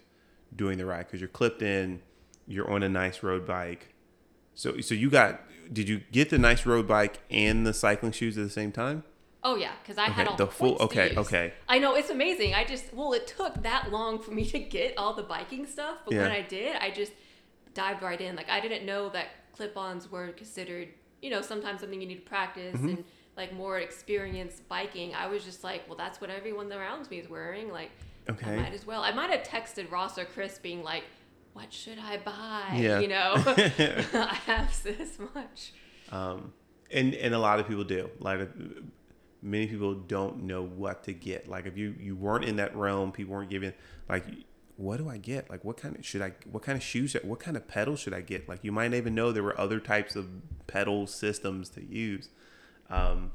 doing 0.56 0.78
the 0.78 0.86
ride 0.86 1.08
because 1.08 1.20
you're 1.20 1.28
clipped 1.28 1.62
in, 1.62 2.02
you're 2.50 2.70
on 2.70 2.84
a 2.84 2.90
nice 2.90 3.24
road 3.24 3.46
bike. 3.46 3.94
So 4.56 4.82
so 4.82 4.94
you 4.96 5.10
got 5.10 5.42
did 5.72 5.88
you 5.88 6.02
get 6.12 6.30
the 6.30 6.38
nice 6.38 6.66
road 6.66 6.88
bike 6.88 7.20
and 7.30 7.66
the 7.66 7.74
cycling 7.74 8.12
shoes 8.12 8.38
at 8.38 8.44
the 8.44 8.50
same 8.50 8.72
time? 8.74 9.04
Oh 9.42 9.56
yeah, 9.56 9.72
because 9.82 9.98
I 9.98 10.10
had 10.10 10.28
all 10.28 10.36
the 10.36 10.48
full- 10.48 10.76
okay, 10.82 11.16
okay. 11.16 11.54
I 11.70 11.80
know 11.80 11.96
it's 11.96 12.10
amazing. 12.10 12.54
I 12.56 12.66
just 12.66 12.94
well, 12.94 13.14
it 13.14 13.26
took 13.28 13.64
that 13.64 13.90
long 13.92 14.20
for 14.20 14.32
me 14.32 14.44
to 14.48 14.60
get 14.60 14.98
all 14.98 15.14
the 15.14 15.24
biking 15.24 15.66
stuff, 15.66 16.00
but 16.04 16.14
when 16.14 16.30
I 16.32 16.42
did, 16.42 16.76
I 16.76 16.90
just 16.92 17.14
dived 17.74 18.02
right 18.04 18.20
in. 18.20 18.36
Like 18.36 18.50
I 18.50 18.60
didn't 18.60 18.86
know 18.86 19.08
that 19.10 19.28
clip-ons 19.54 20.12
were 20.12 20.30
considered, 20.34 20.90
you 21.22 21.30
know, 21.30 21.42
sometimes 21.42 21.80
something 21.82 22.02
you 22.02 22.08
need 22.08 22.16
to 22.26 22.30
practice 22.30 22.76
Mm-hmm. 22.76 22.88
and 22.90 23.04
like 23.38 23.54
more 23.54 23.78
experienced 23.80 24.68
biking. 24.68 25.16
I 25.16 25.28
was 25.28 25.46
just 25.46 25.64
like, 25.64 25.88
well, 25.88 25.98
that's 25.98 26.20
what 26.20 26.30
everyone 26.30 26.70
around 26.74 27.10
me 27.10 27.20
is 27.20 27.30
wearing. 27.30 27.72
Like, 27.72 27.92
Okay. 28.30 28.52
I 28.52 28.56
might 28.58 28.74
as 28.74 28.86
well. 28.86 29.02
I 29.02 29.12
might 29.14 29.30
have 29.30 29.44
texted 29.44 29.90
Ross 29.90 30.18
or 30.18 30.26
Chris, 30.26 30.60
being 30.60 30.84
like, 30.84 31.04
"What 31.60 31.74
should 31.74 32.00
I 32.00 32.18
buy?" 32.18 32.78
Yeah. 32.78 33.00
You 33.00 33.08
know, 33.10 33.34
I 33.46 34.38
have 34.46 34.84
this 34.84 35.18
much. 35.34 35.74
um, 36.12 36.54
and 36.92 37.14
and 37.14 37.34
a 37.34 37.40
lot 37.40 37.60
of 37.60 37.68
people 37.68 37.84
do. 37.84 38.10
Like 38.20 38.50
many 39.42 39.68
people 39.68 39.94
don't 39.94 40.44
know 40.44 40.64
what 40.64 41.04
to 41.04 41.14
get. 41.14 41.48
Like 41.48 41.66
if 41.66 41.78
you 41.78 41.96
you 42.00 42.16
weren't 42.16 42.46
in 42.46 42.56
that 42.58 42.76
realm, 42.76 43.12
people 43.12 43.34
weren't 43.36 43.50
giving 43.50 43.74
like 44.08 44.26
what 44.78 44.98
do 44.98 45.10
I 45.10 45.18
get? 45.18 45.50
Like 45.50 45.66
what 45.66 45.76
kind 45.76 45.98
of 45.98 46.06
should 46.06 46.22
I 46.22 46.32
what 46.50 46.64
kind 46.64 46.78
of 46.78 46.84
shoes 46.84 47.16
what 47.24 47.40
kind 47.40 47.58
of 47.58 47.68
pedals 47.68 48.00
should 48.00 48.14
I 48.14 48.22
get? 48.22 48.48
Like 48.48 48.64
you 48.64 48.72
might 48.72 48.92
not 48.92 48.98
even 48.98 49.14
know 49.14 49.32
there 49.32 49.44
were 49.44 49.60
other 49.60 49.80
types 49.80 50.16
of 50.16 50.28
pedal 50.68 51.08
systems 51.08 51.70
to 51.72 51.84
use. 51.84 52.30
Um, 52.90 53.32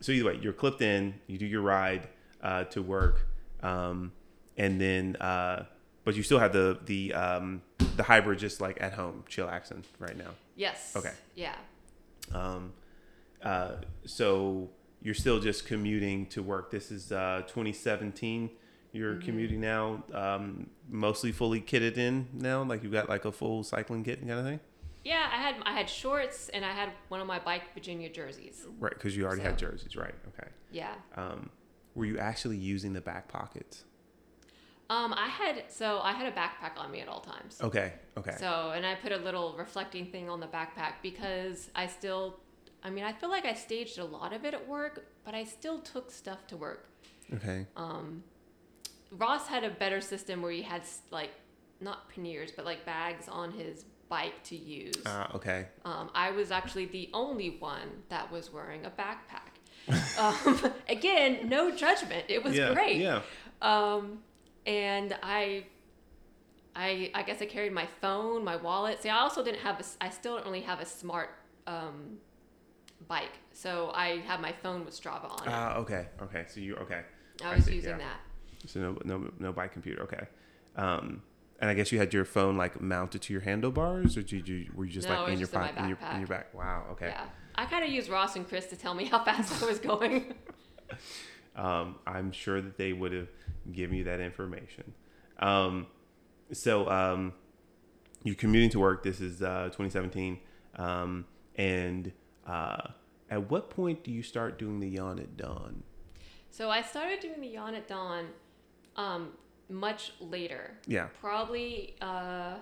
so 0.00 0.12
either 0.12 0.24
way, 0.24 0.38
you're 0.40 0.54
clipped 0.54 0.80
in, 0.80 1.14
you 1.26 1.36
do 1.36 1.46
your 1.46 1.60
ride 1.60 2.08
uh, 2.42 2.64
to 2.64 2.80
work, 2.80 3.28
um, 3.62 4.12
and 4.56 4.80
then 4.80 5.16
uh, 5.16 5.66
but 6.10 6.16
you 6.16 6.24
still 6.24 6.40
have 6.40 6.52
the 6.52 6.76
the 6.86 7.14
um, 7.14 7.62
the 7.96 8.02
hybrid 8.02 8.40
just 8.40 8.60
like 8.60 8.80
at 8.82 8.92
home, 8.94 9.22
chill 9.28 9.46
chillaxing 9.46 9.84
right 10.00 10.16
now. 10.18 10.30
Yes. 10.56 10.94
Okay. 10.96 11.12
Yeah. 11.36 11.54
Um, 12.34 12.72
uh, 13.42 13.76
so 14.04 14.70
you're 15.02 15.14
still 15.14 15.38
just 15.38 15.66
commuting 15.66 16.26
to 16.26 16.42
work. 16.42 16.70
This 16.72 16.90
is 16.90 17.12
uh, 17.12 17.42
2017. 17.46 18.50
You're 18.92 19.14
Mm-hmm. 19.14 19.24
commuting 19.24 19.60
now, 19.60 20.02
um, 20.12 20.68
mostly 20.88 21.30
fully 21.30 21.60
kitted 21.60 21.96
in 21.96 22.26
now. 22.32 22.64
Like 22.64 22.82
you 22.82 22.90
got 22.90 23.08
like 23.08 23.24
a 23.24 23.30
full 23.30 23.62
cycling 23.62 24.02
kit 24.02 24.18
and 24.18 24.26
kind 24.28 24.40
of 24.40 24.46
thing, 24.46 24.58
Yeah, 25.04 25.28
I 25.32 25.36
had 25.40 25.54
I 25.64 25.72
had 25.72 25.88
shorts 25.88 26.48
and 26.48 26.64
I 26.64 26.72
had 26.72 26.90
one 27.08 27.20
of 27.20 27.28
my 27.28 27.38
bike 27.38 27.62
Virginia 27.72 28.08
jerseys. 28.10 28.66
right? 28.80 28.92
Because 28.92 29.16
you 29.16 29.24
already 29.26 29.42
had 29.42 29.56
jerseys, 29.58 29.94
right? 29.94 30.14
Okay. 30.30 30.48
Yeah. 30.72 30.94
Um, 31.16 31.50
were 31.94 32.04
you 32.04 32.18
actually 32.18 32.56
using 32.56 32.92
the 32.92 33.00
back 33.00 33.28
pockets? 33.28 33.84
Um, 34.90 35.14
I 35.16 35.28
had 35.28 35.62
so 35.68 36.00
I 36.02 36.12
had 36.12 36.26
a 36.26 36.34
backpack 36.36 36.76
on 36.76 36.90
me 36.90 37.00
at 37.00 37.06
all 37.06 37.20
times. 37.20 37.58
Okay. 37.62 37.92
Okay. 38.18 38.34
So 38.38 38.72
and 38.74 38.84
I 38.84 38.96
put 38.96 39.12
a 39.12 39.16
little 39.16 39.54
reflecting 39.56 40.06
thing 40.06 40.28
on 40.28 40.40
the 40.40 40.48
backpack 40.48 40.94
because 41.00 41.70
I 41.76 41.86
still, 41.86 42.40
I 42.82 42.90
mean, 42.90 43.04
I 43.04 43.12
feel 43.12 43.30
like 43.30 43.44
I 43.44 43.54
staged 43.54 43.98
a 43.98 44.04
lot 44.04 44.32
of 44.32 44.44
it 44.44 44.52
at 44.52 44.66
work, 44.68 45.06
but 45.24 45.32
I 45.32 45.44
still 45.44 45.78
took 45.78 46.10
stuff 46.10 46.44
to 46.48 46.56
work. 46.56 46.88
okay. 47.32 47.66
Um, 47.76 48.24
Ross 49.12 49.46
had 49.46 49.62
a 49.62 49.70
better 49.70 50.00
system 50.00 50.42
where 50.42 50.50
he 50.50 50.62
had 50.62 50.82
like 51.12 51.30
not 51.80 52.10
panniers, 52.10 52.50
but 52.50 52.64
like 52.64 52.84
bags 52.84 53.28
on 53.28 53.52
his 53.52 53.84
bike 54.08 54.42
to 54.42 54.56
use. 54.56 55.06
Uh, 55.06 55.28
okay. 55.36 55.68
Um, 55.84 56.10
I 56.16 56.32
was 56.32 56.50
actually 56.50 56.86
the 56.86 57.10
only 57.14 57.50
one 57.60 58.02
that 58.08 58.30
was 58.32 58.52
wearing 58.52 58.84
a 58.84 58.90
backpack. 58.90 59.54
um, 60.18 60.72
again, 60.88 61.48
no 61.48 61.70
judgment. 61.70 62.24
It 62.28 62.42
was 62.42 62.56
yeah. 62.56 62.74
great. 62.74 62.96
Yeah. 62.96 63.22
Um, 63.62 64.18
and 64.70 65.16
I, 65.20 65.64
I, 66.76 67.10
I 67.12 67.22
guess 67.24 67.42
I 67.42 67.46
carried 67.46 67.72
my 67.72 67.88
phone, 68.00 68.44
my 68.44 68.54
wallet. 68.54 69.02
See, 69.02 69.08
I 69.08 69.18
also 69.18 69.42
didn't 69.42 69.60
have 69.60 69.80
a, 69.80 69.84
I 70.00 70.10
still 70.10 70.36
don't 70.36 70.46
really 70.46 70.60
have 70.60 70.78
a 70.78 70.86
smart 70.86 71.30
um, 71.66 72.18
bike, 73.08 73.32
so 73.52 73.90
I 73.94 74.18
have 74.18 74.40
my 74.40 74.52
phone 74.62 74.84
with 74.84 74.94
Strava 74.94 75.28
on 75.28 75.48
it. 75.48 75.50
Ah. 75.50 75.74
okay. 75.78 76.06
Okay. 76.22 76.44
So 76.46 76.60
you 76.60 76.76
okay? 76.76 77.00
I 77.44 77.50
I 77.52 77.56
was 77.56 77.64
see, 77.64 77.74
using 77.74 77.90
yeah. 77.90 77.98
that. 77.98 78.70
So 78.70 78.78
no 78.78 78.98
no 79.04 79.32
no 79.40 79.52
bike 79.52 79.72
computer. 79.72 80.02
Okay. 80.02 80.24
Um, 80.76 81.22
and 81.60 81.68
I 81.68 81.74
guess 81.74 81.90
you 81.90 81.98
had 81.98 82.14
your 82.14 82.24
phone 82.24 82.56
like 82.56 82.80
mounted 82.80 83.22
to 83.22 83.32
your 83.32 83.42
handlebars, 83.42 84.16
or 84.16 84.22
did 84.22 84.46
you 84.46 84.70
were 84.72 84.84
you 84.84 84.92
just 84.92 85.08
No, 85.08 85.22
like 85.22 85.32
in 85.32 85.38
your 85.40 85.48
just 85.48 85.54
in 85.54 85.82
in 85.82 85.88
your 85.88 85.98
in 86.12 86.18
your 86.20 86.28
back? 86.28 86.54
Wow. 86.54 86.84
Okay. 86.92 87.08
Yeah, 87.08 87.24
I 87.56 87.66
kind 87.66 87.84
of 87.84 87.90
used 87.90 88.08
Ross 88.08 88.36
and 88.36 88.48
Chris 88.48 88.66
to 88.66 88.76
tell 88.76 88.94
me 88.94 89.06
how 89.06 89.24
fast 89.28 89.60
I 89.60 89.66
was 89.66 89.80
going. 89.80 90.34
Um, 91.56 91.96
I'm 92.06 92.32
sure 92.32 92.60
that 92.60 92.78
they 92.78 92.92
would 92.92 93.12
have 93.12 93.28
given 93.72 93.96
you 93.96 94.04
that 94.04 94.20
information. 94.20 94.94
Um, 95.38 95.86
so 96.52 96.88
um, 96.90 97.32
you're 98.24 98.34
commuting 98.34 98.70
to 98.70 98.78
work. 98.78 99.02
This 99.02 99.20
is 99.20 99.42
uh, 99.42 99.64
2017, 99.66 100.38
um, 100.76 101.24
and 101.56 102.12
uh, 102.46 102.88
at 103.30 103.50
what 103.50 103.70
point 103.70 104.04
do 104.04 104.10
you 104.10 104.22
start 104.22 104.58
doing 104.58 104.80
the 104.80 104.88
yawn 104.88 105.18
at 105.18 105.36
dawn? 105.36 105.82
so 106.50 106.68
I 106.68 106.82
started 106.82 107.20
doing 107.20 107.40
the 107.40 107.46
yawn 107.48 107.74
at 107.74 107.86
dawn 107.86 108.26
um, 108.96 109.30
much 109.68 110.12
later. 110.20 110.74
Yeah. 110.86 111.06
Probably 111.20 111.96
uh, 112.00 112.56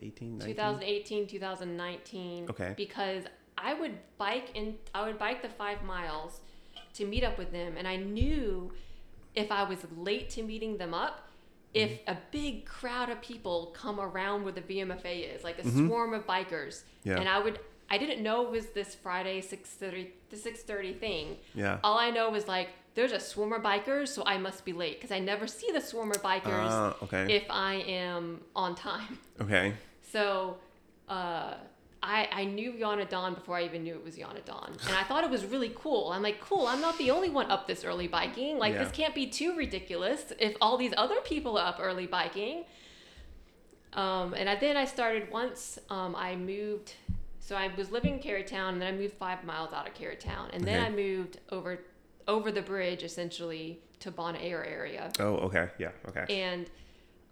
18, 0.00 0.40
2018, 0.40 1.26
2019. 1.26 2.46
Okay. 2.50 2.74
Because 2.76 3.24
I 3.58 3.74
would 3.74 3.98
bike 4.18 4.50
and 4.54 4.74
I 4.94 5.06
would 5.06 5.18
bike 5.18 5.42
the 5.42 5.48
five 5.48 5.82
miles 5.84 6.40
to 6.94 7.06
meet 7.06 7.24
up 7.24 7.38
with 7.38 7.52
them, 7.52 7.74
and 7.78 7.86
I 7.86 7.96
knew 7.96 8.72
if 9.34 9.50
I 9.50 9.62
was 9.64 9.78
late 9.96 10.30
to 10.30 10.42
meeting 10.42 10.76
them 10.78 10.94
up, 10.94 11.28
if 11.74 11.90
Mm-hmm. 11.90 12.10
a 12.10 12.18
big 12.30 12.66
crowd 12.66 13.08
of 13.08 13.20
people 13.22 13.72
come 13.74 13.98
around 13.98 14.44
where 14.44 14.52
the 14.52 14.60
VMFA 14.60 15.34
is, 15.34 15.42
like 15.42 15.58
a 15.58 15.68
swarm 15.70 16.12
of 16.14 16.26
bikers, 16.26 16.82
Mm-hmm. 16.82 17.08
Yeah. 17.10 17.18
and 17.20 17.28
I 17.28 17.38
would. 17.38 17.58
I 17.90 17.98
didn't 17.98 18.22
know 18.22 18.44
it 18.46 18.50
was 18.50 18.66
this 18.68 18.94
Friday 18.94 19.40
six 19.42 19.68
thirty 19.70 20.12
the 20.30 20.36
six 20.36 20.60
thirty 20.62 20.92
thing. 20.94 21.36
Yeah. 21.54 21.78
All 21.84 21.98
I 21.98 22.10
know 22.10 22.30
was 22.30 22.46
like 22.48 22.68
there's 22.94 23.12
a 23.12 23.20
swarm 23.20 23.52
of 23.54 23.62
bikers, 23.62 24.08
so 24.08 24.22
I 24.26 24.36
must 24.38 24.64
be 24.64 24.72
late 24.72 24.98
because 25.00 25.10
I 25.12 25.18
never 25.18 25.46
see 25.46 25.70
the 25.72 25.80
swarm 25.80 26.10
of 26.10 26.22
bikers 26.22 26.44
Ah, 26.46 26.94
okay. 27.02 27.34
if 27.34 27.44
I 27.50 27.74
am 28.06 28.40
on 28.54 28.74
time. 28.74 29.18
okay. 29.40 29.72
So 30.10 30.56
uh, 31.08 31.54
I, 32.02 32.28
I 32.32 32.44
knew 32.44 32.72
Yana 32.72 33.08
Dawn 33.08 33.34
before 33.34 33.56
I 33.56 33.64
even 33.64 33.84
knew 33.84 33.94
it 33.94 34.04
was 34.04 34.16
Yana 34.16 34.44
Dawn. 34.44 34.72
And 34.88 34.96
I 34.96 35.04
thought 35.04 35.22
it 35.22 35.30
was 35.30 35.44
really 35.44 35.72
cool. 35.74 36.10
I'm 36.10 36.22
like, 36.22 36.40
cool, 36.40 36.66
I'm 36.66 36.80
not 36.80 36.98
the 36.98 37.10
only 37.12 37.30
one 37.30 37.48
up 37.50 37.68
this 37.68 37.84
early 37.84 38.08
biking. 38.08 38.58
Like, 38.58 38.72
Yeah. 38.74 38.82
this 38.82 38.92
can't 38.92 39.14
be 39.14 39.26
too 39.28 39.54
ridiculous 39.56 40.32
if 40.40 40.56
all 40.60 40.76
these 40.76 40.92
other 40.96 41.20
people 41.20 41.56
are 41.58 41.68
up 41.68 41.78
early 41.80 42.06
biking. 42.06 42.64
Um, 43.92 44.34
and 44.34 44.48
I, 44.48 44.56
then 44.56 44.76
I 44.76 44.84
started 44.84 45.30
once 45.30 45.78
um, 45.90 46.16
I 46.16 46.34
moved. 46.34 46.94
So 47.40 47.56
I 47.56 47.70
was 47.76 47.90
living 47.90 48.14
in 48.14 48.20
Carytown, 48.20 48.70
and 48.70 48.80
then 48.82 48.94
I 48.94 48.96
moved 48.96 49.14
five 49.14 49.44
miles 49.44 49.72
out 49.72 49.86
of 49.88 49.94
Carytown. 49.94 50.52
And 50.52 50.64
then 50.64 50.78
Okay. 50.78 50.86
I 50.86 50.90
moved 50.90 51.38
over 51.50 51.78
over 52.28 52.52
the 52.52 52.62
bridge, 52.62 53.02
essentially, 53.02 53.80
to 53.98 54.10
Bon 54.12 54.36
Air 54.36 54.64
area 54.64 55.10
Oh, 55.18 55.34
okay. 55.48 55.68
Yeah. 55.78 55.90
Okay. 56.08 56.40
and 56.42 56.68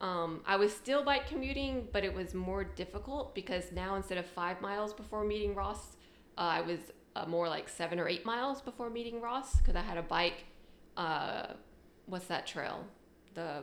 um, 0.00 0.40
I 0.46 0.56
was 0.56 0.74
still 0.74 1.04
bike 1.04 1.26
commuting, 1.28 1.88
but 1.92 2.04
it 2.04 2.14
was 2.14 2.34
more 2.34 2.64
difficult 2.64 3.34
because 3.34 3.70
now 3.72 3.96
instead 3.96 4.18
of 4.18 4.26
five 4.26 4.60
miles 4.60 4.92
before 4.94 5.24
meeting 5.24 5.54
Ross, 5.54 5.96
uh, 6.38 6.40
I 6.40 6.60
was 6.62 6.78
uh, 7.16 7.26
more 7.26 7.48
like 7.48 7.68
seven 7.68 7.98
or 8.00 8.08
eight 8.08 8.24
miles 8.24 8.62
before 8.62 8.88
meeting 8.90 9.20
Ross 9.20 9.56
because 9.58 9.76
I 9.76 9.82
had 9.82 9.98
a 9.98 10.02
bike. 10.02 10.44
Uh, 10.96 11.48
what's 12.06 12.26
that 12.26 12.46
trail? 12.46 12.84
The 13.34 13.62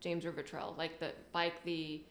James 0.00 0.24
River 0.26 0.42
Trail, 0.42 0.74
like 0.76 1.00
the 1.00 1.12
bike 1.32 1.64
the 1.64 2.02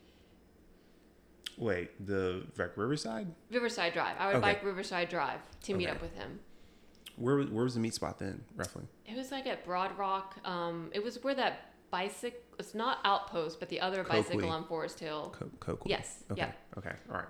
Wait, 1.57 2.05
the 2.05 2.43
like 2.57 2.75
Riverside. 2.75 3.33
Riverside 3.49 3.93
Drive. 3.93 4.17
I 4.19 4.27
would 4.27 4.35
Okay. 4.37 4.41
bike 4.41 4.63
Riverside 4.63 5.07
Drive 5.07 5.39
to 5.63 5.73
meet 5.73 5.85
Okay. 5.87 5.95
up 5.95 6.01
with 6.01 6.13
him. 6.15 6.39
Where 7.15 7.35
was 7.35 7.49
where 7.49 7.63
was 7.63 7.75
the 7.75 7.79
meet 7.79 7.93
spot 7.93 8.19
then, 8.19 8.43
roughly? 8.57 8.83
It 9.05 9.15
was 9.15 9.31
like 9.31 9.47
at 9.47 9.63
Broad 9.63 9.97
Rock. 9.97 10.35
Um, 10.43 10.89
it 10.93 11.01
was 11.01 11.23
where 11.23 11.35
that 11.35 11.71
bicycle. 11.91 12.39
It's 12.60 12.74
not 12.76 12.99
Outpost, 13.03 13.60
but 13.60 13.70
the 13.70 13.82
other 13.82 14.03
Coakley. 14.03 14.22
bicycle 14.22 14.49
on 14.49 14.66
Forest 14.66 14.99
Hill. 14.99 15.36
Co- 15.38 15.49
Coakley. 15.60 15.91
Yes. 15.91 16.24
Okay. 16.32 16.41
Yeah. 16.41 16.51
Okay. 16.78 16.93
All 17.10 17.18
right. 17.18 17.26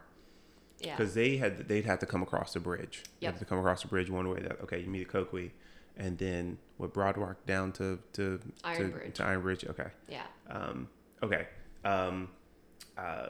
Yeah. 0.80 0.96
Because 0.96 1.14
they 1.14 1.38
had 1.38 1.68
they'd 1.68 1.86
have 1.86 2.00
to 2.00 2.06
come 2.06 2.22
across 2.22 2.54
the 2.54 2.60
bridge. 2.60 3.04
Yep. 3.20 3.34
have 3.34 3.40
to 3.40 3.46
come 3.46 3.60
across 3.60 3.82
the 3.82 3.88
bridge 3.88 4.10
one 4.10 4.30
way. 4.30 4.42
That 4.42 4.62
okay, 4.62 4.80
you 4.80 4.88
meet 4.88 5.02
at 5.02 5.08
Coakley, 5.08 5.54
and 5.98 6.18
then 6.18 6.58
what 6.78 6.94
Broad 6.94 7.18
Rock 7.18 7.46
down 7.46 7.72
to 7.74 8.00
to 8.14 8.40
Iron 8.64 8.92
to, 8.92 8.98
Bridge. 8.98 9.16
to 9.16 9.24
Iron 9.24 9.42
Bridge. 9.42 9.66
Okay. 9.66 9.88
Yeah. 10.10 10.24
Um, 10.50 10.90
okay. 11.24 11.48
Um, 11.84 12.30
uh, 12.98 13.28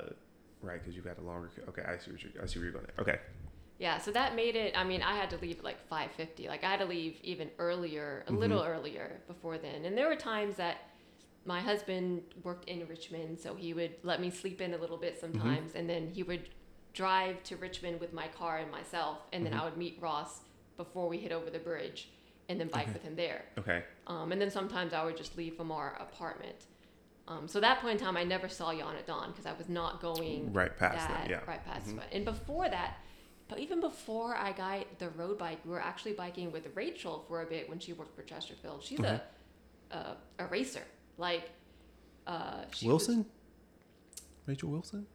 right, 0.62 0.80
because 0.80 0.96
you've 0.96 1.06
got 1.06 1.18
a 1.18 1.22
longer. 1.22 1.52
Okay, 1.70 1.84
I 1.84 1.98
see 1.98 2.12
what 2.12 2.24
you're. 2.24 2.44
I 2.44 2.46
see 2.48 2.60
where 2.60 2.66
you're 2.66 2.74
going. 2.74 2.86
There. 2.96 3.04
Okay. 3.04 3.20
Yeah, 3.78 3.98
so 3.98 4.12
that 4.12 4.36
made 4.36 4.56
it. 4.56 4.74
I 4.78 4.86
mean, 4.86 5.02
I 5.02 5.16
had 5.16 5.30
to 5.32 5.38
leave 5.38 5.60
at 5.60 5.66
like 5.66 5.86
five 5.88 6.12
fifty. 6.12 6.48
Like 6.48 6.64
I 6.64 6.72
had 6.72 6.80
to 6.80 6.86
leave 6.86 7.18
even 7.24 7.50
earlier, 7.60 8.24
a 8.28 8.32
little 8.32 8.64
earlier 8.64 9.20
before 9.28 9.58
then. 9.58 9.84
And 9.86 9.98
there 9.98 10.08
were 10.08 10.16
times 10.16 10.56
that 10.56 10.78
my 11.46 11.62
husband 11.62 12.24
worked 12.44 12.68
in 12.68 12.88
Richmond, 12.88 13.40
so 13.40 13.56
he 13.56 13.74
would 13.74 13.92
let 14.04 14.20
me 14.20 14.30
sleep 14.30 14.62
in 14.62 14.74
a 14.74 14.78
little 14.78 14.98
bit 14.98 15.20
sometimes, 15.20 15.76
and 15.76 15.90
then 15.90 16.10
he 16.14 16.24
would 16.24 16.50
drive 16.94 17.44
to 17.44 17.56
Richmond 17.58 18.00
with 18.00 18.14
my 18.14 18.28
car 18.30 18.58
and 18.58 18.72
myself, 18.72 19.20
and 19.32 19.46
then 19.46 19.54
I 19.54 19.64
would 19.64 19.78
meet 19.78 19.98
Ross 20.02 20.42
before 20.78 21.08
we 21.08 21.18
hit 21.18 21.32
over 21.32 21.50
the 21.50 21.60
bridge, 21.60 22.10
and 22.50 22.60
then 22.60 22.68
bike 22.68 22.92
with 22.94 23.04
him 23.04 23.16
there. 23.16 23.46
Okay. 23.58 23.84
Um, 24.08 24.32
and 24.32 24.42
then 24.42 24.50
sometimes 24.50 24.94
I 24.94 25.04
would 25.06 25.18
just 25.18 25.38
leave 25.38 25.56
from 25.56 25.72
our 25.72 25.96
apartment. 26.00 26.66
Um, 27.28 27.48
so 27.48 27.60
that 27.60 27.80
point 27.82 28.00
in 28.00 28.06
time, 28.06 28.18
I 28.18 28.24
never 28.24 28.48
saw 28.48 28.72
Yana 28.72 29.04
Dawn 29.06 29.32
because 29.32 29.46
I 29.46 29.54
was 29.54 29.68
not 29.68 30.00
going 30.02 30.54
Right 30.54 30.76
past 30.78 31.08
that, 31.08 31.24
that. 31.24 31.30
Yeah. 31.30 31.40
right 31.48 31.64
past 31.66 31.90
it. 31.90 32.00
And 32.12 32.24
before 32.24 32.70
that, 32.70 32.98
but 33.48 33.60
even 33.60 33.80
before 33.82 34.36
I 34.36 34.52
got 34.52 35.00
the 35.00 35.10
road 35.10 35.38
bike, 35.38 35.60
we 35.66 35.72
were 35.72 35.82
actually 35.82 36.14
biking 36.14 36.52
with 36.52 36.68
Rachel 36.76 37.26
for 37.28 37.42
a 37.42 37.46
bit 37.46 37.68
when 37.70 37.80
she 37.80 37.94
worked 37.94 38.16
for 38.16 38.24
Chesterfield. 38.24 38.84
She's 38.84 39.00
a, 39.00 39.22
a 39.92 40.18
a 40.40 40.46
racer, 40.48 40.84
like 41.18 41.50
uh, 42.28 42.64
she 42.74 42.88
was- 42.88 43.08
Wilson. 43.08 43.26
Rachel 44.46 44.70
Wilson. 44.70 45.08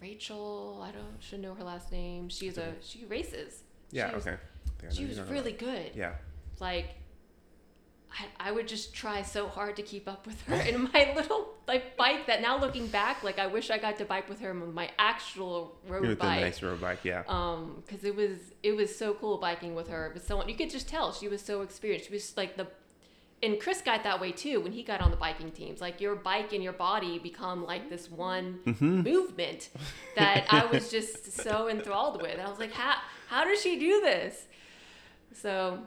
Rachel, 0.00 0.80
I 0.86 0.92
don't 0.92 1.16
should 1.20 1.40
know 1.40 1.54
her 1.54 1.64
last 1.64 1.90
name. 1.92 2.28
She's 2.28 2.56
a 2.56 2.72
she 2.80 3.04
races. 3.06 3.62
Yeah. 3.90 4.08
She 4.10 4.14
was, 4.14 4.26
okay. 4.26 4.36
I 4.36 4.68
think 4.68 4.82
I 4.82 4.86
know 4.86 4.92
She 4.92 5.04
was 5.06 5.20
really 5.22 5.52
good. 5.52 5.90
Yeah. 5.94 6.12
like 6.60 6.94
I, 8.10 8.48
I 8.48 8.52
would 8.52 8.66
just 8.66 8.94
try 8.94 9.20
so 9.22 9.48
hard 9.48 9.76
to 9.76 9.82
keep 9.82 10.08
up 10.08 10.26
with 10.26 10.40
her 10.44 10.54
in 10.68 10.84
my 10.94 11.12
little 11.14 11.48
like 11.66 11.96
bike 11.98 12.26
that 12.26 12.40
now 12.40 12.58
looking 12.58 12.86
back 12.86 13.22
like 13.22 13.38
i 13.38 13.46
wish 13.46 13.70
i 13.70 13.76
got 13.76 13.98
to 13.98 14.06
bike 14.06 14.30
with 14.30 14.40
her 14.40 14.50
on 14.50 14.72
my 14.72 14.88
actual 14.98 15.76
road 15.86 16.00
With 16.00 16.10
the 16.12 16.16
bike 16.16 16.40
nice 16.40 16.62
road 16.62 16.80
bike. 16.80 17.00
Yeah. 17.04 17.22
um 17.28 17.82
because 17.86 18.04
it 18.04 18.16
was 18.16 18.38
it 18.62 18.72
was 18.74 18.96
so 18.96 19.12
cool 19.12 19.36
biking 19.36 19.74
with 19.74 19.88
her 19.88 20.10
but 20.14 20.24
someone 20.24 20.48
you 20.48 20.54
could 20.54 20.70
just 20.70 20.88
tell 20.88 21.12
she 21.12 21.28
was 21.28 21.42
so 21.42 21.60
experienced 21.60 22.06
she 22.08 22.12
was 22.14 22.34
like 22.38 22.56
the 22.56 22.66
and 23.42 23.60
chris 23.60 23.80
got 23.82 24.02
that 24.04 24.20
way 24.20 24.32
too 24.32 24.60
when 24.60 24.72
he 24.72 24.82
got 24.82 25.00
on 25.00 25.10
the 25.10 25.16
biking 25.16 25.50
teams 25.50 25.80
like 25.80 26.00
your 26.00 26.14
bike 26.16 26.52
and 26.52 26.62
your 26.62 26.72
body 26.72 27.18
become 27.18 27.64
like 27.64 27.88
this 27.88 28.10
one 28.10 28.58
Mm-hmm. 28.66 29.02
movement 29.02 29.68
that 30.16 30.46
i 30.50 30.64
was 30.66 30.90
just 30.96 31.32
so 31.32 31.68
enthralled 31.68 32.20
with 32.22 32.38
i 32.40 32.48
was 32.48 32.58
like 32.58 32.72
how 32.72 32.96
how 33.28 33.44
does 33.44 33.60
she 33.62 33.78
do 33.78 34.00
this 34.00 34.46
so 35.32 35.78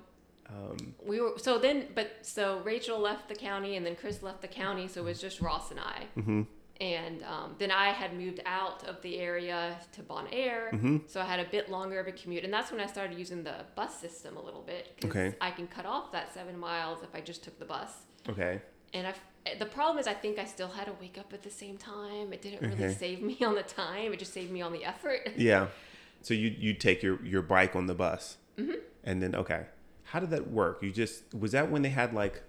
Um, 0.49 0.93
we 1.05 1.19
were 1.21 1.33
so 1.37 1.57
then 1.57 1.87
but 1.95 2.07
so 2.21 2.59
rachel 2.63 2.99
left 2.99 3.27
the 3.29 3.35
county 3.35 3.75
and 3.77 3.85
then 3.85 3.95
chris 3.95 4.21
left 4.23 4.41
the 4.41 4.47
county 4.47 4.87
so 4.87 5.01
it 5.01 5.05
was 5.05 5.19
just 5.21 5.41
ross 5.41 5.71
and 5.71 5.79
i 5.79 6.03
mm-hmm. 6.17 6.41
And 6.81 7.21
um, 7.23 7.55
then 7.59 7.71
i 7.71 7.89
had 8.01 8.11
moved 8.17 8.39
out 8.45 8.83
of 8.87 9.01
the 9.03 9.13
area 9.19 9.77
to 9.93 10.01
bon 10.01 10.25
air 10.31 10.69
Mm-hmm. 10.73 10.97
so 11.07 11.21
i 11.21 11.25
had 11.25 11.39
a 11.39 11.49
bit 11.49 11.69
longer 11.69 11.99
of 11.99 12.07
a 12.07 12.11
commute 12.11 12.43
and 12.43 12.51
that's 12.53 12.71
when 12.71 12.81
i 12.81 12.87
started 12.87 13.17
using 13.17 13.43
the 13.43 13.57
bus 13.75 13.93
system 14.05 14.35
a 14.35 14.41
little 14.43 14.63
bit 14.73 14.83
Okay. 15.05 15.35
i 15.39 15.51
can 15.51 15.67
cut 15.67 15.85
off 15.85 16.11
that 16.11 16.33
seven 16.33 16.57
miles 16.57 16.99
if 17.03 17.13
i 17.13 17.21
just 17.21 17.43
took 17.43 17.57
the 17.59 17.65
bus 17.65 17.91
Okay. 18.27 18.59
and 18.93 19.05
I, 19.07 19.13
the 19.59 19.65
problem 19.77 19.97
is 19.99 20.07
i 20.07 20.13
think 20.23 20.39
i 20.39 20.45
still 20.45 20.69
had 20.69 20.85
to 20.87 20.93
wake 20.99 21.17
up 21.19 21.31
at 21.33 21.43
the 21.43 21.51
same 21.51 21.77
time 21.77 22.33
it 22.33 22.41
didn't 22.41 22.61
really 22.67 22.85
Okay. 22.85 22.93
save 22.93 23.21
me 23.21 23.37
on 23.45 23.53
the 23.55 23.63
time 23.63 24.11
it 24.13 24.19
just 24.19 24.33
saved 24.33 24.51
me 24.51 24.61
on 24.61 24.73
the 24.73 24.83
effort 24.83 25.19
Yeah. 25.37 25.67
So 26.23 26.33
you 26.35 26.49
you 26.65 26.73
take 26.73 27.01
your 27.03 27.23
your 27.25 27.41
bike 27.41 27.75
on 27.75 27.85
the 27.87 27.95
bus, 27.95 28.37
Mm-hmm. 28.59 28.79
and 29.03 29.23
then 29.23 29.33
okay, 29.35 29.65
how 30.03 30.19
did 30.19 30.29
that 30.29 30.51
work? 30.51 30.83
You 30.83 30.91
just 30.91 31.33
was 31.33 31.53
that 31.53 31.71
when 31.71 31.81
they 31.81 31.89
had 31.89 32.13
like 32.13 32.43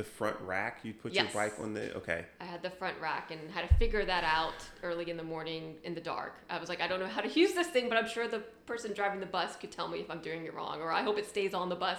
the 0.00 0.04
front 0.04 0.36
rack? 0.40 0.78
You 0.82 0.94
put 0.94 1.12
your 1.12 1.26
bike 1.26 1.52
on 1.60 1.74
the 1.74 1.94
okay. 1.94 2.24
I 2.40 2.44
had 2.44 2.62
the 2.62 2.70
front 2.70 2.96
rack 3.02 3.30
and 3.30 3.50
had 3.50 3.68
to 3.68 3.74
figure 3.74 4.02
that 4.06 4.24
out 4.24 4.54
early 4.82 5.10
in 5.10 5.18
the 5.18 5.22
morning 5.22 5.74
in 5.84 5.94
the 5.94 6.00
dark. 6.00 6.36
I 6.48 6.58
was 6.58 6.70
like, 6.70 6.80
I 6.80 6.88
don't 6.88 7.00
know 7.00 7.06
how 7.06 7.20
to 7.20 7.28
use 7.38 7.52
this 7.52 7.66
thing, 7.66 7.90
but 7.90 7.98
I'm 7.98 8.08
sure 8.08 8.26
the 8.26 8.38
person 8.64 8.94
driving 8.94 9.20
the 9.20 9.26
bus 9.26 9.56
could 9.56 9.70
tell 9.70 9.88
me 9.88 9.98
if 9.98 10.10
I'm 10.10 10.22
doing 10.22 10.46
it 10.46 10.54
wrong, 10.54 10.80
or 10.80 10.90
I 10.90 11.02
hope 11.02 11.18
it 11.18 11.26
stays 11.28 11.52
on 11.52 11.68
the 11.68 11.76
bus. 11.76 11.98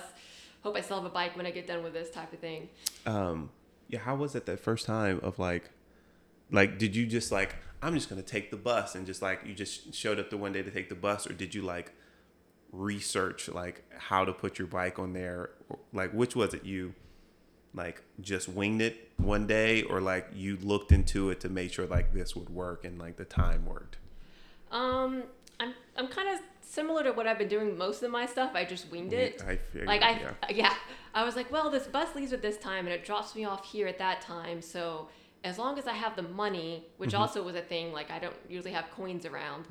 Hope 0.64 0.76
I 0.76 0.82
still 0.82 0.97
have 0.97 1.06
a 1.06 1.14
bike 1.14 1.38
when 1.38 1.45
I 1.45 1.52
get 1.52 1.68
done 1.68 1.84
with 1.84 1.93
this 1.93 2.10
type 2.10 2.34
of 2.34 2.39
thing. 2.39 2.70
Um, 3.06 3.52
yeah. 3.88 3.99
How 3.99 4.16
was 4.16 4.34
it 4.34 4.47
that 4.47 4.60
first 4.60 4.88
time 4.88 5.20
of 5.22 5.38
like, 5.38 5.70
like 6.49 6.80
did 6.80 6.95
you 6.95 7.06
just 7.06 7.32
like 7.32 7.56
I'm 7.84 7.93
just 7.93 8.10
gonna 8.10 8.24
take 8.24 8.49
the 8.49 8.58
bus 8.58 8.95
and 8.95 9.06
just 9.06 9.22
like 9.22 9.41
you 9.45 9.54
just 9.54 9.93
showed 9.93 10.20
up 10.20 10.32
the 10.32 10.38
one 10.38 10.54
day 10.54 10.64
to 10.64 10.72
take 10.72 10.89
the 10.89 10.95
bus, 10.95 11.30
or 11.30 11.34
did 11.34 11.54
you 11.54 11.62
like 11.62 11.93
research 12.72 13.47
like 13.49 13.84
how 13.95 14.26
to 14.26 14.34
put 14.34 14.58
your 14.58 14.68
bike 14.68 14.97
on 14.97 15.14
there? 15.14 15.52
Like 15.93 16.14
which 16.14 16.36
was 16.36 16.56
it? 16.56 16.66
You 16.66 16.95
like 17.74 18.01
just 18.19 18.49
winged 18.49 18.82
it 18.82 19.09
one 19.17 19.47
day, 19.47 19.84
or 19.84 20.01
like 20.01 20.28
you 20.34 20.57
looked 20.61 20.91
into 20.91 21.30
it 21.30 21.39
to 21.41 21.49
make 21.49 21.72
sure 21.74 21.86
like 21.86 22.13
this 22.13 22.36
would 22.36 22.49
work 22.49 22.84
and 22.86 22.99
like 22.99 23.17
the 23.17 23.26
time 23.26 23.65
worked. 23.65 23.97
Um, 24.72 25.24
I'm 25.59 25.74
I'm 25.97 26.07
kind 26.07 26.30
of 26.30 26.39
similar 26.61 27.03
to 27.03 27.11
what 27.11 27.28
I've 27.28 27.38
been 27.38 27.47
doing 27.49 27.78
most 27.78 28.01
of 28.03 28.11
my 28.11 28.26
stuff. 28.26 28.51
I 28.53 28.63
just 28.65 28.89
winged 28.91 29.13
it. 29.13 29.43
I 29.45 29.57
figured, 29.57 29.88
like 29.88 30.01
I 30.01 30.11
yeah. 30.11 30.32
yeah. 30.49 30.74
I 31.13 31.24
was 31.26 31.36
like, 31.36 31.51
well, 31.51 31.69
this 31.69 31.88
bus 31.88 32.15
leaves 32.15 32.32
at 32.34 32.41
this 32.41 32.57
time 32.57 32.86
and 32.86 32.93
it 32.93 33.03
drops 33.03 33.36
me 33.36 33.43
off 33.43 33.65
here 33.65 33.86
at 33.88 33.97
that 33.97 34.22
time. 34.22 34.61
So 34.61 35.09
as 35.43 35.57
long 35.57 35.78
as 35.78 35.88
I 35.88 35.93
have 35.93 36.15
the 36.15 36.22
money, 36.22 36.86
which 36.97 37.11
Mm-hmm. 37.11 37.22
also 37.22 37.43
was 37.43 37.55
a 37.55 37.61
thing, 37.61 37.91
like 37.91 38.09
I 38.11 38.19
don't 38.19 38.36
usually 38.47 38.72
have 38.72 38.89
coins 38.91 39.26
around, 39.26 39.65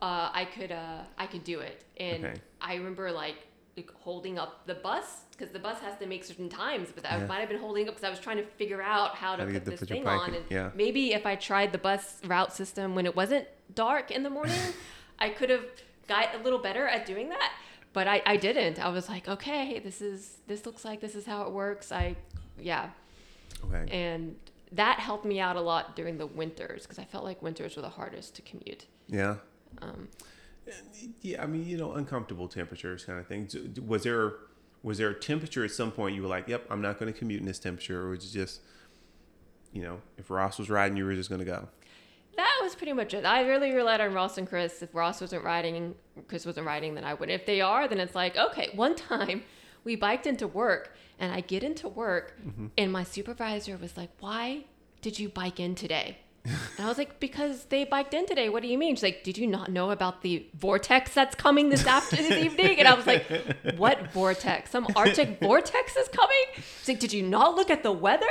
uh, 0.00 0.30
I 0.32 0.46
could 0.52 0.72
uh, 0.72 1.02
I 1.16 1.26
could 1.26 1.44
do 1.44 1.60
it. 1.60 1.84
And 1.98 2.24
Okay. 2.24 2.34
I 2.60 2.74
remember 2.74 3.12
like, 3.12 3.36
like 3.76 3.90
holding 4.00 4.38
up 4.38 4.66
the 4.66 4.74
bus 4.74 5.22
because 5.32 5.52
the 5.52 5.58
bus 5.58 5.78
has 5.80 5.96
to 5.98 6.06
make 6.06 6.24
certain 6.24 6.48
times, 6.48 6.88
but 6.94 7.04
I 7.10 7.18
Yeah. 7.18 7.26
might 7.26 7.40
have 7.40 7.48
been 7.48 7.60
holding 7.60 7.88
up 7.88 7.94
because 7.94 8.06
I 8.06 8.10
was 8.10 8.20
trying 8.20 8.36
to 8.36 8.42
figure 8.44 8.82
out 8.82 9.14
how 9.14 9.36
to 9.36 9.42
How 9.44 9.48
to 9.48 9.60
put 9.60 9.64
this 9.64 9.80
thing 9.88 10.06
on. 10.06 10.34
And 10.34 10.44
yeah. 10.50 10.70
maybe 10.74 11.12
if 11.12 11.24
I 11.24 11.36
tried 11.36 11.72
the 11.72 11.78
bus 11.78 12.20
route 12.26 12.52
system 12.52 12.94
when 12.94 13.06
it 13.06 13.16
wasn't 13.16 13.46
dark 13.74 14.10
in 14.10 14.22
the 14.22 14.30
morning, 14.30 14.58
I 15.18 15.30
could 15.30 15.48
have 15.50 15.64
got 16.08 16.34
a 16.34 16.38
little 16.38 16.58
better 16.58 16.86
at 16.86 17.06
doing 17.06 17.28
that. 17.30 17.52
But 17.92 18.06
I, 18.06 18.22
I 18.26 18.36
didn't. 18.36 18.78
I 18.78 18.88
was 18.90 19.08
like, 19.08 19.28
okay, 19.28 19.78
this 19.80 20.00
is 20.00 20.38
this 20.46 20.64
looks 20.66 20.84
like 20.84 21.00
this 21.00 21.14
is 21.14 21.26
how 21.26 21.42
it 21.42 21.50
works. 21.52 21.90
I 21.90 22.16
yeah. 22.58 22.90
Okay. 23.64 23.90
And 23.90 24.36
that 24.72 25.00
helped 25.00 25.24
me 25.24 25.40
out 25.40 25.56
a 25.56 25.60
lot 25.60 25.96
during 25.96 26.18
the 26.18 26.26
winters 26.26 26.82
because 26.82 26.98
I 26.98 27.04
felt 27.04 27.24
like 27.24 27.42
winters 27.42 27.74
were 27.76 27.82
the 27.82 27.88
hardest 27.88 28.36
to 28.36 28.42
commute. 28.42 28.86
Yeah. 29.08 29.36
Um, 29.82 30.08
Yeah, 31.20 31.42
I 31.42 31.46
mean, 31.46 31.66
you 31.66 31.76
know, 31.76 31.92
uncomfortable 31.92 32.48
temperatures 32.48 33.04
kind 33.04 33.18
of 33.18 33.26
thing. 33.26 33.48
Was 33.86 34.04
there 34.04 34.34
was 34.82 34.98
there 34.98 35.10
a 35.10 35.14
temperature 35.14 35.64
at 35.64 35.70
some 35.70 35.92
point 35.92 36.14
you 36.14 36.22
were 36.22 36.28
like, 36.28 36.48
"Yep, 36.48 36.66
I'm 36.70 36.80
not 36.80 36.98
going 36.98 37.12
to 37.12 37.18
commute 37.18 37.40
in 37.40 37.46
this 37.46 37.58
temperature," 37.58 38.02
or 38.02 38.10
was 38.10 38.24
it 38.24 38.32
just, 38.32 38.60
you 39.72 39.82
know, 39.82 40.00
if 40.16 40.30
Ross 40.30 40.58
was 40.58 40.70
riding, 40.70 40.96
you 40.96 41.04
were 41.04 41.14
just 41.14 41.28
going 41.28 41.40
to 41.40 41.44
go? 41.44 41.68
That 42.36 42.60
was 42.62 42.74
pretty 42.74 42.92
much 42.92 43.12
it. 43.12 43.24
I 43.24 43.42
really 43.42 43.72
relied 43.72 44.00
on 44.00 44.14
Ross 44.14 44.38
and 44.38 44.48
Chris. 44.48 44.82
If 44.82 44.94
Ross 44.94 45.20
wasn't 45.20 45.44
riding, 45.44 45.94
Chris 46.28 46.46
wasn't 46.46 46.66
riding, 46.66 46.94
then 46.94 47.04
I 47.04 47.14
would. 47.14 47.28
If 47.28 47.44
they 47.44 47.60
are, 47.60 47.86
then 47.86 48.00
it's 48.00 48.14
like, 48.14 48.36
okay, 48.36 48.70
one 48.74 48.94
time 48.94 49.42
we 49.84 49.96
biked 49.96 50.26
into 50.26 50.46
work 50.46 50.94
and 51.18 51.32
I 51.32 51.40
get 51.40 51.62
into 51.62 51.88
work 51.88 52.38
mm-hmm. 52.40 52.68
and 52.78 52.92
my 52.92 53.04
supervisor 53.04 53.76
was 53.76 53.96
like, 53.96 54.10
why 54.20 54.64
did 55.02 55.18
you 55.18 55.28
bike 55.28 55.60
in 55.60 55.74
today? 55.74 56.18
And 56.44 56.56
I 56.78 56.88
was 56.88 56.96
like, 56.96 57.20
because 57.20 57.64
they 57.66 57.84
biked 57.84 58.14
in 58.14 58.24
today. 58.26 58.48
What 58.48 58.62
do 58.62 58.68
you 58.68 58.78
mean? 58.78 58.96
She's 58.96 59.02
like, 59.02 59.22
did 59.22 59.36
you 59.36 59.46
not 59.46 59.70
know 59.70 59.90
about 59.90 60.22
the 60.22 60.46
vortex 60.54 61.12
that's 61.12 61.34
coming 61.34 61.68
this 61.68 61.86
after 61.86 62.16
this 62.16 62.32
evening? 62.32 62.78
And 62.78 62.88
I 62.88 62.94
was 62.94 63.06
like, 63.06 63.24
what 63.76 64.10
vortex? 64.12 64.70
Some 64.70 64.86
Arctic 64.96 65.38
vortex 65.40 65.96
is 65.96 66.08
coming? 66.08 66.44
She's 66.78 66.88
like, 66.88 67.00
did 67.00 67.12
you 67.12 67.22
not 67.22 67.56
look 67.56 67.68
at 67.70 67.82
the 67.82 67.92
weather? 67.92 68.26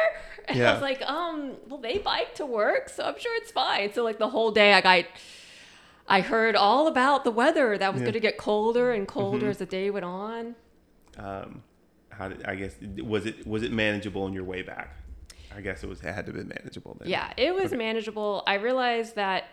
And 0.47 0.60
I 0.62 0.74
was 0.74 0.82
like, 0.82 1.01
um, 1.03 1.53
well, 1.68 1.80
they 1.80 1.99
bike 1.99 2.34
to 2.36 2.45
work, 2.47 2.89
so 2.89 3.03
I'm 3.03 3.20
sure 3.20 3.36
it's 3.38 3.51
fine. 3.51 3.93
So 3.93 4.03
like 4.03 4.18
the 4.18 4.30
whole 4.30 4.49
day, 4.51 4.74
I 4.74 4.82
got, 4.82 5.05
I 6.07 6.22
heard 6.22 6.55
all 6.55 6.88
about 6.88 7.24
the 7.24 7.32
weather 7.32 7.78
that 7.78 7.93
was 7.93 8.01
Yeah. 8.01 8.05
going 8.05 8.14
to 8.14 8.20
get 8.20 8.38
colder 8.38 8.91
and 8.91 9.07
colder 9.07 9.49
as 9.49 9.60
the 9.60 9.68
day 9.68 9.91
went 9.91 10.05
on. 10.05 10.55
Um, 11.18 11.62
how 12.10 12.28
did 12.30 12.43
I 12.45 12.55
guess 12.55 12.76
was 12.97 13.26
it 13.28 13.45
was 13.45 13.62
it 13.62 13.72
manageable 13.72 14.24
on 14.24 14.34
your 14.34 14.43
way 14.43 14.64
back? 14.64 14.95
I 15.56 15.62
guess 15.62 15.84
it 15.84 15.89
was 15.89 16.00
it 16.02 16.14
had 16.14 16.26
to 16.28 16.32
be 16.34 16.43
manageable 16.43 16.97
then. 17.00 17.10
Yeah, 17.10 17.32
it 17.38 17.54
was 17.54 17.66
Okay. 17.68 17.78
manageable. 17.78 18.43
I 18.47 18.56
realized 18.56 19.16
that 19.16 19.45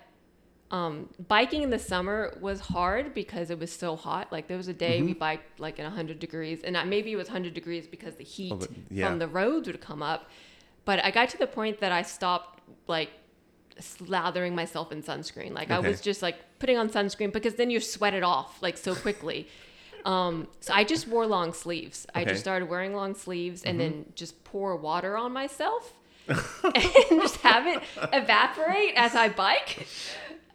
um, 0.70 1.08
biking 1.28 1.62
in 1.62 1.70
the 1.70 1.78
summer 1.78 2.36
was 2.40 2.58
hard 2.60 3.14
because 3.14 3.50
it 3.50 3.58
was 3.58 3.72
so 3.72 3.94
hot. 3.96 4.32
Like 4.32 4.48
there 4.48 4.56
was 4.56 4.68
a 4.68 4.72
day 4.74 4.98
Mm-hmm. 4.98 5.06
we 5.06 5.14
biked 5.14 5.60
like 5.60 5.78
in 5.78 5.84
100 5.84 6.18
degrees, 6.18 6.62
and 6.64 6.76
maybe 6.90 7.12
it 7.12 7.16
was 7.16 7.28
100 7.28 7.54
degrees 7.54 7.86
because 7.86 8.16
the 8.16 8.24
heat 8.24 8.52
Oh, 8.52 8.56
but- 8.56 8.70
yeah. 8.90 9.06
from 9.06 9.18
the 9.18 9.28
roads 9.28 9.66
would 9.68 9.80
come 9.80 10.02
up. 10.02 10.28
But 10.84 11.04
I 11.04 11.10
got 11.10 11.28
to 11.30 11.38
the 11.38 11.46
point 11.46 11.80
that 11.80 11.92
I 11.92 12.02
stopped 12.02 12.60
like 12.88 13.10
slathering 13.80 14.54
myself 14.54 14.90
in 14.92 15.02
sunscreen. 15.02 15.52
Like 15.52 15.70
I 15.70 15.78
was 15.78 16.00
just 16.00 16.22
like 16.22 16.36
putting 16.58 16.78
on 16.78 16.88
sunscreen 16.88 17.32
because 17.32 17.54
then 17.54 17.70
you 17.70 17.78
sweat 17.80 18.14
it 18.14 18.22
off 18.22 18.60
like 18.62 18.76
so 18.76 18.94
quickly. 18.94 19.48
Um, 20.06 20.46
so 20.60 20.72
I 20.72 20.84
just 20.84 21.08
wore 21.08 21.26
long 21.26 21.52
sleeves. 21.52 22.06
I 22.14 22.24
just 22.24 22.40
started 22.40 22.68
wearing 22.68 22.94
long 22.94 23.14
sleeves 23.14 23.62
and 23.64 23.78
Mm-hmm. 23.80 23.90
then 23.92 24.12
just 24.14 24.42
pour 24.44 24.76
water 24.76 25.16
on 25.16 25.32
myself 25.32 25.92
and 26.28 27.20
just 27.22 27.36
have 27.38 27.66
it 27.66 27.82
evaporate 28.12 28.94
as 28.96 29.14
I 29.14 29.28
bike. 29.28 29.86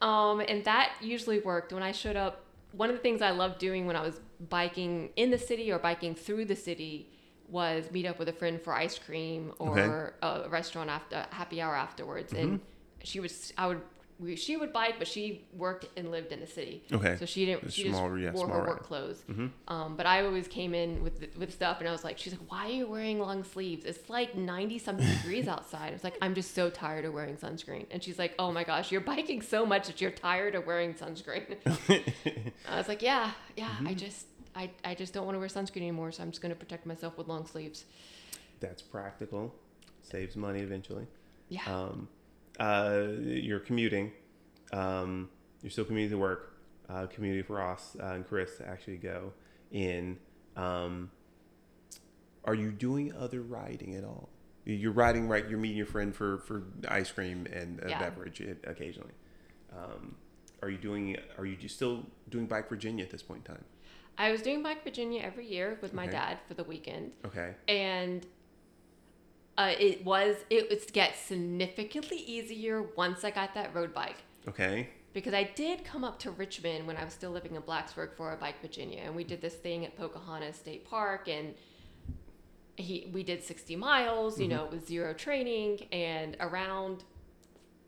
Um, 0.02 0.40
and 0.42 0.64
that 0.66 0.94
usually 1.02 1.40
worked 1.40 1.72
when 1.74 1.84
I 1.84 1.92
showed 1.92 2.16
up. 2.16 2.44
One 2.72 2.90
of 2.90 2.96
the 2.96 3.02
things 3.02 3.22
I 3.22 3.32
loved 3.32 3.60
doing 3.60 3.86
when 3.86 3.96
I 3.98 4.02
was 4.02 4.20
biking 4.50 5.10
in 5.18 5.30
the 5.32 5.38
city 5.38 5.72
or 5.72 5.78
biking 5.80 6.16
through 6.16 6.46
the 6.46 6.56
city 6.56 7.10
was 7.50 7.92
meet 7.92 8.06
up 8.06 8.18
with 8.18 8.30
a 8.30 8.34
friend 8.34 8.62
for 8.62 8.74
ice 8.74 8.98
cream 8.98 9.52
or 9.60 10.14
a 10.22 10.48
restaurant 10.50 10.90
after 10.90 11.26
happy 11.32 11.62
hour 11.62 11.76
afterwards. 11.76 12.32
And 12.32 12.62
she 13.04 13.20
was, 13.20 13.52
I 13.58 13.68
would, 13.68 13.82
we, 14.22 14.36
she 14.36 14.56
would 14.56 14.72
bike, 14.72 14.96
but 15.00 15.08
she 15.08 15.46
worked 15.54 15.88
and 15.98 16.12
lived 16.12 16.32
in 16.32 16.40
the 16.40 16.48
city. 16.48 16.84
Okay. 16.92 17.16
So 17.18 17.26
she 17.26 17.46
didn't. 17.46 17.74
She 17.74 17.84
just 17.84 17.96
small- 17.98 18.18
yeah, 18.18 18.32
wore 18.32 18.48
her 18.48 18.60
ride. 18.60 18.68
work 18.68 18.84
clothes. 18.84 19.24
Um, 19.68 19.96
but 19.98 20.06
I 20.06 20.24
always 20.24 20.48
came 20.48 20.74
in 20.76 21.04
with 21.04 21.36
with 21.38 21.52
stuff, 21.52 21.80
and 21.80 21.90
I 21.90 21.92
was 21.92 22.04
like, 22.04 22.18
she's 22.18 22.34
like, 22.34 22.52
why 22.52 22.68
are 22.68 22.72
you 22.72 22.88
wearing 22.88 23.20
long 23.20 23.44
sleeves? 23.44 23.84
It's 23.86 24.10
like 24.10 24.36
ninety 24.36 24.78
something 24.78 25.08
degrees 25.22 25.48
outside. 25.48 25.90
I 25.90 25.94
was 25.94 26.04
like, 26.04 26.18
I'm 26.22 26.36
just 26.36 26.54
so 26.54 26.70
tired 26.70 27.06
of 27.06 27.14
wearing 27.14 27.36
sunscreen. 27.36 27.88
And 27.90 28.04
she's 28.04 28.20
like, 28.20 28.36
oh 28.38 28.52
my 28.52 28.64
gosh, 28.64 28.92
you're 28.92 29.02
biking 29.02 29.42
so 29.42 29.66
much 29.66 29.88
that 29.88 30.00
you're 30.02 30.12
tired 30.12 30.54
of 30.54 30.68
wearing 30.68 30.94
sunscreen. 30.94 31.58
I 32.70 32.78
was 32.78 32.88
like, 32.88 33.02
yeah, 33.02 33.32
yeah. 33.58 33.70
Mm-hmm. 33.70 33.88
I 33.88 33.94
just 33.96 34.28
I, 34.56 34.70
I 34.86 34.94
just 34.96 35.14
don't 35.14 35.26
want 35.26 35.36
to 35.36 35.40
wear 35.40 35.48
sunscreen 35.48 35.78
anymore, 35.78 36.12
so 36.12 36.22
I'm 36.22 36.30
just 36.30 36.42
gonna 36.42 36.56
protect 36.56 36.86
myself 36.86 37.18
with 37.18 37.28
long 37.28 37.48
sleeves. 37.48 37.86
That's 38.60 38.82
practical. 38.84 39.56
Saves 40.04 40.36
money 40.36 40.60
eventually. 40.60 41.08
Yeah. 41.50 41.62
Um, 41.66 42.08
uh, 42.62 43.08
you're 43.22 43.60
commuting. 43.60 44.12
Um, 44.72 45.30
you're 45.62 45.72
still 45.72 45.86
commuting 45.86 46.12
to 46.12 46.18
work. 46.18 46.48
Uh, 46.88 47.08
commuting 47.08 47.44
for 47.44 47.56
Ross 47.56 47.96
uh, 48.02 48.08
and 48.08 48.28
Chris 48.28 48.58
to 48.58 48.68
actually 48.68 48.98
go 48.98 49.32
in. 49.72 50.18
Um, 50.58 51.10
are 52.44 52.54
you 52.56 52.72
doing 52.72 53.14
other 53.16 53.42
riding 53.42 53.96
at 53.96 54.04
all? 54.04 54.30
You're 54.66 54.92
riding 54.92 55.28
right. 55.28 55.48
You're 55.48 55.58
meeting 55.60 55.78
your 55.78 55.86
friend 55.86 56.14
for 56.16 56.40
for 56.40 56.64
ice 56.88 57.12
cream 57.12 57.48
and 57.52 57.82
a 57.84 57.90
Yeah. 57.90 58.00
beverage 58.00 58.42
occasionally. 58.66 59.14
Um, 59.72 60.16
are 60.62 60.70
you 60.70 60.78
doing? 60.78 61.18
Are 61.38 61.46
you 61.46 61.68
still 61.68 62.06
doing 62.30 62.46
Bike 62.46 62.68
Virginia 62.70 63.04
at 63.06 63.10
this 63.12 63.24
point 63.24 63.48
in 63.48 63.56
time? 63.56 63.64
I 64.18 64.32
was 64.32 64.42
doing 64.42 64.62
Bike 64.62 64.84
Virginia 64.84 65.22
every 65.24 65.48
year 65.48 65.80
with 65.82 65.94
my 65.94 66.04
Okay. 66.04 66.12
dad 66.12 66.40
for 66.48 66.54
the 66.56 66.64
weekend. 66.64 67.14
Okay. 67.26 67.56
and 67.68 68.28
uh, 69.62 69.74
it 69.80 70.04
was 70.06 70.36
it 70.50 70.70
was 70.70 70.86
get 71.00 71.12
significantly 71.16 72.18
easier 72.36 72.76
once 72.96 73.24
I 73.24 73.32
got 73.32 73.54
that 73.54 73.70
road 73.76 73.94
bike 73.94 74.18
Okay. 74.48 74.90
because 75.14 75.34
I 75.34 75.44
did 75.64 75.78
come 75.92 76.04
up 76.04 76.18
to 76.20 76.32
Richmond 76.32 76.88
when 76.88 76.98
I 76.98 77.04
was 77.04 77.14
still 77.14 77.32
living 77.32 77.56
in 77.56 77.62
Blacksburg 77.62 78.14
for 78.18 78.28
a 78.34 78.38
bike 78.38 78.60
Virginia, 78.62 79.02
and 79.06 79.16
we 79.16 79.24
did 79.24 79.40
this 79.42 79.56
thing 79.56 79.86
at 79.86 79.92
Pocahontas 79.98 80.56
State 80.58 80.84
Park, 80.94 81.28
and 81.28 81.54
he 82.78 82.96
we 83.14 83.22
did 83.24 83.44
60 83.44 83.76
miles, 83.76 84.40
you 84.40 84.48
know, 84.48 84.68
with 84.72 84.88
zero 84.88 85.14
training, 85.14 85.72
and 85.92 86.38
around 86.40 87.04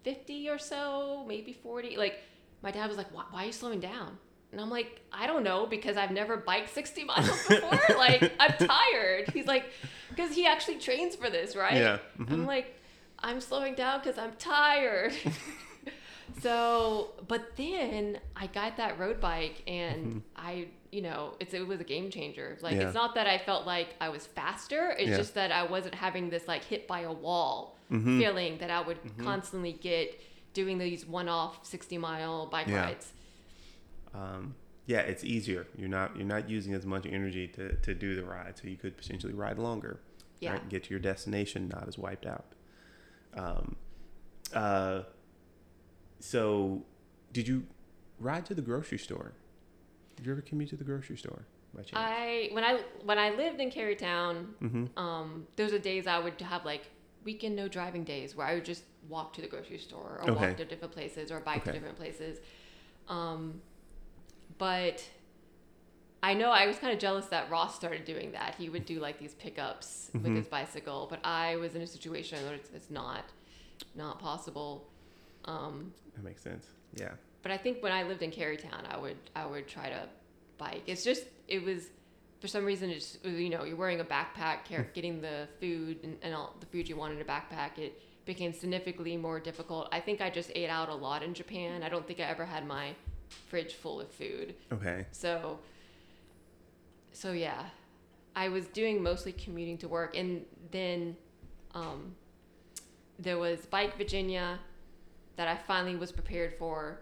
50 0.03 0.49
or 0.49 0.59
so, 0.59 1.24
maybe 1.28 1.53
40, 1.53 1.97
like 1.97 2.15
my 2.61 2.71
dad 2.71 2.88
was 2.89 2.97
like, 2.97 3.11
why, 3.15 3.24
why 3.32 3.43
are 3.43 3.45
you 3.47 3.51
slowing 3.53 3.80
down? 3.80 4.17
And 4.54 4.62
I'm 4.62 4.70
like, 4.70 5.01
I 5.12 5.26
don't 5.26 5.43
know 5.43 5.66
because 5.66 5.97
I've 5.97 6.12
never 6.12 6.38
biked 6.38 6.74
60 6.74 7.04
miles 7.06 7.47
before. 7.47 7.80
like, 7.97 8.32
I'm 8.39 8.54
tired. 8.54 9.30
He's 9.34 9.47
like, 9.47 9.66
because 10.10 10.36
he 10.36 10.45
actually 10.45 10.78
trains 10.78 11.16
for 11.16 11.30
this, 11.30 11.56
right? 11.56 11.74
Yeah. 11.74 11.97
I'm 12.20 12.26
mm-hmm. 12.28 12.45
like, 12.45 12.80
I'm 13.18 13.41
slowing 13.41 13.74
down 13.74 13.99
because 13.99 14.20
I'm 14.20 14.34
tired. 14.34 15.14
so, 16.41 17.14
but 17.28 17.58
then 17.58 18.20
I 18.36 18.45
got 18.45 18.78
that 18.78 18.99
road 18.99 19.20
bike 19.20 19.64
and 19.66 20.06
mm-hmm. 20.06 20.20
I, 20.36 20.68
you 20.91 21.01
know, 21.01 21.34
it's, 21.39 21.56
it 21.56 21.68
was 21.68 21.80
a 21.80 21.84
game 21.84 22.12
changer. 22.12 22.60
Like, 22.62 22.76
Yeah. 22.76 22.82
it's 22.84 22.93
not 22.93 23.16
that 23.16 23.26
I 23.26 23.39
felt 23.39 23.66
like 23.66 23.95
I 23.99 24.10
was 24.10 24.28
faster. 24.28 24.91
It's 24.99 25.10
Yeah. 25.10 25.18
just 25.18 25.34
that 25.34 25.51
I 25.51 25.64
wasn't 25.64 25.95
having 25.95 26.30
this 26.30 26.47
like 26.47 26.64
hit 26.64 26.88
by 26.88 27.01
a 27.01 27.12
wall 27.12 27.78
Mm-hmm. 27.91 28.20
feeling 28.20 28.58
that 28.58 28.72
I 28.72 28.82
would 28.82 29.04
mm-hmm. 29.04 29.24
constantly 29.24 29.74
get 29.74 30.20
doing 30.54 30.80
these 30.80 31.06
one-off 31.06 31.60
60 31.64 31.97
mile 31.99 32.47
bike 32.47 32.68
Yeah. 32.68 32.86
rides. 32.86 33.14
Um, 34.14 34.55
yeah, 34.86 34.99
it's 34.99 35.24
easier. 35.24 35.68
You're 35.78 35.89
not 35.89 36.16
you're 36.16 36.28
not 36.28 36.49
using 36.49 36.74
as 36.74 36.86
much 36.86 37.05
energy 37.05 37.47
to, 37.49 37.76
to 37.76 37.93
do 37.93 38.16
the 38.16 38.24
ride, 38.24 38.57
so 38.57 38.68
you 38.68 38.78
could 38.78 38.97
potentially 38.97 39.34
ride 39.34 39.57
longer. 39.57 39.99
Yeah. 40.39 40.53
Right? 40.53 40.70
Get 40.70 40.86
to 40.86 40.89
your 40.91 40.99
destination 40.99 41.70
not 41.70 41.88
as 41.88 41.97
wiped 41.97 42.26
out. 42.26 42.45
Um, 43.36 43.76
uh, 44.53 45.01
so, 46.20 46.84
did 47.32 47.47
you 47.47 47.66
ride 48.20 48.45
to 48.47 48.53
the 48.53 48.61
grocery 48.61 48.97
store? 48.97 49.34
Did 50.16 50.26
you 50.26 50.32
ever 50.32 50.41
commute 50.41 50.70
to 50.70 50.76
the 50.76 50.84
grocery 50.84 51.18
store? 51.18 51.45
I 51.93 52.49
when 52.51 52.64
I 52.64 52.82
when 53.03 53.18
I 53.18 53.32
lived 53.32 53.59
in 53.59 53.72
Carytown, 53.72 54.45
mm-hmm. 54.61 54.97
um, 54.97 55.47
those 55.55 55.74
are 55.74 55.80
days 55.80 56.07
I 56.07 56.20
would 56.20 56.39
have 56.41 56.66
like 56.66 56.88
weekend 57.24 57.55
no 57.55 57.68
driving 57.68 58.03
days 58.03 58.36
where 58.36 58.45
I 58.45 58.55
would 58.55 58.66
just 58.66 58.84
walk 59.09 59.34
to 59.34 59.41
the 59.41 59.47
grocery 59.47 59.78
store 59.78 60.20
or 60.22 60.32
Okay. 60.32 60.47
walk 60.47 60.57
to 60.57 60.66
different 60.66 60.93
places 60.93 61.32
or 61.32 61.39
bike 61.39 61.64
to 61.64 61.72
different 61.72 61.97
places. 61.97 62.39
Um, 63.07 63.61
but 64.58 65.04
I 66.22 66.34
know 66.34 66.51
I 66.51 66.68
was 66.68 66.78
kind 66.78 66.93
of 66.93 66.99
jealous 66.99 67.26
that 67.28 67.49
Ross 67.49 67.76
started 67.76 68.06
doing 68.06 68.32
that. 68.32 68.56
He 68.56 68.70
would 68.70 68.86
do 68.86 68.99
like 68.99 69.20
these 69.20 69.34
pickups 69.34 70.10
with 70.14 70.24
Mhm. 70.26 70.38
his 70.38 70.47
bicycle, 70.47 71.08
but 71.10 71.20
I 71.26 71.58
was 71.58 71.76
in 71.76 71.82
a 71.82 71.88
situation 71.88 72.43
where 72.45 72.54
it's, 72.56 72.70
it's 72.74 72.89
not 72.89 73.26
not 73.95 74.20
possible. 74.20 74.88
Um, 75.45 75.93
That 76.16 76.24
makes 76.24 76.41
sense. 76.41 76.66
Yeah. 76.95 77.12
but 77.41 77.51
I 77.51 77.58
think 77.58 77.84
when 77.84 77.91
I 77.91 78.04
lived 78.04 78.22
in 78.24 78.32
Carytown, 78.32 78.86
I 78.89 78.97
would 78.97 79.18
I 79.36 79.45
would 79.45 79.68
try 79.68 79.89
to 79.89 80.08
bike. 80.58 80.84
It's 80.88 81.04
just 81.04 81.26
it 81.49 81.62
was 81.64 81.89
for 82.39 82.47
some 82.47 82.64
reason 82.66 82.89
it's 82.89 83.18
you 83.24 83.49
know 83.49 83.64
you're 83.66 83.76
wearing 83.76 83.99
a 83.99 84.06
backpack, 84.06 84.66
car- 84.70 84.88
getting 84.93 85.20
the 85.22 85.47
food 85.60 85.99
and, 86.04 86.18
and 86.22 86.34
all 86.34 86.56
the 86.62 86.66
food 86.68 86.88
you 86.88 86.95
want 86.95 87.14
in 87.14 87.20
a 87.22 87.26
backpack. 87.26 87.78
It 87.78 88.01
became 88.26 88.54
significantly 88.54 89.18
more 89.18 89.41
difficult. 89.41 89.89
I 89.91 89.99
think 89.99 90.22
I 90.22 90.30
just 90.30 90.49
ate 90.56 90.70
out 90.70 90.88
a 90.88 90.95
lot 90.95 91.22
in 91.24 91.34
Japan. 91.34 91.84
I 91.84 91.89
don't 91.89 92.08
think 92.08 92.22
I 92.22 92.24
ever 92.24 92.45
had 92.45 92.66
my 92.66 92.95
fridge 93.49 93.73
full 93.73 93.99
of 94.01 94.09
food. 94.11 94.55
Okay. 94.71 95.05
So 95.11 95.59
so 97.11 97.31
yeah, 97.31 97.65
I 98.36 98.49
was 98.49 98.67
doing 98.67 99.01
mostly 99.03 99.31
commuting 99.31 99.77
to 99.79 99.88
work, 99.88 100.17
and 100.17 100.45
then 100.71 101.15
um, 101.73 102.15
there 103.19 103.38
was 103.38 103.65
Bike 103.65 103.97
Virginia 103.97 104.59
that 105.36 105.47
I 105.47 105.55
finally 105.55 105.95
was 105.95 106.11
prepared 106.11 106.55
for, 106.57 107.01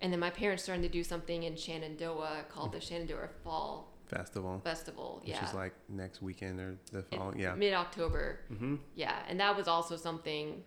and 0.00 0.12
then 0.12 0.20
my 0.20 0.30
parents 0.30 0.62
started 0.62 0.82
to 0.82 0.88
do 0.88 1.02
something 1.02 1.42
in 1.42 1.56
Shenandoah 1.56 2.44
called 2.48 2.72
the 2.72 2.80
Shenandoah 2.80 3.28
Fall 3.42 3.92
Festival, 4.06 4.60
Festival. 4.64 5.18
which 5.22 5.30
yeah, 5.30 5.48
is 5.48 5.54
like 5.54 5.72
next 5.88 6.22
weekend 6.22 6.60
or 6.60 6.76
the 6.92 7.02
fall. 7.02 7.32
Yeah. 7.36 7.54
mid 7.54 7.74
October. 7.74 8.40
Mm-hmm. 8.52 8.76
Yeah, 8.94 9.16
and 9.28 9.38
that 9.40 9.56
was 9.56 9.68
also 9.68 9.96
something 9.96 10.62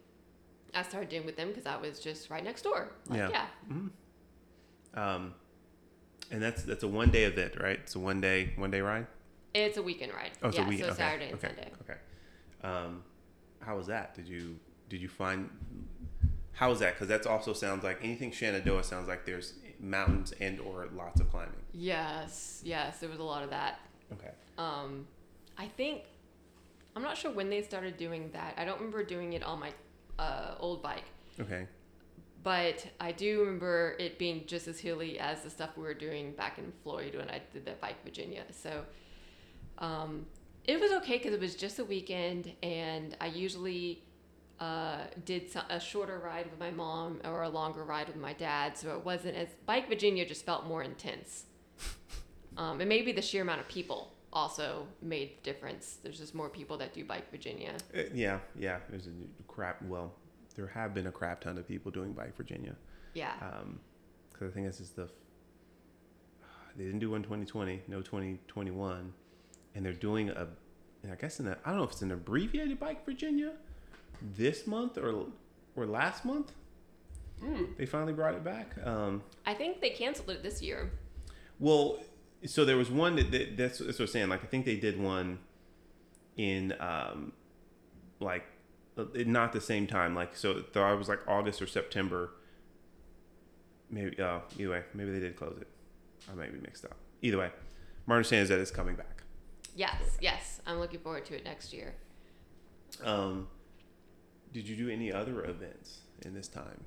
I 0.74 0.84
started 0.84 1.10
doing 1.10 1.26
with 1.26 1.38
them 1.38 1.50
because 1.50 1.66
I 1.66 1.78
was 1.78 2.00
just 2.00 2.30
right 2.30 2.44
next 2.44 2.64
door. 2.64 2.90
Like, 3.08 3.20
Yeah. 3.20 3.30
yeah. 3.30 3.46
Um, 4.94 5.34
And 6.32 6.42
that's 6.42 6.64
that's 6.64 6.84
a 6.84 6.88
one 6.88 7.10
day 7.12 7.24
event, 7.26 7.60
right? 7.60 7.80
It's 7.80 7.96
a 7.96 8.00
one 8.00 8.22
day 8.22 8.54
one 8.56 8.72
day 8.72 8.82
ride. 8.82 9.08
It's 9.54 9.78
a 9.78 9.84
weekend 9.84 10.14
ride. 10.14 10.32
Oh, 10.42 10.48
it's 10.48 10.58
yeah, 10.58 10.66
a 10.66 10.70
week. 10.70 10.80
so 10.80 10.86
okay. 10.88 10.96
Saturday 10.96 11.26
and 11.26 11.36
okay. 11.36 11.48
Sunday. 11.48 11.72
Okay. 11.82 12.00
Um, 12.64 13.04
how 13.60 13.78
was 13.78 13.88
that? 13.88 14.16
Did 14.16 14.28
you 14.28 14.58
did 14.90 15.02
you 15.02 15.10
find 15.10 15.50
how 16.54 16.70
was 16.70 16.80
that? 16.80 16.94
Because 16.94 17.08
that's 17.08 17.28
also 17.28 17.54
sounds 17.54 17.84
like 17.84 18.00
anything 18.04 18.32
Shenandoah 18.32 18.84
sounds 18.84 19.08
like 19.08 19.26
there's 19.26 19.54
mountains 19.80 20.34
and 20.40 20.60
or 20.60 20.88
lots 20.96 21.20
of 21.20 21.30
climbing. 21.30 21.54
Yes, 21.74 22.62
yes, 22.64 23.00
there 23.00 23.10
was 23.10 23.20
a 23.20 23.24
lot 23.24 23.44
of 23.44 23.50
that. 23.50 23.80
Okay. 24.14 24.32
Um, 24.58 25.08
I 25.58 25.68
think 25.68 26.04
I'm 26.96 27.02
not 27.04 27.18
sure 27.18 27.32
when 27.32 27.50
they 27.50 27.62
started 27.64 27.98
doing 27.98 28.30
that. 28.34 28.54
I 28.58 28.66
don't 28.66 28.78
remember 28.78 29.04
doing 29.04 29.34
it 29.34 29.44
on 29.44 29.60
my 29.60 29.72
uh, 30.20 30.56
old 30.60 30.82
bike, 30.82 31.06
Okay. 31.40 31.68
But 32.44 32.86
I 33.00 33.12
do 33.12 33.40
remember 33.40 33.96
it 34.00 34.20
being 34.20 34.44
just 34.46 34.68
as 34.68 34.80
hilly 34.80 35.18
as 35.20 35.42
the 35.44 35.50
stuff 35.50 35.72
we 35.78 35.84
were 35.84 35.94
doing 35.94 36.34
back 36.34 36.58
in 36.58 36.72
Floyd 36.84 37.16
when 37.16 37.30
I 37.30 37.42
did 37.52 37.66
that 37.66 37.80
bike 37.80 38.04
Virginia. 38.04 38.44
So 38.52 38.84
um, 39.80 40.26
it 40.66 40.80
was 40.80 40.92
okay 40.92 41.18
because 41.18 41.34
it 41.34 41.40
was 41.40 41.56
just 41.56 41.80
a 41.80 41.86
weekend, 41.86 42.52
and 42.62 43.16
I 43.22 43.28
usually 43.28 44.04
uh, 44.60 45.00
did 45.26 45.50
so- 45.52 45.62
a 45.70 45.80
shorter 45.80 46.20
ride 46.20 46.50
with 46.50 46.60
my 46.60 46.72
mom 46.72 47.22
or 47.24 47.44
a 47.44 47.50
longer 47.50 47.84
ride 47.84 48.08
with 48.08 48.18
my 48.18 48.34
dad. 48.34 48.78
So 48.78 48.96
it 48.96 49.04
wasn't 49.04 49.36
as 49.36 49.50
bike 49.66 49.88
Virginia 49.88 50.26
just 50.26 50.46
felt 50.46 50.66
more 50.66 50.84
intense. 50.84 51.46
Um, 52.56 52.82
and 52.82 52.88
maybe 52.88 53.12
the 53.12 53.22
sheer 53.24 53.42
amount 53.42 53.62
of 53.62 53.68
people 53.68 54.14
also 54.32 54.86
made 55.02 55.38
the 55.38 55.42
difference. 55.42 55.98
There's 56.04 56.20
just 56.20 56.36
more 56.36 56.50
people 56.50 56.78
that 56.78 56.94
do 56.94 57.04
bike 57.04 57.32
Virginia. 57.32 57.74
Uh, 57.98 58.02
yeah, 58.14 58.38
yeah. 58.56 58.78
There's 58.90 59.08
a 59.08 59.12
crap. 59.48 59.82
Well, 59.82 60.14
there 60.56 60.68
have 60.68 60.94
been 60.94 61.08
a 61.08 61.12
crap 61.12 61.42
ton 61.42 61.58
of 61.58 61.68
people 61.68 61.92
doing 61.92 62.14
Bike 62.14 62.36
Virginia. 62.36 62.76
Yeah. 63.14 63.34
Um, 63.42 63.80
because 64.32 64.52
I 64.52 64.54
think 64.54 64.68
this 64.68 64.80
is 64.80 64.92
the. 64.92 65.10
They 66.76 66.86
didn't 66.86 67.00
do 67.00 67.12
one 67.12 67.22
2020, 67.22 67.84
no 67.88 68.02
2021, 68.02 69.14
and 69.76 69.86
they're 69.86 69.94
doing 69.94 70.30
a. 70.30 70.48
I 71.12 71.16
guess 71.16 71.40
in 71.40 71.48
a, 71.48 71.58
I 71.66 71.70
don't 71.70 71.78
know 71.78 71.84
if 71.84 71.92
it's 71.92 72.02
an 72.02 72.12
abbreviated 72.12 72.80
Bike 72.80 73.06
Virginia, 73.06 73.52
this 74.36 74.66
month 74.66 74.98
or 74.98 75.28
or 75.76 75.86
last 75.86 76.26
month. 76.26 76.52
Mm. 77.44 77.78
They 77.78 77.86
finally 77.86 78.14
brought 78.14 78.36
it 78.36 78.44
back. 78.44 78.76
Um, 78.84 79.22
I 79.46 79.54
think 79.54 79.82
they 79.82 79.90
canceled 79.90 80.30
it 80.30 80.44
this 80.44 80.62
year. 80.62 80.92
Well, 81.60 82.00
so 82.46 82.66
there 82.66 82.78
was 82.78 82.90
one 82.90 83.16
that, 83.18 83.32
that 83.32 83.58
that's, 83.58 83.80
that's 83.80 84.00
what 84.00 84.06
I'm 84.06 84.08
saying. 84.08 84.30
Like 84.30 84.44
I 84.44 84.48
think 84.48 84.66
they 84.66 84.78
did 84.78 85.00
one 85.00 85.40
in 86.38 86.74
um, 86.80 87.34
like 88.20 88.46
not 88.98 89.54
the 89.54 89.62
same 89.62 89.88
time. 89.88 90.16
Like 90.16 90.36
so, 90.36 90.62
thought 90.62 90.94
it 90.94 90.98
was 90.98 91.10
like 91.10 91.20
August 91.28 91.62
or 91.62 91.68
September. 91.68 92.32
Maybe 93.90 94.20
uh, 94.22 94.40
either 94.58 94.72
way, 94.72 94.84
maybe 94.94 95.12
they 95.12 95.20
did 95.20 95.36
close 95.36 95.58
it. 95.60 95.68
I 96.32 96.36
might 96.36 96.54
be 96.54 96.60
mixed 96.60 96.86
up. 96.86 96.96
Either 97.22 97.38
way, 97.38 97.52
my 98.06 98.16
understanding 98.16 98.44
is 98.44 98.50
that 98.50 98.60
it's 98.60 98.72
coming 98.72 98.96
back. 98.96 99.24
Yes, 99.76 100.18
yes. 100.22 100.62
I'm 100.66 100.80
looking 100.80 101.00
forward 101.00 101.26
to 101.26 101.36
it 101.36 101.44
next 101.44 101.74
year. 101.74 101.96
Um, 103.04 103.48
did 104.52 104.68
you 104.68 104.76
do 104.76 104.90
any 104.90 105.12
other 105.12 105.44
events 105.46 106.02
in 106.26 106.34
this 106.34 106.48
time? 106.48 106.84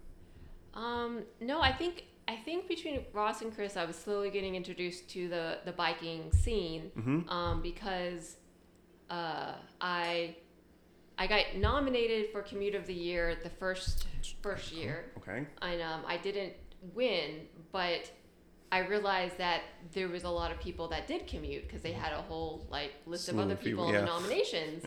Um, 0.74 1.22
no, 1.40 1.60
I 1.60 1.72
think 1.72 2.04
I 2.28 2.36
think 2.36 2.68
between 2.68 3.04
Ross 3.12 3.42
and 3.42 3.54
Chris, 3.54 3.76
I 3.76 3.84
was 3.84 3.96
slowly 3.96 4.30
getting 4.30 4.54
introduced 4.54 5.08
to 5.10 5.28
the 5.28 5.58
the 5.64 5.72
biking 5.72 6.32
scene 6.32 6.90
Mm-hmm. 6.96 7.28
um, 7.28 7.62
because 7.62 8.36
uh, 9.10 9.52
I 9.80 10.36
I 11.18 11.26
got 11.26 11.56
nominated 11.56 12.30
for 12.30 12.42
Commute 12.42 12.74
of 12.74 12.86
the 12.86 12.94
Year 12.94 13.36
the 13.42 13.50
first 13.50 14.06
first 14.42 14.72
year, 14.72 15.06
Okay. 15.18 15.46
and 15.62 15.82
um, 15.82 16.02
I 16.06 16.16
didn't 16.18 16.52
win, 16.94 17.46
but 17.72 18.10
I 18.70 18.80
realized 18.80 19.38
that 19.38 19.62
there 19.92 20.08
was 20.08 20.24
a 20.24 20.28
lot 20.30 20.50
of 20.50 20.60
people 20.60 20.88
that 20.88 21.06
did 21.06 21.26
commute 21.26 21.62
because 21.66 21.80
they 21.82 21.92
had 21.92 22.12
a 22.12 22.20
whole 22.22 22.66
like 22.70 22.92
list 23.06 23.26
Slew 23.26 23.38
of 23.38 23.46
other 23.46 23.56
people, 23.56 23.84
people 23.84 23.88
in 23.88 23.94
yeah. 23.94 24.00
the 24.00 24.06
nominations, 24.06 24.84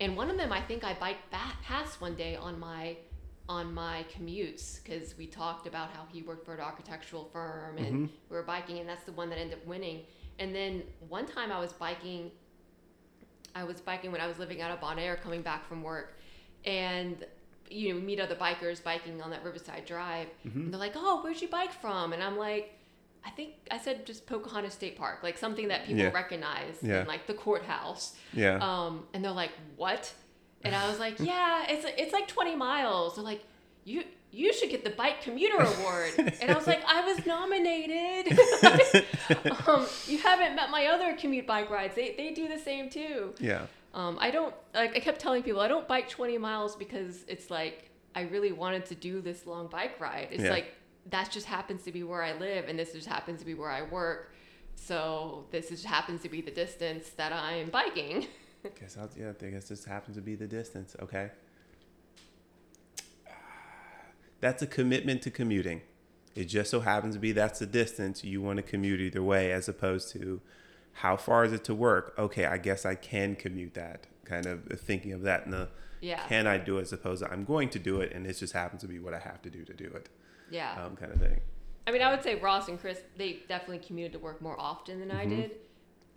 and 0.00 0.16
one 0.16 0.30
of 0.30 0.36
them 0.36 0.52
I 0.52 0.60
think 0.62 0.82
I 0.84 0.94
biked 0.94 1.30
back 1.30 1.62
past 1.62 2.00
one 2.00 2.14
day 2.16 2.34
on 2.36 2.58
my 2.58 2.96
on 3.48 3.72
my 3.72 4.04
commutes 4.14 4.82
because 4.82 5.16
we 5.16 5.26
talked 5.26 5.66
about 5.66 5.90
how 5.92 6.04
he 6.12 6.20
worked 6.22 6.44
for 6.44 6.52
an 6.54 6.60
architectural 6.60 7.24
firm 7.32 7.78
and 7.78 8.08
Mhm. 8.08 8.10
we 8.28 8.36
were 8.36 8.42
biking 8.42 8.78
and 8.78 8.86
that's 8.86 9.04
the 9.04 9.12
one 9.12 9.30
that 9.30 9.38
ended 9.38 9.56
up 9.58 9.64
winning. 9.64 10.04
And 10.38 10.54
then 10.54 10.82
one 11.08 11.24
time 11.24 11.50
I 11.50 11.58
was 11.58 11.72
biking, 11.72 12.30
I 13.58 13.64
was 13.64 13.80
biking 13.80 14.12
when 14.12 14.20
I 14.20 14.26
was 14.26 14.38
living 14.38 14.60
out 14.62 14.70
of 14.70 14.80
Bon 14.80 14.98
Air 14.98 15.16
coming 15.16 15.42
back 15.42 15.66
from 15.68 15.82
work, 15.82 16.16
and 16.64 17.16
you 17.70 17.92
know 17.92 18.00
meet 18.00 18.20
other 18.20 18.34
bikers 18.36 18.82
biking 18.82 19.20
on 19.20 19.30
that 19.30 19.42
Riverside 19.44 19.84
Drive, 19.84 20.28
Mm-hmm. 20.46 20.60
and 20.60 20.72
they're 20.72 20.80
like, 20.80 20.94
"Oh, 20.96 21.20
where'd 21.22 21.40
you 21.42 21.48
bike 21.48 21.72
from?" 21.72 22.12
And 22.12 22.22
I'm 22.22 22.38
like. 22.38 22.74
I 23.24 23.30
think 23.30 23.54
I 23.70 23.78
said 23.78 24.06
just 24.06 24.26
Pocahontas 24.26 24.72
State 24.74 24.96
Park, 24.96 25.18
like 25.24 25.36
something 25.36 25.68
that 25.68 25.84
people 25.86 26.02
Yeah. 26.04 26.12
recognize, 26.12 26.76
Yeah. 26.80 27.00
and 27.00 27.08
like 27.08 27.26
the 27.26 27.34
courthouse. 27.34 28.14
Yeah. 28.32 28.58
Um, 28.62 29.06
and 29.12 29.22
they're 29.24 29.32
like, 29.32 29.50
"What?" 29.76 30.14
And 30.62 30.72
I 30.74 30.88
was 30.88 31.00
like, 31.00 31.16
"Yeah, 31.18 31.66
it's 31.68 31.84
it's 31.98 32.12
like 32.12 32.28
20 32.28 32.54
miles." 32.54 33.16
They're 33.16 33.24
like, 33.24 33.42
"You 33.88 34.04
you 34.30 34.52
should 34.52 34.70
get 34.70 34.82
the 34.84 34.90
bike 35.02 35.22
commuter 35.22 35.56
award." 35.72 36.12
and 36.40 36.50
I 36.50 36.54
was 36.54 36.66
like, 36.66 36.82
"I 36.86 37.00
was 37.08 37.18
nominated." 37.26 38.38
um, 39.66 39.86
you 40.06 40.18
haven't 40.18 40.54
met 40.54 40.70
my 40.70 40.86
other 40.86 41.16
commute 41.16 41.46
bike 41.46 41.70
rides. 41.70 41.94
They 41.94 42.14
they 42.16 42.32
do 42.32 42.48
the 42.48 42.58
same 42.58 42.90
too. 42.90 43.34
yeah. 43.40 43.66
Um, 43.94 44.18
I 44.20 44.30
don't 44.30 44.54
like. 44.74 44.94
I 44.96 45.00
kept 45.00 45.18
telling 45.20 45.42
people 45.42 45.60
I 45.60 45.68
don't 45.68 45.88
bike 45.88 46.08
20 46.08 46.36
miles 46.38 46.76
because 46.76 47.24
it's 47.26 47.50
like 47.50 47.90
I 48.14 48.22
really 48.22 48.52
wanted 48.52 48.84
to 48.86 48.94
do 48.94 49.20
this 49.20 49.46
long 49.46 49.66
bike 49.68 49.98
ride. 50.00 50.28
It's 50.30 50.44
Yeah. 50.44 50.50
like 50.50 50.74
that 51.10 51.30
just 51.30 51.46
happens 51.46 51.82
to 51.84 51.92
be 51.92 52.02
where 52.02 52.22
I 52.22 52.34
live, 52.34 52.68
and 52.68 52.78
this 52.78 52.92
just 52.92 53.08
happens 53.08 53.40
to 53.40 53.46
be 53.46 53.54
where 53.54 53.70
I 53.70 53.82
work. 53.82 54.34
So 54.76 55.46
this 55.50 55.70
just 55.70 55.84
happens 55.86 56.22
to 56.22 56.28
be 56.28 56.40
the 56.42 56.50
distance 56.50 57.10
that 57.16 57.32
I'm 57.32 57.70
biking. 57.70 58.26
Guess 58.78 58.96
I'll, 58.98 59.08
yeah, 59.16 59.32
I 59.40 59.46
guess 59.50 59.68
this 59.68 59.84
happens 59.84 60.16
to 60.16 60.22
be 60.22 60.34
the 60.34 60.46
distance. 60.46 60.94
Okay. 61.00 61.30
That's 64.40 64.62
a 64.62 64.66
commitment 64.66 65.22
to 65.22 65.30
commuting. 65.30 65.82
It 66.34 66.44
just 66.44 66.70
so 66.70 66.80
happens 66.80 67.14
to 67.14 67.20
be 67.20 67.32
that's 67.32 67.58
the 67.58 67.66
distance 67.66 68.22
you 68.22 68.40
want 68.40 68.58
to 68.58 68.62
commute 68.62 69.00
either 69.00 69.22
way, 69.22 69.50
as 69.52 69.68
opposed 69.68 70.12
to 70.12 70.40
how 70.92 71.16
far 71.16 71.44
is 71.44 71.52
it 71.52 71.64
to 71.64 71.74
work? 71.74 72.14
Okay, 72.18 72.44
I 72.46 72.58
guess 72.58 72.84
I 72.86 72.94
can 72.94 73.34
commute 73.34 73.74
that. 73.74 74.06
Kind 74.24 74.46
of 74.46 74.64
thinking 74.80 75.12
of 75.12 75.22
that 75.22 75.44
in 75.46 75.50
the 75.52 75.68
Yeah. 76.00 76.24
can 76.28 76.46
I 76.46 76.58
do 76.58 76.78
it 76.78 76.82
as 76.82 76.92
opposed 76.92 77.24
to 77.24 77.30
I'm 77.32 77.44
going 77.44 77.70
to 77.70 77.78
do 77.80 78.00
it 78.00 78.12
and 78.12 78.26
it 78.26 78.34
just 78.34 78.52
happens 78.52 78.82
to 78.82 78.86
be 78.88 78.98
what 79.00 79.14
I 79.14 79.18
have 79.18 79.42
to 79.42 79.50
do 79.50 79.64
to 79.64 79.72
do 79.72 79.86
it, 79.86 80.08
Yeah. 80.50 80.80
um, 80.84 80.94
kind 80.96 81.10
of 81.12 81.18
thing. 81.20 81.40
I 81.86 81.90
mean, 81.90 82.02
I 82.02 82.10
would 82.12 82.22
say 82.22 82.34
Ross 82.36 82.68
and 82.68 82.78
Chris, 82.80 83.00
they 83.16 83.40
definitely 83.48 83.78
commuted 83.78 84.12
to 84.12 84.18
work 84.20 84.40
more 84.40 84.60
often 84.60 85.00
than 85.00 85.10
I 85.10 85.24
Mhm. 85.26 85.30
did. 85.30 85.50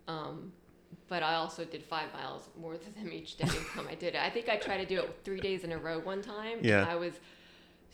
Um, 0.06 0.52
but 1.08 1.22
I 1.22 1.34
also 1.34 1.64
did 1.64 1.82
five 1.82 2.12
miles 2.12 2.48
more 2.56 2.76
than 2.82 2.92
them 2.94 3.12
each 3.12 3.36
day 3.36 3.48
I 3.88 3.94
did 3.96 4.14
it. 4.14 4.20
I 4.22 4.30
think 4.30 4.48
I 4.48 4.56
tried 4.56 4.78
to 4.78 4.86
do 4.86 5.00
it 5.00 5.18
three 5.24 5.40
days 5.40 5.64
in 5.64 5.72
a 5.72 5.78
row 5.78 5.98
one 5.98 6.22
time. 6.22 6.58
Yeah. 6.62 6.86
I 6.88 6.94
was 6.94 7.14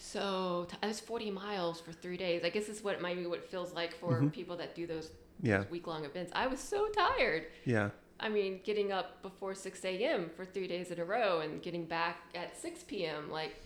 so, 0.01 0.67
t- 0.71 0.77
I 0.83 0.87
was 0.87 1.01
40 1.01 1.31
miles 1.33 1.81
for 1.81 1.93
three 1.93 2.17
days. 2.17 2.43
I 2.45 2.51
guess 2.51 2.67
this 2.67 2.79
is 2.79 2.85
what 2.85 3.03
maybe 3.03 3.27
what 3.27 3.41
it 3.41 3.49
feels 3.51 3.73
like 3.75 3.93
for 3.95 4.21
Mhm. 4.21 4.33
people 4.33 4.57
that 4.57 4.75
do 4.77 4.87
those, 4.87 5.11
Yeah, 5.43 5.59
those 5.59 5.71
week 5.71 5.87
long 5.89 6.05
events. 6.05 6.31
I 6.35 6.47
was 6.47 6.61
so 6.61 6.89
tired. 6.89 7.47
yeah, 7.65 7.91
I 8.21 8.29
mean, 8.29 8.61
getting 8.65 8.91
up 8.93 9.21
before 9.23 9.55
6 9.55 9.85
a.m. 9.85 10.31
for 10.31 10.45
three 10.45 10.67
days 10.69 10.91
in 10.93 10.99
a 11.01 11.05
row 11.05 11.41
and 11.41 11.61
getting 11.63 11.85
back 11.85 12.23
at 12.35 12.57
6 12.57 12.83
p.m. 12.85 13.31
Like, 13.31 13.57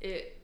it. 0.00 0.36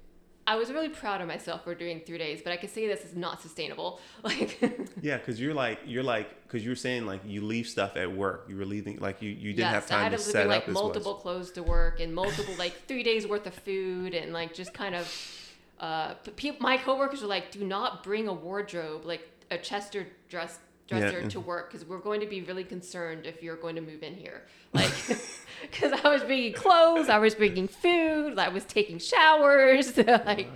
I 0.48 0.54
was 0.54 0.70
really 0.70 0.88
proud 0.88 1.20
of 1.20 1.26
myself 1.26 1.64
for 1.64 1.74
doing 1.74 2.00
three 2.06 2.18
days, 2.18 2.40
but 2.42 2.52
I 2.52 2.56
could 2.56 2.70
say 2.70 2.86
this 2.86 3.04
is 3.04 3.16
not 3.16 3.42
sustainable. 3.42 4.00
Like, 4.22 4.58
yeah. 5.02 5.18
Because 5.18 5.40
you're 5.40 5.54
like 5.54 5.80
you're 5.86 6.02
like 6.02 6.28
because 6.44 6.64
you're 6.64 6.76
saying 6.76 7.06
like 7.06 7.20
you 7.24 7.40
leave 7.42 7.66
stuff 7.68 7.96
at 7.96 8.10
work. 8.10 8.46
You 8.48 8.56
were 8.56 8.64
leaving 8.64 8.98
like 8.98 9.22
you 9.22 9.30
you 9.30 9.52
didn't 9.52 9.70
have 9.70 9.86
time 9.86 10.00
I 10.00 10.02
had 10.04 10.12
to 10.12 10.18
to 10.18 10.22
set 10.22 10.46
up 10.46 10.48
like 10.48 10.68
multiple 10.68 11.14
clothes 11.14 11.50
to 11.52 11.62
work 11.62 12.00
and 12.00 12.14
multiple 12.14 12.54
like 12.58 12.86
three 12.86 13.02
days 13.02 13.26
worth 13.26 13.46
of 13.46 13.54
food 13.54 14.14
and 14.14 14.32
like 14.32 14.54
just 14.54 14.72
kind 14.72 14.94
of. 14.94 15.32
Uh, 15.78 16.14
my 16.58 16.78
coworkers 16.78 17.20
were 17.20 17.28
like, 17.28 17.50
"Do 17.50 17.62
not 17.64 18.02
bring 18.02 18.28
a 18.28 18.32
wardrobe 18.32 19.04
like 19.04 19.28
a 19.50 19.58
Chester 19.58 20.06
dress 20.28 20.58
dresser 20.88 21.20
Yeah. 21.20 21.28
to 21.28 21.40
work 21.40 21.70
because 21.70 21.86
we're 21.86 21.98
going 21.98 22.20
to 22.20 22.26
be 22.26 22.40
really 22.42 22.64
concerned 22.64 23.26
if 23.26 23.42
you're 23.42 23.56
going 23.56 23.74
to 23.76 23.82
move 23.82 24.02
in 24.02 24.14
here." 24.14 24.42
Like, 24.72 24.92
because 25.70 25.92
I 25.92 26.08
was 26.08 26.22
bringing 26.22 26.52
clothes, 26.52 27.08
I 27.08 27.18
was 27.18 27.34
bringing 27.34 27.68
food, 27.68 28.38
I 28.38 28.48
was 28.48 28.64
taking 28.64 28.98
showers, 28.98 29.96
like 30.26 30.48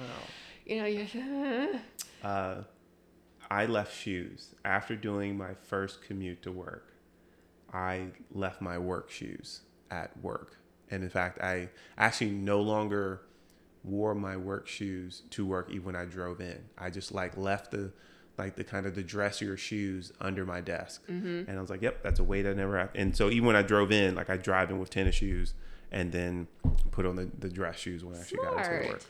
you 0.66 0.80
know, 0.80 0.86
you. 0.86 1.80
uh, 2.24 2.56
I 3.50 3.66
left 3.66 3.96
shoes 3.96 4.54
after 4.64 4.94
doing 4.94 5.36
my 5.36 5.54
first 5.54 6.02
commute 6.02 6.42
to 6.42 6.52
work. 6.52 6.94
I 7.72 8.08
left 8.32 8.60
my 8.60 8.78
work 8.78 9.10
shoes 9.10 9.62
at 9.90 10.16
work, 10.22 10.58
and 10.90 11.02
in 11.02 11.10
fact, 11.10 11.40
I 11.40 11.68
actually 11.98 12.30
no 12.30 12.60
longer 12.60 13.22
wore 13.82 14.14
my 14.14 14.36
work 14.36 14.66
shoes 14.66 15.22
to 15.30 15.46
work 15.46 15.70
even 15.70 15.84
when 15.84 15.96
I 15.96 16.04
drove 16.04 16.40
in. 16.40 16.58
I 16.76 16.90
just 16.90 17.12
like 17.12 17.36
left 17.36 17.70
the 17.70 17.92
like 18.38 18.56
the 18.56 18.64
kind 18.64 18.86
of 18.86 18.94
the 18.94 19.02
dressier 19.02 19.56
shoes 19.56 20.12
under 20.20 20.44
my 20.46 20.60
desk, 20.60 21.02
Mm-hmm. 21.08 21.48
and 21.48 21.58
I 21.58 21.60
was 21.60 21.70
like, 21.70 21.82
"Yep, 21.82 22.02
that's 22.02 22.20
a 22.20 22.24
weight 22.24 22.46
I 22.46 22.52
never 22.54 22.78
have." 22.78 22.90
And 22.94 23.14
so 23.16 23.28
even 23.30 23.46
when 23.46 23.56
I 23.56 23.62
drove 23.62 23.92
in, 23.92 24.14
like 24.14 24.30
I 24.30 24.36
drive 24.36 24.70
in 24.70 24.78
with 24.78 24.90
tennis 24.90 25.14
shoes, 25.16 25.54
and 25.92 26.10
then 26.12 26.46
put 26.90 27.04
on 27.06 27.16
the, 27.16 27.28
the 27.38 27.48
dress 27.48 27.78
shoes 27.78 28.04
when 28.04 28.14
I 28.16 28.20
actually 28.20 28.38
got 28.38 28.58
into 28.66 28.88
work, 28.88 29.04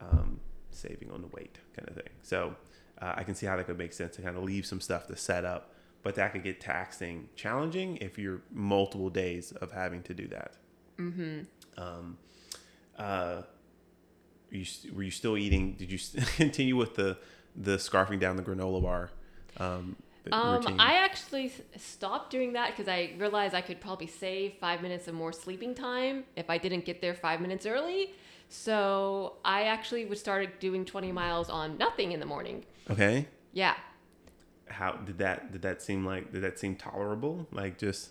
um, 0.00 0.40
saving 0.70 1.10
on 1.10 1.22
the 1.22 1.28
weight 1.28 1.58
kind 1.76 1.88
of 1.88 1.94
thing. 1.94 2.12
So 2.22 2.54
uh, 3.00 3.14
I 3.16 3.22
can 3.24 3.34
see 3.34 3.46
how 3.46 3.56
that 3.56 3.66
could 3.66 3.78
make 3.78 3.92
sense 3.92 4.16
to 4.16 4.22
kind 4.22 4.36
of 4.36 4.42
leave 4.42 4.66
some 4.66 4.80
stuff 4.80 5.06
to 5.06 5.16
set 5.16 5.44
up, 5.44 5.72
but 6.02 6.14
that 6.16 6.32
could 6.32 6.42
get 6.42 6.60
taxing, 6.60 7.28
challenging 7.36 7.96
if 7.98 8.18
you're 8.18 8.40
multiple 8.52 9.10
days 9.10 9.52
of 9.52 9.72
having 9.72 10.02
to 10.02 10.14
do 10.14 10.26
that. 10.28 10.52
Mm-hmm. 10.98 11.40
Um, 11.82 12.18
uh, 12.98 13.42
you, 14.50 14.64
were 14.94 15.02
you 15.02 15.10
still 15.10 15.36
eating? 15.36 15.74
Did 15.74 15.90
you 15.92 15.98
continue 16.36 16.76
with 16.76 16.94
the 16.94 17.18
the 17.60 17.76
scarfing 17.76 18.20
down 18.20 18.36
the 18.36 18.42
granola 18.42 18.82
bar? 18.82 19.10
Um, 19.58 19.96
um, 20.32 20.62
I 20.78 20.94
actually 20.96 21.52
stopped 21.76 22.30
doing 22.30 22.52
that 22.52 22.70
because 22.70 22.88
I 22.88 23.12
realized 23.18 23.54
I 23.54 23.60
could 23.60 23.80
probably 23.80 24.06
save 24.06 24.54
five 24.60 24.82
minutes 24.82 25.08
of 25.08 25.14
more 25.14 25.32
sleeping 25.32 25.74
time 25.74 26.24
if 26.36 26.50
I 26.50 26.58
didn't 26.58 26.84
get 26.84 27.00
there 27.00 27.14
five 27.14 27.40
minutes 27.40 27.66
early. 27.66 28.12
So 28.48 29.34
I 29.44 29.64
actually 29.64 30.04
would 30.06 30.18
started 30.18 30.58
doing 30.58 30.84
20 30.84 31.12
miles 31.12 31.50
on 31.50 31.76
nothing 31.78 32.12
in 32.12 32.20
the 32.20 32.26
morning. 32.26 32.64
Okay. 32.90 33.26
Yeah. 33.52 33.74
How 34.68 34.92
did 34.92 35.18
that 35.18 35.52
did 35.52 35.62
that 35.62 35.82
seem 35.82 36.04
like 36.04 36.32
did 36.32 36.42
that 36.42 36.58
seem 36.58 36.76
tolerable? 36.76 37.46
Like 37.50 37.78
just 37.78 38.10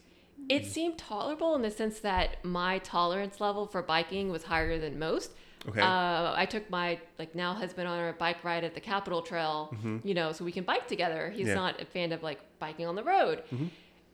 It 0.50 0.66
seemed 0.66 0.98
tolerable 0.98 1.56
in 1.56 1.62
the 1.62 1.72
sense 1.72 2.00
that 2.00 2.44
my 2.44 2.80
tolerance 2.80 3.40
level 3.40 3.68
for 3.68 3.82
biking 3.82 4.30
was 4.32 4.44
higher 4.44 4.80
than 4.80 4.98
most. 4.98 5.32
Okay. 5.68 5.82
Uh, 5.82 6.34
I 6.36 6.46
took 6.50 6.70
my 6.70 6.98
like 7.20 7.36
now 7.36 7.54
husband 7.54 7.88
on 7.88 8.00
a 8.08 8.14
bike 8.14 8.44
ride 8.44 8.64
at 8.64 8.74
the 8.74 8.80
Capital 8.82 9.22
Trail, 9.22 9.70
Mm-hmm. 9.74 9.98
you 10.08 10.14
know, 10.14 10.32
so 10.32 10.46
we 10.46 10.52
can 10.52 10.64
bike 10.64 10.88
together. 10.88 11.30
He's 11.36 11.48
Yeah. 11.48 11.56
not 11.56 11.82
a 11.82 11.86
fan 11.86 12.12
of 12.14 12.24
like 12.24 12.40
biking 12.60 12.86
on 12.88 12.96
the 12.96 13.04
road. 13.04 13.44
Mm-hmm. 13.54 13.66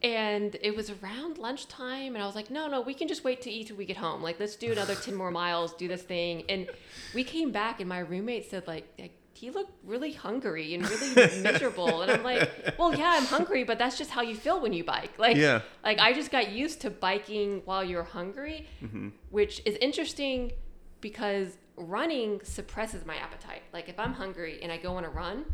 And 0.01 0.57
it 0.61 0.75
was 0.75 0.89
around 0.89 1.38
lunchtime, 1.38 2.15
and 2.15 2.21
I 2.21 2.25
was 2.25 2.35
like, 2.35 2.51
no, 2.51 2.67
no, 2.67 2.81
we 2.81 2.93
can 2.93 3.07
just 3.07 3.23
wait 3.23 3.41
to 3.43 3.49
eat 3.49 3.67
till 3.67 3.77
we 3.77 3.85
get 3.85 3.95
home. 3.95 4.21
Like, 4.21 4.38
let's 4.38 4.57
do 4.57 4.69
another 4.73 4.95
10 4.95 5.15
more 5.15 5.31
miles, 5.31 5.73
do 5.75 5.88
this 5.88 6.01
thing. 6.01 6.43
And 6.49 6.67
we 7.15 7.23
came 7.23 7.51
back, 7.53 7.80
and 7.80 7.88
my 7.88 7.99
roommate 7.99 8.49
said, 8.51 8.67
like, 8.67 8.85
like 8.99 9.13
he 9.34 9.49
looked 9.49 9.71
really 9.85 10.11
hungry 10.11 10.73
and 10.75 10.84
really 10.89 11.15
miserable. 11.41 12.01
And 12.01 12.11
I'm 12.11 12.21
like, 12.23 12.49
well, 12.77 12.93
yeah, 12.93 13.13
I'm 13.17 13.25
hungry, 13.25 13.63
but 13.63 13.80
that's 13.80 13.97
just 13.97 14.09
how 14.11 14.21
you 14.21 14.35
feel 14.35 14.59
when 14.59 14.73
you 14.73 14.84
bike. 14.84 15.17
Like, 15.17 15.38
Yeah. 15.38 15.61
like 15.85 15.99
I 15.99 16.11
just 16.11 16.31
got 16.31 16.51
used 16.51 16.81
to 16.81 16.89
biking 16.89 17.61
while 17.63 17.84
you're 17.84 18.03
hungry, 18.03 18.67
which 19.30 19.61
is 19.65 19.75
interesting 19.77 20.51
because 21.03 21.57
running 21.75 22.39
suppresses 22.43 23.05
my 23.05 23.17
appetite. 23.17 23.61
Like 23.71 23.89
if 23.89 23.99
I'm 23.99 24.13
hungry 24.13 24.59
and 24.63 24.71
I 24.71 24.77
go 24.77 24.95
on 24.95 25.03
a 25.03 25.09
run, 25.09 25.45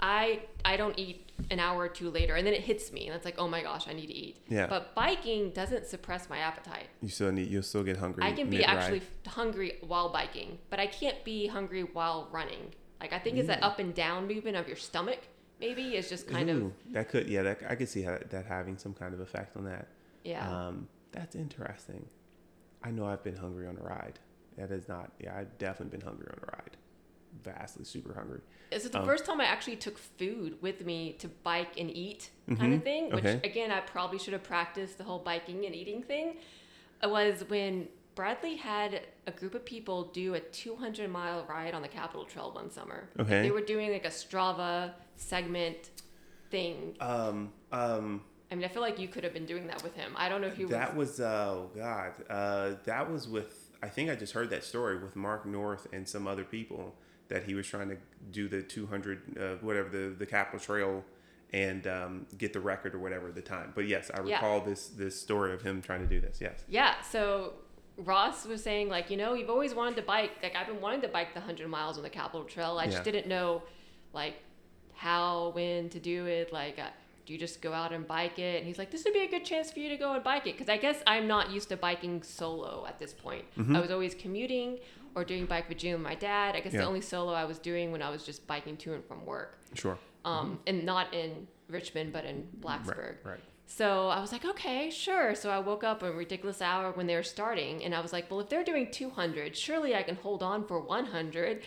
I 0.00 0.40
I 0.64 0.76
don't 0.76 0.98
eat 0.98 1.30
an 1.50 1.60
hour 1.60 1.82
or 1.82 1.88
two 1.88 2.10
later, 2.10 2.34
and 2.34 2.46
then 2.46 2.54
it 2.54 2.62
hits 2.62 2.92
me, 2.92 3.06
and 3.06 3.14
it's 3.14 3.24
like, 3.24 3.36
oh 3.38 3.46
my 3.46 3.62
gosh, 3.62 3.86
I 3.86 3.92
need 3.92 4.06
to 4.06 4.14
eat. 4.14 4.38
Yeah. 4.48 4.66
But 4.66 4.94
biking 4.94 5.50
doesn't 5.50 5.86
suppress 5.86 6.28
my 6.28 6.38
appetite. 6.38 6.88
you 7.00 7.10
still 7.10 7.30
need 7.30 7.48
you'll 7.48 7.62
still 7.62 7.84
get 7.84 7.98
hungry. 7.98 8.24
I 8.24 8.32
can 8.32 8.50
be 8.50 8.58
mid-ride. 8.58 8.76
actually 8.76 9.02
hungry 9.28 9.74
while 9.86 10.08
biking, 10.08 10.58
but 10.70 10.80
I 10.80 10.86
can't 10.86 11.22
be 11.24 11.46
hungry 11.46 11.82
while 11.82 12.28
running. 12.32 12.72
Like 13.00 13.12
I 13.12 13.18
think 13.18 13.36
it's 13.36 13.48
that 13.48 13.62
up 13.62 13.78
and 13.78 13.94
down 13.94 14.26
movement 14.26 14.56
of 14.56 14.66
your 14.66 14.78
stomach. 14.78 15.20
Maybe 15.60 15.96
is 15.96 16.08
just 16.08 16.28
kind 16.28 16.50
of 16.50 16.72
that 16.92 17.08
could 17.08 17.28
yeah 17.28 17.42
that 17.42 17.60
I 17.68 17.74
could 17.76 17.88
see 17.88 18.02
how, 18.02 18.18
that 18.30 18.46
having 18.46 18.76
some 18.76 18.94
kind 18.94 19.14
of 19.14 19.20
effect 19.20 19.56
on 19.56 19.64
that. 19.64 19.88
yeah. 20.24 20.66
Um, 20.66 20.88
that's 21.12 21.34
interesting. 21.34 22.06
I 22.82 22.90
know 22.90 23.06
I've 23.06 23.24
been 23.24 23.36
hungry 23.36 23.66
on 23.66 23.78
a 23.78 23.82
ride. 23.82 24.18
That 24.56 24.70
is 24.70 24.88
not 24.88 25.12
yeah 25.20 25.36
I've 25.36 25.56
definitely 25.58 25.96
been 25.98 26.06
hungry 26.06 26.26
on 26.30 26.38
a 26.42 26.46
ride. 26.52 26.76
Vastly 27.42 27.84
super 27.84 28.14
hungry. 28.14 28.40
Is 28.70 28.88
the 28.88 28.98
Um, 28.98 29.04
first 29.04 29.24
time 29.26 29.40
I 29.40 29.44
actually 29.44 29.76
took 29.76 29.98
food 29.98 30.56
with 30.62 30.84
me 30.84 31.12
to 31.20 31.28
bike 31.28 31.78
and 31.78 31.90
eat 31.90 32.30
kind 32.58 32.72
of 32.74 32.82
thing, 32.82 33.10
which 33.10 33.24
Mm-hmm. 33.24 33.36
okay. 33.38 33.48
again, 33.48 33.70
I 33.70 33.80
probably 33.80 34.18
should 34.18 34.32
have 34.32 34.42
practiced 34.42 34.98
the 34.98 35.04
whole 35.04 35.18
biking 35.18 35.66
and 35.66 35.74
eating 35.74 36.02
thing. 36.02 36.36
It 37.02 37.10
was 37.10 37.44
when 37.48 37.88
Bradley 38.14 38.56
had 38.56 39.02
a 39.26 39.30
group 39.32 39.54
of 39.54 39.64
people 39.66 40.04
do 40.04 40.32
a 40.34 40.40
200 40.40 41.10
mile 41.10 41.44
ride 41.46 41.74
on 41.74 41.82
the 41.82 41.88
Capital 41.88 42.24
Trail 42.24 42.50
one 42.52 42.70
summer. 42.70 43.10
Okay. 43.20 43.42
they 43.42 43.50
were 43.50 43.60
doing 43.60 43.92
like 43.92 44.06
a 44.06 44.10
Strava 44.10 44.92
segment 45.16 45.90
thing. 46.50 46.96
Um 47.00 47.52
um 47.72 48.22
I 48.50 48.54
mean, 48.54 48.64
I 48.64 48.68
feel 48.68 48.80
like 48.82 48.98
you 48.98 49.08
could 49.08 49.24
have 49.24 49.34
been 49.34 49.44
doing 49.46 49.66
that 49.66 49.82
with 49.82 49.94
him. 49.96 50.12
I 50.16 50.28
don't 50.30 50.40
know 50.40 50.48
who 50.50 50.68
that 50.68 50.96
was. 50.96 51.10
was 51.10 51.20
oh 51.20 51.70
god 51.76 52.12
uh 52.30 52.74
that 52.84 53.10
was 53.10 53.28
with 53.28 53.65
I 53.82 53.88
think 53.88 54.10
I 54.10 54.14
just 54.14 54.32
heard 54.32 54.50
that 54.50 54.64
story 54.64 54.98
with 54.98 55.16
Mark 55.16 55.46
North 55.46 55.86
and 55.92 56.08
some 56.08 56.26
other 56.26 56.44
people 56.44 56.94
that 57.28 57.44
he 57.44 57.54
was 57.54 57.66
trying 57.66 57.88
to 57.88 57.96
do 58.30 58.48
the 58.48 58.62
200 58.62 59.38
uh, 59.38 59.54
whatever 59.60 59.88
the 59.88 60.14
the 60.14 60.26
Capital 60.26 60.60
Trail 60.60 61.04
and 61.52 61.86
um, 61.86 62.26
get 62.38 62.52
the 62.52 62.60
record 62.60 62.94
or 62.94 62.98
whatever 62.98 63.28
at 63.28 63.34
the 63.34 63.42
time. 63.42 63.72
But 63.74 63.86
yes, 63.86 64.10
I 64.12 64.22
Yeah. 64.24 64.34
recall 64.36 64.60
this 64.60 64.88
this 64.88 65.20
story 65.20 65.52
of 65.52 65.62
him 65.62 65.82
trying 65.82 66.00
to 66.00 66.06
do 66.06 66.20
this. 66.20 66.40
Yes. 66.40 66.64
Yeah, 66.68 67.00
so 67.02 67.54
Ross 67.98 68.44
was 68.46 68.62
saying 68.62 68.88
like, 68.88 69.10
you 69.10 69.16
know, 69.16 69.34
you've 69.34 69.50
always 69.50 69.74
wanted 69.74 69.96
to 69.96 70.02
bike. 70.02 70.32
Like 70.42 70.54
I've 70.56 70.66
been 70.66 70.80
wanting 70.80 71.00
to 71.02 71.08
bike 71.08 71.34
the 71.34 71.40
100 71.40 71.68
miles 71.68 71.96
on 71.96 72.02
the 72.02 72.10
Capital 72.10 72.44
Trail. 72.44 72.78
I 72.78 72.86
just 72.86 73.04
didn't 73.04 73.26
know 73.26 73.62
like 74.12 74.34
how 74.94 75.50
when 75.54 75.88
to 75.90 75.98
do 76.00 76.26
it. 76.26 76.52
Like 76.52 76.78
uh, 76.78 76.88
do 77.26 77.32
you 77.32 77.38
just 77.38 77.60
go 77.60 77.72
out 77.72 77.92
and 77.92 78.06
bike 78.06 78.38
it? 78.38 78.58
And 78.58 78.66
he's 78.66 78.78
like, 78.78 78.90
this 78.90 79.04
would 79.04 79.12
be 79.12 79.24
a 79.24 79.28
good 79.28 79.44
chance 79.44 79.70
for 79.70 79.80
you 79.80 79.88
to 79.88 79.96
go 79.96 80.12
and 80.14 80.22
bike 80.22 80.46
it 80.46 80.52
because 80.56 80.68
I 80.68 80.76
guess 80.76 81.02
I'm 81.06 81.26
not 81.26 81.50
used 81.50 81.68
to 81.70 81.76
biking 81.76 82.22
solo 82.22 82.86
at 82.88 82.98
this 82.98 83.12
point. 83.12 83.44
Mm-hmm. 83.58 83.74
I 83.76 83.80
was 83.80 83.90
always 83.90 84.14
commuting 84.14 84.78
or 85.14 85.24
doing 85.24 85.44
bike 85.46 85.68
with 85.68 85.78
June 85.78 86.02
my 86.02 86.14
dad. 86.14 86.54
I 86.54 86.60
guess 86.60 86.72
Yeah. 86.72 86.80
the 86.82 86.86
only 86.86 87.00
solo 87.00 87.32
I 87.32 87.44
was 87.44 87.58
doing 87.58 87.90
when 87.90 88.00
I 88.00 88.10
was 88.10 88.24
just 88.24 88.46
biking 88.46 88.76
to 88.78 88.94
and 88.94 89.04
from 89.04 89.26
work. 89.26 89.58
Sure. 89.74 89.98
Um, 90.24 90.60
and 90.66 90.84
not 90.84 91.12
in 91.12 91.46
Richmond, 91.68 92.12
but 92.12 92.24
in 92.24 92.46
Blacksburg. 92.60 92.96
Right. 93.24 93.32
Right. 93.32 93.40
So 93.68 94.08
I 94.08 94.20
was 94.20 94.30
like, 94.30 94.44
okay, 94.44 94.90
sure. 94.90 95.34
So 95.34 95.50
I 95.50 95.58
woke 95.58 95.82
up 95.82 96.04
a 96.04 96.12
ridiculous 96.12 96.62
hour 96.62 96.92
when 96.92 97.08
they 97.08 97.16
were 97.16 97.24
starting, 97.24 97.82
and 97.82 97.92
I 97.96 98.00
was 98.00 98.12
like, 98.12 98.30
well, 98.30 98.38
if 98.38 98.48
they're 98.48 98.62
doing 98.62 98.92
200, 98.92 99.56
surely 99.56 99.92
I 99.96 100.04
can 100.04 100.14
hold 100.14 100.44
on 100.44 100.64
for 100.64 100.78
100. 100.78 101.62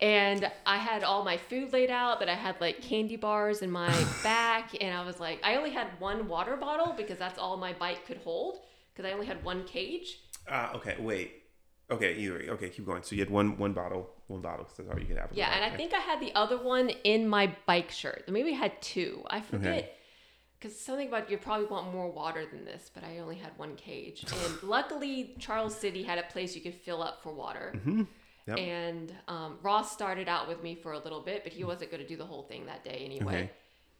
And 0.00 0.50
I 0.64 0.78
had 0.78 1.04
all 1.04 1.24
my 1.24 1.36
food 1.36 1.72
laid 1.72 1.90
out, 1.90 2.18
but 2.18 2.28
I 2.28 2.34
had 2.34 2.60
like 2.60 2.80
candy 2.80 3.16
bars 3.16 3.60
in 3.62 3.70
my 3.70 3.88
back, 4.22 4.70
and 4.80 4.96
I 4.96 5.04
was 5.04 5.20
like, 5.20 5.40
I 5.44 5.56
only 5.56 5.70
had 5.70 5.88
one 5.98 6.26
water 6.28 6.56
bottle 6.56 6.94
because 6.96 7.18
that's 7.18 7.38
all 7.38 7.56
my 7.56 7.72
bike 7.74 8.06
could 8.06 8.18
hold, 8.18 8.60
because 8.92 9.08
I 9.08 9.12
only 9.12 9.26
had 9.26 9.44
one 9.44 9.64
cage. 9.64 10.18
Uh, 10.48 10.70
okay, 10.76 10.96
wait. 10.98 11.32
Okay, 11.90 12.14
either. 12.14 12.40
Okay, 12.50 12.68
keep 12.70 12.86
going. 12.86 13.02
So 13.02 13.14
you 13.16 13.20
had 13.20 13.30
one 13.30 13.58
one 13.58 13.72
bottle, 13.72 14.08
one 14.28 14.40
bottle. 14.40 14.64
'cause 14.64 14.76
that's 14.78 14.88
all 14.90 14.98
you 14.98 15.06
could 15.06 15.18
have. 15.18 15.30
Yeah, 15.32 15.50
and 15.54 15.64
I 15.64 15.76
think 15.76 15.92
I 15.92 15.98
had 15.98 16.20
the 16.20 16.32
other 16.34 16.56
one 16.56 16.90
in 17.04 17.28
my 17.28 17.52
bike 17.66 17.90
shirt. 17.90 18.24
Maybe 18.28 18.50
I 18.52 18.56
had 18.56 18.80
two. 18.80 19.22
I 19.28 19.40
forget. 19.40 19.96
Because 20.58 20.78
something 20.78 21.08
about 21.08 21.30
you 21.30 21.38
probably 21.38 21.66
want 21.66 21.90
more 21.90 22.10
water 22.12 22.44
than 22.44 22.64
this, 22.66 22.90
but 22.94 23.02
I 23.02 23.18
only 23.18 23.36
had 23.36 23.50
one 23.56 23.76
cage. 23.76 24.24
And 24.44 24.62
luckily, 24.62 25.34
Charles 25.38 25.74
City 25.74 26.02
had 26.02 26.18
a 26.18 26.22
place 26.24 26.54
you 26.54 26.60
could 26.60 26.74
fill 26.74 27.02
up 27.02 27.22
for 27.22 27.32
water. 27.32 27.72
Mm-hmm. 27.76 28.02
Yep. 28.50 28.58
And 28.58 29.14
um, 29.28 29.58
Ross 29.62 29.92
started 29.92 30.28
out 30.28 30.48
with 30.48 30.62
me 30.62 30.74
for 30.74 30.92
a 30.92 30.98
little 30.98 31.20
bit, 31.20 31.42
but 31.44 31.52
he 31.52 31.64
wasn't 31.64 31.90
going 31.90 32.02
to 32.02 32.08
do 32.08 32.16
the 32.16 32.24
whole 32.26 32.42
thing 32.42 32.66
that 32.66 32.84
day 32.84 33.02
anyway. 33.04 33.50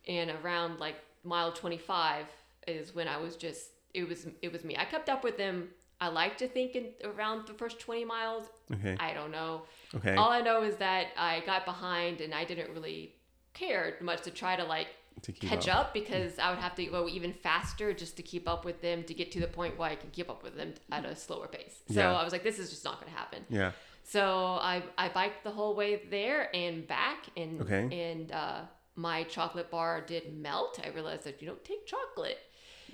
And 0.08 0.30
around 0.42 0.78
like 0.78 0.96
mile 1.24 1.52
25 1.52 2.26
is 2.66 2.94
when 2.94 3.08
I 3.08 3.16
was 3.18 3.36
just 3.36 3.70
it 3.94 4.08
was 4.08 4.26
it 4.42 4.52
was 4.52 4.64
me. 4.64 4.76
I 4.76 4.84
kept 4.84 5.08
up 5.08 5.24
with 5.24 5.36
him. 5.36 5.68
I 6.00 6.08
like 6.08 6.38
to 6.38 6.48
think 6.48 6.76
in 6.76 6.86
around 7.04 7.46
the 7.46 7.52
first 7.54 7.78
20 7.80 8.04
miles. 8.06 8.46
Okay. 8.72 8.96
I 8.98 9.12
don't 9.12 9.30
know. 9.30 9.62
Okay. 9.94 10.14
All 10.14 10.30
I 10.30 10.40
know 10.40 10.62
is 10.62 10.76
that 10.76 11.08
I 11.16 11.40
got 11.44 11.64
behind 11.66 12.20
and 12.22 12.32
I 12.34 12.44
didn't 12.44 12.70
really 12.72 13.14
care 13.52 13.96
much 14.00 14.22
to 14.22 14.30
try 14.30 14.56
to 14.56 14.64
like 14.64 14.86
To 15.22 15.32
catch 15.32 15.68
up. 15.68 15.92
because 15.92 16.38
I 16.38 16.48
would 16.50 16.58
have 16.60 16.74
to 16.76 16.84
go 16.86 17.06
even 17.08 17.32
faster 17.34 17.92
just 17.92 18.16
to 18.16 18.22
keep 18.22 18.48
up 18.48 18.64
with 18.64 18.80
them 18.80 19.02
to 19.04 19.12
get 19.12 19.30
to 19.32 19.40
the 19.40 19.46
point 19.48 19.76
where 19.78 19.90
I 19.90 19.96
can 19.96 20.08
keep 20.10 20.30
up 20.30 20.42
with 20.42 20.56
them 20.56 20.72
at 20.90 21.04
a 21.04 21.14
slower 21.14 21.48
pace. 21.48 21.82
So 21.88 22.00
Yeah. 22.00 22.14
I 22.16 22.24
was 22.24 22.32
like, 22.32 22.44
this 22.44 22.58
is 22.58 22.70
just 22.70 22.84
not 22.84 23.00
going 23.00 23.12
to 23.12 23.18
happen. 23.18 23.44
Yeah. 23.50 23.72
So 24.10 24.58
I 24.60 24.82
I 24.98 25.08
biked 25.08 25.44
the 25.44 25.50
whole 25.52 25.74
way 25.76 26.02
there 26.10 26.54
and 26.54 26.86
back 26.86 27.26
and 27.36 27.60
Okay. 27.62 28.10
and 28.10 28.32
uh, 28.32 28.62
my 28.96 29.22
chocolate 29.24 29.70
bar 29.70 30.00
did 30.00 30.36
melt. 30.36 30.80
I 30.84 30.88
realized 30.88 31.24
that 31.24 31.40
you 31.40 31.46
don't 31.46 31.64
take 31.64 31.86
chocolate. 31.86 32.38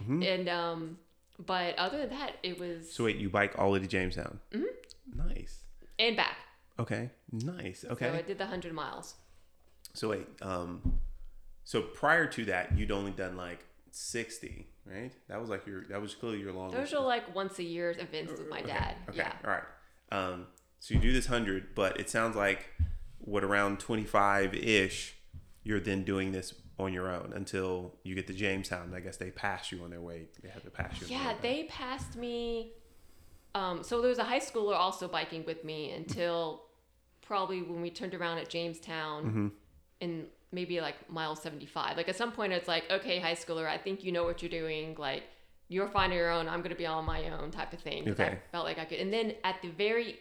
Mm-hmm. 0.02 0.22
And 0.22 0.48
um 0.48 0.98
but 1.47 1.74
other 1.78 1.98
than 1.98 2.10
that 2.10 2.32
it 2.43 2.59
was 2.59 2.93
So 2.93 3.05
wait, 3.05 3.16
you 3.16 3.30
bike 3.30 3.55
all 3.59 3.68
the 3.68 3.72
way 3.74 3.78
to 3.80 3.86
Jamestown. 3.86 4.40
Mm-hmm. 4.52 5.28
Nice. 5.28 5.60
and 5.98 6.16
back. 6.16 6.36
Okay. 6.78 7.10
Nice. 7.32 7.84
Okay. 7.88 8.10
So 8.10 8.14
I 8.14 8.22
did 8.22 8.36
the 8.36 8.44
100 8.44 8.74
miles. 8.74 9.14
So 9.94 10.10
wait, 10.10 10.26
um, 10.43 10.98
so 11.64 11.80
prior 11.80 12.26
to 12.26 12.44
that, 12.47 12.76
you'd 12.76 12.90
only 12.93 13.12
done 13.12 13.34
like 13.38 13.64
sixty, 13.90 14.66
right? 14.84 15.12
That 15.28 15.40
was 15.40 15.48
like 15.48 15.66
your 15.66 15.84
that 15.88 16.02
was 16.02 16.14
clearly 16.14 16.40
your 16.40 16.52
longest. 16.52 16.76
Those 16.90 17.01
are 17.01 17.02
like 17.06 17.34
once 17.34 17.59
a 17.59 17.62
year 17.62 17.94
events 17.98 18.32
with 18.32 18.51
my 18.51 18.59
Okay, 18.59 18.68
dad. 18.68 18.94
Okay. 19.09 19.18
Yeah. 19.18 19.32
All 19.43 19.51
right. 19.51 19.62
Um, 20.12 20.47
so 20.86 20.94
you 20.94 21.00
do 21.00 21.12
this 21.12 21.26
hundred, 21.26 21.74
but 21.74 21.98
it 21.98 22.08
sounds 22.08 22.36
like 22.36 22.70
what 23.18 23.42
around 23.42 23.80
twenty 23.80 24.04
five 24.04 24.54
ish, 24.54 25.16
you're 25.64 25.80
then 25.80 26.04
doing 26.04 26.30
this 26.30 26.54
on 26.78 26.92
your 26.92 27.10
own 27.10 27.32
until 27.34 27.94
you 28.04 28.14
get 28.14 28.26
to 28.28 28.32
Jamestown. 28.34 28.92
I 28.94 29.00
guess 29.00 29.16
they 29.16 29.30
pass 29.32 29.72
you 29.72 29.82
on 29.82 29.90
their 29.90 30.00
way. 30.00 30.28
They 30.42 30.48
have 30.48 30.62
to 30.62 30.70
pass 30.70 31.00
you. 31.00 31.08
Yeah, 31.08 31.34
they 31.42 31.64
passed 31.64 32.14
me. 32.16 32.72
Um, 33.56 33.82
so 33.82 34.00
there 34.00 34.10
was 34.10 34.18
a 34.18 34.24
high 34.24 34.38
schooler 34.38 34.76
also 34.76 35.08
biking 35.08 35.44
with 35.44 35.64
me 35.64 35.90
until 35.90 36.62
probably 37.22 37.62
when 37.62 37.80
we 37.82 37.90
turned 37.90 38.14
around 38.14 38.38
at 38.38 38.48
Jamestown 38.48 39.24
Mm-hmm. 39.24 39.48
in 40.00 40.26
maybe 40.52 40.80
like 40.80 41.10
mile 41.10 41.34
75. 41.34 41.96
Like 41.96 42.08
at 42.08 42.14
some 42.16 42.30
point, 42.30 42.52
it's 42.52 42.68
like, 42.68 42.84
okay, 42.90 43.18
high 43.18 43.34
schooler, 43.34 43.66
I 43.66 43.76
think 43.78 44.04
you 44.04 44.12
know 44.12 44.22
what 44.24 44.40
you're 44.42 44.50
doing. 44.50 44.94
Like 44.96 45.24
you're 45.68 45.88
fine 45.88 46.10
on 46.12 46.16
your 46.16 46.30
own. 46.30 46.48
I'm 46.48 46.60
going 46.60 46.70
to 46.70 46.76
be 46.76 46.86
on 46.86 47.04
my 47.04 47.28
own 47.30 47.50
type 47.50 47.72
of 47.72 47.80
thing. 47.80 48.04
'cause 48.04 48.20
I 48.20 48.24
Okay. 48.26 48.38
felt 48.52 48.64
like 48.66 48.78
I 48.78 48.84
could. 48.84 49.00
And 49.00 49.12
then 49.12 49.34
at 49.42 49.60
the 49.62 49.70
very, 49.70 50.20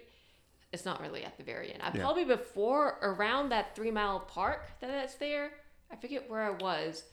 it's 0.75 0.85
not 0.85 1.01
really 1.01 1.23
at 1.23 1.37
the 1.37 1.43
very 1.43 1.73
end. 1.73 1.81
I 1.81 1.87
Yeah. 1.95 2.01
probably 2.03 2.25
before 2.25 2.99
around 3.01 3.49
that 3.49 3.75
three 3.75 3.89
mile 3.91 4.19
park 4.19 4.67
that 4.81 4.87
that's 4.91 5.15
there. 5.15 5.49
I 5.91 5.95
forget 5.95 6.29
where 6.29 6.41
I 6.43 6.51
was. 6.51 7.03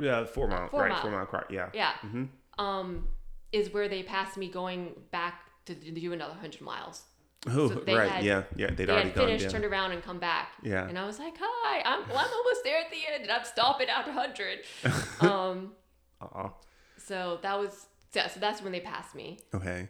Yeah, 0.00 0.24
four 0.24 0.48
mile, 0.48 0.68
Four 0.68 0.80
right? 0.82 0.88
mile. 0.90 1.02
Four 1.02 1.10
mile 1.12 1.26
car. 1.26 1.46
Yeah. 1.50 1.68
Yeah. 1.72 1.92
Mhm. 2.02 2.28
Um, 2.58 3.08
is 3.52 3.72
where 3.72 3.88
they 3.88 4.02
passed 4.02 4.36
me 4.36 4.48
going 4.48 4.94
back 5.10 5.42
to 5.66 5.74
do 5.74 6.12
another 6.12 6.34
hundred 6.34 6.60
miles. 6.62 7.02
Oh, 7.46 7.68
So 7.68 7.82
right. 7.86 8.10
had- 8.10 8.24
yeah, 8.24 8.44
yeah. 8.56 8.68
They'd 8.68 8.86
They 8.86 8.92
already 8.92 9.08
had 9.10 9.18
finished, 9.18 9.44
down. 9.44 9.52
turned 9.52 9.64
around, 9.64 9.92
and 9.92 10.02
come 10.02 10.18
back. 10.20 10.52
Yeah. 10.62 10.86
And 10.88 10.96
I 10.98 11.04
was 11.06 11.18
like, 11.18 11.34
"Hi, 11.40 11.82
I'm 11.84 12.08
well, 12.08 12.18
I'm 12.18 12.32
almost 12.32 12.62
there 12.64 12.78
at 12.78 12.90
the 12.90 12.98
end, 13.12 13.22
and 13.24 13.32
I'm 13.32 13.44
stopping 13.44 13.88
after 13.88 14.12
hundred. 14.12 14.60
um, 15.20 15.74
Aw. 16.20 16.50
so 16.98 17.38
that 17.42 17.58
was 17.58 17.86
yeah, 18.14 18.28
so 18.28 18.38
that's 18.40 18.62
when 18.62 18.72
they 18.72 18.80
passed 18.80 19.14
me. 19.14 19.40
Okay. 19.54 19.88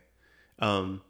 Um, 0.60 1.02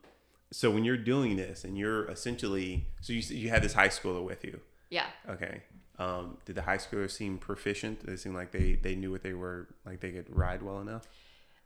so 0.53 0.71
when 0.71 0.85
you're 0.85 0.97
doing 0.97 1.37
this 1.37 1.65
and 1.65 1.77
you're 1.77 2.09
essentially, 2.09 2.87
so 3.01 3.13
you 3.13 3.21
you 3.37 3.49
had 3.49 3.63
this 3.63 3.73
high 3.73 3.89
schooler 3.89 4.25
with 4.25 4.45
you. 4.45 4.61
Yeah. 4.91 5.07
Okay. 5.29 5.63
Um, 5.99 6.39
did 6.45 6.55
the 6.55 6.63
high 6.63 6.79
schooler 6.79 7.11
seem 7.11 7.39
proficient? 7.39 8.01
Did 8.01 8.11
it 8.11 8.21
seem 8.21 8.35
like 8.35 8.53
they 8.53 8.75
they 8.75 8.95
knew 8.95 9.11
what 9.11 9.23
they 9.23 9.33
were 9.35 9.69
like 9.85 10.01
they 10.01 10.11
could 10.11 10.35
ride 10.35 10.63
well 10.63 10.81
enough? 10.81 11.09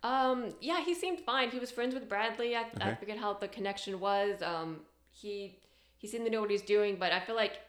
Um, 0.03 0.55
yeah, 0.61 0.85
he 0.85 0.95
seemed 0.95 1.21
fine. 1.21 1.51
He 1.51 1.59
was 1.59 1.71
friends 1.71 1.95
with 1.95 2.09
Bradley. 2.09 2.55
I, 2.55 2.67
I 2.81 2.95
forget 2.95 3.19
how 3.19 3.35
the 3.35 3.49
connection 3.49 3.99
was. 3.99 4.41
Um, 4.43 4.81
he 5.11 5.59
he 5.99 6.07
seemed 6.07 6.25
to 6.27 6.31
know 6.31 6.41
what 6.41 6.51
he's 6.51 6.63
doing, 6.63 6.97
but 6.97 7.13
I 7.13 7.21
feel 7.21 7.35
like 7.35 7.61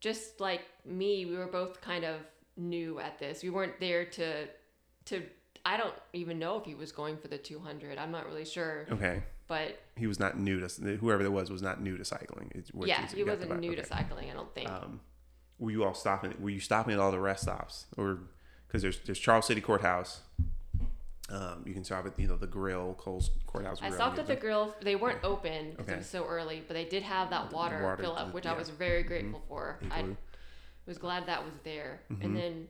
just 0.00 0.40
like 0.40 0.62
me, 0.84 1.24
we 1.26 1.36
were 1.36 1.46
both 1.46 1.80
kind 1.80 2.04
of 2.04 2.16
new 2.56 2.98
at 2.98 3.18
this. 3.18 3.42
We 3.42 3.50
weren't 3.50 3.78
there 3.80 4.04
to 4.06 4.46
to. 5.06 5.22
I 5.66 5.76
don't 5.76 5.94
even 6.12 6.38
know 6.38 6.58
if 6.58 6.64
he 6.64 6.74
was 6.74 6.92
going 6.92 7.16
for 7.16 7.28
the 7.28 7.38
200. 7.38 7.96
I'm 7.96 8.10
not 8.10 8.26
really 8.26 8.44
sure, 8.44 8.86
Okay. 8.92 9.22
But 9.46 9.80
He 9.96 10.06
was 10.06 10.18
not 10.18 10.38
new 10.38 10.60
to 10.60 10.96
whoever 10.96 11.22
that 11.22 11.30
was 11.30 11.50
was 11.50 11.62
not 11.62 11.80
new 11.80 11.96
to 11.96 12.04
cycling. 12.04 12.50
Yeah, 12.84 13.06
he 13.06 13.24
wasn't 13.24 13.60
new 13.60 13.72
Okay. 13.72 13.80
to 13.82 13.86
cycling. 13.86 14.30
I 14.30 14.34
don't 14.34 14.54
think. 14.54 14.68
Um, 14.70 15.00
were 15.58 15.70
you 15.70 15.84
all 15.84 15.94
stopping? 15.94 16.34
Were 16.40 16.50
you 16.50 16.60
stopping 16.60 16.94
at 16.94 17.00
all 17.00 17.10
the 17.12 17.20
rest 17.20 17.42
stops, 17.44 17.86
or 17.96 18.18
because 18.66 18.82
there's 18.82 18.98
there's 19.00 19.18
Charles 19.18 19.46
City 19.46 19.60
Courthouse. 19.60 20.22
Um, 21.30 21.62
you 21.64 21.72
can 21.72 21.84
stop 21.84 22.04
at 22.06 22.18
you 22.18 22.26
know 22.28 22.36
the 22.36 22.46
grill, 22.46 22.94
Cole's 22.98 23.30
Courthouse. 23.46 23.80
I 23.80 23.90
stopped 23.90 24.18
at 24.18 24.26
the 24.26 24.36
grill. 24.36 24.74
They 24.82 24.94
weren't 24.94 25.20
open 25.24 25.70
because 25.70 25.84
Okay. 25.86 25.94
it 25.94 25.98
was 25.98 26.06
so 26.08 26.26
early, 26.26 26.62
but 26.66 26.74
they 26.74 26.84
did 26.84 27.02
have 27.02 27.30
that 27.30 27.50
water, 27.52 27.82
water, 27.82 28.02
fill 28.02 28.14
up, 28.16 28.34
which 28.34 28.44
yeah. 28.44 28.52
I 28.52 28.58
was 28.58 28.68
very 28.68 29.02
grateful 29.02 29.42
for. 29.48 29.78
I 29.90 30.04
was 30.86 30.98
glad 30.98 31.26
that 31.26 31.42
was 31.44 31.54
there. 31.64 32.02
Mhm. 32.12 32.24
And 32.24 32.36
then 32.36 32.68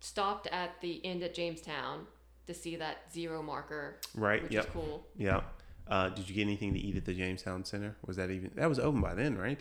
stopped 0.00 0.48
at 0.48 0.80
the 0.82 1.02
end 1.06 1.22
at 1.22 1.32
Jamestown 1.34 2.06
to 2.46 2.52
see 2.52 2.76
that 2.76 3.10
zero 3.10 3.42
marker, 3.42 4.00
Right. 4.14 4.42
which 4.42 4.52
Yep. 4.52 4.64
is 4.66 4.70
cool. 4.72 5.06
Yeah. 5.16 5.42
Uh, 5.88 6.08
did 6.08 6.28
you 6.28 6.34
get 6.34 6.42
anything 6.42 6.72
to 6.74 6.80
eat 6.80 6.96
at 6.96 7.04
the 7.04 7.14
Jamestown 7.14 7.64
Center? 7.64 7.96
Was 8.06 8.16
that 8.16 8.30
even 8.30 8.50
that 8.54 8.68
was 8.68 8.78
open 8.78 9.00
by 9.00 9.14
then, 9.14 9.36
right? 9.36 9.60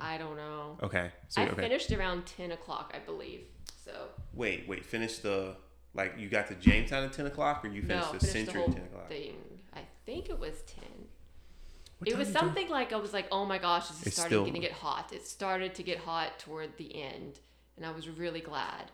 I 0.00 0.18
don't 0.18 0.36
know. 0.36 0.78
Okay. 0.82 1.10
So 1.28 1.42
I 1.42 1.48
okay. 1.48 1.62
finished 1.62 1.90
around 1.92 2.26
10 2.26 2.52
o'clock, 2.52 2.92
I 2.94 2.98
believe. 2.98 3.42
So, 3.84 3.92
Wait, 4.32 4.66
wait. 4.68 4.84
Finish 4.84 5.18
the 5.18 5.56
like 5.94 6.14
you 6.18 6.28
got 6.28 6.48
to 6.48 6.54
Jamestown 6.54 7.04
at 7.04 7.12
ten 7.12 7.26
o'clock, 7.26 7.64
or 7.64 7.68
you 7.68 7.82
no, 7.82 7.88
finished 8.00 8.12
the 8.12 8.18
finished 8.26 8.32
Century 8.52 8.62
the 8.62 8.68
at 8.68 8.76
ten 8.76 8.84
o'clock? 8.86 9.08
thing. 9.08 9.36
I 9.74 9.80
think 10.06 10.30
it 10.30 10.38
was 10.38 10.62
10. 10.62 10.84
What 11.98 12.08
it 12.08 12.16
was 12.16 12.28
did 12.28 12.34
you- 12.34 12.40
something 12.40 12.68
like 12.68 12.92
I 12.92 12.96
was 12.96 13.12
like, 13.12 13.26
oh 13.30 13.44
my 13.44 13.58
gosh, 13.58 13.88
this 13.88 14.00
is 14.00 14.06
It's 14.08 14.16
starting 14.16 14.44
still- 14.44 14.52
to 14.54 14.58
get 14.60 14.72
hot. 14.72 15.12
It 15.12 15.26
started 15.26 15.74
to 15.76 15.82
get 15.82 15.98
hot 15.98 16.38
toward 16.38 16.76
the 16.76 17.02
end, 17.02 17.40
and 17.76 17.84
I 17.84 17.90
was 17.90 18.08
really 18.08 18.40
glad. 18.40 18.90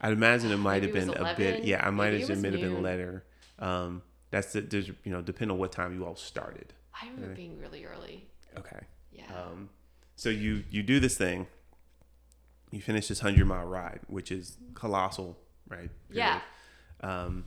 I'd 0.00 0.12
imagine 0.12 0.50
it 0.50 0.56
might 0.58 0.82
have 0.82 0.92
been 0.92 1.08
was 1.08 1.16
a 1.18 1.34
bit. 1.36 1.64
Yeah, 1.64 1.84
I 1.86 1.90
might 1.90 2.12
have 2.12 2.22
it 2.22 2.28
was 2.28 2.44
it 2.44 2.52
have 2.52 2.60
been 2.60 2.82
later. 2.82 3.24
Um, 3.58 4.02
that's 4.34 4.52
the, 4.52 4.60
there's 4.62 4.88
you 4.88 5.12
know 5.12 5.22
depending 5.22 5.52
on 5.52 5.58
what 5.58 5.70
time 5.72 5.94
you 5.94 6.04
all 6.04 6.16
started. 6.16 6.72
I 7.00 7.06
remember 7.06 7.28
Really? 7.28 7.34
being 7.36 7.60
really 7.60 7.84
early. 7.84 8.26
Okay. 8.58 8.80
Yeah. 9.12 9.24
Um, 9.34 9.68
so 10.16 10.28
you 10.28 10.64
you 10.70 10.82
do 10.82 10.98
this 11.00 11.16
thing. 11.16 11.46
You 12.72 12.80
finish 12.82 13.06
this 13.08 13.20
hundred 13.20 13.46
mile 13.46 13.64
ride, 13.66 14.00
which 14.08 14.32
is 14.32 14.56
colossal, 14.74 15.38
right? 15.68 15.90
Yeah. 16.10 16.40
Um, 17.00 17.44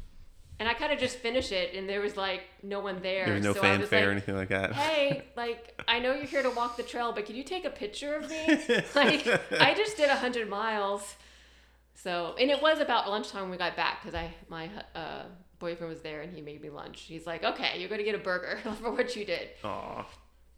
And 0.60 0.68
I 0.70 0.74
kind 0.74 0.92
of 0.94 1.00
just 1.00 1.18
finished 1.18 1.52
it, 1.52 1.76
and 1.76 1.88
there 1.90 2.00
was 2.02 2.16
like 2.16 2.42
no 2.64 2.80
one 2.80 3.02
there. 3.02 3.26
there 3.26 3.36
was 3.36 3.44
no 3.44 3.54
so 3.54 3.62
fanfare 3.62 4.08
or 4.08 4.12
anything 4.12 4.36
like 4.36 4.50
that. 4.50 4.72
hey, 4.74 5.26
like 5.36 5.82
I 5.88 6.00
know 6.00 6.14
you're 6.14 6.24
here 6.26 6.44
to 6.44 6.50
walk 6.52 6.78
the 6.78 6.84
trail, 6.84 7.12
but 7.12 7.26
can 7.26 7.36
you 7.36 7.44
take 7.44 7.66
a 7.66 7.70
picture 7.70 8.16
of 8.16 8.30
me? 8.30 8.40
like 8.96 9.28
I 9.60 9.74
just 9.76 9.98
did 9.98 10.10
a 10.10 10.16
hundred 10.16 10.50
miles. 10.50 11.16
So 11.96 12.36
and 12.40 12.50
it 12.50 12.62
was 12.62 12.80
about 12.80 13.10
lunchtime 13.10 13.42
when 13.44 13.52
we 13.52 13.58
got 13.58 13.76
back 13.76 14.02
because 14.02 14.16
I 14.16 14.34
my 14.50 14.70
uh, 14.96 15.24
boyfriend 15.60 15.92
was 15.92 16.02
there 16.02 16.22
and 16.22 16.34
he 16.34 16.42
made 16.42 16.62
me 16.62 16.70
lunch. 16.70 17.02
He's 17.02 17.26
like, 17.26 17.44
okay, 17.44 17.80
you're 17.80 17.90
gonna 17.90 18.04
get 18.04 18.16
a 18.16 18.20
burger 18.20 18.60
for 18.82 18.92
what 18.92 19.16
you 19.16 19.26
did. 19.26 19.50
Aw, 19.64 20.06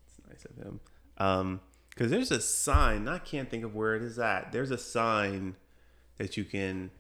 it's 0.06 0.28
nice 0.28 0.46
of 0.46 0.64
him. 0.64 0.80
Um, 1.18 1.62
because 1.90 2.12
there's 2.12 2.32
a 2.32 2.40
sign. 2.40 3.10
I 3.10 3.18
can't 3.18 3.50
think 3.50 3.66
of 3.66 3.76
where 3.76 3.96
it 3.96 4.02
is 4.02 4.18
at. 4.20 4.54
There's 4.54 4.72
a 4.72 4.78
sign 4.78 5.56
that 6.18 6.38
you 6.38 6.46
can 6.46 6.92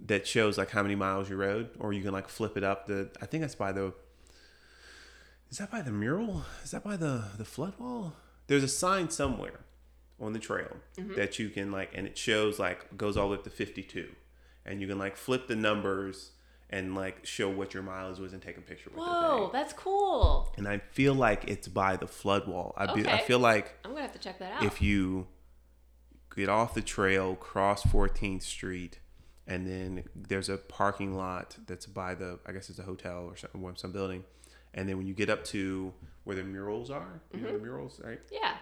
that 0.00 0.26
shows 0.26 0.56
like 0.56 0.70
how 0.70 0.82
many 0.82 0.94
miles 0.94 1.28
you 1.28 1.36
rode, 1.36 1.70
or 1.80 1.92
you 1.92 2.02
can 2.02 2.12
like 2.12 2.28
flip 2.28 2.56
it 2.56 2.62
up. 2.62 2.86
The 2.86 3.10
I 3.20 3.26
think 3.26 3.40
that's 3.40 3.56
by 3.56 3.72
the. 3.72 3.92
Is 5.50 5.58
that 5.58 5.70
by 5.70 5.82
the 5.82 5.90
mural? 5.90 6.44
Is 6.62 6.70
that 6.70 6.84
by 6.84 6.96
the 6.96 7.24
the 7.36 7.44
flood 7.44 7.74
wall? 7.78 8.14
There's 8.46 8.62
a 8.62 8.68
sign 8.68 9.10
somewhere 9.10 9.60
on 10.20 10.32
the 10.32 10.38
trail 10.38 10.76
that 11.16 11.38
you 11.38 11.48
can 11.48 11.70
like, 11.72 11.90
and 11.94 12.06
it 12.06 12.16
shows 12.16 12.58
like 12.58 12.96
goes 12.96 13.16
all 13.16 13.28
the 13.28 13.32
way 13.32 13.38
up 13.38 13.44
to 13.44 13.50
52, 13.50 14.08
and 14.64 14.80
you 14.80 14.86
can 14.86 14.98
like 14.98 15.16
flip 15.16 15.48
the 15.48 15.56
numbers 15.56 16.32
and 16.70 16.94
like 16.94 17.24
show 17.24 17.48
what 17.48 17.72
your 17.74 17.82
mileage 17.82 18.18
was 18.18 18.32
and 18.32 18.42
take 18.42 18.58
a 18.58 18.60
picture 18.60 18.90
with 18.90 18.98
it. 18.98 19.00
Whoa, 19.00 19.50
that's 19.52 19.72
cool. 19.72 20.52
and 20.58 20.68
I 20.68 20.78
feel 20.78 21.14
like 21.14 21.44
it's 21.48 21.68
by 21.68 21.96
the 21.96 22.06
flood 22.06 22.46
wall. 22.46 22.74
I, 22.76 22.92
be, 22.94 23.06
I 23.08 23.18
feel 23.18 23.38
like 23.38 23.74
I'm 23.84 23.92
gonna 23.92 24.02
have 24.02 24.12
to 24.12 24.18
check 24.18 24.38
that 24.40 24.52
out. 24.52 24.64
if 24.64 24.82
you 24.82 25.26
get 26.34 26.48
off 26.48 26.74
the 26.74 26.82
trail, 26.82 27.34
cross 27.34 27.82
14th 27.84 28.42
Street, 28.42 29.00
and 29.46 29.66
then 29.66 30.04
there's 30.14 30.48
a 30.48 30.56
parking 30.58 31.16
lot 31.16 31.56
that's 31.66 31.86
by 31.86 32.14
the, 32.14 32.38
I 32.46 32.52
guess 32.52 32.68
it's 32.70 32.78
a 32.78 32.82
hotel 32.82 33.24
or 33.24 33.36
some, 33.36 33.50
some 33.76 33.92
building, 33.92 34.24
and 34.74 34.88
then 34.88 34.98
when 34.98 35.06
you 35.06 35.14
get 35.14 35.30
up 35.30 35.44
to 35.46 35.92
where 36.24 36.36
the 36.36 36.44
murals 36.44 36.90
are, 36.90 37.22
you 37.32 37.38
Mm-hmm. 37.38 37.46
know 37.46 37.52
the 37.54 37.58
murals, 37.64 38.00
right? 38.04 38.20
yeah. 38.30 38.54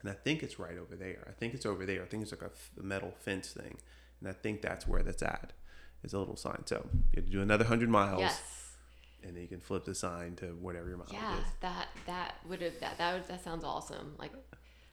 And 0.00 0.08
I 0.10 0.14
think 0.14 0.42
it's 0.42 0.58
right 0.58 0.78
over 0.78 0.96
there. 0.96 1.26
I 1.28 1.32
think 1.32 1.52
it's 1.52 1.66
over 1.66 1.84
there. 1.84 2.02
I 2.02 2.06
think 2.06 2.22
it's 2.22 2.32
like 2.32 2.40
a 2.40 2.82
metal 2.82 3.12
fence 3.20 3.50
thing, 3.52 3.76
and 4.20 4.28
I 4.30 4.32
think 4.32 4.62
that's 4.62 4.88
where 4.88 5.02
that's 5.02 5.22
at. 5.22 5.52
It's 6.02 6.12
a 6.14 6.18
little 6.18 6.36
sign. 6.36 6.62
So 6.66 6.86
you 7.12 7.16
have 7.16 7.24
to 7.26 7.30
do 7.30 7.42
another 7.42 7.64
hundred 7.64 7.88
miles, 7.90 8.20
Yes. 8.20 8.40
and 9.22 9.34
then 9.34 9.42
you 9.42 9.48
can 9.48 9.60
flip 9.60 9.84
the 9.84 9.94
sign 9.94 10.34
to 10.36 10.46
whatever 10.60 10.88
your 10.88 10.96
mileage 10.98 11.12
Yeah, 11.14 11.38
is. 11.38 11.44
that 11.60 11.88
that 12.06 12.34
would 12.48 12.62
have 12.62 12.78
that 12.80 12.98
that 12.98 13.14
would, 13.14 13.28
that 13.28 13.42
sounds 13.44 13.64
awesome. 13.64 14.14
Like, 14.18 14.32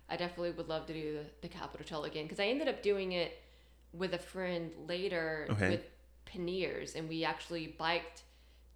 I 0.09 0.17
definitely 0.17 0.51
would 0.51 0.67
love 0.69 0.85
to 0.87 0.93
do 0.93 1.13
the, 1.13 1.25
the 1.41 1.47
Capital 1.47 1.85
Trail 1.85 2.03
again 2.03 2.23
because 2.25 2.39
I 2.39 2.45
ended 2.47 2.67
up 2.67 2.81
doing 2.81 3.13
it 3.13 3.41
with 3.93 4.13
a 4.13 4.19
friend 4.19 4.71
later 4.87 5.47
Okay. 5.51 5.69
with 5.69 5.81
Panniers, 6.25 6.95
and 6.95 7.07
we 7.07 7.23
actually 7.23 7.67
biked 7.77 8.23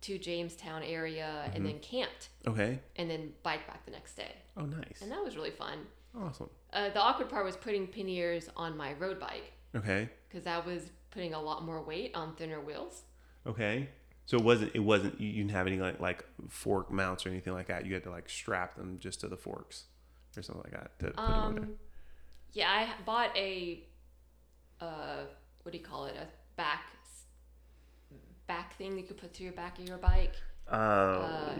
to 0.01 0.17
Jamestown 0.17 0.83
area 0.83 1.43
Mm-hmm. 1.45 1.55
and 1.57 1.65
then 1.65 1.79
camped 1.79 2.29
Okay. 2.47 2.79
and 2.95 3.09
then 3.09 3.33
biked 3.43 3.67
back 3.67 3.85
the 3.85 3.91
next 3.91 4.15
day, 4.15 4.31
Oh, 4.57 4.65
nice. 4.65 5.01
and 5.01 5.11
that 5.11 5.23
was 5.23 5.35
really 5.35 5.51
fun. 5.51 5.79
Awesome. 6.17 6.49
Uh, 6.73 6.89
the 6.89 6.99
awkward 7.01 7.29
part 7.29 7.45
was 7.45 7.55
putting 7.55 7.87
Panniers 7.87 8.49
on 8.55 8.75
my 8.75 8.93
road 8.93 9.19
bike 9.19 9.51
Okay. 9.75 10.09
because 10.27 10.43
that 10.45 10.65
was 10.65 10.89
putting 11.11 11.33
a 11.33 11.41
lot 11.41 11.63
more 11.63 11.81
weight 11.81 12.11
on 12.15 12.35
thinner 12.35 12.59
wheels. 12.59 13.03
Okay. 13.45 13.89
So 14.25 14.37
it 14.37 14.43
wasn't. 14.43 14.71
It 14.73 14.79
wasn't. 14.79 15.19
You 15.19 15.33
didn't 15.33 15.51
have 15.51 15.67
any 15.67 15.77
like 15.77 15.99
like 15.99 16.23
fork 16.49 16.91
mounts 16.91 17.25
or 17.25 17.29
anything 17.29 17.53
like 17.53 17.67
that. 17.67 17.85
You 17.85 17.93
had 17.93 18.03
to 18.03 18.11
like 18.11 18.29
strap 18.29 18.75
them 18.75 18.97
just 18.99 19.19
to 19.21 19.27
the 19.27 19.35
forks 19.37 19.85
or 20.37 20.41
something 20.41 20.63
like 20.63 20.73
that 20.73 20.99
to 20.99 21.05
put 21.07 21.15
them 21.15 21.25
on 21.25 21.55
there. 21.55 21.63
Um, 21.65 21.73
yeah, 22.53 22.69
I 22.69 23.03
bought 23.05 23.35
a, 23.35 23.83
uh, 24.79 25.23
what 25.63 25.71
do 25.71 25.77
you 25.77 25.83
call 25.83 26.05
it? 26.05 26.15
A 26.15 26.27
back, 26.55 26.83
back 28.47 28.77
thing 28.77 28.91
that 28.95 29.01
you 29.01 29.07
could 29.07 29.17
put 29.17 29.33
through 29.33 29.45
your 29.45 29.53
back 29.53 29.79
of 29.79 29.87
your 29.87 29.97
bike. 29.97 30.35
Uh, 30.71 30.75
uh, 30.75 31.53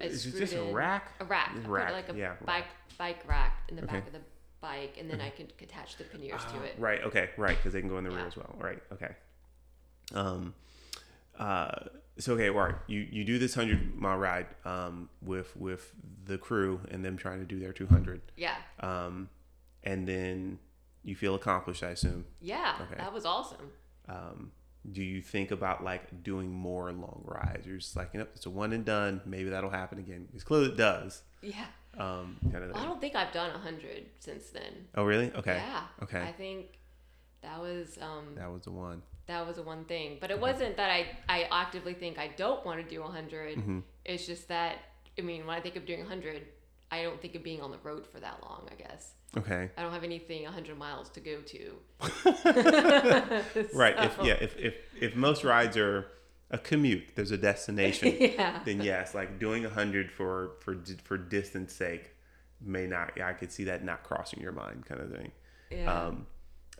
is 0.00 0.26
it 0.26 0.36
just 0.38 0.54
a 0.54 0.62
rack? 0.72 1.10
A 1.20 1.24
rack. 1.24 1.54
Rack, 1.66 1.92
like 1.92 2.08
a 2.08 2.16
yeah, 2.16 2.34
bike 2.46 2.66
bike 2.96 3.22
rack 3.26 3.64
in 3.68 3.76
the 3.76 3.82
Okay. 3.82 3.94
back 3.94 4.06
of 4.06 4.12
the 4.12 4.20
bike, 4.68 4.94
and 5.00 5.06
then 5.10 5.20
I 5.20 5.30
could 5.36 5.52
attach 5.66 5.90
the 5.98 6.04
panniers 6.04 6.44
to 6.52 6.62
it. 6.68 6.74
Right. 6.78 7.02
Okay. 7.08 7.26
Right. 7.36 7.56
Because 7.56 7.72
they 7.74 7.80
can 7.80 7.88
go 7.94 7.98
in 7.98 8.04
the 8.04 8.10
rear 8.10 8.26
as 8.26 8.36
well. 8.36 8.54
Right. 8.68 8.82
Okay. 8.94 9.12
Um. 10.14 10.54
Uh. 11.38 11.70
So 12.18 12.34
okay. 12.34 12.48
All 12.48 12.54
right. 12.56 12.74
You 12.86 13.00
you 13.16 13.24
do 13.24 13.38
this 13.38 13.54
hundred 13.54 13.94
mile 13.96 14.18
ride 14.18 14.46
um 14.64 15.08
with 15.22 15.56
with 15.56 15.92
the 16.24 16.38
crew 16.38 16.80
and 16.90 17.04
them 17.04 17.16
trying 17.16 17.40
to 17.40 17.44
do 17.54 17.58
their 17.58 17.72
two 17.72 17.86
hundred 17.86 18.20
Yeah, 18.36 18.54
um 18.80 19.28
and 19.82 20.06
then 20.06 20.58
you 21.02 21.14
feel 21.16 21.34
accomplished 21.34 21.82
I 21.82 21.90
assume 21.90 22.24
yeah, 22.40 22.76
Okay. 22.82 22.96
that 23.02 23.12
was 23.12 23.24
awesome. 23.26 23.70
um, 24.08 24.52
do 24.90 25.02
you 25.02 25.20
think 25.22 25.50
about 25.50 25.82
like 25.82 26.22
doing 26.22 26.50
more 26.52 26.90
long 26.92 27.22
rides? 27.24 27.66
You're 27.66 27.78
just 27.78 27.96
like, 27.96 28.10
you 28.12 28.20
know, 28.20 28.26
it's 28.36 28.46
a 28.46 28.50
one 28.50 28.72
and 28.72 28.84
done. 28.84 29.20
Maybe 29.26 29.48
that'll 29.50 29.70
happen 29.82 29.98
again. 29.98 30.28
It's 30.34 30.44
clearly 30.44 30.68
it 30.68 30.76
does. 30.76 31.22
Yeah, 31.42 31.66
Um, 31.98 32.36
kind 32.52 32.64
of 32.64 32.74
I 32.76 32.84
don't 32.84 33.00
think 33.00 33.14
I've 33.14 33.32
done 33.32 33.50
a 33.50 33.58
hundred 33.58 34.06
since 34.20 34.50
then. 34.50 34.86
oh, 34.96 35.04
really? 35.04 35.32
Okay. 35.32 35.56
Yeah. 35.56 35.82
Okay. 36.02 36.20
I 36.20 36.32
think 36.32 36.66
that 37.42 37.60
was 37.60 37.98
um 38.00 38.34
That 38.36 38.50
was 38.52 38.62
the 38.62 38.70
one. 38.72 39.02
that 39.26 39.46
was 39.46 39.56
the 39.56 39.62
one 39.62 39.84
thing. 39.84 40.18
But 40.20 40.30
it 40.30 40.40
wasn't 40.40 40.76
that 40.76 40.90
I 40.90 41.06
I 41.28 41.48
actively 41.50 41.94
think 41.94 42.18
I 42.18 42.28
don't 42.36 42.64
want 42.66 42.82
to 42.82 42.88
do 42.88 43.00
a 43.00 43.04
100 43.04 43.56
Mm-hmm. 43.58 43.78
It's 44.04 44.26
just 44.26 44.48
that 44.48 44.78
I 45.18 45.22
mean 45.22 45.46
when 45.46 45.56
I 45.56 45.60
think 45.60 45.76
of 45.76 45.86
doing 45.86 46.02
a 46.02 46.06
hundred, 46.06 46.42
I 46.90 47.02
don't 47.02 47.20
think 47.20 47.34
of 47.34 47.42
being 47.42 47.60
on 47.60 47.70
the 47.70 47.78
road 47.82 48.06
for 48.06 48.18
that 48.20 48.38
long. 48.42 48.68
I 48.70 48.74
guess 48.74 49.12
Okay. 49.36 49.68
I 49.76 49.82
don't 49.82 49.92
have 49.92 50.04
anything 50.04 50.44
100 50.44 50.78
miles 50.78 51.08
to 51.10 51.20
go 51.20 51.40
to. 51.40 51.74
Right. 53.74 53.94
If 53.98 54.18
yeah, 54.22 54.34
if 54.40 54.56
if 54.58 54.74
if 55.00 55.16
most 55.16 55.44
rides 55.44 55.76
are 55.76 56.06
a 56.50 56.58
commute, 56.58 57.16
there's 57.16 57.30
a 57.30 57.38
destination. 57.38 58.16
yeah. 58.20 58.60
then 58.64 58.80
yes, 58.80 59.14
like 59.14 59.38
doing 59.38 59.64
a 59.64 59.70
hundred 59.70 60.10
for 60.10 60.52
for 60.60 60.76
for 61.02 61.16
distance 61.16 61.72
sake 61.72 62.10
may 62.60 62.86
not. 62.86 63.12
Yeah, 63.16 63.28
I 63.28 63.32
could 63.32 63.50
see 63.52 63.64
that 63.64 63.84
not 63.84 64.02
crossing 64.02 64.40
your 64.40 64.52
mind, 64.52 64.86
kind 64.86 65.00
of 65.00 65.10
thing. 65.10 65.32
Yeah. 65.70 65.92
Um, 65.92 66.26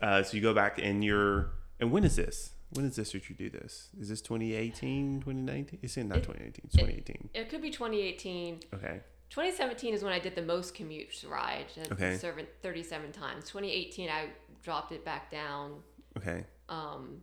uh, 0.01 0.23
so 0.23 0.35
you 0.35 0.41
go 0.43 0.53
back 0.53 0.79
and 0.81 1.03
you're 1.03 1.51
and 1.79 1.91
when 1.91 2.03
is 2.03 2.15
this? 2.15 2.51
When 2.71 2.85
is 2.85 2.95
this 2.95 3.11
that 3.11 3.29
you 3.29 3.35
do 3.35 3.49
this? 3.49 3.89
Is 3.99 4.09
this 4.09 4.21
2018, 4.21 5.21
2019? 5.21 5.79
It's 5.81 5.97
in 5.97 6.09
not 6.09 6.17
It- 6.19 6.23
2018. 6.23 6.61
It's 6.65 6.75
2018. 6.75 7.29
it 7.33 7.49
could 7.49 7.61
be 7.61 7.69
2018. 7.69 8.59
Okay. 8.73 9.01
2017 9.29 9.93
is 9.93 10.03
when 10.03 10.13
I 10.13 10.19
did 10.19 10.35
the 10.35 10.41
most 10.41 10.75
commute 10.75 11.23
ride. 11.27 11.65
Okay. 11.91 12.17
served 12.17 12.45
37 12.61 13.11
times. 13.11 13.45
2018, 13.45 14.09
I 14.09 14.27
dropped 14.63 14.91
it 14.91 15.03
back 15.03 15.31
down. 15.31 15.81
Okay. 16.17 16.43
Um, 16.69 17.21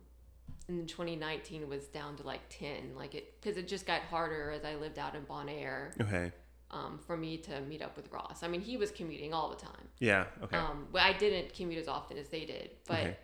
and 0.67 0.79
then 0.79 0.85
2019 0.87 1.67
was 1.69 1.85
down 1.87 2.15
to 2.17 2.23
like 2.23 2.41
10. 2.49 2.95
Like 2.95 3.15
it, 3.15 3.41
because 3.41 3.57
it 3.57 3.67
just 3.67 3.85
got 3.85 4.01
harder 4.01 4.51
as 4.51 4.63
I 4.63 4.75
lived 4.75 4.97
out 4.99 5.15
in 5.15 5.23
Bon 5.23 5.49
Air 5.49 5.93
Okay. 6.01 6.31
um, 6.71 6.99
for 7.05 7.17
me 7.17 7.37
to 7.37 7.61
meet 7.61 7.81
up 7.81 7.95
with 7.97 8.11
Ross. 8.11 8.43
I 8.43 8.47
mean, 8.47 8.61
he 8.61 8.77
was 8.77 8.91
commuting 8.91 9.33
all 9.33 9.49
the 9.49 9.57
time. 9.57 9.87
Yeah. 9.99 10.25
Okay. 10.43 10.57
Um, 10.57 10.87
but 10.91 11.01
I 11.01 11.13
didn't 11.13 11.53
commute 11.53 11.79
as 11.79 11.87
often 11.87 12.17
as 12.17 12.29
they 12.29 12.45
did. 12.45 12.71
But 12.87 12.99
Okay. 12.99 13.17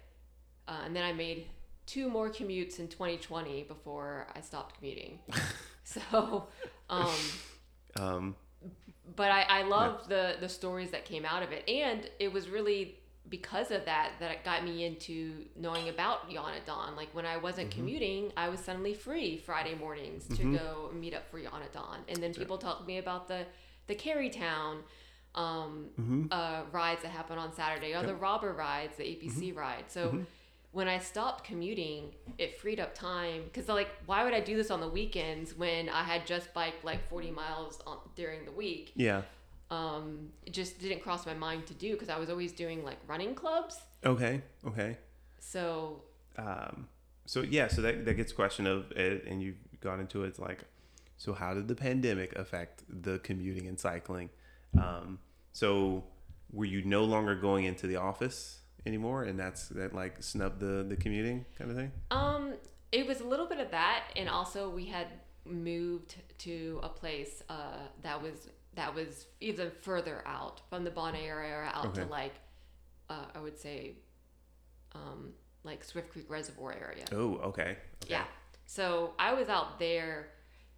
uh, 0.68 0.82
and 0.86 0.96
then 0.96 1.04
I 1.04 1.14
made 1.14 1.48
two 1.86 2.10
more 2.10 2.30
commutes 2.30 2.78
in 2.80 2.88
2020 2.88 3.64
before 3.64 4.28
I 4.36 4.42
stopped 4.42 4.78
commuting. 4.78 5.20
so, 5.84 6.48
um, 6.90 7.10
Um. 7.96 8.36
but 9.16 9.32
I, 9.32 9.42
I 9.42 9.62
loved 9.64 10.10
the 10.10 10.36
the 10.40 10.48
stories 10.48 10.92
that 10.92 11.06
came 11.06 11.26
out 11.26 11.42
of 11.42 11.52
it, 11.52 11.68
and 11.68 12.08
it 12.20 12.32
was 12.32 12.48
really 12.50 12.99
because 13.30 13.72
of 13.72 13.86
that 13.86 14.12
that 14.20 14.32
it 14.32 14.44
got 14.44 14.64
me 14.64 14.86
into 14.86 15.46
knowing 15.56 15.90
about 15.90 16.32
Yawn 16.32 16.54
at 16.54 16.66
Dawn. 16.66 16.96
Like 16.96 17.10
when 17.14 17.26
I 17.26 17.38
wasn't 17.38 17.70
Mm-hmm. 17.70 17.80
commuting, 17.80 18.32
I 18.36 18.50
was 18.50 18.60
suddenly 18.60 18.94
free 18.94 19.38
Friday 19.38 19.76
mornings 19.76 20.28
to 20.38 20.44
go 20.58 20.92
meet 20.94 21.14
up 21.14 21.30
for 21.30 21.38
Yawn 21.40 21.62
at 21.62 21.72
Dawn, 21.74 22.00
and 22.08 22.18
then 22.24 22.34
people 22.34 22.58
talked 22.58 22.82
to 22.82 22.88
me 22.88 22.98
about 22.98 23.28
the 23.28 23.46
the 23.88 23.96
Carytown 23.96 24.78
um, 25.36 25.88
Mm-hmm. 26.00 26.26
uh, 26.32 26.62
rides 26.72 27.04
that 27.04 27.10
happen 27.12 27.38
on 27.38 27.54
Saturday, 27.54 27.94
or 27.96 28.04
the 28.04 28.16
robber 28.16 28.54
rides, 28.54 28.98
the 28.98 29.04
APC 29.04 29.56
ride. 29.56 29.86
So. 29.88 30.08
Mm-hmm. 30.08 30.22
When 30.72 30.88
I 30.88 31.00
stopped 31.00 31.46
commuting, 31.46 32.14
it 32.38 32.60
freed 32.62 32.80
up 32.80 32.94
time 32.94 33.42
because, 33.46 33.68
like, 33.68 33.90
why 34.06 34.24
would 34.24 34.36
I 34.36 34.40
do 34.40 34.56
this 34.56 34.70
on 34.70 34.80
the 34.82 34.88
weekends 34.88 35.56
when 35.58 35.90
I 35.90 36.04
had 36.04 36.28
just 36.28 36.54
biked 36.54 36.86
like 36.86 37.10
40 37.10 37.32
miles 37.32 37.80
on, 37.88 37.98
during 38.16 38.46
the 38.46 38.52
week? 38.52 38.92
Yeah. 38.96 39.24
Um, 39.72 40.30
it 40.46 40.54
just 40.54 40.80
didn't 40.80 41.02
cross 41.02 41.26
my 41.26 41.34
mind 41.34 41.68
to 41.68 41.74
do 41.74 41.94
because 41.94 42.10
I 42.10 42.18
was 42.18 42.30
always 42.30 42.52
doing 42.52 42.84
like 42.84 42.98
running 43.08 43.36
clubs. 43.36 43.80
Okay. 44.06 44.42
Okay. 44.66 44.98
So 45.40 46.02
Um. 46.38 46.88
So 47.26 47.42
yeah. 47.42 47.68
So 47.68 47.82
that 47.82 48.06
that 48.06 48.16
gets 48.16 48.32
question 48.34 48.66
of 48.68 48.92
it, 48.92 49.26
and 49.26 49.42
you've 49.42 49.58
gone 49.82 50.00
into 50.00 50.24
it. 50.24 50.30
It's 50.30 50.40
like, 50.40 50.64
so 51.18 51.34
how 51.34 51.54
did 51.54 51.68
the 51.68 51.76
pandemic 51.76 52.36
affect 52.36 52.84
the 52.90 53.20
commuting 53.20 53.68
and 53.68 53.80
cycling? 53.80 54.30
Um. 54.80 55.20
So 55.52 56.04
were 56.52 56.66
you 56.66 56.84
no 56.84 57.04
longer 57.04 57.36
going 57.36 57.66
into 57.66 57.86
the 57.88 57.98
office 57.98 58.60
anymore, 58.86 59.24
and 59.24 59.38
that's 59.38 59.68
that 59.70 59.94
like 59.94 60.24
snubbed 60.24 60.60
the 60.60 60.84
the 60.88 60.96
commuting 60.96 61.46
kind 61.58 61.70
of 61.70 61.78
thing? 61.78 61.92
um, 62.12 62.54
it 62.92 63.06
was 63.06 63.22
a 63.22 63.24
little 63.24 63.46
bit 63.46 63.60
of 63.60 63.70
that, 63.72 64.06
and 64.16 64.28
also 64.28 64.68
we 64.70 64.86
had 64.86 65.08
moved 65.46 66.16
to 66.40 66.80
a 66.84 66.90
place 66.90 67.44
uh, 67.50 67.78
that 68.02 68.22
was 68.22 68.50
that 68.76 68.94
was 68.94 69.28
even 69.42 69.72
further 69.82 70.24
out 70.26 70.62
from 70.70 70.84
the 70.84 70.92
Bon 70.92 71.16
area 71.16 71.70
out 71.74 71.96
to 71.96 72.06
like 72.06 72.36
uh, 73.10 73.26
I 73.36 73.40
would 73.40 73.58
say 73.58 73.94
um, 74.94 75.34
like 75.64 75.84
Swift 75.84 76.12
Creek 76.12 76.30
Reservoir 76.30 76.74
area. 76.74 77.06
Oh. 77.12 77.36
Okay. 77.38 77.62
okay. 77.62 77.78
Yeah. 78.08 78.24
So 78.66 79.14
I 79.18 79.34
was 79.34 79.50
out 79.50 79.80
there 79.80 80.30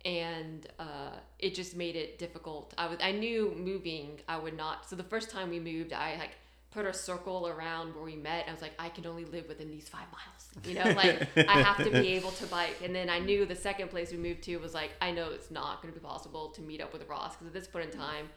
and 0.06 0.68
uh, 0.80 1.12
it 1.40 1.54
just 1.54 1.76
made 1.76 1.96
it 1.96 2.18
difficult. 2.18 2.74
I 2.78 2.88
was 2.88 2.98
I 3.02 3.12
knew 3.12 3.54
moving 3.56 4.20
I 4.28 4.38
would 4.38 4.56
not 4.56 4.90
so 4.90 4.96
the 4.96 5.04
first 5.04 5.30
time 5.30 5.50
we 5.50 5.60
moved 5.60 5.94
I 5.94 6.16
like 6.18 6.32
put 6.72 6.86
a 6.86 6.94
circle 6.94 7.48
around 7.48 7.94
where 7.94 8.04
we 8.04 8.16
met. 8.16 8.46
I 8.48 8.52
was 8.52 8.62
like, 8.62 8.74
I 8.80 8.90
can 8.90 9.06
only 9.06 9.26
live 9.26 9.48
within 9.48 9.70
these 9.70 9.90
five 9.90 10.08
miles. 10.12 10.66
You 10.66 10.76
know, 10.76 10.96
like 10.96 11.28
I 11.50 11.62
have 11.62 11.84
to 11.84 11.90
be 11.92 12.14
able 12.14 12.32
to 12.32 12.46
bike. 12.48 12.78
And 12.84 12.96
then 12.96 13.10
I 13.10 13.20
knew 13.20 13.46
the 13.46 13.56
second 13.56 13.90
place 13.90 14.12
we 14.12 14.18
moved 14.18 14.44
to 14.44 14.58
was 14.58 14.74
like, 14.74 14.92
I 15.02 15.12
know 15.12 15.32
it's 15.32 15.52
not 15.52 15.82
going 15.82 15.94
to 15.94 16.00
be 16.00 16.04
possible 16.04 16.50
to 16.50 16.62
meet 16.62 16.82
up 16.82 16.94
with 16.94 17.08
Ross 17.08 17.36
because 17.36 17.48
at 17.48 17.54
this 17.54 17.68
point 17.68 17.86
in 17.86 17.92
mm-hmm. 17.92 18.02
time, 18.02 18.30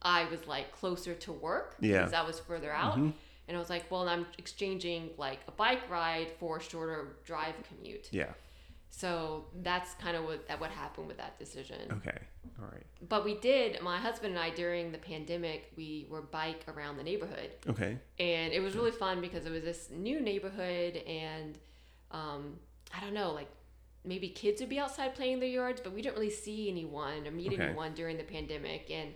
I 0.00 0.24
was 0.30 0.46
like 0.46 0.72
closer 0.72 1.14
to 1.14 1.32
work 1.32 1.76
Yeah. 1.80 1.98
because 1.98 2.14
I 2.14 2.22
was 2.22 2.40
further 2.40 2.72
out. 2.72 2.94
Mm-hmm. 2.94 3.10
And 3.48 3.56
I 3.56 3.60
was 3.60 3.70
like, 3.70 3.90
well, 3.90 4.08
I'm 4.08 4.26
exchanging 4.38 5.10
like 5.18 5.40
a 5.48 5.50
bike 5.50 5.90
ride 5.90 6.28
for 6.38 6.58
a 6.58 6.62
shorter 6.62 7.16
drive 7.24 7.54
commute. 7.68 8.08
Yeah. 8.10 8.30
So 8.94 9.46
that's 9.62 9.94
kind 9.94 10.16
of 10.18 10.24
what 10.24 10.46
that 10.48 10.60
what 10.60 10.70
happened 10.70 11.08
with 11.08 11.16
that 11.16 11.38
decision. 11.38 11.90
Okay. 11.90 12.18
All 12.60 12.68
right. 12.70 12.84
But 13.08 13.24
we 13.24 13.36
did, 13.36 13.80
my 13.80 13.96
husband 13.96 14.34
and 14.34 14.42
I 14.42 14.50
during 14.50 14.92
the 14.92 14.98
pandemic, 14.98 15.72
we 15.76 16.06
were 16.10 16.20
bike 16.20 16.64
around 16.68 16.98
the 16.98 17.02
neighborhood. 17.02 17.50
Okay. 17.66 17.98
And 18.20 18.52
it 18.52 18.60
was 18.60 18.76
really 18.76 18.90
fun 18.90 19.22
because 19.22 19.46
it 19.46 19.50
was 19.50 19.62
this 19.62 19.88
new 19.90 20.20
neighborhood 20.20 20.96
and 20.96 21.58
um, 22.10 22.58
I 22.94 23.00
don't 23.00 23.14
know, 23.14 23.32
like 23.32 23.48
maybe 24.04 24.28
kids 24.28 24.60
would 24.60 24.68
be 24.68 24.78
outside 24.78 25.14
playing 25.14 25.32
in 25.34 25.40
their 25.40 25.48
yards, 25.48 25.80
but 25.80 25.94
we 25.94 26.02
didn't 26.02 26.16
really 26.16 26.30
see 26.30 26.68
anyone 26.68 27.26
or 27.26 27.30
meet 27.30 27.54
Okay. 27.54 27.62
anyone 27.62 27.94
during 27.94 28.18
the 28.18 28.24
pandemic. 28.24 28.90
And 28.90 29.14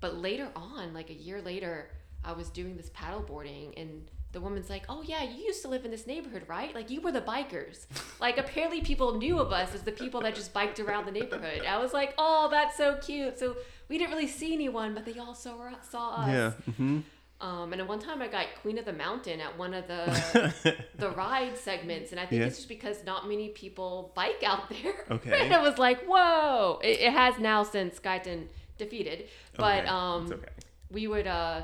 but 0.00 0.16
later 0.16 0.48
on, 0.56 0.94
like 0.94 1.10
a 1.10 1.14
year 1.14 1.42
later, 1.42 1.90
I 2.24 2.32
was 2.32 2.48
doing 2.48 2.74
this 2.74 2.90
paddle 2.94 3.20
boarding 3.20 3.74
and 3.76 4.10
the 4.32 4.40
woman's 4.40 4.70
like, 4.70 4.84
"Oh 4.88 5.02
yeah, 5.02 5.22
you 5.22 5.44
used 5.44 5.62
to 5.62 5.68
live 5.68 5.84
in 5.84 5.90
this 5.90 6.06
neighborhood, 6.06 6.44
right? 6.46 6.74
Like 6.74 6.90
you 6.90 7.00
were 7.00 7.12
the 7.12 7.20
bikers. 7.20 7.86
like 8.20 8.38
apparently 8.38 8.80
people 8.80 9.18
knew 9.18 9.38
of 9.38 9.52
us 9.52 9.74
as 9.74 9.82
the 9.82 9.92
people 9.92 10.20
that 10.22 10.34
just 10.34 10.52
biked 10.52 10.78
around 10.80 11.06
the 11.06 11.12
neighborhood." 11.12 11.62
I 11.66 11.78
was 11.78 11.92
like, 11.92 12.14
"Oh, 12.18 12.48
that's 12.50 12.76
so 12.76 12.96
cute." 12.96 13.38
So 13.38 13.56
we 13.88 13.98
didn't 13.98 14.10
really 14.12 14.28
see 14.28 14.52
anyone, 14.54 14.94
but 14.94 15.04
they 15.04 15.18
all 15.18 15.34
saw 15.34 15.70
saw 15.82 16.16
us. 16.16 16.28
Yeah. 16.28 16.52
Mm-hmm. 16.70 17.00
Um, 17.40 17.72
and 17.72 17.80
at 17.80 17.88
one 17.88 17.98
time 18.00 18.20
I 18.20 18.28
got 18.28 18.46
Queen 18.60 18.76
of 18.76 18.84
the 18.84 18.92
Mountain 18.92 19.40
at 19.40 19.56
one 19.56 19.72
of 19.72 19.88
the 19.88 20.76
the 20.98 21.10
ride 21.10 21.56
segments, 21.56 22.10
and 22.12 22.20
I 22.20 22.26
think 22.26 22.40
Yeah. 22.40 22.46
it's 22.48 22.56
just 22.56 22.68
because 22.68 23.02
not 23.04 23.26
many 23.26 23.48
people 23.48 24.12
bike 24.14 24.42
out 24.44 24.68
there. 24.68 24.94
Okay. 25.10 25.40
and 25.44 25.52
it 25.52 25.60
was 25.60 25.76
like, 25.78 26.04
whoa! 26.06 26.78
It, 26.84 27.00
it 27.00 27.12
has 27.12 27.38
now 27.38 27.62
since 27.62 27.98
Guyton 27.98 28.46
defeated, 28.78 29.28
but 29.56 29.80
okay. 29.80 29.88
um, 29.88 30.32
okay. 30.32 30.48
we 30.90 31.06
would 31.08 31.26
uh, 31.26 31.62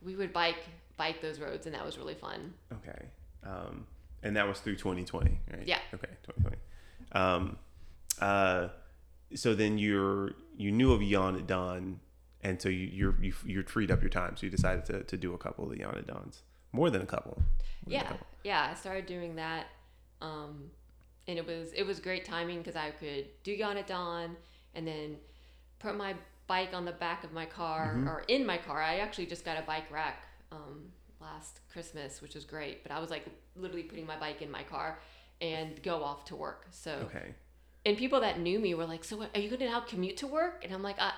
we 0.00 0.14
would 0.14 0.32
bike 0.32 0.64
bike 1.02 1.20
those 1.22 1.38
roads, 1.40 1.64
and 1.66 1.74
that 1.74 1.84
was 1.84 1.96
really 1.96 2.14
fun. 2.14 2.52
Okay. 2.78 3.02
Um, 3.42 3.86
and 4.22 4.36
that 4.36 4.46
was 4.46 4.58
through 4.60 4.76
2020, 4.76 5.40
right? 5.50 5.66
Yeah. 5.66 5.78
Okay, 5.94 6.12
2020. 6.24 6.56
Um, 7.12 7.56
uh, 8.20 8.68
so 9.34 9.54
then 9.54 9.78
you're 9.78 10.32
you 10.56 10.70
knew 10.70 10.92
of 10.92 11.02
Yon 11.02 11.44
Don, 11.46 12.00
and 12.42 12.60
so 12.60 12.68
you 12.68 12.86
you're 12.98 13.16
you 13.22 13.32
you're 13.46 13.64
freed 13.64 13.90
up 13.90 14.00
your 14.02 14.10
time, 14.10 14.36
so 14.36 14.44
you 14.46 14.50
decided 14.50 14.84
to, 14.86 15.02
to 15.04 15.16
do 15.16 15.32
a 15.34 15.38
couple 15.38 15.64
of 15.64 15.70
the 15.70 15.78
Yon 15.78 16.04
Dons, 16.06 16.42
more 16.72 16.90
than 16.90 17.00
a 17.02 17.06
couple. 17.06 17.36
More 17.38 17.46
than 17.86 17.92
a 17.92 17.96
Yeah, 18.02 18.08
couple. 18.08 18.26
yeah. 18.44 18.68
I 18.70 18.74
started 18.74 19.06
doing 19.06 19.36
that, 19.36 19.66
um, 20.20 20.70
and 21.26 21.38
it 21.38 21.46
was 21.46 21.72
it 21.72 21.84
was 21.86 21.98
great 22.00 22.24
timing 22.26 22.58
because 22.58 22.76
I 22.76 22.90
could 22.90 23.24
do 23.42 23.52
Yawn 23.52 23.76
at 23.78 23.86
Dawn 23.86 24.36
and 24.74 24.86
then 24.86 25.16
put 25.78 25.96
my 25.96 26.14
bike 26.46 26.70
on 26.74 26.84
the 26.84 26.92
back 26.92 27.24
of 27.24 27.32
my 27.32 27.46
car 27.46 27.94
Mm-hmm. 27.96 28.08
or 28.08 28.24
in 28.28 28.44
my 28.44 28.58
car. 28.58 28.82
I 28.82 28.98
actually 28.98 29.26
just 29.26 29.44
got 29.46 29.56
a 29.56 29.62
bike 29.62 29.90
rack 29.90 30.26
um, 30.52 30.92
last 31.20 31.60
Christmas, 31.72 32.20
which 32.22 32.34
was 32.34 32.44
great. 32.44 32.82
But 32.82 32.92
I 32.92 32.98
was 33.00 33.10
like 33.10 33.24
literally 33.56 33.84
putting 33.84 34.06
my 34.06 34.18
bike 34.18 34.42
in 34.42 34.50
my 34.50 34.62
car 34.62 34.98
and 35.40 35.82
go 35.82 36.02
off 36.04 36.24
to 36.26 36.36
work. 36.36 36.66
So 36.70 36.92
Okay. 37.10 37.34
and 37.86 37.96
people 37.96 38.20
that 38.20 38.38
knew 38.40 38.58
me 38.58 38.74
were 38.74 38.86
like, 38.86 39.04
"So 39.04 39.16
what, 39.18 39.30
are 39.34 39.40
you 39.40 39.48
going 39.48 39.60
to 39.60 39.66
now 39.66 39.80
commute 39.80 40.16
to 40.18 40.26
work?" 40.26 40.64
And 40.64 40.72
I'm 40.74 40.82
like, 40.82 40.96
uh, 41.00 41.12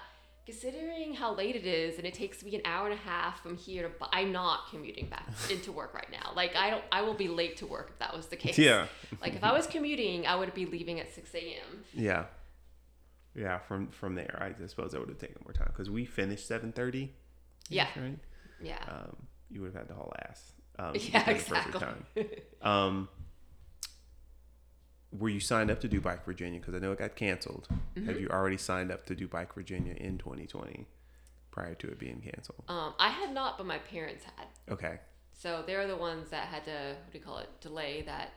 "Considering 0.46 1.14
how 1.14 1.34
late 1.34 1.56
it 1.56 1.66
is, 1.66 1.98
and 1.98 2.06
it 2.06 2.14
takes 2.14 2.42
me 2.44 2.54
an 2.54 2.62
hour 2.64 2.88
and 2.88 2.94
a 2.94 3.02
half 3.02 3.42
from 3.42 3.56
here 3.56 3.88
to, 3.88 3.94
I'm 4.12 4.32
not 4.32 4.68
commuting 4.70 5.08
back 5.08 5.26
into 5.50 5.72
work 5.72 5.92
right 5.94 6.10
now. 6.10 6.32
Like 6.36 6.54
I 6.56 6.70
don't, 6.70 6.84
I 6.92 7.02
will 7.02 7.14
be 7.14 7.28
late 7.28 7.56
to 7.58 7.66
work 7.66 7.88
if 7.92 7.98
that 7.98 8.14
was 8.16 8.26
the 8.26 8.36
case. 8.36 8.58
Yeah. 8.58 8.86
Like 9.20 9.34
if 9.34 9.42
I 9.44 9.52
was 9.52 9.66
commuting, 9.66 10.26
I 10.26 10.36
would 10.36 10.52
be 10.54 10.66
leaving 10.66 11.00
at 11.00 11.12
6 11.12 11.34
a.m. 11.34 11.84
Yeah. 11.94 12.24
Yeah. 13.34 13.58
From 13.58 13.88
from 13.88 14.14
there, 14.14 14.38
I 14.40 14.66
suppose 14.66 14.92
that 14.92 15.00
would 15.00 15.08
have 15.08 15.18
taken 15.18 15.38
more 15.44 15.52
time 15.52 15.68
because 15.72 15.90
we 15.90 16.04
finished 16.04 16.48
7:30. 16.48 17.08
Yeah. 17.68 17.86
Right. 17.96 18.18
Yeah. 18.62 18.78
Um, 18.88 19.16
you 19.50 19.60
would 19.62 19.72
have 19.72 19.82
had 19.82 19.88
to 19.88 19.94
haul 19.94 20.12
ass. 20.28 20.52
Um, 20.78 20.92
Yeah, 20.94 21.18
at 21.18 21.26
the 21.26 21.32
perfect 21.44 21.74
exactly. 21.74 21.80
time. 21.80 22.26
Um, 22.62 23.08
were 25.18 25.28
you 25.28 25.40
signed 25.40 25.70
up 25.70 25.80
to 25.80 25.88
do 25.88 26.00
Bike 26.00 26.24
Virginia? 26.24 26.58
Because 26.58 26.74
I 26.74 26.78
know 26.78 26.92
it 26.92 26.98
got 26.98 27.16
canceled. 27.16 27.68
Mm-hmm. 27.96 28.08
Have 28.08 28.20
you 28.20 28.28
already 28.28 28.56
signed 28.56 28.90
up 28.90 29.04
to 29.06 29.14
do 29.14 29.28
Bike 29.28 29.52
Virginia 29.54 29.94
in 29.94 30.16
2020 30.18 30.86
prior 31.50 31.74
to 31.74 31.88
it 31.88 31.98
being 31.98 32.20
canceled? 32.22 32.62
Um, 32.68 32.94
I 32.98 33.10
had 33.10 33.34
not, 33.34 33.58
but 33.58 33.66
my 33.66 33.78
parents 33.78 34.24
had. 34.24 34.46
Okay. 34.70 35.00
So 35.34 35.62
they're 35.66 35.86
the 35.86 35.96
ones 35.96 36.30
that 36.30 36.46
had 36.48 36.64
to, 36.64 36.94
what 37.02 37.12
do 37.12 37.18
you 37.18 37.24
call 37.24 37.38
it, 37.38 37.48
delay 37.60 38.02
that 38.06 38.32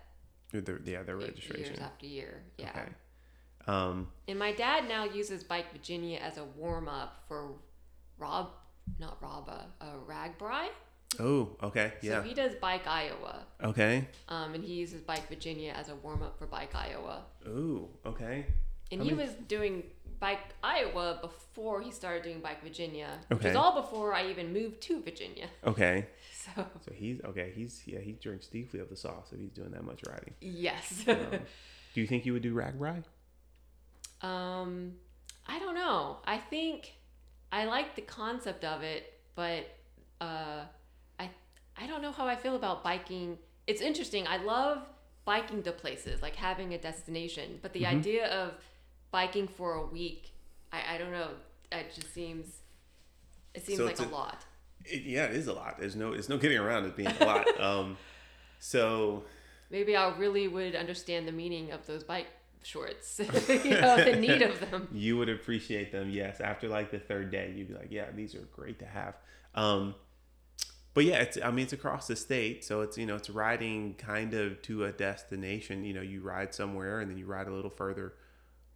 The, 0.52 0.82
yeah, 0.84 1.04
their 1.04 1.18
years 1.18 1.30
registration. 1.30 1.80
after 1.82 2.06
year. 2.08 2.42
Yeah. 2.58 2.70
Okay. 2.72 2.90
Um, 3.68 4.10
And 4.28 4.38
my 4.38 4.52
dad 4.52 4.88
now 4.90 5.06
uses 5.06 5.44
Bike 5.46 5.72
Virginia 5.72 6.20
as 6.20 6.38
a 6.38 6.44
warm 6.44 6.90
up 6.90 7.24
for 7.28 7.52
Rob, 8.18 8.50
not 9.00 9.18
Rob, 9.22 9.50
uh, 9.50 9.84
uh, 9.84 9.94
RAGBRAI. 10.08 10.68
Oh, 11.20 11.56
okay. 11.64 11.94
yeah. 12.02 12.22
So 12.22 12.22
he 12.24 12.34
does 12.34 12.56
Bike 12.56 12.88
Iowa, 12.88 13.46
Okay. 13.64 14.08
um, 14.28 14.54
and 14.54 14.64
he 14.64 14.74
uses 14.74 15.02
Bike 15.02 15.28
Virginia 15.30 15.72
as 15.76 15.90
a 15.90 15.96
warm 15.96 16.22
up 16.24 16.38
for 16.38 16.46
Bike 16.48 16.76
Iowa. 16.76 17.24
Ooh, 17.48 17.88
okay. 18.06 18.46
And 18.92 19.02
How 19.02 19.06
he 19.08 19.14
many- 19.16 19.28
was 19.28 19.36
doing 19.48 19.84
Bike 20.20 20.40
Iowa 20.64 21.20
before 21.22 21.82
he 21.82 21.92
started 21.92 22.24
doing 22.24 22.40
Bike 22.42 22.62
Virginia, 22.62 23.20
which 23.30 23.40
Okay. 23.40 23.48
was 23.50 23.56
all 23.56 23.82
before 23.82 24.14
I 24.14 24.30
even 24.30 24.52
moved 24.54 24.82
to 24.84 25.02
Virginia. 25.02 25.48
Okay. 25.66 26.08
So 26.32 26.66
So 26.86 26.92
he's 26.94 27.22
okay. 27.24 27.52
He's 27.56 27.82
yeah. 27.88 28.00
He 28.00 28.12
drinks 28.14 28.48
deeply 28.48 28.80
of 28.80 28.90
the 28.90 28.96
sauce 28.96 29.32
if 29.34 29.40
he's 29.40 29.52
doing 29.52 29.72
that 29.72 29.84
much 29.84 30.02
riding. 30.08 30.34
yes. 30.42 31.04
Um, 31.08 31.18
do 31.94 32.02
you 32.02 32.08
think 32.08 32.26
you 32.26 32.34
would 32.34 32.44
do 32.44 32.54
RAGBRAI? 32.54 33.04
Um, 34.22 34.94
I 35.48 35.60
don't 35.60 35.76
know. 35.76 36.18
I 36.26 36.38
think 36.38 36.94
I 37.60 37.62
like 37.76 37.90
the 37.96 38.02
concept 38.22 38.64
of 38.74 38.84
it, 38.84 39.02
but 39.36 39.64
uh, 40.22 40.62
I 41.20 41.26
I 41.82 41.88
don't 41.90 42.02
know 42.06 42.12
how 42.20 42.26
I 42.28 42.36
feel 42.36 42.56
about 42.62 42.84
biking. 42.84 43.38
It's 43.68 43.82
interesting. 43.90 44.24
I 44.28 44.38
love 44.38 44.80
biking 45.26 45.64
to 45.64 45.72
places, 45.72 46.22
like 46.22 46.36
having 46.36 46.74
a 46.74 46.78
destination, 46.90 47.48
but 47.64 47.72
the 47.74 47.84
Mm-hmm. 47.84 47.98
idea 48.00 48.26
of 48.42 48.54
biking 49.12 49.48
for 49.48 49.70
a 49.76 49.86
week, 49.86 50.22
I, 50.72 50.80
I 50.96 50.98
don't 51.00 51.12
know. 51.20 51.30
It 51.72 51.88
just 51.96 52.14
seems 52.14 52.46
it 53.54 53.66
seems 53.66 53.78
So 53.80 53.86
like 53.86 54.00
a, 54.00 54.04
a- 54.06 54.18
lot. 54.20 54.40
It, 54.86 55.02
yeah, 55.04 55.26
it 55.26 55.36
is 55.42 55.48
a 55.48 55.54
lot. 55.54 55.80
There's 55.80 55.96
no. 55.96 56.12
There's 56.12 56.30
no 56.30 56.38
getting 56.38 56.58
around 56.60 56.86
it 56.86 56.96
being 56.96 57.16
a 57.22 57.26
lot. 57.26 57.46
um, 57.70 57.98
so 58.60 59.24
Maybe 59.72 59.96
I 59.96 60.16
really 60.16 60.48
would 60.48 60.76
understand 60.76 61.28
the 61.28 61.32
meaning 61.32 61.72
of 61.72 61.88
those 61.88 62.04
bike 62.04 62.28
shorts. 62.66 63.20
you 63.64 63.72
know, 63.72 64.04
the 64.04 64.16
need 64.16 64.42
of 64.42 64.60
them. 64.72 64.88
you 64.94 65.18
would 65.18 65.30
appreciate 65.30 65.92
them. 65.92 66.10
Yes. 66.10 66.42
After 66.42 66.68
like 66.68 66.92
the 66.92 67.00
third 67.00 67.32
day, 67.32 67.54
you'd 67.56 67.68
be 67.68 67.74
like, 67.74 67.92
yeah, 67.92 68.06
these 68.14 68.36
are 68.36 68.48
great 68.54 68.80
to 68.80 68.86
have. 68.86 69.16
Um, 69.54 69.96
but 70.94 71.04
yeah, 71.06 71.18
it's. 71.22 71.38
I 71.44 71.52
mean, 71.52 71.64
it's 71.64 71.74
across 71.74 72.08
the 72.08 72.16
state, 72.16 72.64
so 72.64 72.80
it's 72.82 72.98
you 72.98 73.06
know, 73.06 73.16
it's 73.16 73.30
riding 73.30 73.96
kind 73.96 74.34
of 74.34 74.62
to 74.64 74.86
a 74.86 74.92
destination. 74.94 75.84
You 75.84 75.94
know, 75.94 76.02
you 76.02 76.22
ride 76.22 76.54
somewhere 76.54 77.02
and 77.02 77.10
then 77.12 77.18
you 77.18 77.26
ride 77.26 77.48
a 77.48 77.54
little 77.54 77.70
further 77.70 78.14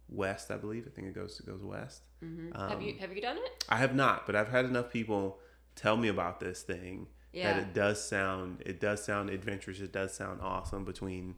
west. 0.08 0.50
I 0.50 0.56
believe. 0.58 0.86
I 0.86 0.90
think 0.90 1.06
it 1.08 1.14
goes 1.14 1.40
it 1.40 1.46
goes 1.46 1.62
west. 1.62 2.02
Mhm. 2.22 2.54
have 2.68 2.82
you 2.82 2.92
Um, 2.92 2.98
have 2.98 3.14
you 3.16 3.22
done 3.22 3.38
it? 3.38 3.64
I 3.70 3.76
have 3.76 3.94
not, 3.94 4.26
but 4.26 4.36
I've 4.36 4.48
had 4.50 4.66
enough 4.66 4.92
people 4.92 5.38
tell 5.76 5.96
me 5.96 6.08
about 6.08 6.40
this 6.40 6.62
thing 6.62 7.06
Yeah. 7.32 7.54
that 7.54 7.62
it 7.62 7.72
does 7.72 8.06
sound 8.06 8.62
it 8.66 8.78
does 8.80 9.02
sound 9.02 9.30
adventurous. 9.30 9.80
It 9.80 9.92
does 9.92 10.12
sound 10.12 10.40
awesome 10.42 10.84
between 10.84 11.36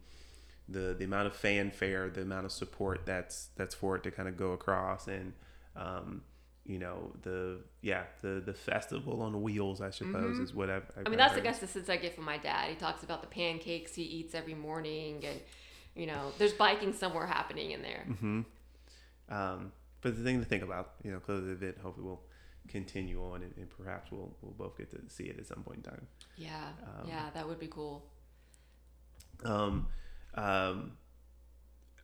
the 0.73 0.95
the 0.99 1.05
amount 1.05 1.27
of 1.27 1.35
fanfare, 1.35 2.11
the 2.11 2.23
amount 2.23 2.47
of 2.47 2.53
support 2.53 3.03
that's 3.05 3.49
that's 3.57 3.75
for 3.75 3.97
it 3.97 4.03
to 4.05 4.11
kind 4.11 4.29
of 4.29 4.37
go 4.37 4.53
across, 4.53 5.09
and 5.09 5.33
um, 5.77 6.23
you 6.65 6.79
know 6.79 7.13
the 7.23 7.59
yeah 7.81 8.05
the 8.23 8.43
the 8.45 8.55
festival 8.55 9.23
on 9.23 9.43
wheels. 9.43 9.81
I 9.81 9.91
suppose 9.91 10.39
is 10.39 10.55
what 10.55 10.71
I've. 10.71 10.83
I've 10.83 10.89
Mm-hmm. 10.89 11.07
I 11.07 11.11
mean, 11.11 11.19
that's 11.19 11.35
heard. 11.35 11.45
guess 11.45 11.59
the 11.59 11.67
sense 11.67 11.89
I 11.89 11.97
get 11.97 12.15
from 12.15 12.25
my 12.25 12.39
dad. 12.39 12.71
He 12.71 12.77
talks 12.77 13.03
about 13.03 13.21
the 13.21 13.29
pancakes 13.29 13.95
he 13.95 14.03
eats 14.03 14.35
every 14.35 14.55
morning, 14.55 15.25
and 15.25 15.41
you 15.95 16.07
know, 16.07 16.33
there's 16.39 16.53
biking 16.53 16.93
somewhere 16.93 17.27
happening 17.27 17.73
in 17.73 17.83
there. 17.83 18.07
Mm-hmm. 18.09 18.41
Um, 19.29 19.73
but 20.01 20.17
the 20.17 20.23
thing 20.25 20.41
to 20.41 20.45
think 20.45 20.63
about, 20.63 20.95
you 21.05 21.13
know, 21.13 21.19
because 21.19 21.45
the 21.45 21.53
event 21.53 21.77
hopefully 21.83 22.07
we'll 22.07 22.23
continue 22.69 23.23
on, 23.23 23.43
and, 23.43 23.53
and 23.57 23.69
perhaps 23.71 24.11
we'll 24.11 24.35
we'll 24.41 24.53
both 24.53 24.77
get 24.77 24.91
to 24.91 24.99
see 25.15 25.25
it 25.25 25.39
at 25.39 25.47
some 25.47 25.63
point 25.63 25.79
in 25.79 25.83
time. 25.85 26.07
Yeah, 26.37 26.69
Um, 26.85 27.09
yeah, 27.09 27.31
that 27.35 27.47
would 27.49 27.59
be 27.61 27.69
cool. 27.69 28.05
Um, 29.45 29.89
um, 30.35 30.93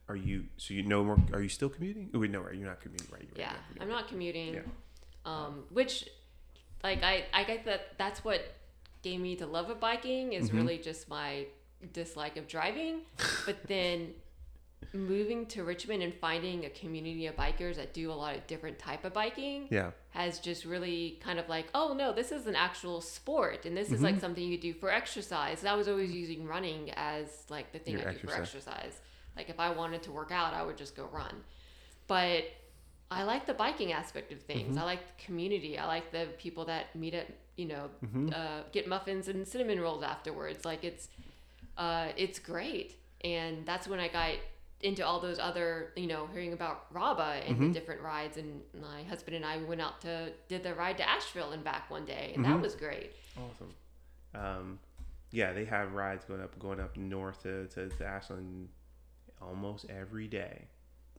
are 0.08 0.16
you 0.16 0.44
so 0.56 0.74
you 0.74 0.82
no 0.82 1.04
more? 1.04 1.18
Are 1.32 1.42
you 1.42 1.48
still 1.48 1.68
commuting? 1.68 2.10
Oh, 2.14 2.18
wait, 2.20 2.30
no, 2.30 2.40
right? 2.40 2.54
You're 2.54 2.68
not 2.68 2.80
commuting, 2.80 3.06
right? 3.12 3.22
You're 3.22 3.38
Yeah, 3.46 3.52
right, 3.52 3.82
I'm 3.82 3.88
not 3.88 4.08
commuting. 4.08 4.54
Yeah. 4.54 4.60
Um, 5.24 5.64
which, 5.70 6.08
like, 6.82 7.02
I 7.02 7.24
I 7.32 7.44
get 7.44 7.64
that 7.66 7.98
that's 7.98 8.24
what 8.24 8.40
gave 9.02 9.20
me 9.20 9.34
the 9.34 9.46
love 9.46 9.68
of 9.70 9.78
biking 9.80 10.32
is 10.32 10.50
Mhm. 10.50 10.54
really 10.56 10.78
just 10.78 11.08
my 11.08 11.46
dislike 11.92 12.36
of 12.36 12.48
driving, 12.48 13.02
but 13.46 13.62
then 13.68 14.14
moving 14.94 15.44
to 15.46 15.64
Richmond 15.64 16.02
and 16.02 16.14
finding 16.14 16.64
a 16.64 16.70
community 16.70 17.26
of 17.26 17.36
bikers 17.36 17.76
that 17.76 17.92
do 17.92 18.10
a 18.10 18.14
lot 18.14 18.34
of 18.36 18.46
different 18.46 18.78
type 18.78 19.04
of 19.04 19.12
biking 19.12 19.66
Yeah. 19.70 19.90
has 20.10 20.38
just 20.38 20.64
really 20.64 21.18
kind 21.22 21.38
of 21.38 21.48
like, 21.48 21.66
oh 21.74 21.94
no, 21.94 22.12
this 22.12 22.32
is 22.32 22.46
an 22.46 22.54
actual 22.56 23.00
sport 23.00 23.66
and 23.66 23.76
this 23.76 23.88
is 23.88 23.94
Mm-hmm. 23.94 24.04
like 24.04 24.20
something 24.20 24.42
you 24.42 24.56
do 24.58 24.72
for 24.72 24.90
exercise. 24.90 25.60
And 25.60 25.68
I 25.68 25.74
was 25.74 25.88
always 25.88 26.10
using 26.12 26.46
running 26.46 26.90
as 26.96 27.44
like 27.50 27.72
the 27.72 27.78
thing 27.78 27.98
Your 27.98 28.08
I 28.08 28.12
do 28.12 28.18
for 28.20 28.30
exercise. 28.30 28.54
exercise. 28.66 29.00
Like 29.36 29.50
if 29.50 29.60
I 29.60 29.70
wanted 29.70 30.02
to 30.04 30.12
work 30.12 30.30
out, 30.32 30.54
I 30.54 30.62
would 30.62 30.76
just 30.78 30.96
go 30.96 31.08
run. 31.12 31.34
But 32.06 32.44
I 33.10 33.24
like 33.24 33.46
the 33.46 33.54
biking 33.54 33.92
aspect 33.92 34.32
of 34.32 34.40
things. 34.40 34.70
Mm-hmm. 34.70 34.78
I 34.78 34.84
like 34.84 35.00
the 35.16 35.24
community. 35.24 35.78
I 35.78 35.86
like 35.86 36.12
the 36.12 36.28
people 36.38 36.64
that 36.66 36.94
meet 36.96 37.14
at, 37.14 37.26
you 37.56 37.66
know, 37.66 37.90
Mm-hmm. 38.04 38.30
uh, 38.34 38.62
get 38.72 38.86
muffins 38.88 39.28
and 39.28 39.46
cinnamon 39.46 39.80
rolls 39.80 40.02
afterwards. 40.02 40.64
Like 40.64 40.82
it's, 40.84 41.08
uh, 41.76 42.08
it's 42.16 42.38
great. 42.38 42.94
And 43.24 43.66
that's 43.66 43.86
when 43.88 43.98
I 44.00 44.08
got 44.08 44.32
into 44.80 45.04
all 45.04 45.18
those 45.20 45.38
other, 45.40 45.92
you 45.96 46.06
know, 46.06 46.28
hearing 46.32 46.52
about 46.52 46.86
RABA 46.92 47.42
and 47.46 47.56
Mm-hmm. 47.56 47.66
the 47.72 47.72
different 47.80 48.00
rides. 48.00 48.36
And 48.36 48.60
my 48.80 49.02
husband 49.04 49.34
and 49.36 49.44
I 49.44 49.58
went 49.58 49.80
out 49.80 50.00
to 50.02 50.30
did 50.48 50.62
the 50.62 50.74
ride 50.74 50.96
to 50.98 51.08
Ashland 51.08 51.52
and 51.54 51.64
back 51.64 51.90
one 51.90 52.04
day, 52.04 52.32
and 52.34 52.44
Mm-hmm. 52.44 52.54
that 52.54 52.62
was 52.62 52.74
great. 52.74 53.12
Awesome. 53.36 53.74
Um, 54.34 54.78
yeah, 55.30 55.52
they 55.52 55.64
have 55.64 55.92
rides 55.94 56.24
going 56.24 56.40
up 56.40 56.58
going 56.58 56.80
up 56.80 56.96
north 56.96 57.42
to, 57.42 57.66
to, 57.68 57.88
to 57.88 58.06
Ashland 58.06 58.68
almost 59.40 59.86
every 59.90 60.26
day. 60.28 60.66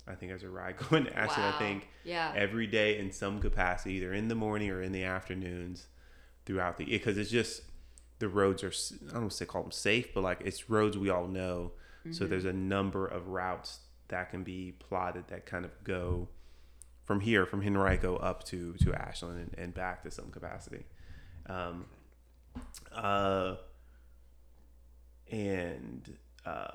I 0.08 0.16
think 0.16 0.32
there's 0.32 0.44
a 0.44 0.50
ride 0.50 0.76
going 0.90 1.06
to 1.06 1.16
Ashland. 1.18 1.44
wow. 1.44 1.56
I 1.56 1.60
think 1.60 1.90
Yeah. 2.04 2.32
every 2.36 2.66
day 2.68 2.98
in 2.98 3.12
some 3.12 3.40
capacity, 3.40 3.96
either 3.96 4.14
in 4.14 4.28
the 4.28 4.36
morning 4.36 4.70
or 4.70 4.82
in 4.82 4.92
the 4.92 5.04
afternoons 5.04 5.88
throughout 6.46 6.78
the 6.78 6.86
because 6.86 7.18
it's 7.18 7.30
just 7.30 7.62
the 8.20 8.28
roads 8.30 8.64
are 8.64 8.72
I 9.10 9.12
don't 9.12 9.22
want 9.22 9.32
to 9.32 9.38
say 9.38 9.46
call 9.46 9.64
them 9.64 9.72
safe, 9.72 10.14
but 10.14 10.22
like 10.24 10.42
it's 10.46 10.70
roads 10.70 10.98
we 10.98 11.10
all 11.10 11.28
know. 11.28 11.74
So 12.14 12.26
there's 12.26 12.46
a 12.46 12.54
number 12.54 13.06
of 13.06 13.28
routes 13.28 13.80
that 14.08 14.32
can 14.32 14.44
be 14.44 14.74
plotted 14.80 15.28
that 15.28 15.46
kind 15.46 15.66
of 15.66 15.72
go 15.84 16.28
from 17.04 17.20
here, 17.20 17.46
from 17.46 17.62
Henrico 17.62 18.18
up 18.18 18.44
to 18.46 18.74
to 18.84 18.94
Ashland 18.94 19.40
and, 19.40 19.64
and 19.64 19.74
back 19.74 20.04
to 20.04 20.12
some 20.12 20.30
capacity. 20.30 20.86
Um, 21.48 21.86
uh, 22.94 23.56
and 25.32 26.18
uh, 26.46 26.68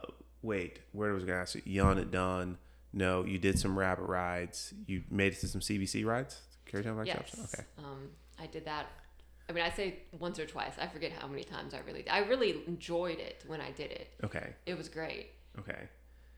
wait, 0.43 0.81
where 0.93 1.13
was 1.13 1.23
I 1.25 1.27
going 1.27 1.37
to 1.37 1.43
ask 1.43 1.55
you? 1.55 1.63
Yawn 1.65 1.99
at 1.99 2.11
dawn. 2.11 2.59
No, 2.93 3.25
you 3.25 3.39
did 3.39 3.59
some 3.59 3.77
rabbit 3.77 4.05
rides. 4.05 4.73
You 4.87 5.03
made 5.11 5.33
it 5.33 5.41
to 5.41 5.49
some 5.49 5.61
CBC 5.61 6.05
rides. 6.05 6.41
Carry 6.67 6.83
Bike 6.83 7.07
Yes. 7.07 7.37
Okay. 7.55 7.65
Um, 7.79 8.11
I 8.41 8.47
did 8.47 8.65
that. 8.67 8.87
I 9.49 9.53
mean, 9.53 9.65
I 9.65 9.71
say 9.71 9.99
once 10.19 10.39
or 10.39 10.47
twice. 10.47 10.73
I 10.81 10.87
forget 10.87 11.13
how 11.13 11.27
many 11.29 11.45
times 11.45 11.75
I 11.75 11.81
really. 11.87 12.09
I 12.09 12.21
really 12.21 12.63
enjoyed 12.67 13.19
it 13.19 13.45
when 13.47 13.61
I 13.61 13.71
did 13.73 13.91
it. 13.91 14.09
Okay. 14.25 14.55
It 14.67 14.77
was 14.77 14.89
great. 14.89 15.31
Okay. 15.59 15.89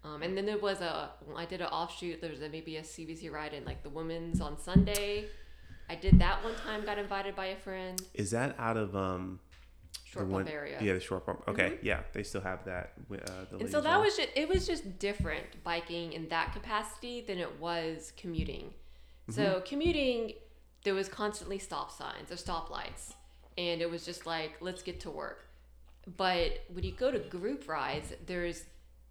Um, 0.05 0.23
and 0.23 0.37
then 0.37 0.47
there 0.47 0.59
was 0.59 0.81
a. 0.81 1.11
I 1.37 1.45
did 1.47 1.61
an 1.61 1.69
offshoot. 1.69 2.21
There 2.21 2.31
was 2.31 2.43
a, 2.43 2.49
maybe 2.49 2.77
a 2.77 2.83
CBC 2.83 3.31
ride 3.31 3.55
in 3.55 3.65
like 3.65 3.83
the 3.83 3.91
women's 3.91 4.41
on 4.41 4.59
Sunday. 4.59 5.27
I 5.89 5.95
did 5.95 6.19
that 6.19 6.43
one 6.45 6.55
time. 6.57 6.85
Got 6.85 6.99
invited 6.99 7.35
by 7.37 7.47
a 7.47 7.57
friend. 7.57 8.01
Is 8.15 8.31
that 8.33 8.57
out 8.59 8.77
of 8.77 8.95
um 8.97 9.41
Short 10.05 10.31
pump 10.31 10.49
area. 10.51 10.79
Yeah, 10.81 10.95
the 10.95 11.01
short 11.01 11.27
pump. 11.27 11.43
Okay, 11.49 11.79
yeah, 11.83 12.01
they 12.13 12.23
still 12.23 12.41
have 12.41 12.65
that. 12.65 12.93
Uh, 13.13 13.17
the 13.51 13.59
And 13.59 13.71
so 13.71 13.81
that 13.83 13.97
one. 13.97 14.07
was 14.07 14.17
just 14.17 14.29
it 14.35 14.49
was 14.49 14.67
just 14.67 14.99
different 14.99 15.45
biking 15.63 16.13
in 16.13 16.29
that 16.29 16.53
capacity 16.55 17.21
than 17.21 17.39
it 17.39 17.61
was 17.61 18.13
commuting. 18.17 18.73
So 19.29 19.43
Mm-hmm. 19.43 19.65
commuting, 19.67 20.33
there 20.87 20.95
was 20.95 21.09
constantly 21.09 21.59
stop 21.59 21.91
signs 21.91 22.31
or 22.31 22.37
stoplights, 22.37 23.15
and 23.59 23.83
it 23.83 23.91
was 23.91 24.05
just 24.05 24.25
like 24.25 24.53
let's 24.61 24.83
get 24.83 25.01
to 25.01 25.11
work. 25.11 25.45
But 26.17 26.61
when 26.73 26.85
you 26.85 26.93
go 26.93 27.11
to 27.11 27.19
group 27.19 27.69
rides, 27.69 28.13
there's 28.25 28.63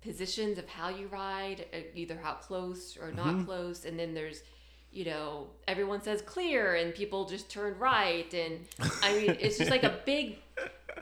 positions 0.02 0.57
of 0.57 0.69
how 0.69 0.88
you 0.88 1.07
ride, 1.07 1.65
uh, 1.73 1.80
either 1.93 2.18
how 2.23 2.35
close 2.35 2.95
or 2.97 3.11
not 3.11 3.35
Mm-hmm. 3.35 3.43
close, 3.45 3.84
and 3.84 3.99
then 3.99 4.14
there's 4.14 4.41
you 4.91 5.03
know 5.03 5.47
everyone 5.68 6.02
says 6.02 6.22
clear 6.22 6.76
and 6.76 6.95
people 6.95 7.26
just 7.26 7.49
turn 7.52 7.77
right 7.77 8.34
and 8.34 8.65
i 9.03 9.11
mean 9.14 9.35
it's 9.41 9.57
just 9.57 9.69
like 9.69 9.84
a 9.84 9.99
big 10.06 10.38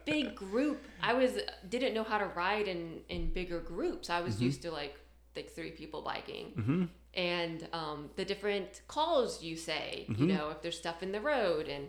big 0.06 0.36
group. 0.36 0.80
I 1.02 1.14
was 1.14 1.32
didn't 1.70 1.94
know 1.94 2.04
how 2.04 2.18
to 2.18 2.26
ride 2.26 2.68
in 2.68 3.02
in 3.10 3.30
bigger 3.32 3.60
groups. 3.60 4.10
I 4.10 4.22
was 4.22 4.42
used 4.42 4.64
to 4.64 4.72
like 4.72 4.96
like 5.36 5.52
three 5.52 5.72
people 5.72 6.02
biking 6.02 6.90
and 7.16 7.68
um, 7.74 8.10
the 8.16 8.26
different 8.26 8.82
calls 8.88 9.44
you 9.44 9.56
say 9.56 10.06
you 10.18 10.26
know 10.28 10.50
if 10.50 10.62
there's 10.62 10.78
stuff 10.78 11.04
in 11.04 11.12
the 11.12 11.22
road 11.22 11.68
and 11.68 11.88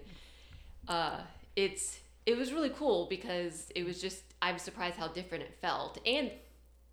uh, 0.89 1.21
it's 1.57 1.99
it 2.27 2.37
was 2.37 2.53
really 2.53 2.71
cool 2.71 3.07
because 3.09 3.71
it 3.75 3.85
was 3.85 4.01
just 4.01 4.23
i'm 4.43 4.59
surprised 4.59 4.97
how 4.97 5.09
different 5.09 5.43
it 5.45 5.55
felt 5.61 5.99
and 6.07 6.31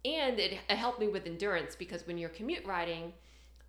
and 0.05 0.39
it, 0.39 0.53
it 0.69 0.75
helped 0.75 0.99
me 0.99 1.07
with 1.07 1.25
endurance 1.25 1.75
because 1.75 2.05
when 2.07 2.17
you're 2.17 2.29
commute 2.29 2.65
riding 2.65 3.13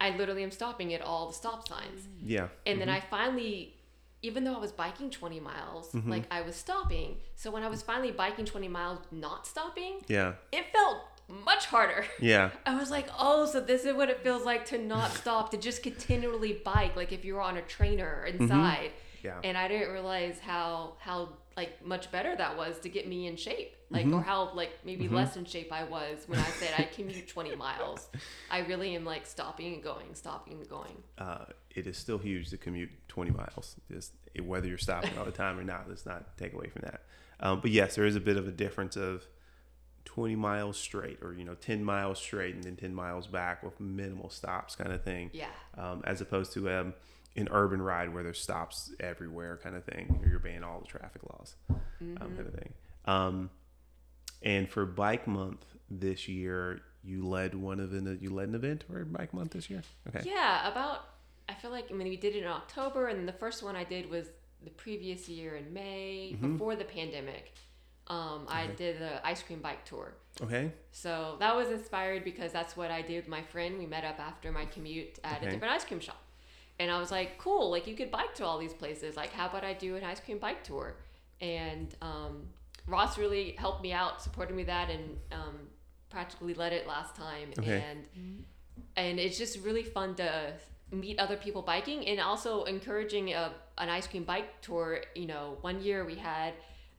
i 0.00 0.10
literally 0.16 0.42
am 0.42 0.50
stopping 0.50 0.92
at 0.94 1.00
all 1.02 1.28
the 1.28 1.34
stop 1.34 1.66
signs 1.68 2.06
Yeah. 2.20 2.48
and 2.66 2.80
then 2.80 2.88
I 2.88 3.00
finally, 3.00 3.74
even 4.22 4.44
though 4.44 4.54
I 4.54 4.58
was 4.60 4.70
biking 4.72 5.10
20 5.10 5.40
miles, 5.40 5.92
like 6.06 6.24
I 6.30 6.42
was 6.42 6.54
stopping. 6.54 7.16
So 7.34 7.50
when 7.50 7.64
I 7.64 7.68
was 7.68 7.82
finally 7.82 8.12
biking 8.12 8.44
20 8.44 8.68
miles, 8.68 8.98
not 9.10 9.46
stopping, 9.48 9.94
Yeah. 10.08 10.34
it 10.52 10.66
felt 10.72 10.98
much 11.28 11.66
harder. 11.66 12.04
Yeah. 12.20 12.50
I 12.66 12.78
was 12.78 12.90
like, 12.90 13.08
oh, 13.18 13.46
so 13.46 13.60
this 13.60 13.84
is 13.84 13.94
what 13.94 14.10
it 14.10 14.22
feels 14.22 14.44
like 14.44 14.64
to 14.66 14.78
not 14.78 15.10
stop, 15.20 15.50
to 15.50 15.56
just 15.56 15.82
continually 15.82 16.60
bike, 16.64 16.96
like 16.96 17.12
if 17.12 17.24
you 17.24 17.34
were 17.34 17.42
on 17.42 17.56
a 17.56 17.62
trainer 17.62 18.24
inside. 18.26 18.90
Yeah. 19.22 19.38
And 19.44 19.56
I 19.56 19.68
didn't 19.68 19.92
realize 19.92 20.40
how 20.40 20.94
how 20.98 21.28
like 21.56 21.84
much 21.86 22.10
better 22.10 22.34
that 22.34 22.56
was 22.56 22.78
to 22.80 22.88
get 22.88 23.06
me 23.06 23.26
in 23.26 23.36
shape, 23.36 23.76
like 23.90 24.06
or 24.06 24.20
how 24.22 24.52
like 24.54 24.72
maybe 24.84 25.06
less 25.08 25.36
in 25.36 25.44
shape 25.44 25.70
I 25.72 25.84
was 25.84 26.24
when 26.26 26.40
I 26.40 26.46
said 26.46 26.70
I 26.78 26.84
commute 26.84 27.28
20 27.28 27.54
miles. 27.56 28.08
I 28.50 28.60
really 28.60 28.96
am 28.96 29.04
like 29.04 29.26
stopping 29.26 29.74
and 29.74 29.82
going, 29.82 30.14
stopping 30.14 30.54
and 30.54 30.68
going. 30.68 30.96
uh, 31.18 31.44
it 31.70 31.86
is 31.86 31.96
still 31.96 32.18
huge 32.18 32.50
to 32.50 32.56
commute 32.56 32.90
20 33.08 33.30
miles. 33.30 33.76
Just 33.90 34.12
whether 34.42 34.66
you're 34.66 34.78
stopping 34.78 35.16
all 35.18 35.24
the 35.24 35.30
time 35.30 35.58
or 35.58 35.62
not, 35.64 35.88
let's 35.88 36.04
not 36.06 36.36
take 36.36 36.52
away 36.54 36.68
from 36.68 36.82
that. 36.82 37.02
Um, 37.38 37.60
but 37.60 37.70
yes, 37.70 37.94
there 37.96 38.06
is 38.06 38.16
a 38.16 38.20
bit 38.20 38.36
of 38.36 38.48
a 38.48 38.52
difference 38.52 38.96
of 38.96 39.24
20 40.04 40.36
miles 40.36 40.76
straight, 40.76 41.18
or 41.22 41.34
you 41.34 41.44
know, 41.44 41.54
10 41.54 41.84
miles 41.84 42.18
straight 42.18 42.54
and 42.54 42.64
then 42.64 42.76
10 42.76 42.94
miles 42.94 43.26
back 43.26 43.62
with 43.62 43.78
minimal 43.80 44.30
stops, 44.30 44.76
kind 44.76 44.92
of 44.92 45.02
thing. 45.02 45.30
Yeah. 45.32 45.46
Um, 45.76 46.02
as 46.04 46.20
opposed 46.20 46.52
to 46.54 46.70
um, 46.70 46.94
an 47.36 47.48
urban 47.50 47.80
ride 47.80 48.12
where 48.12 48.22
there's 48.22 48.40
stops 48.40 48.92
everywhere, 49.00 49.58
kind 49.62 49.76
of 49.76 49.84
thing, 49.84 50.18
or 50.20 50.28
you're 50.28 50.38
obeying 50.38 50.64
all 50.64 50.80
the 50.80 50.86
traffic 50.86 51.22
laws, 51.30 51.54
um, 51.70 52.16
kind 52.16 52.40
of 52.40 52.54
thing. 52.54 52.72
Um, 53.04 53.50
and 54.42 54.68
for 54.68 54.84
Bike 54.84 55.26
Month 55.26 55.64
this 55.90 56.28
year, 56.28 56.80
you 57.04 57.26
led 57.26 57.54
one 57.54 57.80
of 57.80 57.92
an 57.92 58.18
you 58.20 58.30
led 58.30 58.48
an 58.48 58.54
event 58.54 58.84
for 58.84 59.04
Bike 59.04 59.32
Month 59.32 59.52
this 59.52 59.70
year. 59.70 59.82
Okay. 60.08 60.22
Yeah, 60.28 60.70
about 60.70 61.06
I 61.48 61.54
feel 61.54 61.70
like 61.70 61.86
I 61.90 61.94
mean 61.94 62.08
we 62.08 62.16
did 62.16 62.34
it 62.34 62.42
in 62.42 62.48
October 62.48 63.06
and 63.06 63.26
the 63.26 63.32
first 63.32 63.62
one 63.62 63.76
I 63.76 63.84
did 63.84 64.08
was 64.10 64.26
the 64.64 64.70
previous 64.70 65.28
year 65.28 65.56
in 65.56 65.72
May 65.72 66.36
before 66.40 66.76
the 66.76 66.84
pandemic. 66.84 67.52
Um, 68.08 68.46
I 68.48 68.66
did 68.66 68.98
the 69.00 69.24
ice 69.26 69.42
cream 69.42 69.60
bike 69.60 69.84
tour. 69.84 70.12
Okay. 70.42 70.72
So 70.90 71.36
that 71.40 71.54
was 71.54 71.68
inspired 71.70 72.24
because 72.24 72.52
that's 72.52 72.76
what 72.76 72.90
I 72.90 73.00
did 73.02 73.16
with 73.16 73.28
my 73.28 73.42
friend. 73.42 73.78
We 73.78 73.86
met 73.86 74.04
up 74.04 74.18
after 74.18 74.50
my 74.50 74.64
commute 74.66 75.18
at 75.24 75.38
Okay. 75.38 75.46
a 75.46 75.50
different 75.50 75.72
ice 75.74 75.84
cream 75.84 76.00
shop. 76.00 76.20
And 76.80 76.90
I 76.90 76.98
was 76.98 77.10
like, 77.10 77.38
cool, 77.38 77.70
like 77.70 77.86
you 77.86 77.94
could 77.94 78.10
bike 78.10 78.34
to 78.36 78.44
all 78.44 78.58
these 78.58 78.72
places. 78.74 79.16
Like, 79.16 79.32
how 79.32 79.46
about 79.46 79.62
I 79.64 79.72
do 79.74 79.94
an 79.96 80.04
ice 80.04 80.20
cream 80.20 80.38
bike 80.38 80.64
tour? 80.64 80.96
And 81.40 81.94
um, 82.02 82.48
Ross 82.86 83.18
really 83.18 83.52
helped 83.58 83.82
me 83.82 83.92
out, 83.92 84.20
supported 84.22 84.56
me 84.56 84.64
that, 84.64 84.90
and 84.90 85.16
um, 85.30 85.58
practically 86.10 86.54
led 86.54 86.72
it 86.72 86.86
last 86.88 87.14
time. 87.14 87.50
Okay. 87.58 87.84
And 87.90 88.44
and 88.96 89.20
it's 89.20 89.38
just 89.38 89.60
really 89.60 89.82
fun 89.84 90.14
to 90.16 90.52
meet 90.90 91.18
other 91.18 91.36
people 91.36 91.62
biking 91.62 92.06
and 92.08 92.20
also 92.20 92.64
encouraging 92.64 93.32
a, 93.32 93.52
an 93.78 93.88
ice 93.88 94.06
cream 94.06 94.24
bike 94.24 94.60
tour. 94.60 95.02
You 95.14 95.26
know, 95.26 95.58
one 95.60 95.80
year 95.82 96.04
we 96.04 96.16
had 96.16 96.54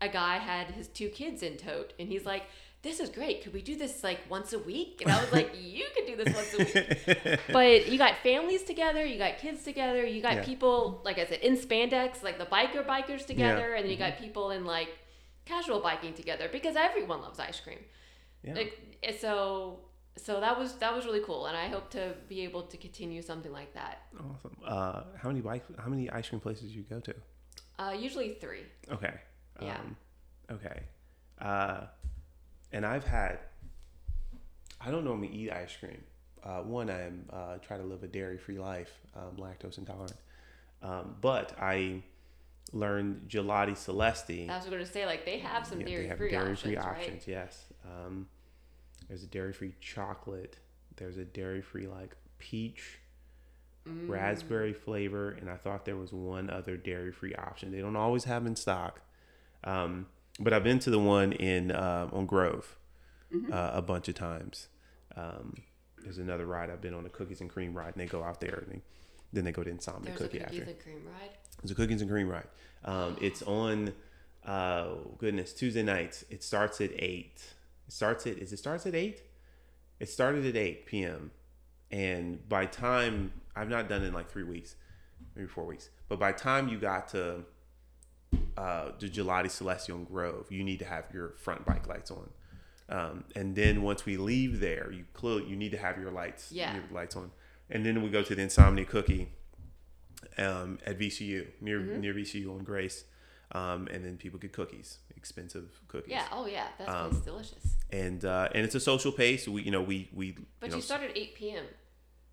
a 0.05 0.09
guy 0.09 0.37
had 0.37 0.67
his 0.71 0.87
two 0.87 1.09
kids 1.09 1.43
in 1.43 1.57
tote, 1.57 1.93
and 1.99 2.07
he's 2.07 2.25
like, 2.25 2.43
"This 2.81 2.99
is 2.99 3.09
great. 3.09 3.43
Could 3.43 3.53
we 3.53 3.61
do 3.61 3.75
this 3.75 4.03
like 4.03 4.19
once 4.29 4.53
a 4.53 4.59
week?" 4.59 5.01
And 5.01 5.11
I 5.11 5.19
was 5.21 5.31
like, 5.31 5.49
"You 5.77 5.85
could 5.95 6.05
do 6.05 6.15
this 6.21 6.33
once 6.35 6.53
a 6.53 6.57
week." 6.59 7.39
but 7.51 7.87
you 7.91 7.97
got 7.97 8.17
families 8.23 8.63
together, 8.63 9.05
you 9.05 9.17
got 9.17 9.37
kids 9.37 9.63
together, 9.63 10.05
you 10.05 10.21
got 10.21 10.35
Yeah. 10.37 10.43
people 10.51 11.01
like 11.03 11.17
I 11.19 11.25
said 11.25 11.39
in 11.41 11.55
spandex, 11.57 12.23
like 12.23 12.37
the 12.37 12.45
biker 12.45 12.85
bikers 12.85 13.25
together, 13.25 13.73
and 13.75 13.83
then 13.83 13.91
you 13.91 13.97
Mm-hmm. 13.97 14.11
got 14.17 14.19
people 14.25 14.51
in 14.51 14.65
like 14.65 14.89
casual 15.45 15.79
biking 15.81 16.13
together 16.13 16.47
because 16.51 16.75
everyone 16.75 17.21
loves 17.21 17.39
ice 17.39 17.59
cream. 17.59 17.79
Yeah. 18.43 18.53
Like 18.55 18.79
eh, 19.03 19.13
so 19.25 19.79
so 20.17 20.39
that 20.41 20.57
was 20.59 20.73
that 20.83 20.93
was 20.95 21.05
really 21.05 21.21
cool 21.21 21.47
and 21.47 21.57
I 21.57 21.67
hope 21.69 21.89
to 21.91 22.13
be 22.29 22.41
able 22.41 22.63
to 22.63 22.77
continue 22.77 23.21
something 23.21 23.51
like 23.51 23.73
that. 23.73 23.95
Awesome. 24.29 24.55
Uh, 24.65 25.03
how 25.21 25.29
many 25.29 25.41
bike? 25.41 25.63
How 25.83 25.89
many 25.89 26.09
ice 26.09 26.27
cream 26.29 26.39
places 26.41 26.71
do 26.71 26.77
you 26.77 26.83
go 26.95 26.99
to? 26.99 27.15
Uh, 27.79 27.91
usually 28.07 28.29
three. 28.43 28.65
Okay. 28.91 29.13
Yeah. 29.61 29.77
Um, 29.79 29.95
okay. 30.51 30.79
Uh, 31.39 31.81
and 32.71 32.85
I've 32.85 33.05
had. 33.05 33.39
I 34.81 34.91
don't 34.91 35.05
normally 35.05 35.29
eat 35.29 35.51
ice 35.51 35.75
cream. 35.79 36.03
Uh, 36.43 36.59
one, 36.61 36.89
I 36.89 37.03
am 37.05 37.25
uh, 37.31 37.57
try 37.65 37.77
to 37.77 37.83
live 37.83 38.03
a 38.03 38.07
dairy-free 38.07 38.59
life, 38.59 38.91
um, 39.15 39.37
lactose 39.37 39.77
intolerant. 39.77 40.15
Um, 40.81 41.15
but 41.21 41.53
I 41.57 42.03
learned 42.73 43.29
gelati 43.29 43.71
celesti. 43.77 44.49
I 44.49 44.57
was 44.57 44.65
going 44.65 44.79
to 44.79 44.85
say 44.85 45.05
like 45.05 45.25
they 45.25 45.39
have 45.39 45.65
some 45.65 45.79
Yeah, 45.79 45.87
dairy 45.87 46.01
they 46.03 46.07
have 46.09 46.17
free 46.17 46.31
dairy-free 46.31 46.75
options, 46.75 46.97
options. 46.97 47.27
right? 47.27 47.27
Yes. 47.27 47.63
Um, 47.85 48.27
there's 49.07 49.23
a 49.23 49.27
dairy-free 49.27 49.75
chocolate. 49.79 50.57
There's 50.97 51.17
a 51.17 51.23
dairy-free 51.25 51.87
like 51.87 52.15
peach, 52.39 52.99
Mm. 53.87 54.07
raspberry 54.09 54.71
flavor, 54.71 55.31
and 55.31 55.49
I 55.49 55.57
thought 55.57 55.83
there 55.83 55.97
was 55.97 56.13
one 56.13 56.49
other 56.49 56.77
dairy-free 56.77 57.35
option. 57.35 57.71
They 57.73 57.81
don't 57.81 57.97
always 57.97 58.23
have 58.23 58.45
in 58.45 58.55
stock, 58.55 59.01
um, 59.63 60.07
but 60.39 60.53
I've 60.53 60.63
been 60.63 60.79
to 60.79 60.89
the 60.89 60.99
one 60.99 61.31
in 61.33 61.71
uh, 61.71 62.09
on 62.11 62.25
Grove 62.25 62.77
Mm-hmm. 63.33 63.51
uh, 63.51 63.71
a 63.73 63.81
bunch 63.81 64.07
of 64.09 64.13
times. 64.13 64.67
Um, 65.15 65.55
there's 66.03 66.19
another 66.19 66.45
ride 66.45 66.69
I've 66.69 66.81
been 66.81 66.93
on 66.93 67.03
a 67.07 67.09
cookies 67.09 67.41
and 67.41 67.49
cream 67.49 67.73
ride, 67.75 67.95
and 67.95 68.01
they 68.01 68.05
go 68.05 68.21
out 68.23 68.39
there 68.39 68.59
and 68.67 68.71
they, 68.71 68.81
then 69.31 69.43
they 69.43 69.51
go 69.51 69.63
to 69.63 69.71
Insomnia 69.71 70.09
There's 70.11 70.21
a 70.21 70.23
Cookie 70.25 70.37
cookies 70.37 70.59
after. 70.59 70.69
and 70.71 70.79
cream 70.79 71.01
ride. 71.07 71.31
It's 71.63 71.71
a 71.71 71.75
cookies 71.75 72.01
and 72.01 72.11
cream 72.11 72.27
ride. 72.27 72.47
Um, 72.85 73.17
it's 73.21 73.41
on, 73.41 73.91
uh, 74.45 74.89
goodness, 75.17 75.51
Tuesday 75.51 75.81
nights. 75.81 76.23
It 76.29 76.43
starts 76.43 76.79
at 76.79 76.91
eight. 76.99 77.41
It 77.87 77.93
starts 77.93 78.27
at 78.27 78.37
is 78.37 78.53
it 78.53 78.57
starts 78.57 78.85
at 78.85 78.93
eight? 78.93 79.23
It 79.99 80.09
started 80.09 80.45
at 80.45 80.55
eight 80.55 80.85
p.m. 80.85 81.31
And 81.89 82.47
by 82.47 82.67
time 82.67 83.31
I've 83.55 83.69
not 83.69 83.89
done 83.89 84.03
it 84.03 84.07
in 84.09 84.13
like 84.13 84.29
three 84.29 84.43
weeks, 84.43 84.75
maybe 85.35 85.47
four 85.47 85.65
weeks. 85.65 85.89
But 86.07 86.19
by 86.19 86.33
time 86.33 86.67
you 86.67 86.77
got 86.77 87.07
to 87.09 87.45
uh, 88.57 88.91
the 88.99 89.09
Gelati 89.09 89.49
Celestial 89.49 89.99
Grove, 89.99 90.47
you 90.51 90.63
need 90.63 90.79
to 90.79 90.85
have 90.85 91.05
your 91.13 91.29
front 91.37 91.65
bike 91.65 91.87
lights 91.87 92.11
on. 92.11 92.29
Um, 92.89 93.23
and 93.35 93.55
then 93.55 93.81
once 93.81 94.05
we 94.05 94.17
leave 94.17 94.59
there, 94.59 94.91
you 94.91 95.05
clearly 95.13 95.45
you 95.45 95.55
need 95.55 95.71
to 95.71 95.77
have 95.77 95.97
your 95.97 96.11
lights, 96.11 96.51
Yeah. 96.51 96.73
your 96.75 96.83
lights 96.91 97.15
on. 97.15 97.31
And 97.69 97.85
then 97.85 98.01
we 98.03 98.09
go 98.09 98.21
to 98.23 98.35
the 98.35 98.41
Insomnia 98.41 98.85
Cookie 98.85 99.29
um, 100.37 100.79
at 100.85 100.99
VCU 100.99 101.47
near 101.61 101.79
Mm-hmm. 101.79 102.01
near 102.01 102.13
VCU 102.13 102.49
on 102.55 102.63
Grace, 102.63 103.05
um, 103.53 103.87
and 103.91 104.03
then 104.05 104.17
people 104.17 104.39
get 104.39 104.51
cookies, 104.53 104.99
expensive 105.15 105.79
cookies. 105.87 106.11
Yeah, 106.11 106.25
oh 106.31 106.45
yeah, 106.45 106.67
that's 106.77 106.91
Um, 106.91 107.21
delicious. 107.21 107.75
And 107.89 108.23
uh, 108.25 108.49
and 108.53 108.63
it's 108.65 108.75
a 108.75 108.79
social 108.79 109.11
pace. 109.11 109.47
We 109.47 109.61
you 109.63 109.71
know 109.71 109.81
we 109.81 110.09
we 110.13 110.31
But 110.59 110.67
you 110.67 110.71
know 110.71 110.75
you 110.77 110.81
start 110.81 111.03
at 111.03 111.15
8 111.17 111.35
p.m. 111.35 111.63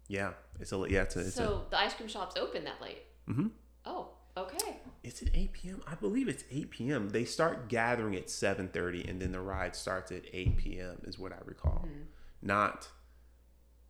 yeah 0.09 0.33
it's 0.59 0.73
a 0.73 0.85
yeah 0.89 1.03
it's 1.03 1.17
a, 1.17 1.21
it's 1.21 1.29
a 1.29 1.33
So 1.33 1.67
the 1.71 1.79
ice 1.79 1.95
cream 1.95 2.09
shop's 2.09 2.37
open 2.37 2.65
that 2.65 2.81
late. 2.83 3.03
Mhm. 3.29 3.51
Oh, 3.87 4.09
okay. 4.43 4.77
Is 5.03 5.23
it 5.23 5.31
8 5.35 5.53
p.m.? 5.53 5.83
I 5.87 5.95
believe 5.95 6.29
it's 6.29 6.45
8 6.51 6.71
p.m. 6.71 7.09
They 7.11 7.25
start 7.25 7.69
gathering 7.69 8.15
at 8.17 8.27
7:30, 8.27 9.09
and 9.09 9.21
then 9.23 9.33
the 9.33 9.41
ride 9.41 9.75
starts 9.75 10.13
at 10.13 10.23
8 10.33 10.57
p.m. 10.59 10.99
Is 11.05 11.19
what 11.19 11.33
I 11.33 11.39
recall. 11.45 11.89
Not. 12.43 12.89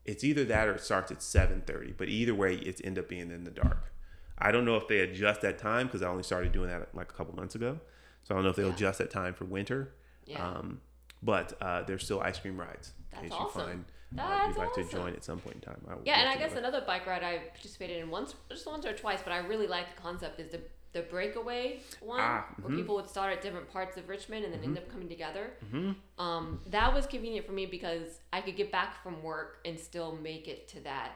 It's 0.04 0.24
either 0.24 0.44
that 0.46 0.66
or 0.68 0.74
it 0.74 0.80
starts 0.82 1.10
at 1.10 1.18
7:30. 1.18 1.94
But 1.96 2.08
either 2.08 2.34
way, 2.34 2.54
it's 2.54 2.80
end 2.82 2.98
up 2.98 3.08
being 3.08 3.30
in 3.30 3.44
the 3.44 3.50
dark. 3.50 3.92
I 4.38 4.50
don't 4.52 4.64
know 4.64 4.76
if 4.76 4.88
they 4.88 5.00
adjust 5.00 5.42
that 5.42 5.58
time 5.58 5.86
because 5.86 6.02
I 6.02 6.08
only 6.08 6.22
started 6.22 6.52
doing 6.52 6.70
that 6.70 6.94
like 6.94 7.10
a 7.10 7.14
couple 7.14 7.34
months 7.34 7.54
ago. 7.54 7.78
So 8.22 8.34
I 8.34 8.36
don't 8.36 8.44
know 8.44 8.50
if 8.50 8.56
they'll 8.56 8.68
Yeah. 8.68 8.74
adjust 8.74 8.98
that 8.98 9.10
time 9.10 9.34
for 9.34 9.44
winter. 9.44 9.94
Yeah. 10.26 10.42
Um, 10.46 10.80
but 11.22 11.52
uh, 11.60 11.82
there's 11.82 12.04
still 12.04 12.20
ice 12.20 12.38
cream 12.38 12.58
rides 12.58 12.92
That's 13.12 13.32
awesome. 13.32 13.60
you 13.60 13.66
find 13.66 13.84
uh, 14.18 14.46
That's 14.46 14.56
you'd 14.56 14.62
like 14.64 14.72
to 14.74 14.84
join 14.84 15.12
at 15.14 15.24
some 15.24 15.38
point 15.38 15.56
in 15.56 15.60
time. 15.62 15.80
Would 15.86 16.06
Yeah, 16.06 16.20
and 16.20 16.28
I 16.28 16.36
guess 16.36 16.54
another 16.56 16.82
bike 16.86 17.06
ride 17.06 17.22
I 17.22 17.38
participated 17.54 17.98
in 18.02 18.10
once, 18.10 18.34
just 18.48 18.66
once 18.66 18.84
or 18.84 18.92
twice, 18.92 19.20
but 19.22 19.32
I 19.32 19.38
really 19.38 19.66
like 19.66 19.94
the 19.94 20.00
concept 20.02 20.40
is 20.40 20.50
the 20.50 20.60
the 20.92 21.02
breakaway 21.02 21.78
one, 22.00 22.18
Ah, 22.20 22.48
where 22.60 22.72
mhm. 22.72 22.76
people 22.76 22.96
would 22.96 23.08
start 23.08 23.32
at 23.32 23.40
different 23.42 23.70
parts 23.70 23.96
of 23.96 24.08
Richmond 24.08 24.44
and 24.44 24.52
then 24.52 24.64
end 24.64 24.76
up 24.76 24.88
coming 24.90 25.08
together. 25.08 25.52
Mhm. 25.72 25.94
Um, 26.18 26.60
that 26.66 26.92
was 26.92 27.06
convenient 27.06 27.46
for 27.46 27.52
me 27.52 27.64
because 27.66 28.18
I 28.32 28.40
could 28.40 28.56
get 28.56 28.72
back 28.72 29.00
from 29.00 29.22
work 29.22 29.60
and 29.64 29.78
still 29.78 30.16
make 30.16 30.48
it 30.48 30.66
to 30.70 30.80
that, 30.80 31.12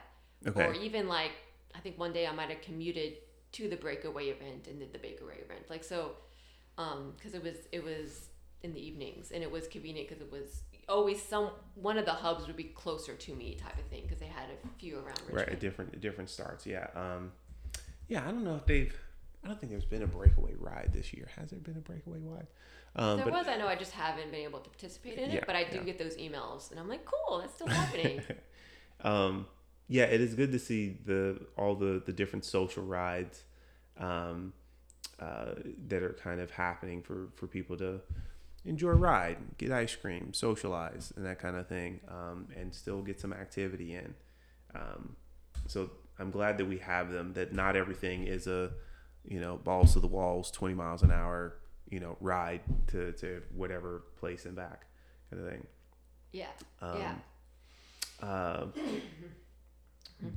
Okay. 0.47 0.65
or 0.65 0.73
even 0.73 1.09
like 1.09 1.31
I 1.73 1.79
think 1.81 1.99
one 1.99 2.13
day 2.13 2.25
I 2.25 2.31
might 2.31 2.49
have 2.51 2.61
commuted 2.61 3.17
to 3.51 3.67
the 3.67 3.75
breakaway 3.75 4.27
event 4.29 4.67
and 4.67 4.79
did 4.79 4.93
the 4.93 4.99
breakaway 4.99 5.39
event, 5.41 5.69
like 5.69 5.83
so, 5.83 6.15
because 6.77 7.33
it 7.33 7.43
was 7.43 7.57
it 7.73 7.83
was 7.83 8.29
in 8.63 8.73
the 8.73 8.79
evenings 8.79 9.31
and 9.31 9.43
it 9.43 9.51
was 9.51 9.67
convenient 9.67 10.07
because 10.07 10.21
it 10.21 10.31
was 10.31 10.63
always 10.87 11.21
some 11.21 11.51
one 11.75 11.97
of 11.97 12.05
the 12.05 12.11
hubs 12.11 12.47
would 12.47 12.55
be 12.55 12.65
closer 12.65 13.13
to 13.13 13.35
me 13.35 13.55
type 13.55 13.77
of 13.77 13.85
thing 13.85 14.03
because 14.03 14.19
they 14.19 14.27
had 14.27 14.45
a 14.49 14.79
few 14.79 14.97
around 14.97 15.19
Richmond. 15.27 15.47
Right, 15.47 15.59
different 15.59 16.01
different 16.01 16.29
starts. 16.29 16.65
Yeah. 16.65 16.87
Um, 16.95 17.31
yeah, 18.07 18.21
I 18.21 18.31
don't 18.31 18.43
know 18.43 18.55
if 18.55 18.65
they've. 18.65 18.95
I 19.43 19.47
don't 19.47 19.59
think 19.59 19.71
there's 19.71 19.85
been 19.85 20.03
a 20.03 20.07
breakaway 20.07 20.55
ride 20.57 20.89
this 20.91 21.13
year. 21.13 21.27
Has 21.37 21.51
there 21.51 21.59
been 21.59 21.77
a 21.77 21.81
breakaway 21.81 22.19
ride? 22.23 22.47
Um, 22.95 23.17
There 23.17 23.25
but 23.25 23.33
was, 23.33 23.47
I 23.47 23.57
know, 23.57 23.67
I 23.67 23.75
just 23.75 23.91
haven't 23.91 24.31
been 24.31 24.41
able 24.41 24.59
to 24.59 24.69
participate 24.69 25.19
in 25.19 25.29
it, 25.29 25.43
but 25.45 25.55
I 25.55 25.65
do 25.65 25.77
yeah. 25.77 25.83
get 25.83 25.99
those 25.99 26.15
emails, 26.15 26.71
and 26.71 26.79
I'm 26.79 26.87
like, 26.87 27.05
cool, 27.05 27.39
that's 27.39 27.53
still 27.53 27.67
happening. 27.67 28.21
um, 29.01 29.47
yeah, 29.87 30.05
it 30.05 30.21
is 30.21 30.33
good 30.33 30.51
to 30.53 30.59
see 30.59 30.97
the 31.05 31.39
all 31.57 31.75
the 31.75 32.01
the 32.05 32.13
different 32.13 32.45
social 32.45 32.83
rides 32.83 33.43
um, 33.99 34.53
uh, 35.19 35.55
that 35.87 36.03
are 36.03 36.13
kind 36.13 36.39
of 36.41 36.51
happening 36.51 37.01
for 37.03 37.27
for 37.35 37.47
people 37.47 37.77
to 37.77 38.01
enjoy 38.65 38.89
a 38.89 38.95
ride, 38.95 39.37
get 39.57 39.71
ice 39.71 39.95
cream, 39.95 40.33
socialize, 40.33 41.13
and 41.15 41.25
that 41.25 41.39
kind 41.39 41.55
of 41.55 41.67
thing, 41.67 41.99
um, 42.07 42.47
and 42.55 42.73
still 42.73 43.01
get 43.01 43.19
some 43.19 43.33
activity 43.33 43.93
in. 43.93 44.13
Um, 44.73 45.15
so 45.67 45.91
I'm 46.19 46.31
glad 46.31 46.57
that 46.57 46.65
we 46.65 46.79
have 46.79 47.11
them. 47.11 47.33
That 47.33 47.53
not 47.53 47.75
everything 47.75 48.25
is 48.27 48.47
a 48.47 48.71
you 49.23 49.39
know 49.39 49.57
balls 49.57 49.93
to 49.93 49.99
the 49.99 50.07
walls, 50.07 50.51
20 50.51 50.73
miles 50.73 51.03
an 51.03 51.11
hour, 51.11 51.57
you 51.89 51.99
know 51.99 52.17
ride 52.19 52.61
to 52.87 53.11
to 53.13 53.41
whatever 53.53 54.03
place 54.17 54.45
and 54.45 54.55
back 54.55 54.85
kind 55.29 55.43
of 55.43 55.49
thing. 55.49 55.67
Yeah. 56.31 56.47
Um, 56.81 56.97
yeah. 56.99 57.15
Uh, 58.21 58.65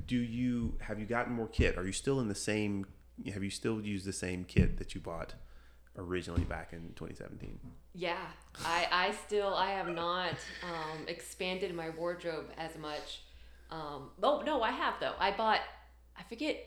do 0.07 0.17
you 0.17 0.75
have 0.81 0.99
you 0.99 1.05
gotten 1.05 1.33
more 1.33 1.47
kit? 1.47 1.77
Are 1.77 1.85
you 1.85 1.91
still 1.91 2.19
in 2.19 2.27
the 2.27 2.35
same? 2.35 2.85
Have 3.33 3.43
you 3.43 3.49
still 3.49 3.81
used 3.81 4.05
the 4.05 4.13
same 4.13 4.45
kit 4.45 4.77
that 4.77 4.95
you 4.95 5.01
bought 5.01 5.33
originally 5.99 6.43
back 6.43 6.73
in 6.73 6.93
2017? 6.95 7.59
Yeah, 7.93 8.17
I, 8.65 8.87
I 8.91 9.11
still 9.11 9.53
I 9.53 9.71
have 9.71 9.89
not 9.89 10.33
um, 10.63 11.05
expanded 11.07 11.73
my 11.75 11.89
wardrobe 11.89 12.45
as 12.57 12.77
much. 12.77 13.21
Um, 13.69 14.09
oh 14.23 14.41
no, 14.45 14.61
I 14.61 14.71
have 14.71 14.95
though. 14.99 15.13
I 15.19 15.31
bought 15.31 15.59
I 16.17 16.23
forget. 16.23 16.57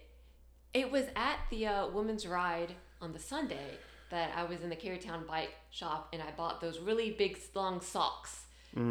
It 0.75 0.91
was 0.91 1.05
at 1.17 1.39
the 1.51 1.67
uh, 1.67 1.89
women's 1.89 2.27
ride 2.27 2.75
on 3.01 3.13
the 3.13 3.19
Sunday 3.19 3.77
that 4.11 4.31
I 4.37 4.45
was 4.45 4.63
in 4.63 4.71
the 4.71 4.77
Carytown 4.77 5.27
bike 5.27 5.51
shop 5.71 6.09
and 6.13 6.23
I 6.23 6.31
bought 6.37 6.61
those 6.61 6.79
really 6.79 7.11
big 7.11 7.39
long 7.55 7.81
socks. 7.81 8.45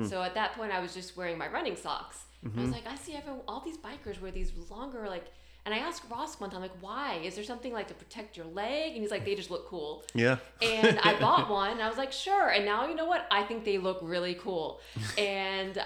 So 0.07 0.21
at 0.21 0.35
that 0.35 0.53
point, 0.53 0.71
I 0.71 0.79
was 0.79 0.93
just 0.93 1.17
wearing 1.17 1.39
my 1.39 1.47
running 1.47 1.75
socks. 1.75 2.25
And 2.43 2.59
I 2.59 2.61
was 2.61 2.71
like, 2.71 2.85
I 2.85 2.95
see 2.95 3.15
everyone, 3.15 3.41
all 3.47 3.61
these 3.61 3.77
bikers 3.77 4.21
wear 4.21 4.31
these 4.31 4.51
longer 4.69 5.07
like. 5.07 5.25
And 5.65 5.75
I 5.75 5.77
asked 5.77 6.03
Ross 6.09 6.39
one 6.39 6.49
time, 6.49 6.61
like, 6.61 6.71
why? 6.81 7.19
Is 7.23 7.35
there 7.35 7.43
something 7.43 7.71
like 7.71 7.87
to 7.89 7.93
protect 7.93 8.35
your 8.35 8.47
leg? 8.47 8.93
And 8.93 9.01
he's 9.01 9.11
like, 9.11 9.25
they 9.25 9.35
just 9.35 9.51
look 9.51 9.67
cool 9.67 10.03
Yeah. 10.15 10.37
and 10.61 10.97
I 10.99 11.19
bought 11.19 11.49
one. 11.49 11.71
And 11.71 11.81
I 11.83 11.87
was 11.87 11.97
like, 11.97 12.11
sure. 12.11 12.49
And 12.49 12.65
now 12.65 12.87
you 12.87 12.95
know 12.95 13.05
what? 13.05 13.27
I 13.29 13.43
think 13.43 13.63
they 13.63 13.77
look 13.77 13.99
really 14.01 14.33
cool. 14.35 14.79
And 15.17 15.81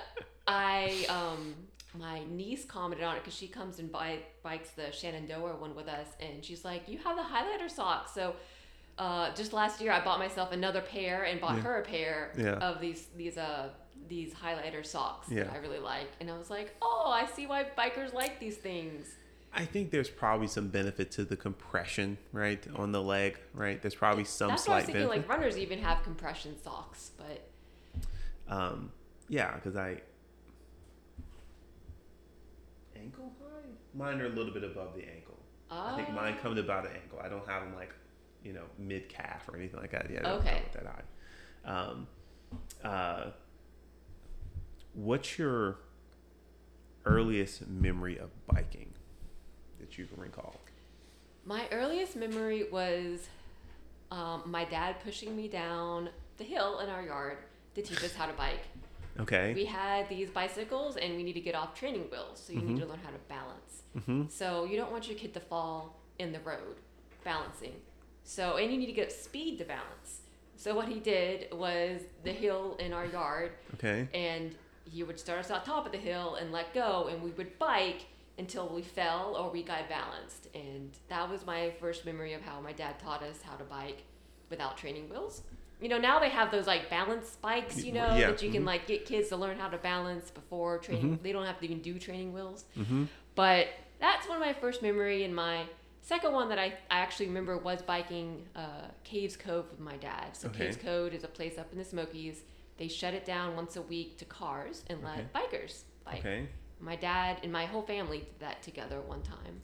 I, 0.47 1.05
um, 1.09 1.55
my 1.97 2.21
niece 2.29 2.63
commented 2.65 3.05
on 3.05 3.15
it 3.15 3.19
because 3.23 3.33
she 3.37 3.47
comes 3.47 3.79
and 3.79 3.91
buy, 3.91 4.19
bikes 4.43 4.69
the 4.71 4.91
Shenandoah 4.91 5.55
one 5.57 5.75
with 5.75 5.87
us, 5.87 6.07
and 6.19 6.43
she's 6.43 6.63
like, 6.65 6.87
"You 6.87 6.97
have 6.99 7.15
the 7.15 7.23
highlighter 7.23 7.69
socks." 7.71 8.11
So, 8.13 8.35
uh, 8.97 9.33
just 9.33 9.53
last 9.53 9.81
year, 9.81 9.91
I 9.91 10.03
bought 10.03 10.19
myself 10.19 10.51
another 10.51 10.81
pair 10.81 11.23
and 11.23 11.39
bought 11.41 11.55
Yeah. 11.55 11.61
her 11.63 11.79
a 11.81 11.83
pair 11.83 12.31
Yeah. 12.37 12.57
of 12.59 12.79
these 12.81 13.07
these 13.15 13.37
uh 13.37 13.69
these 14.07 14.33
highlighter 14.33 14.85
socks 14.85 15.29
Yeah. 15.31 15.45
that 15.45 15.53
I 15.53 15.57
really 15.57 15.79
like. 15.79 16.09
And 16.19 16.29
I 16.29 16.37
was 16.37 16.49
like, 16.49 16.75
"Oh, 16.81 17.09
I 17.11 17.25
see 17.25 17.47
why 17.47 17.65
bikers 17.77 18.13
like 18.13 18.39
these 18.39 18.57
things." 18.57 19.07
I 19.57 19.63
think 19.65 19.89
there's 19.91 20.09
probably 20.09 20.47
some 20.47 20.67
benefit 20.67 21.11
to 21.11 21.23
the 21.23 21.37
compression, 21.37 22.17
right, 22.33 22.61
on 22.75 22.91
the 22.91 23.01
leg, 23.01 23.37
right? 23.53 23.81
There's 23.81 23.95
probably 23.95 24.25
some 24.25 24.49
That's 24.49 24.67
what 24.67 24.73
I 24.73 24.75
was 24.77 24.85
thinking. 24.85 25.03
benefit. 25.07 25.21
Like 25.21 25.29
runners 25.29 25.57
even 25.57 25.79
have 25.79 26.03
compression 26.03 26.55
socks, 26.61 27.11
but 27.17 27.47
Um, 28.47 28.91
yeah, 29.29 29.55
because 29.55 29.75
I 29.77 30.01
ankle 32.95 33.31
high. 33.39 33.69
Mine 33.93 34.19
are 34.21 34.25
a 34.25 34.29
little 34.29 34.53
bit 34.53 34.63
above 34.63 34.93
the 34.95 35.03
ankle. 35.07 35.37
I 35.71 35.95
think 35.95 36.09
mine 36.11 36.33
uh, 36.33 36.41
come 36.41 36.53
to 36.55 36.61
about 36.61 36.85
an 36.85 36.91
ankle. 37.01 37.19
I 37.23 37.29
don't 37.29 37.47
have 37.47 37.63
them 37.63 37.75
like, 37.75 37.93
you 38.43 38.53
know, 38.53 38.65
mid 38.77 39.09
calf 39.09 39.47
or 39.49 39.55
anything 39.57 39.79
like 39.79 39.91
that. 39.91 40.07
Yeah, 40.11 40.17
they 40.19 40.23
don't 40.23 40.39
Okay. 40.41 40.61
come 40.73 40.83
that 40.83 40.95
high. 41.65 41.71
Um, 41.89 42.07
uh, 42.83 43.31
what's 44.93 45.39
your 45.39 45.77
earliest 47.05 47.67
memory 47.67 48.17
of 48.19 48.29
biking 48.47 48.93
that 49.79 49.97
you 49.97 50.05
can 50.05 50.21
recall? 50.21 50.55
My 51.45 51.67
earliest 51.71 52.15
memory 52.15 52.65
was 52.71 53.27
um, 54.11 54.43
my 54.45 54.65
dad 54.65 54.95
pushing 55.03 55.35
me 55.35 55.47
down 55.47 56.09
the 56.37 56.43
hill 56.43 56.79
in 56.79 56.89
our 56.89 57.03
yard 57.03 57.37
to 57.75 57.81
teach 57.81 58.03
us 58.03 58.13
how 58.15 58.25
to 58.25 58.33
bike. 58.33 58.61
Okay. 59.19 59.53
We 59.53 59.65
had 59.65 60.09
these 60.09 60.29
bicycles 60.29 60.97
and 60.97 61.15
we 61.15 61.23
need 61.23 61.33
to 61.33 61.39
get 61.41 61.55
off 61.55 61.73
training 61.73 62.07
wheels, 62.11 62.43
so 62.45 62.51
you 62.53 62.61
need 62.61 62.79
to 62.79 62.85
learn 62.85 62.99
how 63.03 63.11
to 63.11 63.17
balance. 63.29 63.83
mm-hmm. 63.97 64.23
So 64.29 64.65
you 64.65 64.75
don't 64.75 64.91
want 64.91 65.07
your 65.07 65.17
kid 65.17 65.33
to 65.35 65.39
fall 65.39 65.99
in 66.19 66.31
the 66.33 66.39
road 66.39 66.77
balancing. 67.23 67.73
So 68.23 68.57
and 68.57 68.71
you 68.71 68.77
need 68.77 68.87
to 68.87 68.91
get 68.91 69.11
speed 69.11 69.57
to 69.59 69.65
balance. 69.65 70.21
So 70.57 70.73
what 70.75 70.87
he 70.87 70.99
did 70.99 71.53
was 71.53 72.01
the 72.23 72.31
hill 72.31 72.75
in 72.79 72.91
our 72.93 73.05
yard 73.05 73.51
Okay. 73.75 74.07
and 74.13 74.55
he 74.89 75.03
would 75.03 75.19
start 75.19 75.39
us 75.39 75.51
on 75.51 75.63
top 75.63 75.85
of 75.85 75.91
the 75.91 75.97
hill 75.97 76.35
and 76.35 76.51
let 76.51 76.73
go 76.73 77.07
and 77.11 77.21
we 77.23 77.31
would 77.31 77.57
bike 77.59 78.05
until 78.37 78.67
we 78.67 78.81
fell 78.81 79.35
or 79.37 79.49
we 79.51 79.63
got 79.63 79.87
balanced. 79.89 80.47
And 80.53 80.91
that 81.09 81.29
was 81.29 81.45
my 81.45 81.71
first 81.79 82.05
memory 82.05 82.33
of 82.33 82.41
how 82.41 82.59
my 82.59 82.73
dad 82.73 82.99
taught 82.99 83.23
us 83.23 83.41
how 83.41 83.55
to 83.55 83.63
bike 83.63 84.03
without 84.49 84.77
training 84.77 85.09
wheels. 85.09 85.41
You 85.81 85.89
know 85.89 85.97
now 85.97 86.19
they 86.19 86.29
have 86.29 86.51
those 86.51 86.67
like 86.67 86.89
balance 86.89 87.37
bikes 87.41 87.83
you 87.83 87.91
know 87.91 88.15
Yeah, 88.15 88.27
that 88.31 88.41
you 88.41 88.49
can 88.49 88.63
mhm. 88.63 88.67
like 88.67 88.87
get 88.87 89.05
kids 89.05 89.27
to 89.29 89.35
learn 89.37 89.57
how 89.57 89.67
to 89.67 89.77
balance 89.77 90.31
before 90.31 90.77
training. 90.77 91.19
They 91.21 91.31
don't 91.33 91.45
have 91.45 91.59
to 91.59 91.65
even 91.65 91.81
do 91.81 91.99
training 91.99 92.33
wheels. 92.33 92.63
Mm-hmm. 92.77 93.05
but 93.35 93.67
that's 93.99 94.27
one 94.27 94.37
of 94.37 94.41
my 94.41 94.53
first 94.53 94.81
memory 94.81 95.23
and 95.23 95.33
my 95.35 95.63
second 96.01 96.31
one 96.33 96.47
that 96.49 96.59
i, 96.59 96.65
I 96.89 96.99
actually 96.99 97.27
remember 97.27 97.57
was 97.57 97.81
biking 97.81 98.45
uh, 98.55 98.87
Cades 99.05 99.37
Cove 99.37 99.65
with 99.71 99.79
my 99.79 99.97
dad. 99.97 100.35
So 100.37 100.47
Okay. 100.49 100.67
Cades 100.67 100.79
Cove 100.79 101.13
is 101.13 101.23
a 101.23 101.27
place 101.27 101.57
up 101.57 101.71
in 101.73 101.77
the 101.77 101.85
smokies. 101.85 102.43
They 102.77 102.87
shut 102.87 103.13
it 103.13 103.25
down 103.25 103.55
once 103.55 103.75
a 103.75 103.81
week 103.81 104.17
to 104.19 104.25
cars 104.25 104.83
and 104.89 105.03
let 105.03 105.33
bikers 105.33 105.83
bike. 106.05 106.19
Okay. 106.19 106.47
My 106.79 106.95
dad 106.95 107.39
and 107.43 107.51
my 107.51 107.65
whole 107.65 107.81
family 107.81 108.19
did 108.19 108.39
that 108.39 108.61
together 108.61 109.01
one 109.01 109.21
time 109.21 109.61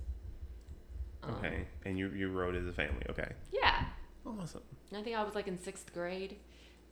Um, 1.24 1.36
Okay. 1.36 1.66
And 1.86 1.98
you 1.98 2.10
you 2.10 2.30
rode 2.32 2.56
as 2.56 2.66
a 2.68 2.74
family. 2.74 3.04
Okay. 3.10 3.32
yeah 3.52 3.86
Awesome. 4.26 4.62
i 4.96 5.02
think 5.02 5.16
i 5.18 5.24
was 5.24 5.34
like 5.36 5.48
in 5.48 5.58
sixth 5.60 5.94
grade 5.94 6.36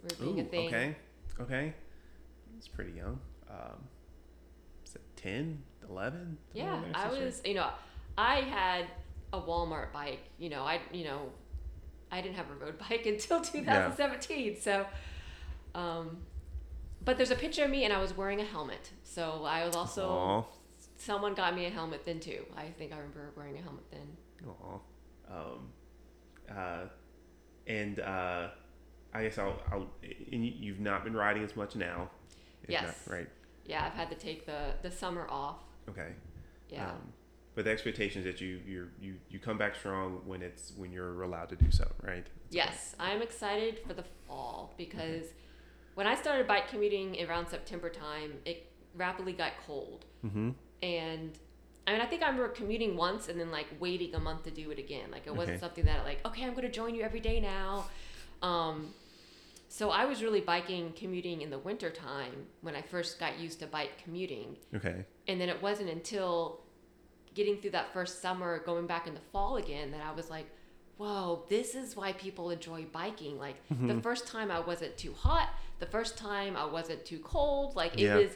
we 0.01 0.09
were 0.09 0.23
being 0.25 0.39
Ooh, 0.39 0.47
a 0.47 0.49
thing 0.49 0.67
okay. 0.67 0.95
Okay. 1.39 1.73
It's 2.57 2.67
pretty 2.67 2.91
young. 2.91 3.19
Um, 3.49 3.87
is 4.85 4.95
it 4.95 5.01
10, 5.15 5.63
11? 5.89 6.37
Yeah, 6.53 6.81
there, 6.81 6.91
I 6.93 7.07
was, 7.07 7.41
you 7.45 7.53
know, 7.53 7.69
I 8.17 8.41
had 8.41 8.85
a 9.31 9.39
Walmart 9.39 9.93
bike. 9.93 10.19
You 10.37 10.49
know, 10.49 10.63
I, 10.63 10.81
you 10.91 11.05
know, 11.05 11.29
I 12.11 12.19
didn't 12.21 12.35
have 12.35 12.47
a 12.51 12.55
road 12.65 12.77
bike 12.89 13.05
until 13.05 13.39
2017. 13.39 14.59
So, 14.59 14.85
um, 15.73 16.17
but 17.05 17.17
there's 17.17 17.31
a 17.31 17.35
picture 17.35 17.63
of 17.63 17.69
me 17.69 17.83
and 17.85 17.93
I 17.93 17.99
was 17.99 18.15
wearing 18.15 18.39
a 18.41 18.45
helmet. 18.45 18.91
So 19.03 19.43
I 19.45 19.65
was 19.65 19.75
also, 19.75 20.09
Aw. 20.09 20.43
someone 20.97 21.33
got 21.33 21.55
me 21.55 21.65
a 21.65 21.69
helmet 21.69 22.05
then 22.05 22.19
too. 22.19 22.45
I 22.57 22.65
think 22.77 22.91
I 22.93 22.97
remember 22.97 23.31
wearing 23.35 23.57
a 23.57 23.61
helmet 23.61 23.83
then. 23.91 24.17
Aw. 24.47 24.79
Um, 25.33 25.69
uh, 26.55 26.85
and 27.67 27.99
uh, 27.99 28.47
I 29.13 29.23
guess 29.23 29.37
I'll, 29.37 29.61
I'll 29.71 29.87
and 30.31 30.45
you- 30.45 30.53
you've 30.57 30.79
not 30.79 31.03
been 31.03 31.13
riding 31.15 31.43
as 31.43 31.55
much 31.55 31.75
now. 31.75 32.09
Yes. 32.67 32.83
not- 33.07 33.13
right. 33.13 33.29
Yeah, 33.65 33.85
I've 33.85 33.93
had 33.93 34.09
to 34.09 34.15
take 34.15 34.45
the, 34.47 34.73
the 34.81 34.89
summer 34.91 35.27
off. 35.29 35.57
Okay. 35.89 36.09
Yeah. 36.69 36.89
Um, 36.91 37.13
but 37.55 37.65
the 37.65 37.71
expectation 37.71 38.21
is 38.21 38.25
that 38.25 38.39
you 38.41 38.59
you 38.65 38.87
you 39.01 39.15
you 39.29 39.37
come 39.39 39.57
back 39.57 39.75
strong 39.75 40.21
when 40.25 40.41
it's 40.41 40.71
when 40.77 40.91
you're 40.91 41.23
allowed 41.23 41.49
to 41.49 41.55
do 41.55 41.69
so, 41.71 41.85
right? 42.01 42.25
Yes, 42.51 42.95
I'm 42.99 43.21
excited 43.21 43.79
for 43.85 43.93
the 43.93 44.05
fall 44.27 44.73
because 44.77 45.25
when 45.99 46.07
I 46.07 46.15
started 46.15 46.47
bike 46.47 46.69
commuting 46.69 47.17
around 47.27 47.49
September 47.49 47.89
time, 47.89 48.31
it 48.45 48.71
rapidly 48.95 49.33
got 49.33 49.51
cold. 49.67 50.05
Mm-hmm. 50.25 50.51
And 50.81 51.37
I 51.85 51.91
mean, 51.91 51.99
I 51.99 52.05
think 52.05 52.23
I 52.23 52.27
remember 52.27 52.47
commuting 52.47 52.95
once 52.95 53.27
and 53.27 53.37
then 53.37 53.51
like 53.51 53.65
waiting 53.81 54.15
a 54.15 54.19
month 54.19 54.43
to 54.43 54.49
do 54.49 54.71
it 54.71 54.79
again. 54.79 55.11
Like 55.11 55.27
it 55.27 55.35
wasn't 55.35 55.57
Okay. 55.57 55.59
something 55.59 55.83
that 55.83 56.05
like, 56.05 56.25
okay, 56.25 56.45
I'm 56.45 56.51
going 56.51 56.63
to 56.63 56.71
join 56.71 56.95
you 56.95 57.01
every 57.01 57.19
day 57.19 57.41
now. 57.41 57.83
Um, 58.41 58.93
so 59.67 59.89
I 59.89 60.05
was 60.05 60.23
really 60.23 60.39
biking 60.39 60.93
commuting 60.93 61.41
in 61.41 61.49
the 61.49 61.59
winter 61.59 61.89
time 61.89 62.45
when 62.61 62.77
I 62.77 62.81
first 62.81 63.19
got 63.19 63.37
used 63.37 63.59
to 63.59 63.67
bike 63.67 64.01
commuting. 64.01 64.55
Okay. 64.73 65.03
And 65.27 65.41
then 65.41 65.49
it 65.49 65.61
wasn't 65.61 65.89
until 65.89 66.61
getting 67.33 67.57
through 67.57 67.71
that 67.71 67.91
first 67.91 68.21
summer, 68.21 68.59
going 68.59 68.87
back 68.87 69.05
in 69.05 69.13
the 69.15 69.25
fall 69.33 69.57
again, 69.57 69.91
that 69.91 69.99
I 70.01 70.13
was 70.13 70.29
like, 70.29 70.45
whoa, 70.95 71.43
this 71.49 71.75
is 71.75 71.97
why 71.97 72.13
people 72.13 72.51
enjoy 72.51 72.85
biking. 72.85 73.37
Like 73.37 73.55
the 73.69 74.01
first 74.01 74.27
time 74.27 74.49
I 74.49 74.61
wasn't 74.61 74.95
too 74.97 75.13
hot, 75.13 75.49
the 75.79 75.85
first 75.85 76.17
time 76.17 76.55
I 76.55 76.65
wasn't 76.65 77.05
too 77.05 77.19
cold. 77.19 77.75
Like 77.75 77.93
it 77.95 78.01
Yeah. 78.01 78.17
was, 78.17 78.31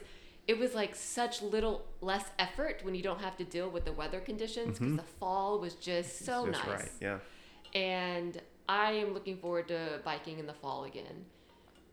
it 0.46 0.58
was 0.58 0.74
like 0.74 0.94
such 0.94 1.42
little 1.42 1.84
less 2.00 2.24
effort 2.38 2.80
when 2.82 2.94
you 2.94 3.02
don't 3.02 3.20
have 3.20 3.36
to 3.38 3.44
deal 3.44 3.70
with 3.70 3.84
the 3.84 3.92
weather 3.92 4.20
conditions 4.20 4.78
because 4.78 4.96
the 4.96 5.02
fall 5.20 5.58
was 5.58 5.74
just 5.74 6.24
so 6.24 6.46
Just 6.46 6.66
nice. 6.66 6.80
right. 6.80 6.90
Yeah. 7.00 7.18
And 7.74 8.40
I 8.68 8.92
am 8.92 9.12
looking 9.14 9.36
forward 9.38 9.68
to 9.68 10.00
biking 10.04 10.38
in 10.38 10.46
the 10.46 10.54
fall 10.54 10.84
again. 10.84 11.24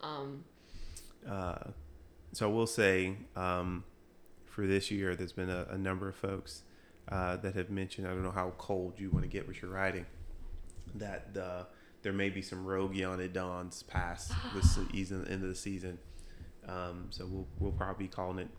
Um, 0.02 0.44
Uh, 1.28 1.72
so 2.34 2.50
I 2.50 2.52
will 2.52 2.66
say, 2.68 3.18
um, 3.36 3.84
for 4.46 4.66
this 4.66 4.90
year, 4.90 5.16
there's 5.16 5.34
been 5.34 5.50
a, 5.50 5.68
a 5.70 5.78
number 5.78 6.10
of 6.10 6.16
folks 6.16 6.64
uh, 7.10 7.38
that 7.38 7.56
have 7.56 7.70
mentioned. 7.70 8.08
I 8.08 8.12
don't 8.12 8.24
know 8.24 8.32
how 8.32 8.54
cold 8.58 9.00
you 9.00 9.10
want 9.12 9.24
to 9.24 9.30
get 9.30 9.48
with 9.48 9.62
your 9.62 9.72
riding. 9.72 10.06
That 10.96 11.34
the 11.34 11.68
there 12.02 12.14
may 12.14 12.30
be 12.30 12.42
some 12.42 12.66
rogue 12.66 12.96
Yawn 12.96 13.20
at 13.22 13.34
Dawns 13.34 13.84
past 13.84 14.32
the 14.56 14.62
season, 14.64 15.26
end 15.30 15.44
of 15.44 15.50
the 15.50 15.56
season. 15.56 15.98
Um, 16.68 17.08
so 17.10 17.26
we'll 17.26 17.48
we'll 17.60 17.72
probably 17.72 18.06
be 18.06 18.12
calling 18.12 18.40
it 18.40 18.50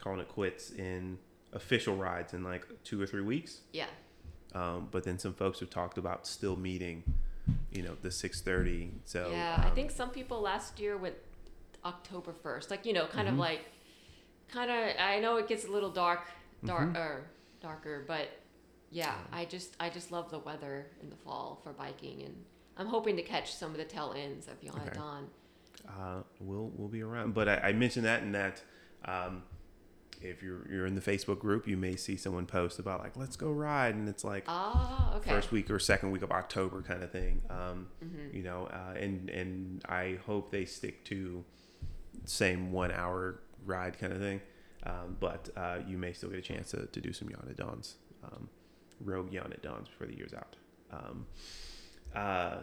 calling 0.00 0.20
it 0.20 0.28
quits 0.28 0.70
in 0.70 1.18
official 1.52 1.96
rides 1.96 2.32
in 2.34 2.42
like 2.44 2.64
two 2.84 3.00
or 3.00 3.06
three 3.06 3.22
weeks. 3.22 3.60
yeah. 3.72 3.86
Um, 4.54 4.88
but 4.90 5.04
then 5.04 5.18
some 5.18 5.34
folks 5.34 5.60
have 5.60 5.68
talked 5.68 5.98
about 5.98 6.26
still 6.26 6.56
meeting, 6.56 7.02
you 7.70 7.82
know, 7.82 7.96
the 8.00 8.10
six 8.10 8.40
thirty. 8.40 8.90
So 9.04 9.28
yeah, 9.30 9.60
I 9.62 9.68
um, 9.68 9.74
think 9.74 9.90
some 9.90 10.08
people 10.10 10.40
last 10.40 10.80
year 10.80 10.96
went 10.96 11.16
October 11.84 12.32
first, 12.32 12.70
like 12.70 12.86
you 12.86 12.94
know, 12.94 13.06
kind 13.06 13.28
of 13.28 13.34
Mhm. 13.34 13.38
like, 13.38 13.64
kind 14.48 14.70
of. 14.70 14.96
I 14.98 15.20
know 15.20 15.36
it 15.36 15.48
gets 15.48 15.66
a 15.66 15.70
little 15.70 15.90
dark, 15.90 16.26
dark 16.64 16.90
Mhm. 16.94 16.96
or 16.96 17.26
darker, 17.60 18.04
but 18.08 18.28
yeah, 18.90 19.16
I 19.32 19.44
just 19.44 19.76
I 19.78 19.90
just 19.90 20.10
love 20.10 20.30
the 20.30 20.38
weather 20.38 20.86
in 21.02 21.10
the 21.10 21.16
fall 21.16 21.60
for 21.62 21.72
biking, 21.74 22.22
and 22.22 22.44
I'm 22.78 22.86
hoping 22.86 23.16
to 23.16 23.22
catch 23.22 23.52
some 23.54 23.72
of 23.72 23.76
the 23.76 23.84
tail 23.84 24.14
ends 24.16 24.46
of 24.48 24.62
Yawn 24.62 24.80
at 24.80 24.86
Okay. 24.88 24.96
Dawn. 24.98 25.26
uh, 25.88 26.22
we'll 26.40 26.70
we'll 26.76 26.88
be 26.88 27.02
around. 27.02 27.34
But 27.34 27.48
I, 27.48 27.56
I 27.56 27.72
mentioned 27.72 28.04
that 28.06 28.22
in 28.22 28.32
that 28.32 28.62
um, 29.04 29.42
if 30.20 30.42
you're 30.42 30.66
you're 30.70 30.86
in 30.86 30.94
the 30.94 31.00
Facebook 31.00 31.38
group, 31.40 31.66
you 31.68 31.76
may 31.76 31.96
see 31.96 32.16
someone 32.16 32.46
post 32.46 32.78
about 32.78 33.00
like 33.00 33.16
let's 33.16 33.36
go 33.36 33.50
ride, 33.50 33.94
and 33.94 34.08
it's 34.08 34.24
like 34.24 34.44
Ah, 34.48 35.16
okay. 35.16 35.30
first 35.30 35.50
week 35.52 35.70
or 35.70 35.78
second 35.78 36.10
week 36.12 36.22
of 36.22 36.30
October 36.30 36.82
kind 36.82 37.02
of 37.02 37.10
thing. 37.10 37.42
Um, 37.50 37.88
You 38.32 38.42
know, 38.42 38.66
uh, 38.72 38.94
and 38.98 39.28
and 39.30 39.82
I 39.88 40.18
hope 40.26 40.50
they 40.50 40.64
stick 40.64 41.04
to 41.06 41.44
same 42.24 42.72
one 42.72 42.90
hour 42.92 43.40
ride 43.64 43.98
kind 43.98 44.12
of 44.12 44.18
thing. 44.20 44.40
Um, 44.84 45.16
but 45.18 45.48
uh, 45.56 45.78
you 45.86 45.98
may 45.98 46.12
still 46.12 46.30
get 46.30 46.38
a 46.38 46.42
chance 46.42 46.70
to, 46.70 46.86
to 46.86 47.00
do 47.00 47.12
some 47.12 47.28
yawn 47.28 47.46
at 47.50 47.56
dawns, 47.56 47.96
um, 48.24 48.48
rogue 49.00 49.32
yawn 49.32 49.52
at 49.52 49.60
dawns 49.62 49.88
before 49.88 50.06
the 50.06 50.16
year's 50.16 50.32
out. 50.32 50.54
Uh, 52.14 52.58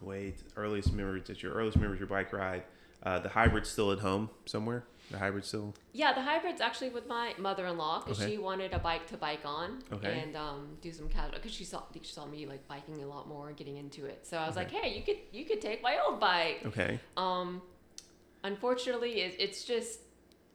wait, 0.00 0.36
earliest 0.56 0.92
memories. 0.92 1.28
It's 1.28 1.42
your 1.42 1.52
earliest 1.52 1.76
memories. 1.78 1.98
Your 2.00 2.08
bike 2.08 2.32
ride. 2.32 2.64
Uh, 3.02 3.18
the 3.18 3.28
hybrid's 3.30 3.68
still 3.70 3.92
at 3.92 3.98
home 4.00 4.28
somewhere. 4.44 4.84
The 5.10 5.18
hybrid's 5.18 5.48
still. 5.48 5.74
Yeah, 5.92 6.12
the 6.12 6.20
hybrid's 6.22 6.60
actually 6.60 6.90
with 6.90 7.06
my 7.08 7.32
mother-in-law 7.38 8.00
because 8.04 8.20
Okay. 8.20 8.32
she 8.32 8.38
wanted 8.38 8.72
a 8.74 8.78
bike 8.78 9.06
to 9.08 9.16
bike 9.16 9.40
on 9.44 9.82
Okay. 9.92 10.20
and 10.20 10.36
um, 10.36 10.76
do 10.82 10.92
some 10.92 11.08
casual. 11.08 11.32
Because 11.36 11.52
she 11.52 11.64
saw 11.64 11.82
she 12.00 12.12
saw 12.12 12.26
me 12.26 12.46
like 12.46 12.66
biking 12.68 13.02
a 13.02 13.06
lot 13.06 13.26
more 13.26 13.48
and 13.48 13.56
getting 13.56 13.76
into 13.78 14.04
it. 14.04 14.26
So 14.26 14.36
I 14.36 14.46
was 14.46 14.56
Okay. 14.56 14.66
like, 14.66 14.72
hey, 14.84 14.96
you 14.96 15.02
could 15.02 15.16
you 15.32 15.44
could 15.46 15.60
take 15.60 15.82
my 15.82 15.98
old 16.06 16.20
bike. 16.20 16.62
Okay. 16.66 17.00
Um, 17.16 17.62
unfortunately, 18.44 19.22
it, 19.22 19.36
it's 19.38 19.64
just 19.64 20.00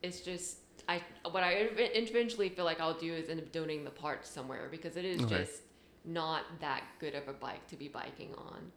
it's 0.04 0.22
just 0.22 0.60
I 0.88 1.02
what 1.32 1.44
I 1.44 1.68
eventually 1.84 2.50
feel 2.50 2.66
like 2.66 2.80
I'll 2.80 2.94
do 2.98 3.12
is 3.14 3.28
end 3.28 3.40
up 3.40 3.52
donating 3.52 3.84
the 3.84 3.90
parts 3.92 4.30
somewhere 4.30 4.68
because 4.70 4.96
it 4.98 5.04
is 5.06 5.22
Okay. 5.24 5.40
just 5.40 5.64
not 6.06 6.44
that 6.62 6.84
good 7.00 7.16
of 7.16 7.28
a 7.28 7.34
bike 7.34 7.68
to 7.68 7.76
be 7.76 7.88
biking 7.88 8.34
on. 8.38 8.72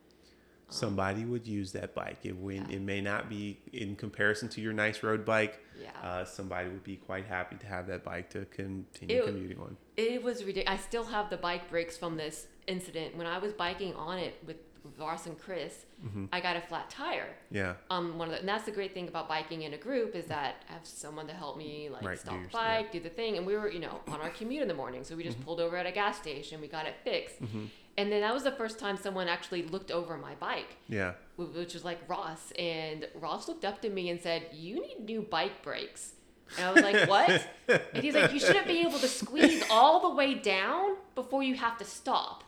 Somebody 0.71 1.25
would 1.25 1.47
use 1.47 1.73
that 1.73 1.95
bike. 1.95 2.19
It 2.25 2.37
when 2.37 2.69
Yeah. 2.69 2.77
it 2.77 2.83
may 2.83 3.01
not 3.01 3.31
be 3.31 3.59
in 3.73 3.97
comparison 3.97 4.51
to 4.51 4.61
your 4.61 4.75
nice 4.75 5.03
road 5.03 5.25
bike. 5.25 5.61
Yeah. 5.81 5.91
Uh, 6.03 6.25
somebody 6.27 6.69
would 6.69 6.85
be 6.85 6.97
quite 6.97 7.25
happy 7.25 7.57
to 7.57 7.67
have 7.67 7.87
that 7.87 8.05
bike 8.05 8.29
to 8.31 8.45
continue 8.47 9.17
Ew. 9.17 9.23
commuting 9.25 9.59
on. 9.61 9.79
It 9.97 10.23
was 10.23 10.45
ridiculous. 10.45 10.79
I 10.79 10.83
still 10.83 11.05
have 11.05 11.31
the 11.31 11.39
bike 11.39 11.71
brakes 11.71 11.97
from 11.97 12.19
this 12.19 12.49
incident. 12.67 13.17
When 13.17 13.27
I 13.27 13.39
was 13.39 13.55
biking 13.55 13.95
on 13.95 14.19
it 14.19 14.35
with 14.47 14.57
Ross 14.99 15.27
and 15.27 15.39
Chris, 15.39 15.85
Mm-hmm. 15.99 16.27
I 16.33 16.41
got 16.41 16.55
a 16.55 16.61
flat 16.61 16.89
tire. 16.91 17.35
Yeah. 17.51 17.75
Um, 17.91 18.19
one 18.19 18.29
of 18.29 18.33
the, 18.35 18.39
and 18.39 18.49
that's 18.49 18.65
the 18.65 18.71
great 18.71 18.95
thing 18.95 19.09
about 19.09 19.29
biking 19.29 19.63
in 19.63 19.75
a 19.75 19.77
group 19.77 20.15
is 20.15 20.27
that 20.27 20.63
I 20.71 20.75
have 20.75 20.87
someone 20.87 21.27
to 21.27 21.33
help 21.33 21.57
me 21.59 21.89
like 21.93 22.05
Right, 22.05 22.17
stop 22.21 22.35
the 22.35 22.41
your- 22.43 22.51
bike, 22.51 22.93
do 22.93 23.01
the 23.01 23.09
thing, 23.09 23.37
and 23.37 23.45
we 23.45 23.57
were 23.57 23.69
you 23.69 23.81
know 23.81 24.01
on 24.07 24.21
our 24.21 24.31
commute 24.31 24.63
in 24.63 24.69
the 24.69 24.75
morning, 24.75 25.03
so 25.03 25.17
we 25.17 25.25
Mm-hmm. 25.25 25.33
just 25.33 25.45
pulled 25.45 25.59
over 25.61 25.77
at 25.77 25.87
a 25.87 25.91
gas 25.91 26.17
station, 26.17 26.61
we 26.61 26.69
got 26.69 26.87
it 26.87 26.95
fixed, 27.03 27.39
and 27.41 28.13
then 28.13 28.21
that 28.21 28.33
was 28.33 28.45
the 28.45 28.53
first 28.53 28.79
time 28.79 28.97
someone 28.97 29.27
actually 29.27 29.63
looked 29.65 29.91
over 29.91 30.17
my 30.17 30.37
bike, 30.37 30.77
Yeah. 30.89 31.15
which 31.37 31.75
was 31.75 31.85
like 31.85 31.99
Ross, 32.09 32.53
and 32.57 33.09
Ross 33.17 33.49
looked 33.49 33.65
up 33.65 33.83
to 33.83 33.91
me 33.91 34.09
and 34.11 34.21
said, 34.21 34.47
"You 34.53 34.81
need 34.81 35.01
new 35.05 35.23
bike 35.23 35.63
brakes." 35.65 36.13
And 36.57 36.65
I 36.65 36.73
was 36.73 36.83
like, 36.85 37.09
"What?" 37.15 37.45
and 37.67 38.05
he's 38.05 38.15
like, 38.15 38.33
"You 38.33 38.39
shouldn't 38.39 38.69
be 38.69 38.79
able 38.83 39.01
to 39.01 39.09
squeeze 39.09 39.65
all 39.69 40.09
the 40.09 40.15
way 40.15 40.35
down 40.35 40.95
before 41.17 41.43
you 41.43 41.57
have 41.57 41.77
to 41.79 41.85
stop." 41.85 42.45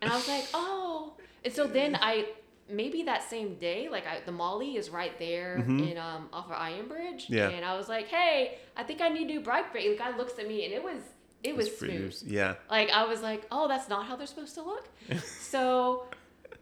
And 0.00 0.12
I 0.12 0.14
was 0.14 0.28
like, 0.28 0.44
"Oh." 0.54 1.14
And 1.44 1.52
so 1.52 1.66
then 1.66 1.96
I 2.00 2.26
maybe 2.68 3.02
that 3.02 3.22
same 3.22 3.56
day, 3.56 3.88
like 3.90 4.06
I, 4.06 4.20
the 4.24 4.32
Molly 4.32 4.76
is 4.76 4.88
right 4.90 5.16
there 5.18 5.56
in 5.56 5.98
um 5.98 6.28
off 6.32 6.46
of 6.46 6.52
Iron 6.52 6.88
Bridge, 6.88 7.26
Yeah. 7.28 7.48
and 7.50 7.64
I 7.64 7.76
was 7.76 7.88
like, 7.88 8.08
"Hey, 8.08 8.58
I 8.76 8.82
think 8.82 9.00
I 9.00 9.08
need 9.08 9.26
new 9.26 9.40
bike 9.40 9.70
brake." 9.72 9.90
The 9.90 9.96
guy 10.02 10.16
looks 10.16 10.38
at 10.38 10.48
me, 10.48 10.64
and 10.64 10.72
it 10.72 10.82
was 10.82 11.00
it 11.42 11.54
was 11.54 11.76
smooth. 11.76 12.16
Yeah. 12.26 12.54
Like 12.70 12.88
I 12.90 13.04
was 13.04 13.20
like, 13.20 13.46
"Oh, 13.52 13.68
that's 13.68 13.88
not 13.88 14.06
how 14.06 14.16
they're 14.16 14.26
supposed 14.26 14.54
to 14.54 14.62
look." 14.62 14.88
so, 15.40 16.06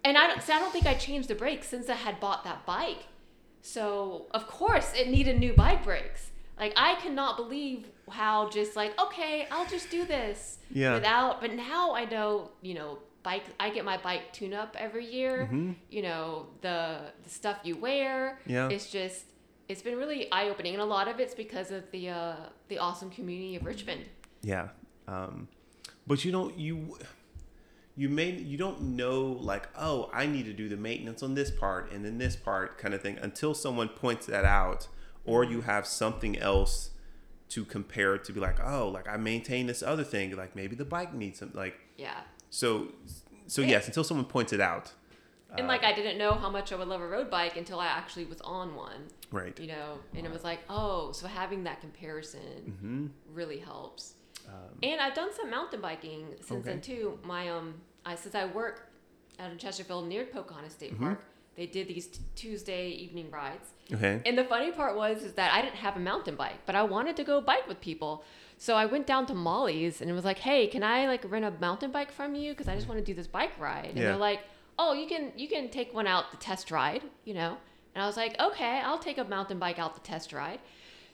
and 0.04 0.18
I 0.18 0.26
don't, 0.26 0.42
so 0.42 0.52
I 0.54 0.58
don't 0.58 0.72
think 0.72 0.86
I 0.86 0.94
changed 0.94 1.28
the 1.28 1.36
brakes 1.36 1.68
since 1.68 1.88
I 1.88 1.94
had 1.94 2.18
bought 2.18 2.42
that 2.44 2.66
bike. 2.66 3.04
So 3.60 4.26
of 4.32 4.48
course 4.48 4.92
it 4.96 5.08
needed 5.08 5.38
new 5.38 5.52
bike 5.52 5.84
brakes. 5.84 6.30
Like 6.58 6.72
I 6.76 6.96
cannot 6.96 7.36
believe 7.36 7.86
how 8.10 8.48
just 8.50 8.74
like 8.76 8.98
okay, 9.00 9.46
I'll 9.50 9.66
just 9.66 9.90
do 9.90 10.04
this 10.04 10.58
Yeah. 10.72 10.94
without. 10.94 11.40
But 11.40 11.52
now 11.54 11.94
I 11.94 12.04
know, 12.06 12.50
you 12.60 12.74
know, 12.74 12.98
bike. 13.22 13.44
I 13.60 13.70
get 13.70 13.84
my 13.84 13.96
bike 13.96 14.32
tune 14.32 14.54
up 14.54 14.76
every 14.78 15.06
year. 15.06 15.48
You 15.90 16.02
know 16.02 16.46
the 16.60 17.00
the 17.22 17.30
stuff 17.30 17.58
you 17.64 17.76
wear. 17.76 18.38
Mm-hmm. 18.42 18.50
Yeah. 18.50 18.68
It's 18.68 18.90
just 18.90 19.24
it's 19.68 19.82
been 19.82 19.96
really 19.96 20.30
eye 20.32 20.48
opening, 20.48 20.74
and 20.74 20.82
a 20.82 20.86
lot 20.86 21.08
of 21.08 21.20
it's 21.20 21.34
because 21.34 21.70
of 21.70 21.90
the 21.90 22.10
uh, 22.10 22.36
the 22.68 22.78
awesome 22.78 23.10
community 23.10 23.56
of 23.56 23.64
Richmond. 23.64 24.04
Yeah. 24.42 24.68
Um, 25.08 25.48
but 26.06 26.24
you 26.24 26.32
don't 26.32 26.58
you 26.58 26.98
you 27.96 28.08
may 28.08 28.30
you 28.30 28.56
don't 28.56 28.80
know 28.80 29.22
like 29.22 29.68
oh 29.78 30.08
I 30.12 30.26
need 30.26 30.46
to 30.46 30.52
do 30.52 30.68
the 30.68 30.76
maintenance 30.76 31.22
on 31.22 31.34
this 31.34 31.50
part 31.50 31.92
and 31.92 32.04
then 32.04 32.18
this 32.18 32.36
part 32.36 32.78
kind 32.78 32.94
of 32.94 33.02
thing 33.02 33.18
until 33.20 33.54
someone 33.54 33.88
points 33.88 34.26
that 34.26 34.44
out 34.44 34.88
or 35.24 35.44
you 35.44 35.60
have 35.62 35.86
something 35.86 36.38
else 36.38 36.90
to 37.50 37.64
compare 37.66 38.14
it 38.14 38.24
to 38.24 38.32
be 38.32 38.40
like 38.40 38.58
oh 38.64 38.88
like 38.88 39.06
I 39.08 39.18
maintain 39.18 39.66
this 39.66 39.82
other 39.82 40.04
thing 40.04 40.34
like 40.36 40.56
maybe 40.56 40.74
the 40.74 40.86
bike 40.86 41.12
needs 41.12 41.40
some 41.40 41.52
like 41.54 41.74
Yeah. 41.98 42.20
So 42.60 42.88
so 43.54 43.60
yes 43.62 43.86
until 43.88 44.04
someone 44.04 44.26
points 44.36 44.52
it 44.52 44.60
out 44.60 44.86
And 45.58 45.66
like 45.72 45.84
I 45.90 45.92
didn't 45.98 46.16
know 46.22 46.32
how 46.42 46.50
much 46.58 46.72
I 46.72 46.76
would 46.80 46.88
love 46.94 47.02
a 47.08 47.10
road 47.16 47.28
bike 47.38 47.54
until 47.62 47.78
I 47.86 47.88
actually 48.00 48.26
was 48.34 48.40
on 48.58 48.66
one, 48.88 49.00
right 49.40 49.56
you 49.62 49.68
know, 49.74 49.88
and 50.16 50.22
it 50.28 50.32
was 50.36 50.44
like, 50.50 50.60
oh, 50.78 51.12
so 51.18 51.24
having 51.26 51.60
that 51.68 51.78
comparison 51.86 52.54
hmm 52.80 53.06
really 53.38 53.58
helps. 53.70 54.02
and 54.88 54.98
I've 55.04 55.16
done 55.22 55.30
some 55.38 55.48
mountain 55.56 55.80
biking 55.88 56.22
since 56.48 56.64
then 56.68 56.78
Um, 56.80 56.88
too. 56.90 57.04
My 57.34 57.42
um, 57.56 57.66
I 58.10 58.12
since 58.22 58.34
I 58.42 58.44
work 58.60 58.76
out 59.40 59.50
in 59.52 59.58
Chesterfield 59.64 60.04
near 60.12 60.24
Pocahontas 60.36 60.74
State 60.78 60.92
Mm-hmm. 60.94 61.04
Park, 61.12 61.20
they 61.58 61.66
did 61.76 61.84
these 61.94 62.06
t- 62.14 62.20
Tuesday 62.42 62.84
evening 63.04 63.28
rides. 63.40 63.68
okay 63.96 64.14
And 64.26 64.34
the 64.40 64.46
funny 64.52 64.70
part 64.80 64.94
was 65.02 65.16
is 65.28 65.32
that 65.40 65.50
I 65.56 65.58
didn't 65.64 65.80
have 65.86 65.94
a 66.02 66.04
mountain 66.12 66.36
bike, 66.44 66.60
but 66.68 66.74
I 66.82 66.82
wanted 66.96 67.14
to 67.20 67.24
go 67.30 67.34
bike 67.52 67.66
with 67.70 67.80
people. 67.90 68.12
So 68.66 68.76
I 68.76 68.86
went 68.86 69.08
down 69.08 69.26
to 69.26 69.34
Molly's 69.34 70.00
and 70.00 70.08
it 70.08 70.12
was 70.12 70.24
like, 70.24 70.38
"Hey, 70.38 70.68
can 70.68 70.84
I 70.84 71.08
like 71.08 71.22
rent 71.28 71.44
a 71.44 71.50
mountain 71.66 71.90
bike 71.90 72.12
from 72.18 72.36
you 72.36 72.52
because 72.52 72.68
I 72.68 72.76
just 72.76 72.86
want 72.88 72.98
to 73.00 73.04
do 73.10 73.12
this 73.20 73.26
bike 73.26 73.54
ride?" 73.58 73.86
And 73.86 73.98
Yeah. 73.98 74.10
they're 74.10 74.26
like, 74.30 74.40
"Oh, 74.78 74.92
you 75.00 75.06
can 75.12 75.32
you 75.36 75.48
can 75.48 75.64
take 75.78 75.92
one 75.92 76.06
out 76.06 76.30
to 76.30 76.36
test 76.48 76.70
ride, 76.70 77.02
you 77.24 77.34
know." 77.34 77.52
And 77.92 77.98
I 78.04 78.06
was 78.06 78.16
like, 78.16 78.34
"Okay, 78.48 78.74
I'll 78.88 79.00
take 79.08 79.18
a 79.18 79.24
mountain 79.24 79.58
bike 79.58 79.80
out 79.80 79.92
to 79.96 80.02
test 80.12 80.32
ride." 80.32 80.60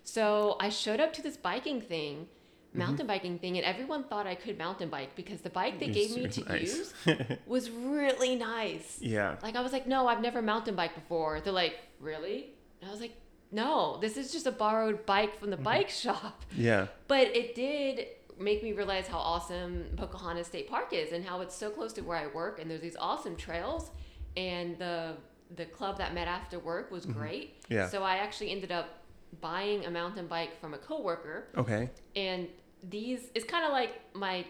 So 0.04 0.22
I 0.60 0.68
showed 0.68 1.00
up 1.00 1.12
to 1.14 1.22
this 1.22 1.38
biking 1.38 1.80
thing, 1.80 2.14
Mm-hmm. 2.18 2.78
mountain 2.84 3.06
biking 3.06 3.38
thing, 3.38 3.56
and 3.56 3.64
everyone 3.72 4.04
thought 4.04 4.26
I 4.26 4.34
could 4.34 4.58
mountain 4.58 4.90
bike 4.90 5.12
because 5.16 5.40
the 5.40 5.54
bike 5.60 5.80
they 5.80 5.88
gave 5.88 6.10
me 6.18 6.26
to 6.36 6.42
nice. 6.50 6.74
use 6.76 6.92
was 7.54 7.70
really 7.70 8.34
nice. 8.36 8.98
yeah 9.00 9.36
Like 9.42 9.56
I 9.56 9.62
was 9.62 9.72
like, 9.72 9.86
no, 9.86 10.06
I've 10.10 10.20
never 10.28 10.42
mountain 10.42 10.76
bike 10.80 10.94
before. 10.94 11.40
They're 11.40 11.60
like, 11.64 11.76
really? 12.08 12.38
And 12.80 12.90
I 12.90 12.92
was 12.92 13.00
like, 13.00 13.14
no, 13.50 13.98
this 14.00 14.16
is 14.16 14.32
just 14.32 14.46
a 14.46 14.52
borrowed 14.52 15.06
bike 15.06 15.38
from 15.38 15.50
the 15.50 15.56
bike 15.56 15.88
shop. 15.88 16.44
yeah. 16.56 16.88
But 17.06 17.28
it 17.36 17.54
did 17.54 18.06
make 18.38 18.62
me 18.62 18.72
realize 18.72 19.06
how 19.06 19.18
awesome 19.18 19.86
Pocahontas 19.96 20.46
State 20.46 20.68
Park 20.68 20.92
is 20.92 21.12
and 21.12 21.24
how 21.24 21.40
it's 21.40 21.54
so 21.54 21.70
close 21.70 21.92
to 21.94 22.02
where 22.02 22.16
I 22.16 22.28
work 22.28 22.60
and 22.60 22.70
there's 22.70 22.80
these 22.80 22.96
awesome 22.98 23.36
trails 23.36 23.90
and 24.36 24.78
the 24.78 25.16
the 25.56 25.64
club 25.64 25.96
that 25.98 26.12
met 26.12 26.28
after 26.28 26.58
work 26.58 26.90
was 26.90 27.06
great. 27.06 27.64
Yeah. 27.70 27.88
So 27.88 28.02
I 28.02 28.16
actually 28.16 28.50
ended 28.50 28.70
up 28.70 29.02
buying 29.40 29.86
a 29.86 29.90
mountain 29.90 30.26
bike 30.26 30.60
from 30.60 30.74
a 30.74 30.78
coworker. 30.78 31.48
Okay. 31.56 31.90
And 32.14 32.48
these 32.88 33.30
it's 33.34 33.44
kind 33.44 33.64
of 33.64 33.72
like 33.72 34.00
my 34.14 34.44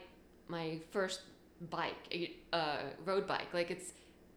my 0.48 0.80
first 0.90 1.20
bike 1.70 2.34
uh 2.52 2.78
road 3.04 3.26
bike. 3.26 3.54
Like 3.54 3.70
it's 3.70 3.92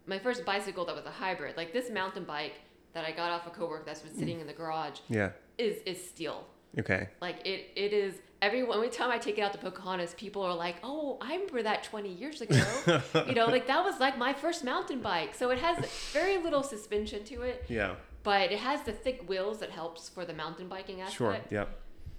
my 0.05 0.19
first 0.19 0.45
bicycle 0.45 0.85
that 0.85 0.95
was 0.95 1.05
a 1.05 1.11
hybrid. 1.11 1.57
Like 1.57 1.73
this 1.73 1.89
mountain 1.89 2.23
bike 2.23 2.61
that 2.93 3.05
i 3.05 3.11
got 3.11 3.31
off 3.31 3.47
a 3.47 3.49
coworker 3.49 3.84
that's 3.85 4.01
been 4.01 4.13
sitting 4.15 4.39
in 4.39 4.47
the 4.47 4.53
garage 4.53 4.99
yeah. 5.09 5.31
is 5.57 5.77
is 5.85 6.03
steel. 6.11 6.45
Okay. 6.80 7.09
Like 7.22 7.45
it 7.45 7.69
it 7.76 7.91
is 7.93 8.15
every 8.41 8.61
every 8.61 8.89
time 8.89 9.11
i 9.11 9.18
take 9.18 9.38
it 9.38 9.41
out 9.41 9.51
to 9.51 9.57
pocahontas 9.59 10.13
people 10.18 10.41
are 10.41 10.55
like 10.55 10.77
oh 10.84 11.18
i 11.22 11.34
remember 11.34 11.61
that 11.63 11.84
20 11.84 12.09
years 12.13 12.39
ago. 12.41 12.55
You 13.27 13.35
know 13.35 13.45
like 13.47 13.68
that 13.68 13.84
was 13.84 13.99
like 13.99 14.18
my 14.18 14.34
first 14.34 14.63
mountain 14.63 15.01
bike. 15.01 15.35
So 15.35 15.49
it 15.51 15.59
has 15.59 15.77
very 16.13 16.38
little 16.38 16.63
suspension 16.63 17.23
to 17.26 17.41
it. 17.41 17.65
Yeah. 17.68 17.95
But 18.23 18.51
it 18.51 18.59
has 18.59 18.84
the 18.84 18.93
thick 18.93 19.27
wheels 19.27 19.57
that 19.59 19.72
helps 19.72 20.07
for 20.07 20.23
the 20.26 20.34
mountain 20.34 20.68
biking 20.68 21.01
aspect. 21.01 21.15
Sure 21.18 21.38
yep. 21.49 21.68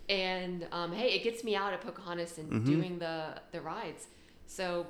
And 0.08 0.66
um, 0.72 0.92
hey, 0.92 1.08
it 1.16 1.22
gets 1.22 1.44
me 1.44 1.54
out 1.56 1.72
at 1.72 1.80
Pocahontas 1.80 2.38
and 2.38 2.50
Mm-hmm. 2.50 2.64
doing 2.72 2.98
the 2.98 3.40
the 3.52 3.60
rides. 3.60 4.08
So 4.46 4.86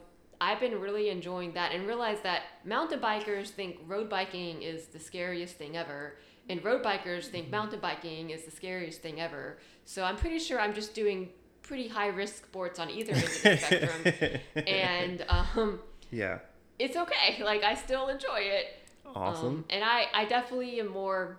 I've 0.46 0.60
been 0.60 0.80
really 0.80 1.08
enjoying 1.08 1.52
that 1.52 1.72
and 1.72 1.86
realize 1.86 2.20
that 2.22 2.42
mountain 2.64 3.00
bikers 3.00 3.48
think 3.58 3.78
road 3.86 4.08
biking 4.10 4.62
is 4.62 4.80
the 4.88 4.98
scariest 4.98 5.54
thing 5.56 5.76
ever, 5.76 6.16
and 6.48 6.62
road 6.64 6.82
bikers 6.82 7.26
think 7.26 7.44
Mm-hmm. 7.44 7.50
mountain 7.58 7.80
biking 7.80 8.30
is 8.30 8.42
the 8.44 8.50
scariest 8.50 9.00
thing 9.02 9.20
ever. 9.20 9.58
So 9.84 10.02
I'm 10.02 10.16
pretty 10.16 10.38
sure 10.40 10.58
I'm 10.60 10.74
just 10.74 10.94
doing 10.94 11.28
pretty 11.62 11.86
high 11.88 12.08
risk 12.08 12.44
sports 12.46 12.78
on 12.80 12.90
either 12.90 13.12
end 13.12 13.22
of 13.22 13.42
the 13.42 13.56
spectrum, 13.56 14.02
and 14.66 15.24
um, 15.28 15.80
yeah 16.10 16.38
it's 16.78 16.96
okay. 16.96 17.42
Like 17.44 17.62
I 17.62 17.74
still 17.74 18.08
enjoy 18.08 18.40
it. 18.40 18.66
awesome 19.14 19.46
Um, 19.46 19.64
and 19.70 19.84
I, 19.84 20.06
I 20.14 20.24
definitely 20.24 20.80
am 20.80 20.88
more 20.88 21.36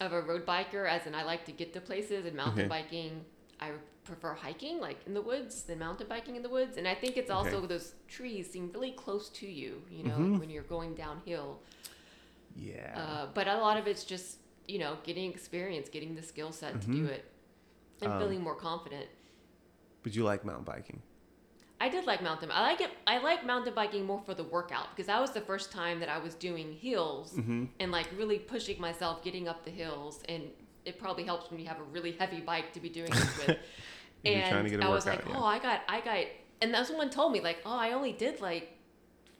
of 0.00 0.12
a 0.12 0.20
road 0.20 0.44
biker, 0.44 0.86
as 0.88 1.06
in 1.06 1.14
I 1.14 1.22
like 1.22 1.44
to 1.46 1.52
get 1.52 1.72
to 1.74 1.80
places, 1.80 2.26
and 2.26 2.36
mountain 2.36 2.60
Okay. 2.66 2.68
biking, 2.68 3.24
I 3.60 3.70
prefer 4.06 4.34
hiking, 4.34 4.78
like 4.80 4.98
in 5.06 5.14
the 5.14 5.20
woods, 5.20 5.62
than 5.64 5.78
mountain 5.80 6.06
biking 6.08 6.36
in 6.36 6.42
the 6.42 6.48
woods. 6.48 6.76
And 6.76 6.86
I 6.86 6.94
think 6.94 7.16
it's 7.16 7.30
also 7.30 7.58
Okay. 7.58 7.66
those 7.66 7.94
trees 8.08 8.50
seem 8.50 8.70
really 8.72 8.92
close 8.92 9.28
to 9.30 9.46
you, 9.46 9.82
you 9.90 10.04
know, 10.04 10.16
Mhm. 10.18 10.38
when 10.38 10.48
you're 10.50 10.62
going 10.62 10.94
downhill. 10.94 11.60
Yeah. 12.54 12.92
Uh, 12.98 13.26
but 13.34 13.46
a 13.48 13.56
lot 13.58 13.76
of 13.76 13.86
it's 13.86 14.04
just 14.04 14.38
you 14.68 14.78
know 14.78 14.98
getting 15.04 15.30
experience, 15.30 15.88
getting 15.88 16.14
the 16.14 16.22
skill 16.22 16.52
set 16.52 16.80
to 16.80 16.86
do 16.86 17.04
Mhm. 17.06 17.10
it, 17.10 17.24
and 18.02 18.12
Um, 18.12 18.18
feeling 18.20 18.40
more 18.42 18.56
confident. 18.56 19.08
but 20.02 20.14
you 20.14 20.22
like 20.24 20.44
mountain 20.44 20.64
biking? 20.64 21.02
I 21.80 21.88
did 21.90 22.06
like 22.06 22.22
mountain. 22.22 22.50
I 22.50 22.62
like 22.62 22.80
it. 22.80 22.90
I 23.06 23.18
like 23.18 23.44
mountain 23.44 23.74
biking 23.74 24.06
more 24.06 24.22
for 24.22 24.32
the 24.34 24.44
workout 24.44 24.88
because 24.90 25.06
that 25.08 25.20
was 25.20 25.32
the 25.32 25.42
first 25.42 25.70
time 25.72 26.00
that 26.00 26.08
I 26.08 26.18
was 26.18 26.34
doing 26.34 26.72
hills 26.72 27.34
Mm-hmm. 27.34 27.64
and 27.80 27.92
like 27.92 28.08
really 28.16 28.38
pushing 28.38 28.80
myself, 28.80 29.22
getting 29.22 29.46
up 29.46 29.64
the 29.64 29.70
hills, 29.70 30.22
and 30.28 30.50
it 30.86 30.98
probably 30.98 31.24
helps 31.24 31.50
when 31.50 31.58
you 31.60 31.66
have 31.66 31.78
a 31.80 31.82
really 31.82 32.12
heavy 32.12 32.40
bike 32.40 32.72
to 32.72 32.80
be 32.80 32.88
doing 32.88 33.10
this 33.10 33.36
with. 33.46 33.58
You're 34.24 34.34
and 34.34 34.50
trying 34.50 34.64
to 34.64 34.70
get 34.70 34.80
a 34.80 34.84
I 34.86 34.88
was 34.88 35.06
like, 35.06 35.24
yeah. 35.26 35.34
oh, 35.36 35.44
I 35.44 35.58
got, 35.58 35.80
I 35.88 36.00
got, 36.00 36.24
and 36.62 36.72
that's 36.74 36.88
someone 36.88 37.10
told 37.10 37.32
me 37.32 37.40
like, 37.40 37.58
oh, 37.64 37.76
I 37.76 37.92
only 37.92 38.12
did 38.12 38.40
like 38.40 38.72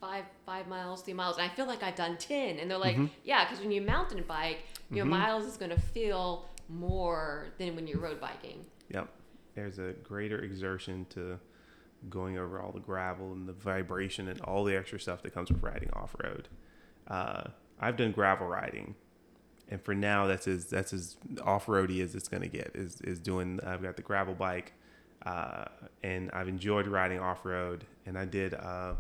five, 0.01 0.25
five 0.45 0.69
miles, 0.69 1.03
three 1.03 1.15
miles, 1.15 1.39
and 1.39 1.51
I 1.51 1.55
feel 1.55 1.67
like 1.67 1.83
I've 1.83 1.95
done 1.97 2.17
ten, 2.19 2.59
and 2.59 2.71
they're 2.71 2.79
like, 2.79 2.97
Mhm. 2.97 3.11
yeah, 3.25 3.45
because 3.45 3.61
when 3.61 3.73
you 3.73 3.81
mountain 3.81 4.23
bike, 4.29 4.59
your 4.91 5.07
Mhm. 5.07 5.11
miles 5.11 5.45
is 5.47 5.57
gonna 5.57 5.79
feel 5.79 6.49
more 6.69 7.47
than 7.59 7.75
when 7.75 7.87
you're 7.87 7.99
road 8.01 8.21
biking. 8.21 8.67
Yep. 8.91 9.09
There's 9.55 9.79
a 9.79 9.93
greater 9.93 10.39
exertion 10.41 11.07
to 11.11 11.41
going 12.11 12.37
over 12.39 12.61
all 12.61 12.73
the 12.73 12.81
gravel 12.81 13.33
and 13.33 13.49
the 13.49 13.53
vibration 13.55 14.29
and 14.29 14.41
all 14.43 14.65
the 14.65 14.77
extra 14.77 15.01
stuff 15.01 15.23
that 15.23 15.33
comes 15.33 15.51
with 15.51 15.63
riding 15.63 15.89
off 15.95 16.15
road. 16.23 16.49
Uh, 17.09 17.45
I've 17.81 17.97
done 17.97 18.13
gravel 18.13 18.47
riding, 18.47 18.95
and 19.69 19.81
for 19.83 19.95
now, 19.95 20.27
that's 20.27 20.47
as 20.47 20.67
that's 20.67 20.93
as 20.93 21.17
off 21.43 21.69
roady 21.69 22.01
as 22.01 22.15
it's 22.15 22.29
gonna 22.29 22.49
get. 22.49 22.73
Is 22.75 23.01
is 23.01 23.19
doing. 23.19 23.61
I've 23.67 23.83
got 23.83 23.97
the 23.97 24.03
gravel 24.03 24.35
bike, 24.35 24.73
uh, 25.25 25.67
and 26.03 26.31
I've 26.33 26.49
enjoyed 26.49 26.87
riding 26.87 27.21
off 27.21 27.45
road. 27.45 27.85
And 28.07 28.19
I 28.19 28.25
did. 28.25 28.55
Uh, 28.55 28.95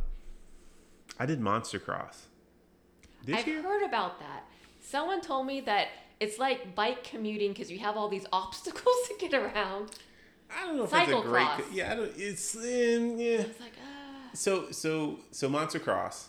I 1.18 1.26
did 1.26 1.40
monster 1.40 1.78
cross 1.78 2.26
this 3.26 3.36
I've 3.36 3.44
heard 3.44 3.82
about 3.82 4.20
that. 4.20 4.44
Someone 4.80 5.20
told 5.20 5.46
me 5.46 5.60
that 5.62 5.88
it's 6.20 6.38
like 6.38 6.74
bike 6.74 7.04
commuting 7.04 7.52
because 7.52 7.70
you 7.70 7.78
have 7.80 7.96
all 7.96 8.08
these 8.08 8.26
obstacles 8.32 8.96
to 9.08 9.14
get 9.18 9.34
around. 9.34 9.90
I 10.48 10.64
don't 10.64 10.76
know 10.76 10.84
if 10.84 10.92
it's 10.94 11.12
a 11.12 11.28
great. 11.28 11.48
Yeah, 11.72 11.92
I 11.92 11.94
don't, 11.96 12.12
it's 12.16 12.54
um, 12.54 12.62
yeah. 12.62 13.40
It's 13.40 13.60
like, 13.60 13.72
ah. 13.84 14.30
So 14.32 14.70
so 14.70 15.18
so 15.32 15.48
monster 15.48 15.80
cross, 15.80 16.28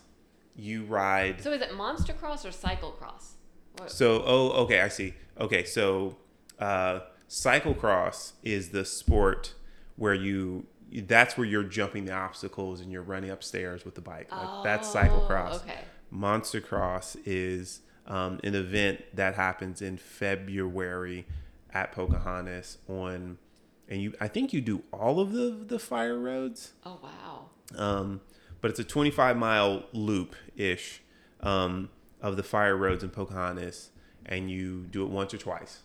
you 0.55 0.83
ride. 0.85 1.41
So 1.41 1.51
is 1.51 1.61
it 1.61 1.75
monster 1.75 2.13
cross 2.13 2.43
or 2.45 2.51
cycle 2.51 2.91
cross? 2.91 3.35
What? 3.77 3.91
So 3.91 4.23
oh 4.25 4.49
okay 4.63 4.81
I 4.81 4.87
see. 4.89 5.13
Okay 5.39 5.63
so 5.63 6.17
uh, 6.59 6.99
cyclocross 7.29 8.33
is 8.43 8.69
the 8.69 8.85
sport 8.85 9.53
where 9.95 10.13
you 10.13 10.65
that's 11.03 11.37
where 11.37 11.45
you're 11.45 11.63
jumping 11.63 12.05
the 12.05 12.13
obstacles 12.13 12.79
and 12.79 12.91
you're 12.91 13.01
running 13.01 13.29
upstairs 13.29 13.83
with 13.83 13.95
the 13.95 14.01
bike. 14.01 14.31
Like, 14.31 14.63
that's 14.63 14.95
Oh, 14.95 14.99
cyclocross. 14.99 15.55
Okay. 15.63 15.79
Monster 16.09 16.61
cross 16.61 17.15
is 17.25 17.81
um, 18.05 18.39
an 18.43 18.55
event 18.55 19.03
that 19.13 19.35
happens 19.35 19.81
in 19.81 19.97
February 19.97 21.27
at 21.73 21.91
Pocahontas 21.91 22.77
on, 22.87 23.37
and 23.89 24.01
you 24.01 24.13
I 24.21 24.29
think 24.29 24.53
you 24.53 24.61
do 24.61 24.83
all 24.93 25.19
of 25.19 25.33
the 25.33 25.49
the 25.67 25.77
fire 25.79 26.17
roads. 26.17 26.71
Oh 26.85 26.99
wow. 27.03 27.49
Um, 27.77 28.21
but 28.61 28.71
it's 28.71 28.79
a 28.79 28.83
25 28.85 29.35
mile 29.35 29.83
loop 29.91 30.35
ish 30.55 31.01
um, 31.41 31.89
of 32.21 32.35
the 32.37 32.43
fire 32.43 32.75
roads 32.75 33.03
in 33.03 33.09
Pocahontas, 33.09 33.91
and 34.25 34.49
you 34.49 34.85
do 34.89 35.03
it 35.03 35.09
once 35.09 35.33
or 35.33 35.37
twice. 35.37 35.81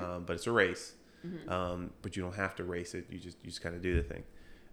Um, 0.00 0.24
but 0.24 0.34
it's 0.34 0.46
a 0.46 0.52
race. 0.52 0.94
Um, 1.48 1.90
but 2.02 2.16
you 2.16 2.22
don't 2.22 2.34
have 2.36 2.54
to 2.56 2.64
race 2.64 2.94
it. 2.94 3.06
You 3.10 3.18
just 3.18 3.38
you 3.42 3.50
just 3.50 3.62
kind 3.62 3.74
of 3.74 3.82
do 3.82 3.94
the 3.94 4.02
thing. 4.02 4.24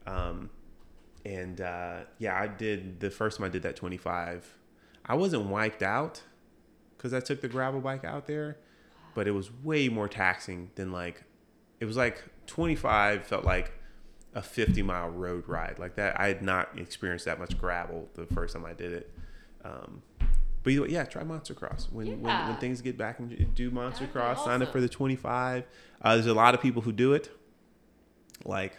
Um, 0.06 0.50
and 1.26 1.62
uh, 1.62 2.00
yeah, 2.18 2.40
I 2.40 2.48
did 2.48 3.00
the 3.00 3.10
first 3.10 3.38
time 3.38 3.46
I 3.46 3.50
did 3.50 3.64
that 3.64 3.76
25. 3.76 4.54
I 5.06 5.16
wasn't 5.16 5.46
wiped 5.46 5.84
out 5.84 6.22
because 6.98 7.14
I 7.14 7.20
took 7.20 7.42
the 7.42 7.48
gravel 7.48 7.80
bike 7.82 8.04
out 8.06 8.28
there, 8.28 8.58
but 9.16 9.28
it 9.28 9.32
was 9.32 9.52
way 9.64 9.90
more 9.90 10.08
taxing 10.08 10.72
than 10.76 10.92
like 10.92 11.24
it 11.80 11.86
was 11.86 11.98
like 11.98 12.24
25 12.48 13.26
felt 13.26 13.44
like 13.46 13.74
a 14.34 14.42
50 14.42 14.82
mile 14.84 15.10
road 15.10 15.48
ride 15.48 15.78
like 15.80 15.96
that. 15.96 16.20
I 16.20 16.28
had 16.28 16.42
not 16.42 16.78
experienced 16.78 17.26
that 17.26 17.40
much 17.40 17.58
gravel 17.58 18.10
the 18.14 18.26
first 18.28 18.54
time 18.56 18.66
I 18.66 18.74
did 18.74 18.94
it. 18.94 19.12
Um, 19.64 20.02
but 20.64 20.74
either 20.74 20.84
way, 20.84 20.90
yeah, 20.90 21.04
try 21.04 21.24
Monster 21.24 21.54
Cross 21.54 21.90
when, 21.92 22.22
when 22.22 22.48
when 22.48 22.58
things 22.58 22.82
get 22.82 22.98
back 22.98 23.20
and 23.20 23.54
do 23.56 23.72
Monster 23.72 24.06
That'd 24.06 24.14
Cross. 24.14 24.46
Sign 24.46 24.62
up 24.62 24.72
for 24.72 24.82
the 24.82 24.90
25. 24.90 25.64
Uh, 26.02 26.14
there's 26.14 26.28
a 26.28 26.34
lot 26.34 26.54
of 26.54 26.62
people 26.62 26.82
who 26.82 26.92
do 26.92 27.14
it. 27.14 27.30
Like, 28.46 28.76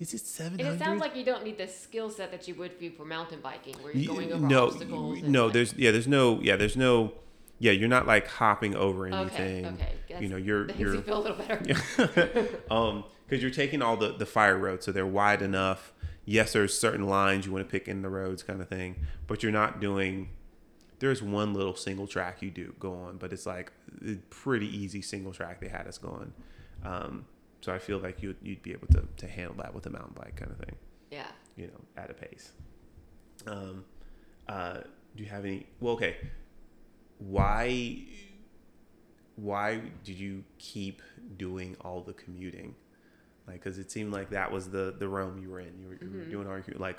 is 0.00 0.12
it 0.12 0.40
And 0.44 0.60
it 0.60 0.78
sounds 0.78 1.00
like 1.00 1.16
you 1.16 1.24
don't 1.24 1.44
need 1.44 1.58
the 1.58 1.68
skill 1.68 2.10
set 2.10 2.30
that 2.30 2.48
you 2.48 2.54
would 2.56 2.72
for 2.72 2.90
for 2.96 3.04
mountain 3.04 3.40
biking, 3.42 3.74
where 3.82 3.92
you're 3.96 4.14
going 4.14 4.32
over 4.32 4.46
no, 4.46 4.66
obstacles. 4.66 5.22
no. 5.22 5.44
like- 5.44 5.52
There's 5.52 5.74
yeah. 5.74 5.90
There's 5.90 6.08
no 6.08 6.40
yeah. 6.40 6.56
There's 6.56 6.76
no 6.76 7.12
yeah. 7.58 7.72
You're 7.72 7.88
not 7.88 8.06
like 8.06 8.26
hopping 8.28 8.74
over 8.74 9.06
anything. 9.06 9.66
Okay. 9.66 9.94
That's, 10.08 10.22
You 10.22 10.28
know, 10.28 10.36
you're 10.36 10.70
you're 10.72 10.94
you 10.96 11.02
feel 11.02 11.18
a 11.18 11.22
little 11.22 11.36
better. 11.36 12.48
um 12.70 13.04
because 13.26 13.42
you're 13.42 13.50
taking 13.50 13.82
all 13.82 13.96
the 13.96 14.12
the 14.12 14.26
fire 14.26 14.56
roads 14.58 14.86
so 14.86 14.92
they're 14.92 15.06
wide 15.06 15.42
enough 15.42 15.92
yes 16.24 16.52
there's 16.52 16.76
certain 16.78 17.06
lines 17.06 17.46
you 17.46 17.52
want 17.52 17.66
to 17.66 17.70
pick 17.70 17.88
in 17.88 18.02
the 18.02 18.08
roads 18.08 18.42
kind 18.42 18.60
of 18.60 18.68
thing 18.68 18.96
but 19.26 19.42
you're 19.42 19.52
not 19.52 19.80
doing 19.80 20.28
there's 21.04 21.22
one 21.22 21.52
little 21.52 21.74
single 21.76 22.06
track 22.06 22.40
you 22.40 22.50
do 22.50 22.74
go 22.80 22.94
on 22.94 23.18
but 23.18 23.30
it's 23.32 23.44
like 23.44 23.70
a 24.08 24.14
pretty 24.30 24.66
easy 24.74 25.02
single 25.02 25.32
track 25.32 25.60
they 25.60 25.68
had 25.68 25.86
us 25.86 25.98
going 25.98 26.32
um 26.84 27.26
so 27.60 27.72
i 27.74 27.78
feel 27.78 27.98
like 27.98 28.22
you'd, 28.22 28.36
you'd 28.42 28.62
be 28.62 28.72
able 28.72 28.86
to, 28.88 29.06
to 29.18 29.26
handle 29.28 29.54
that 29.56 29.74
with 29.74 29.84
a 29.86 29.90
mountain 29.90 30.14
bike 30.16 30.34
kind 30.36 30.50
of 30.50 30.56
thing. 30.58 30.76
Yeah. 31.10 31.26
you 31.56 31.66
know 31.66 31.80
at 32.02 32.10
a 32.10 32.14
pace. 32.14 32.52
Um 33.46 33.84
uh 34.48 34.78
do 35.14 35.22
you 35.22 35.28
have 35.28 35.44
any 35.44 35.66
well 35.80 35.92
okay. 35.94 36.16
Why 37.18 37.98
why 39.36 39.80
did 40.04 40.18
you 40.18 40.44
keep 40.58 41.02
doing 41.36 41.76
all 41.82 42.00
the 42.00 42.12
commuting? 42.14 42.74
Like 43.46 43.56
because 43.62 43.78
it 43.78 43.90
seemed 43.90 44.12
like 44.12 44.30
that 44.30 44.50
was 44.50 44.68
the 44.70 44.94
the 44.98 45.08
realm 45.08 45.38
you 45.42 45.50
were 45.50 45.60
in. 45.60 45.72
You 45.80 45.88
were, 45.88 45.98
you 46.00 46.10
were 46.18 46.24
Mhm. 46.24 46.30
doing 46.30 46.46
all 46.48 46.54
your 46.66 46.78
like 46.78 46.98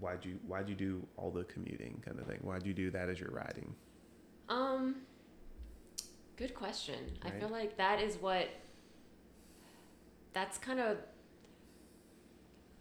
why'd 0.00 0.24
you 0.24 0.38
why'd 0.46 0.68
you 0.68 0.74
do 0.74 1.06
all 1.16 1.30
the 1.30 1.44
commuting 1.44 2.02
kind 2.04 2.18
of 2.18 2.26
thing 2.26 2.38
why'd 2.42 2.66
you 2.66 2.74
do 2.74 2.90
that 2.90 3.08
as 3.08 3.20
you're 3.20 3.30
riding 3.30 3.74
Um, 4.48 4.96
good 6.36 6.54
question. 6.54 6.96
I 7.22 7.30
feel 7.30 7.48
like 7.48 7.76
that 7.76 8.00
is 8.00 8.16
what. 8.16 8.48
That's 10.32 10.58
kind 10.58 10.80
of 10.80 10.96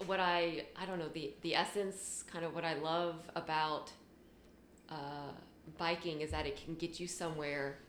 what 0.06 0.20
I 0.20 0.66
I 0.76 0.86
don't 0.86 1.00
know 1.00 1.10
the 1.10 1.34
the 1.42 1.56
essence 1.56 2.24
kind 2.32 2.46
of 2.46 2.56
what 2.56 2.64
I 2.64 2.76
love 2.76 3.16
about 3.36 3.92
uh, 4.90 5.32
biking 5.78 6.22
is 6.22 6.32
that 6.32 6.46
it 6.48 6.64
can 6.64 6.76
get 6.76 7.00
you 7.00 7.08
somewhere 7.08 7.80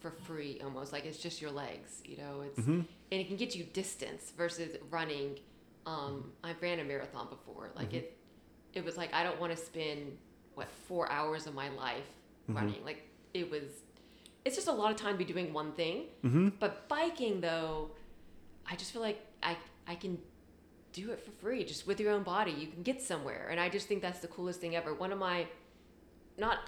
for 0.00 0.10
free 0.10 0.60
almost 0.62 0.92
like 0.92 1.06
it's 1.06 1.18
just 1.18 1.40
your 1.40 1.50
legs 1.50 2.02
you 2.04 2.16
know 2.18 2.42
it's 2.42 2.60
mm-hmm. 2.60 2.80
and 2.80 2.86
it 3.20 3.26
can 3.26 3.36
get 3.36 3.56
you 3.56 3.64
distance 3.64 4.32
versus 4.36 4.76
running. 4.90 5.38
Um, 5.86 6.32
I 6.42 6.52
ran 6.60 6.80
a 6.80 6.84
marathon 6.84 7.28
before. 7.30 7.70
Like 7.76 7.90
Mhm. 7.90 7.94
it, 7.94 8.15
it 8.76 8.84
was 8.84 8.96
like 8.96 9.12
I 9.12 9.22
don't 9.24 9.40
want 9.40 9.52
to 9.56 9.58
spend 9.58 10.16
what 10.54 10.68
four 10.86 11.10
hours 11.10 11.46
of 11.46 11.54
my 11.54 11.68
life 11.70 12.04
Mhm. 12.48 12.54
running. 12.56 12.84
Like 12.84 13.02
it 13.34 13.50
was, 13.50 13.64
it's 14.44 14.54
just 14.54 14.68
a 14.68 14.72
lot 14.72 14.90
of 14.92 14.96
time 14.96 15.12
to 15.14 15.18
be 15.18 15.24
doing 15.32 15.52
one 15.52 15.72
thing. 15.72 16.04
Mm-hmm. 16.24 16.48
But 16.60 16.88
biking 16.88 17.40
though, 17.40 17.90
I 18.70 18.76
just 18.76 18.92
feel 18.92 19.02
like 19.02 19.20
I 19.42 19.56
I 19.86 19.94
can 19.96 20.18
do 20.92 21.10
it 21.10 21.20
for 21.24 21.30
free 21.32 21.64
just 21.64 21.86
with 21.86 21.98
your 22.00 22.12
own 22.12 22.22
body. 22.22 22.52
You 22.52 22.68
can 22.68 22.82
get 22.82 23.02
somewhere, 23.02 23.48
and 23.50 23.58
I 23.60 23.68
just 23.68 23.86
think 23.88 24.00
that's 24.02 24.20
the 24.20 24.28
coolest 24.28 24.60
thing 24.60 24.74
ever. 24.76 24.94
One 24.94 25.12
of 25.12 25.18
my, 25.18 25.46
not, 26.38 26.58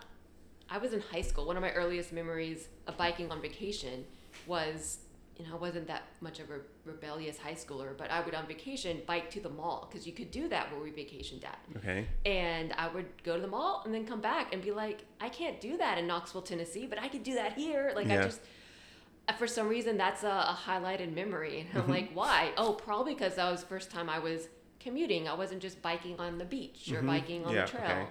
I 0.69 0.77
was 0.79 0.93
in 0.93 1.01
high 1.01 1.23
school. 1.23 1.47
One 1.47 1.57
of 1.57 1.63
my 1.63 1.73
earliest 1.73 2.13
memories 2.13 2.69
of 2.87 2.97
biking 2.99 3.31
on 3.33 3.41
vacation 3.41 4.05
was, 4.47 4.99
you 5.39 5.47
know, 5.47 5.53
I 5.55 5.57
wasn't 5.57 5.87
that 5.87 6.03
much 6.21 6.41
of 6.41 6.51
a 6.51 6.59
rebellious 6.85 7.39
high 7.39 7.55
schooler, 7.55 7.97
but 7.97 8.11
I 8.11 8.21
would 8.25 8.35
on 8.35 8.47
vacation 8.47 9.03
bike 9.07 9.31
to 9.31 9.41
the 9.41 9.49
mall 9.49 9.87
because 9.89 10.05
you 10.07 10.13
could 10.13 10.31
do 10.33 10.49
that 10.49 10.71
where 10.73 10.81
we 10.81 10.91
vacationed 10.91 11.45
at. 11.45 11.59
okay 11.77 12.07
And 12.27 12.73
I 12.73 12.89
would 12.89 13.07
go 13.23 13.37
to 13.37 13.41
the 13.41 13.47
mall 13.49 13.83
and 13.85 13.95
then 13.95 14.05
come 14.05 14.21
back 14.21 14.53
and 14.53 14.61
be 14.63 14.73
like, 14.73 15.05
I 15.21 15.29
can't 15.29 15.61
do 15.61 15.77
that 15.77 15.97
in 15.97 16.07
Knoxville, 16.09 16.43
Tennessee, 16.43 16.87
but 16.87 16.99
I 17.01 17.07
could 17.09 17.23
do 17.23 17.35
that 17.35 17.53
here. 17.53 17.93
Like 17.95 18.07
I 18.11 18.17
just, 18.25 18.41
uh, 19.29 19.33
for 19.35 19.47
some 19.47 19.69
reason, 19.69 19.97
that's 19.97 20.25
a, 20.25 20.29
a 20.29 20.59
highlighted 20.67 21.15
memory. 21.15 21.61
And 21.61 21.69
I'm 21.75 21.83
Mm-hmm. 21.83 21.91
like, 21.93 22.11
why? 22.15 22.51
Oh, 22.57 22.73
probably 22.73 23.15
because 23.15 23.37
that 23.37 23.49
was 23.51 23.61
the 23.61 23.69
first 23.69 23.91
time 23.93 24.11
I 24.11 24.19
was 24.19 24.49
commuting. 24.81 25.29
I 25.29 25.35
wasn't 25.35 25.61
just 25.63 25.81
biking 25.83 26.19
on 26.19 26.39
the 26.39 26.45
beach 26.45 26.91
or 26.93 27.01
Mhm. 27.03 27.07
biking 27.07 27.45
on 27.45 27.55
Yeah, 27.55 27.65
the 27.65 27.71
trail. 27.71 27.83
okay. 27.85 28.07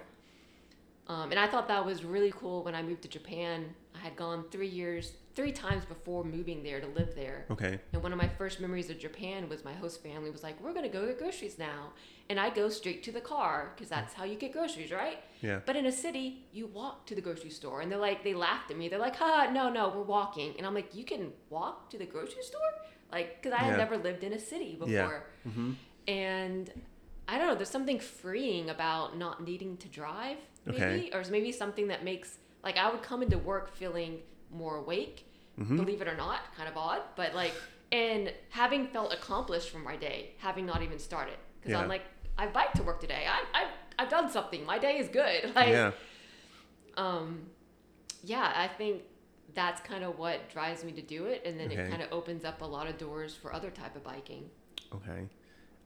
Um, 1.08 1.30
and 1.30 1.40
I 1.40 1.46
thought 1.46 1.68
that 1.68 1.84
was 1.84 2.04
really 2.04 2.32
cool 2.32 2.62
when 2.64 2.74
I 2.74 2.82
moved 2.82 3.02
to 3.02 3.08
Japan. 3.08 3.74
I 3.94 3.98
had 3.98 4.14
gone 4.16 4.44
three 4.50 4.68
years, 4.68 5.12
three 5.38 5.52
times 5.52 5.84
before 5.94 6.22
moving 6.24 6.58
there 6.68 6.80
to 6.80 6.88
live 7.00 7.10
there. 7.22 7.38
okay 7.54 7.74
And 7.92 8.02
one 8.02 8.12
of 8.14 8.18
my 8.24 8.30
first 8.40 8.56
memories 8.64 8.88
of 8.92 8.96
Japan 9.06 9.48
was 9.52 9.64
my 9.70 9.72
host 9.82 9.96
family 10.02 10.30
was 10.36 10.42
like, 10.42 10.56
"We're 10.62 10.72
gonna 10.78 10.94
go 10.98 11.02
get 11.06 11.16
groceries 11.22 11.56
now," 11.70 11.80
and 12.28 12.36
I 12.44 12.46
go 12.60 12.68
straight 12.80 13.00
to 13.08 13.12
the 13.18 13.24
car 13.34 13.54
because 13.72 13.88
that's 13.96 14.12
how 14.18 14.24
you 14.30 14.36
get 14.44 14.50
groceries, 14.52 14.90
right? 15.02 15.18
yeah 15.48 15.60
But 15.68 15.74
in 15.80 15.86
a 15.86 15.92
city, 16.06 16.26
you 16.58 16.64
walk 16.80 17.06
to 17.08 17.14
the 17.18 17.24
grocery 17.26 17.50
store, 17.60 17.78
and 17.82 17.88
they're 17.90 18.06
like, 18.10 18.18
they 18.28 18.34
laughed 18.34 18.68
at 18.72 18.76
me. 18.80 18.84
They're 18.90 19.04
like, 19.08 19.16
"Ha, 19.24 19.32
no, 19.58 19.64
no, 19.78 19.82
we're 19.94 20.10
walking," 20.18 20.50
and 20.58 20.66
I'm 20.66 20.74
like, 20.80 20.90
"You 20.98 21.04
can 21.12 21.22
walk 21.56 21.76
to 21.92 21.96
the 22.02 22.08
grocery 22.14 22.42
store?" 22.52 22.72
Like, 23.16 23.28
because 23.40 23.52
I 23.60 23.62
had 23.66 23.72
Yeah. 23.74 23.84
never 23.84 23.96
lived 24.08 24.22
in 24.28 24.32
a 24.40 24.42
city 24.52 24.72
before, 24.84 24.88
Yeah. 25.24 25.48
mm-hmm. 25.50 25.70
and 26.08 26.64
I 27.30 27.38
don't 27.38 27.46
know. 27.48 27.54
There's 27.54 27.70
something 27.78 28.00
freeing 28.00 28.70
about 28.70 29.16
not 29.24 29.36
needing 29.48 29.76
to 29.84 29.88
drive, 29.88 30.38
maybe, 30.66 30.82
Okay. 30.82 31.10
or 31.14 31.22
maybe 31.30 31.52
something 31.52 31.86
that 31.92 32.02
makes 32.02 32.38
Like 32.64 32.76
I 32.76 32.90
would 32.92 33.02
come 33.10 33.20
into 33.26 33.38
work 33.52 33.66
feeling 33.80 34.12
more 34.50 34.76
awake, 34.84 35.16
believe 35.64 36.00
it 36.00 36.08
or 36.08 36.16
not, 36.16 36.40
kind 36.56 36.68
of 36.68 36.76
odd, 36.76 37.02
but 37.16 37.34
like, 37.34 37.52
and 37.92 38.32
having 38.50 38.86
felt 38.88 39.12
accomplished 39.12 39.70
from 39.70 39.82
my 39.84 39.96
day, 39.96 40.32
having 40.38 40.66
not 40.66 40.82
even 40.82 40.98
started, 40.98 41.36
because 41.60 41.72
Yeah. 41.72 41.80
I'm 41.80 41.88
like, 41.88 42.02
I 42.36 42.46
biked 42.46 42.76
to 42.76 42.82
work 42.82 43.00
today. 43.00 43.24
I, 43.28 43.42
I, 43.62 43.68
I've 43.98 44.08
done 44.10 44.30
something. 44.30 44.64
My 44.64 44.78
day 44.78 44.98
is 44.98 45.08
good. 45.08 45.52
Like, 45.56 45.68
yeah. 45.70 45.90
um, 46.96 47.46
yeah, 48.22 48.52
I 48.54 48.68
think 48.68 49.02
that's 49.54 49.80
kind 49.80 50.04
of 50.04 50.18
what 50.18 50.50
drives 50.50 50.84
me 50.84 50.92
to 50.92 51.02
do 51.02 51.26
it, 51.26 51.42
and 51.44 51.58
then 51.58 51.66
Okay. 51.72 51.80
it 51.82 51.90
kind 51.90 52.02
of 52.02 52.12
opens 52.12 52.44
up 52.44 52.62
a 52.62 52.64
lot 52.66 52.86
of 52.86 52.98
doors 52.98 53.34
for 53.34 53.52
other 53.52 53.70
type 53.70 53.96
of 53.96 54.04
biking. 54.04 54.48
Okay. 54.94 55.28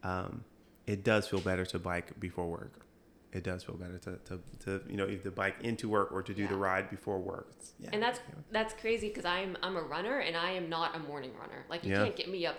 Um, 0.03 0.45
it 0.87 1.05
does 1.05 1.29
feel 1.29 1.41
better 1.41 1.65
to 1.67 1.79
bike 1.79 2.19
before 2.21 2.47
work. 2.49 2.85
It 3.33 3.45
does 3.45 3.65
feel 3.65 3.77
better 3.77 3.99
to, 3.99 4.17
to, 4.27 4.41
to 4.65 4.81
you 4.91 4.97
know 4.97 5.09
either 5.09 5.31
bike 5.31 5.57
into 5.63 5.89
work 5.89 6.13
or 6.13 6.23
to 6.23 6.35
do 6.35 6.47
the 6.47 6.57
ride 6.57 6.91
before 6.91 7.19
work. 7.19 7.53
Yeah. 7.79 7.91
and 7.93 8.03
that's 8.03 8.21
that's 8.51 8.75
crazy 8.75 9.09
because 9.09 9.25
I'm 9.25 9.57
I'm 9.63 9.77
a 9.77 9.83
runner 9.83 10.19
and 10.19 10.37
I 10.37 10.51
am 10.53 10.69
not 10.69 10.95
a 10.95 10.99
morning 10.99 11.33
runner. 11.41 11.65
Like 11.71 11.85
you 11.85 11.93
Yeah. 11.93 12.05
can't 12.05 12.17
get 12.17 12.29
me 12.31 12.45
up 12.47 12.57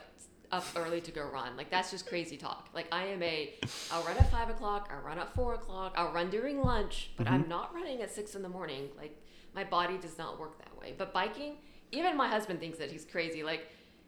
up 0.51 0.65
early 0.75 1.01
to 1.01 1.11
go 1.11 1.25
run. 1.25 1.55
Like 1.57 1.69
that's 1.69 1.91
just 1.91 2.07
crazy 2.07 2.37
talk. 2.37 2.69
Like 2.73 2.87
I 2.91 3.05
am 3.05 3.21
a 3.23 3.53
I'll 3.91 4.03
run 4.03 4.17
at 4.17 4.31
five 4.31 4.49
o'clock. 4.49 4.89
I'll 4.93 5.01
run 5.05 5.19
at 5.19 5.33
four 5.35 5.53
o'clock. 5.55 5.93
I'll 5.95 6.11
run 6.11 6.29
during 6.29 6.61
lunch, 6.61 7.11
but 7.17 7.25
Mm-hmm. 7.27 7.35
I'm 7.35 7.47
not 7.49 7.73
running 7.73 8.01
at 8.01 8.11
six 8.11 8.35
in 8.35 8.41
the 8.41 8.49
morning. 8.49 8.89
Like 8.97 9.15
my 9.55 9.63
body 9.63 9.97
does 9.99 10.17
not 10.17 10.39
work 10.39 10.57
that 10.59 10.75
way. 10.79 10.95
But 10.97 11.13
biking, 11.13 11.57
even 11.91 12.17
my 12.17 12.27
husband 12.27 12.59
thinks 12.59 12.77
that 12.79 12.91
he's 12.91 13.05
crazy. 13.05 13.43
Like 13.43 13.67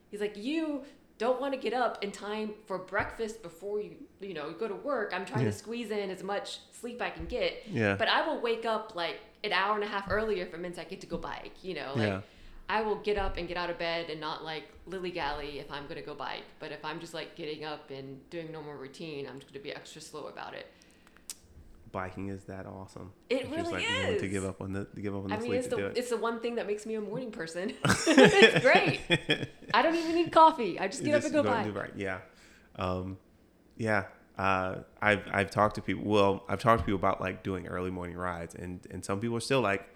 he's 0.09 0.19
like 0.21 0.35
you 0.35 0.83
don't 1.17 1.39
want 1.39 1.53
to 1.53 1.59
get 1.59 1.73
up 1.73 2.03
in 2.03 2.11
time 2.11 2.53
for 2.65 2.77
breakfast 2.77 3.41
before 3.41 3.79
you 3.81 3.95
you 4.19 4.33
know 4.33 4.49
you 4.49 4.55
go 4.55 4.67
to 4.67 4.75
work. 4.75 5.11
I'm 5.13 5.25
trying 5.25 5.45
Yeah. 5.45 5.51
to 5.51 5.57
squeeze 5.57 5.91
in 5.91 6.09
as 6.09 6.23
much 6.23 6.59
sleep 6.71 7.01
I 7.01 7.09
can 7.09 7.25
get. 7.25 7.63
Yeah. 7.67 7.95
But 7.95 8.07
I 8.09 8.27
will 8.27 8.41
wake 8.41 8.65
up 8.65 8.95
like 8.95 9.19
an 9.43 9.53
hour 9.53 9.75
and 9.75 9.83
a 9.83 9.87
half 9.87 10.09
earlier 10.11 10.43
if 10.43 10.53
it 10.53 10.59
means 10.59 10.77
I 10.79 10.83
get 10.83 11.01
to 11.01 11.07
go 11.07 11.17
bike. 11.17 11.53
You 11.63 11.75
know, 11.75 11.93
like 11.95 12.07
Yeah. 12.07 12.21
I 12.67 12.81
will 12.81 12.95
get 12.95 13.17
up 13.17 13.37
and 13.37 13.47
get 13.47 13.57
out 13.57 13.69
of 13.69 13.77
bed 13.77 14.09
and 14.09 14.19
not 14.19 14.43
like 14.43 14.63
lily 14.87 15.11
galley 15.11 15.59
if 15.59 15.71
I'm 15.71 15.85
gonna 15.87 16.01
go 16.01 16.15
bike. 16.15 16.43
But 16.59 16.71
if 16.71 16.83
I'm 16.83 16.99
just 16.99 17.13
like 17.13 17.35
getting 17.35 17.63
up 17.63 17.91
and 17.91 18.27
doing 18.31 18.51
normal 18.51 18.73
routine, 18.73 19.27
I'm 19.27 19.39
just 19.39 19.53
gonna 19.53 19.63
be 19.63 19.71
extra 19.71 20.01
slow 20.01 20.25
about 20.27 20.53
it. 20.55 20.65
Biking 21.95 22.27
is 22.27 22.43
that 22.43 22.65
awesome. 22.67 23.11
It 23.29 23.41
It's 23.41 23.49
really 23.49 23.57
just 23.61 23.71
like 23.71 23.87
willing 23.87 24.19
to 24.19 24.27
give 24.27 24.45
up 24.45 24.61
on 24.61 24.73
the 24.73 24.87
give 25.01 25.15
up 25.15 25.23
on 25.23 25.29
the 25.29 25.35
I 25.35 25.39
mean, 25.39 25.47
sleep 25.47 25.59
it's 25.59 25.67
to 25.69 25.75
do 25.75 25.81
the 25.81 25.87
it. 25.87 25.97
it's 25.97 26.09
the 26.09 26.17
one 26.17 26.39
thing 26.41 26.55
that 26.55 26.67
makes 26.67 26.85
me 26.85 26.95
a 26.95 27.01
morning 27.01 27.31
person. 27.31 27.69
it's 27.85 28.63
great. 28.63 28.99
I 29.73 29.81
don't 29.81 29.95
even 29.95 30.15
need 30.15 30.31
coffee. 30.31 30.79
I 30.79 30.87
just 30.87 31.03
get 31.03 31.15
up 31.15 31.23
and 31.23 31.33
go 31.33 31.43
bike. 31.43 31.73
right. 31.73 31.93
Yeah. 31.95 32.19
Um, 32.75 33.17
yeah. 33.77 34.03
Uh, 34.37 34.79
I've 35.01 35.23
I've 35.31 35.49
talked 35.49 35.75
to 35.75 35.81
people. 35.81 36.03
Well, 36.03 36.43
I've 36.49 36.59
talked 36.59 36.81
to 36.81 36.85
people 36.85 36.99
about 36.99 37.21
like 37.21 37.41
doing 37.41 37.67
early 37.67 37.91
morning 37.91 38.17
rides, 38.17 38.53
and 38.53 38.85
and 38.91 39.03
some 39.03 39.19
people 39.19 39.37
are 39.37 39.41
still 39.41 39.61
like, 39.61 39.87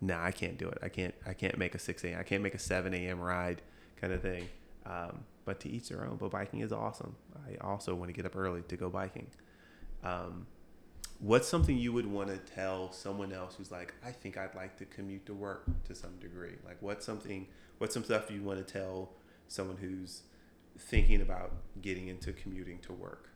Nah, 0.00 0.24
I 0.24 0.30
can't 0.30 0.56
do 0.56 0.68
it. 0.68 0.78
I 0.82 0.88
can't. 0.88 1.14
I 1.26 1.34
can't 1.34 1.58
make 1.58 1.74
a 1.74 1.78
six 1.78 2.04
a.m. 2.04 2.18
I 2.18 2.22
can't 2.22 2.42
make 2.42 2.54
a 2.54 2.58
seven 2.58 2.94
a.m. 2.94 3.20
ride, 3.20 3.62
kind 4.00 4.12
of 4.12 4.22
thing. 4.22 4.48
Um, 4.86 5.24
but 5.44 5.60
to 5.60 5.68
each 5.68 5.88
their 5.88 6.04
own. 6.06 6.16
But 6.16 6.30
biking 6.30 6.60
is 6.60 6.72
awesome. 6.72 7.16
I 7.48 7.56
also 7.64 7.94
want 7.94 8.08
to 8.08 8.12
get 8.12 8.26
up 8.26 8.36
early 8.36 8.62
to 8.62 8.76
go 8.76 8.88
biking. 8.88 9.26
Um, 10.04 10.46
what's 11.22 11.46
something 11.48 11.78
you 11.78 11.92
would 11.92 12.06
want 12.06 12.28
to 12.28 12.36
tell 12.52 12.90
someone 12.92 13.32
else 13.32 13.54
who's 13.56 13.70
like, 13.70 13.94
I 14.04 14.10
think 14.10 14.36
I'd 14.36 14.54
like 14.56 14.76
to 14.78 14.84
commute 14.84 15.24
to 15.26 15.34
work 15.34 15.64
to 15.84 15.94
some 15.94 16.16
degree? 16.20 16.56
Like, 16.66 16.76
what's 16.80 17.06
something? 17.06 17.46
What's 17.78 17.94
some 17.94 18.04
stuff 18.04 18.30
you 18.30 18.42
want 18.42 18.64
to 18.66 18.72
tell 18.72 19.10
someone 19.48 19.76
who's 19.76 20.22
thinking 20.78 21.20
about 21.22 21.52
getting 21.80 22.08
into 22.08 22.32
commuting 22.32 22.78
to 22.80 22.92
work 22.92 23.28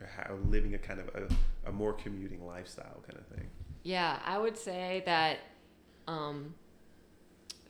or 0.00 0.06
how, 0.06 0.34
living 0.48 0.74
a 0.74 0.78
kind 0.78 1.00
of 1.00 1.08
a, 1.08 1.68
a 1.68 1.72
more 1.72 1.92
commuting 1.92 2.46
lifestyle 2.46 3.02
kind 3.06 3.18
of 3.18 3.26
thing? 3.36 3.48
Yeah, 3.82 4.18
I 4.24 4.38
would 4.38 4.56
say 4.56 5.02
that 5.04 5.38
um, 6.08 6.54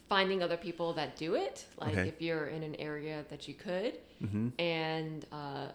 finding 0.09 0.43
other 0.43 0.57
people 0.57 0.93
that 0.95 1.17
do 1.17 1.35
it, 1.35 1.65
like 1.79 1.93
Okay. 1.97 2.09
if 2.09 2.23
you're 2.23 2.47
in 2.47 2.63
an 2.63 2.77
area 2.77 3.25
that 3.29 3.49
you 3.49 3.55
could, 3.55 3.99
Mm-hmm. 4.23 4.49
and 4.61 5.27
uh, 5.33 5.67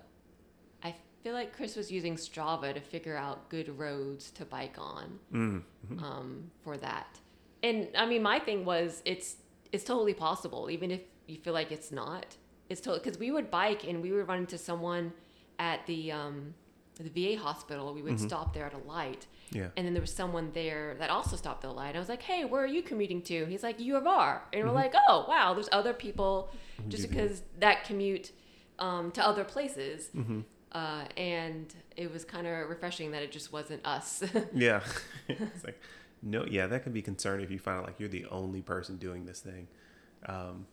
feel 1.23 1.33
like 1.33 1.55
Chris 1.55 1.75
was 1.75 1.91
using 1.91 2.15
Strava 2.15 2.73
to 2.73 2.79
figure 2.81 3.15
out 3.17 3.49
good 3.49 3.77
roads 3.77 4.31
to 4.31 4.45
bike 4.45 4.75
on 4.77 5.19
Mm-hmm. 5.33 6.03
um, 6.03 6.51
for 6.63 6.77
that. 6.77 7.19
And 7.63 7.87
I 7.97 8.05
mean, 8.05 8.23
my 8.23 8.39
thing 8.39 8.65
was 8.65 9.01
it's 9.05 9.35
it's 9.71 9.83
totally 9.83 10.13
possible, 10.13 10.69
even 10.69 10.91
if 10.91 11.01
you 11.27 11.37
feel 11.37 11.53
like 11.53 11.71
it's 11.71 11.91
not. 11.91 12.37
It's 12.69 12.81
totally 12.81 13.01
because 13.03 13.19
we 13.19 13.31
would 13.31 13.49
bike 13.51 13.83
and 13.87 14.01
we 14.01 14.11
would 14.11 14.27
run 14.27 14.39
into 14.39 14.57
someone 14.57 15.11
at 15.59 15.85
the 15.87 16.11
um, 16.11 16.53
the 16.95 17.09
VA 17.35 17.41
hospital. 17.41 17.93
We 17.93 18.01
would 18.01 18.19
stop 18.19 18.53
there 18.53 18.65
at 18.65 18.73
a 18.73 18.77
light, 18.87 19.25
Yeah. 19.51 19.69
and 19.75 19.85
then 19.85 19.93
there 19.93 20.01
was 20.01 20.13
someone 20.13 20.51
there 20.53 20.95
that 20.99 21.09
also 21.09 21.35
stopped 21.35 21.63
at 21.63 21.69
the 21.69 21.73
light. 21.75 21.95
I 21.95 21.99
was 21.99 22.09
like, 22.09 22.21
"Hey, 22.21 22.45
where 22.45 22.61
are 22.63 22.67
you 22.67 22.81
commuting 22.81 23.21
to?" 23.23 23.45
He's 23.45 23.63
like, 23.63 23.79
"U 23.79 23.95
of 23.97 24.05
R," 24.07 24.41
and 24.53 24.65
we're 24.65 24.73
like, 24.73 24.93
"Oh, 25.07 25.25
wow, 25.27 25.53
there's 25.53 25.69
other 25.71 25.93
people 25.93 26.49
just 26.87 27.09
because 27.09 27.41
that 27.59 27.83
commute 27.85 28.31
um, 28.79 29.11
to 29.11 29.25
other 29.25 29.43
places." 29.43 30.09
Uh, 30.71 31.03
and 31.17 31.73
it 31.97 32.11
was 32.11 32.23
kind 32.23 32.45
of 32.45 32.69
refreshing 32.69 33.11
that 33.11 33.23
it 33.23 33.31
just 33.31 33.51
wasn't 33.51 33.85
us. 33.85 34.23
Yeah. 34.53 34.81
it's 35.27 35.63
like, 35.63 35.81
no, 36.21 36.45
yeah, 36.45 36.67
that 36.67 36.83
can 36.83 36.91
be 36.91 37.01
concerning 37.01 37.43
if 37.43 37.51
you 37.51 37.59
find 37.59 37.79
out 37.79 37.85
like 37.85 37.99
you're 37.99 38.09
the 38.09 38.25
only 38.27 38.61
person 38.61 38.97
doing 38.97 39.25
this 39.25 39.39
thing. 39.39 39.67
Um, 40.25 40.67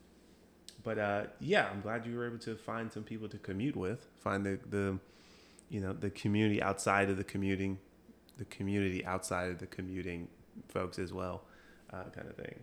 but 0.82 0.98
uh, 0.98 1.24
yeah, 1.40 1.68
I'm 1.70 1.80
glad 1.80 2.06
you 2.06 2.16
were 2.16 2.26
able 2.26 2.38
to 2.38 2.56
find 2.56 2.92
some 2.92 3.04
people 3.04 3.28
to 3.28 3.38
commute 3.38 3.76
with, 3.76 4.06
find 4.18 4.44
the, 4.44 4.58
the, 4.68 4.98
you 5.68 5.80
know, 5.80 5.92
the 5.92 6.10
community 6.10 6.62
outside 6.62 7.08
of 7.10 7.16
the 7.16 7.24
commuting, 7.24 7.78
the 8.36 8.44
community 8.44 9.04
outside 9.04 9.50
of 9.50 9.58
the 9.58 9.66
commuting 9.66 10.28
folks 10.68 10.98
as 10.98 11.12
well, 11.12 11.42
uh, 11.92 12.04
kind 12.14 12.28
of 12.28 12.36
thing. 12.36 12.58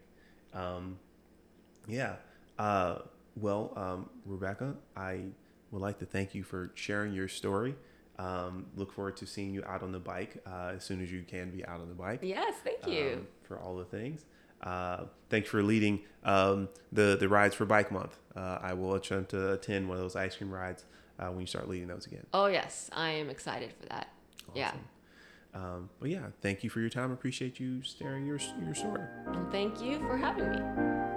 Um, 0.54 1.00
yeah. 1.88 2.16
Uh, 2.60 3.00
well, 3.36 3.74
um, 3.76 4.10
Rebecca, 4.26 4.76
I 4.96 5.22
would 5.74 5.82
like 5.82 6.00
to 6.00 6.06
thank 6.06 6.34
you 6.36 6.44
for 6.44 6.72
sharing 6.76 7.14
your 7.14 7.28
story. 7.28 7.76
Um, 8.20 8.68
look 8.78 8.94
forward 8.94 9.18
to 9.18 9.26
seeing 9.26 9.54
you 9.54 9.64
out 9.66 9.82
on 9.82 9.92
the 9.92 10.00
bike 10.00 10.38
uh, 10.46 10.74
as 10.76 10.84
soon 10.84 11.02
as 11.02 11.12
you 11.12 11.24
can 11.24 11.50
be 11.50 11.66
out 11.66 11.82
on 11.82 11.90
the 11.90 11.96
bike. 11.96 12.20
yes, 12.22 12.54
thank 12.64 12.86
you. 12.88 13.14
um, 13.16 13.28
for 13.44 13.58
all 13.60 13.76
the 13.76 13.86
things. 13.86 14.24
Uh, 14.62 15.06
thanks 15.30 15.50
for 15.50 15.62
leading 15.64 16.00
um, 16.24 16.70
the 16.94 17.18
the 17.20 17.28
rides 17.28 17.56
for 17.56 17.66
Bike 17.66 17.92
Month. 17.92 18.18
Uh, 18.36 18.60
I 18.62 18.74
will 18.74 18.94
attempt 18.94 19.32
to 19.32 19.54
attend 19.54 19.90
one 19.90 19.98
of 19.98 20.04
those 20.04 20.16
ice 20.16 20.38
cream 20.38 20.52
rides 20.52 20.86
uh, 21.20 21.26
when 21.28 21.42
you 21.42 21.48
start 21.48 21.68
leading 21.68 21.88
those 21.88 22.06
again. 22.06 22.26
oh 22.34 22.46
yes, 22.46 22.90
I 22.94 23.10
am 23.10 23.30
excited 23.30 23.74
for 23.74 23.88
that. 23.88 24.08
Yeah. 24.56 24.72
Um, 25.56 25.90
but 26.00 26.10
yeah, 26.10 26.28
thank 26.42 26.64
you 26.64 26.70
for 26.70 26.80
your 26.80 26.90
time. 26.90 27.12
Appreciate 27.12 27.60
you 27.60 27.82
sharing 27.82 28.26
your 28.26 28.40
your 28.64 28.76
story. 28.76 29.02
And 29.28 29.52
thank 29.52 29.82
you 29.82 30.00
for 30.00 30.18
having 30.18 30.50
me. 30.52 31.13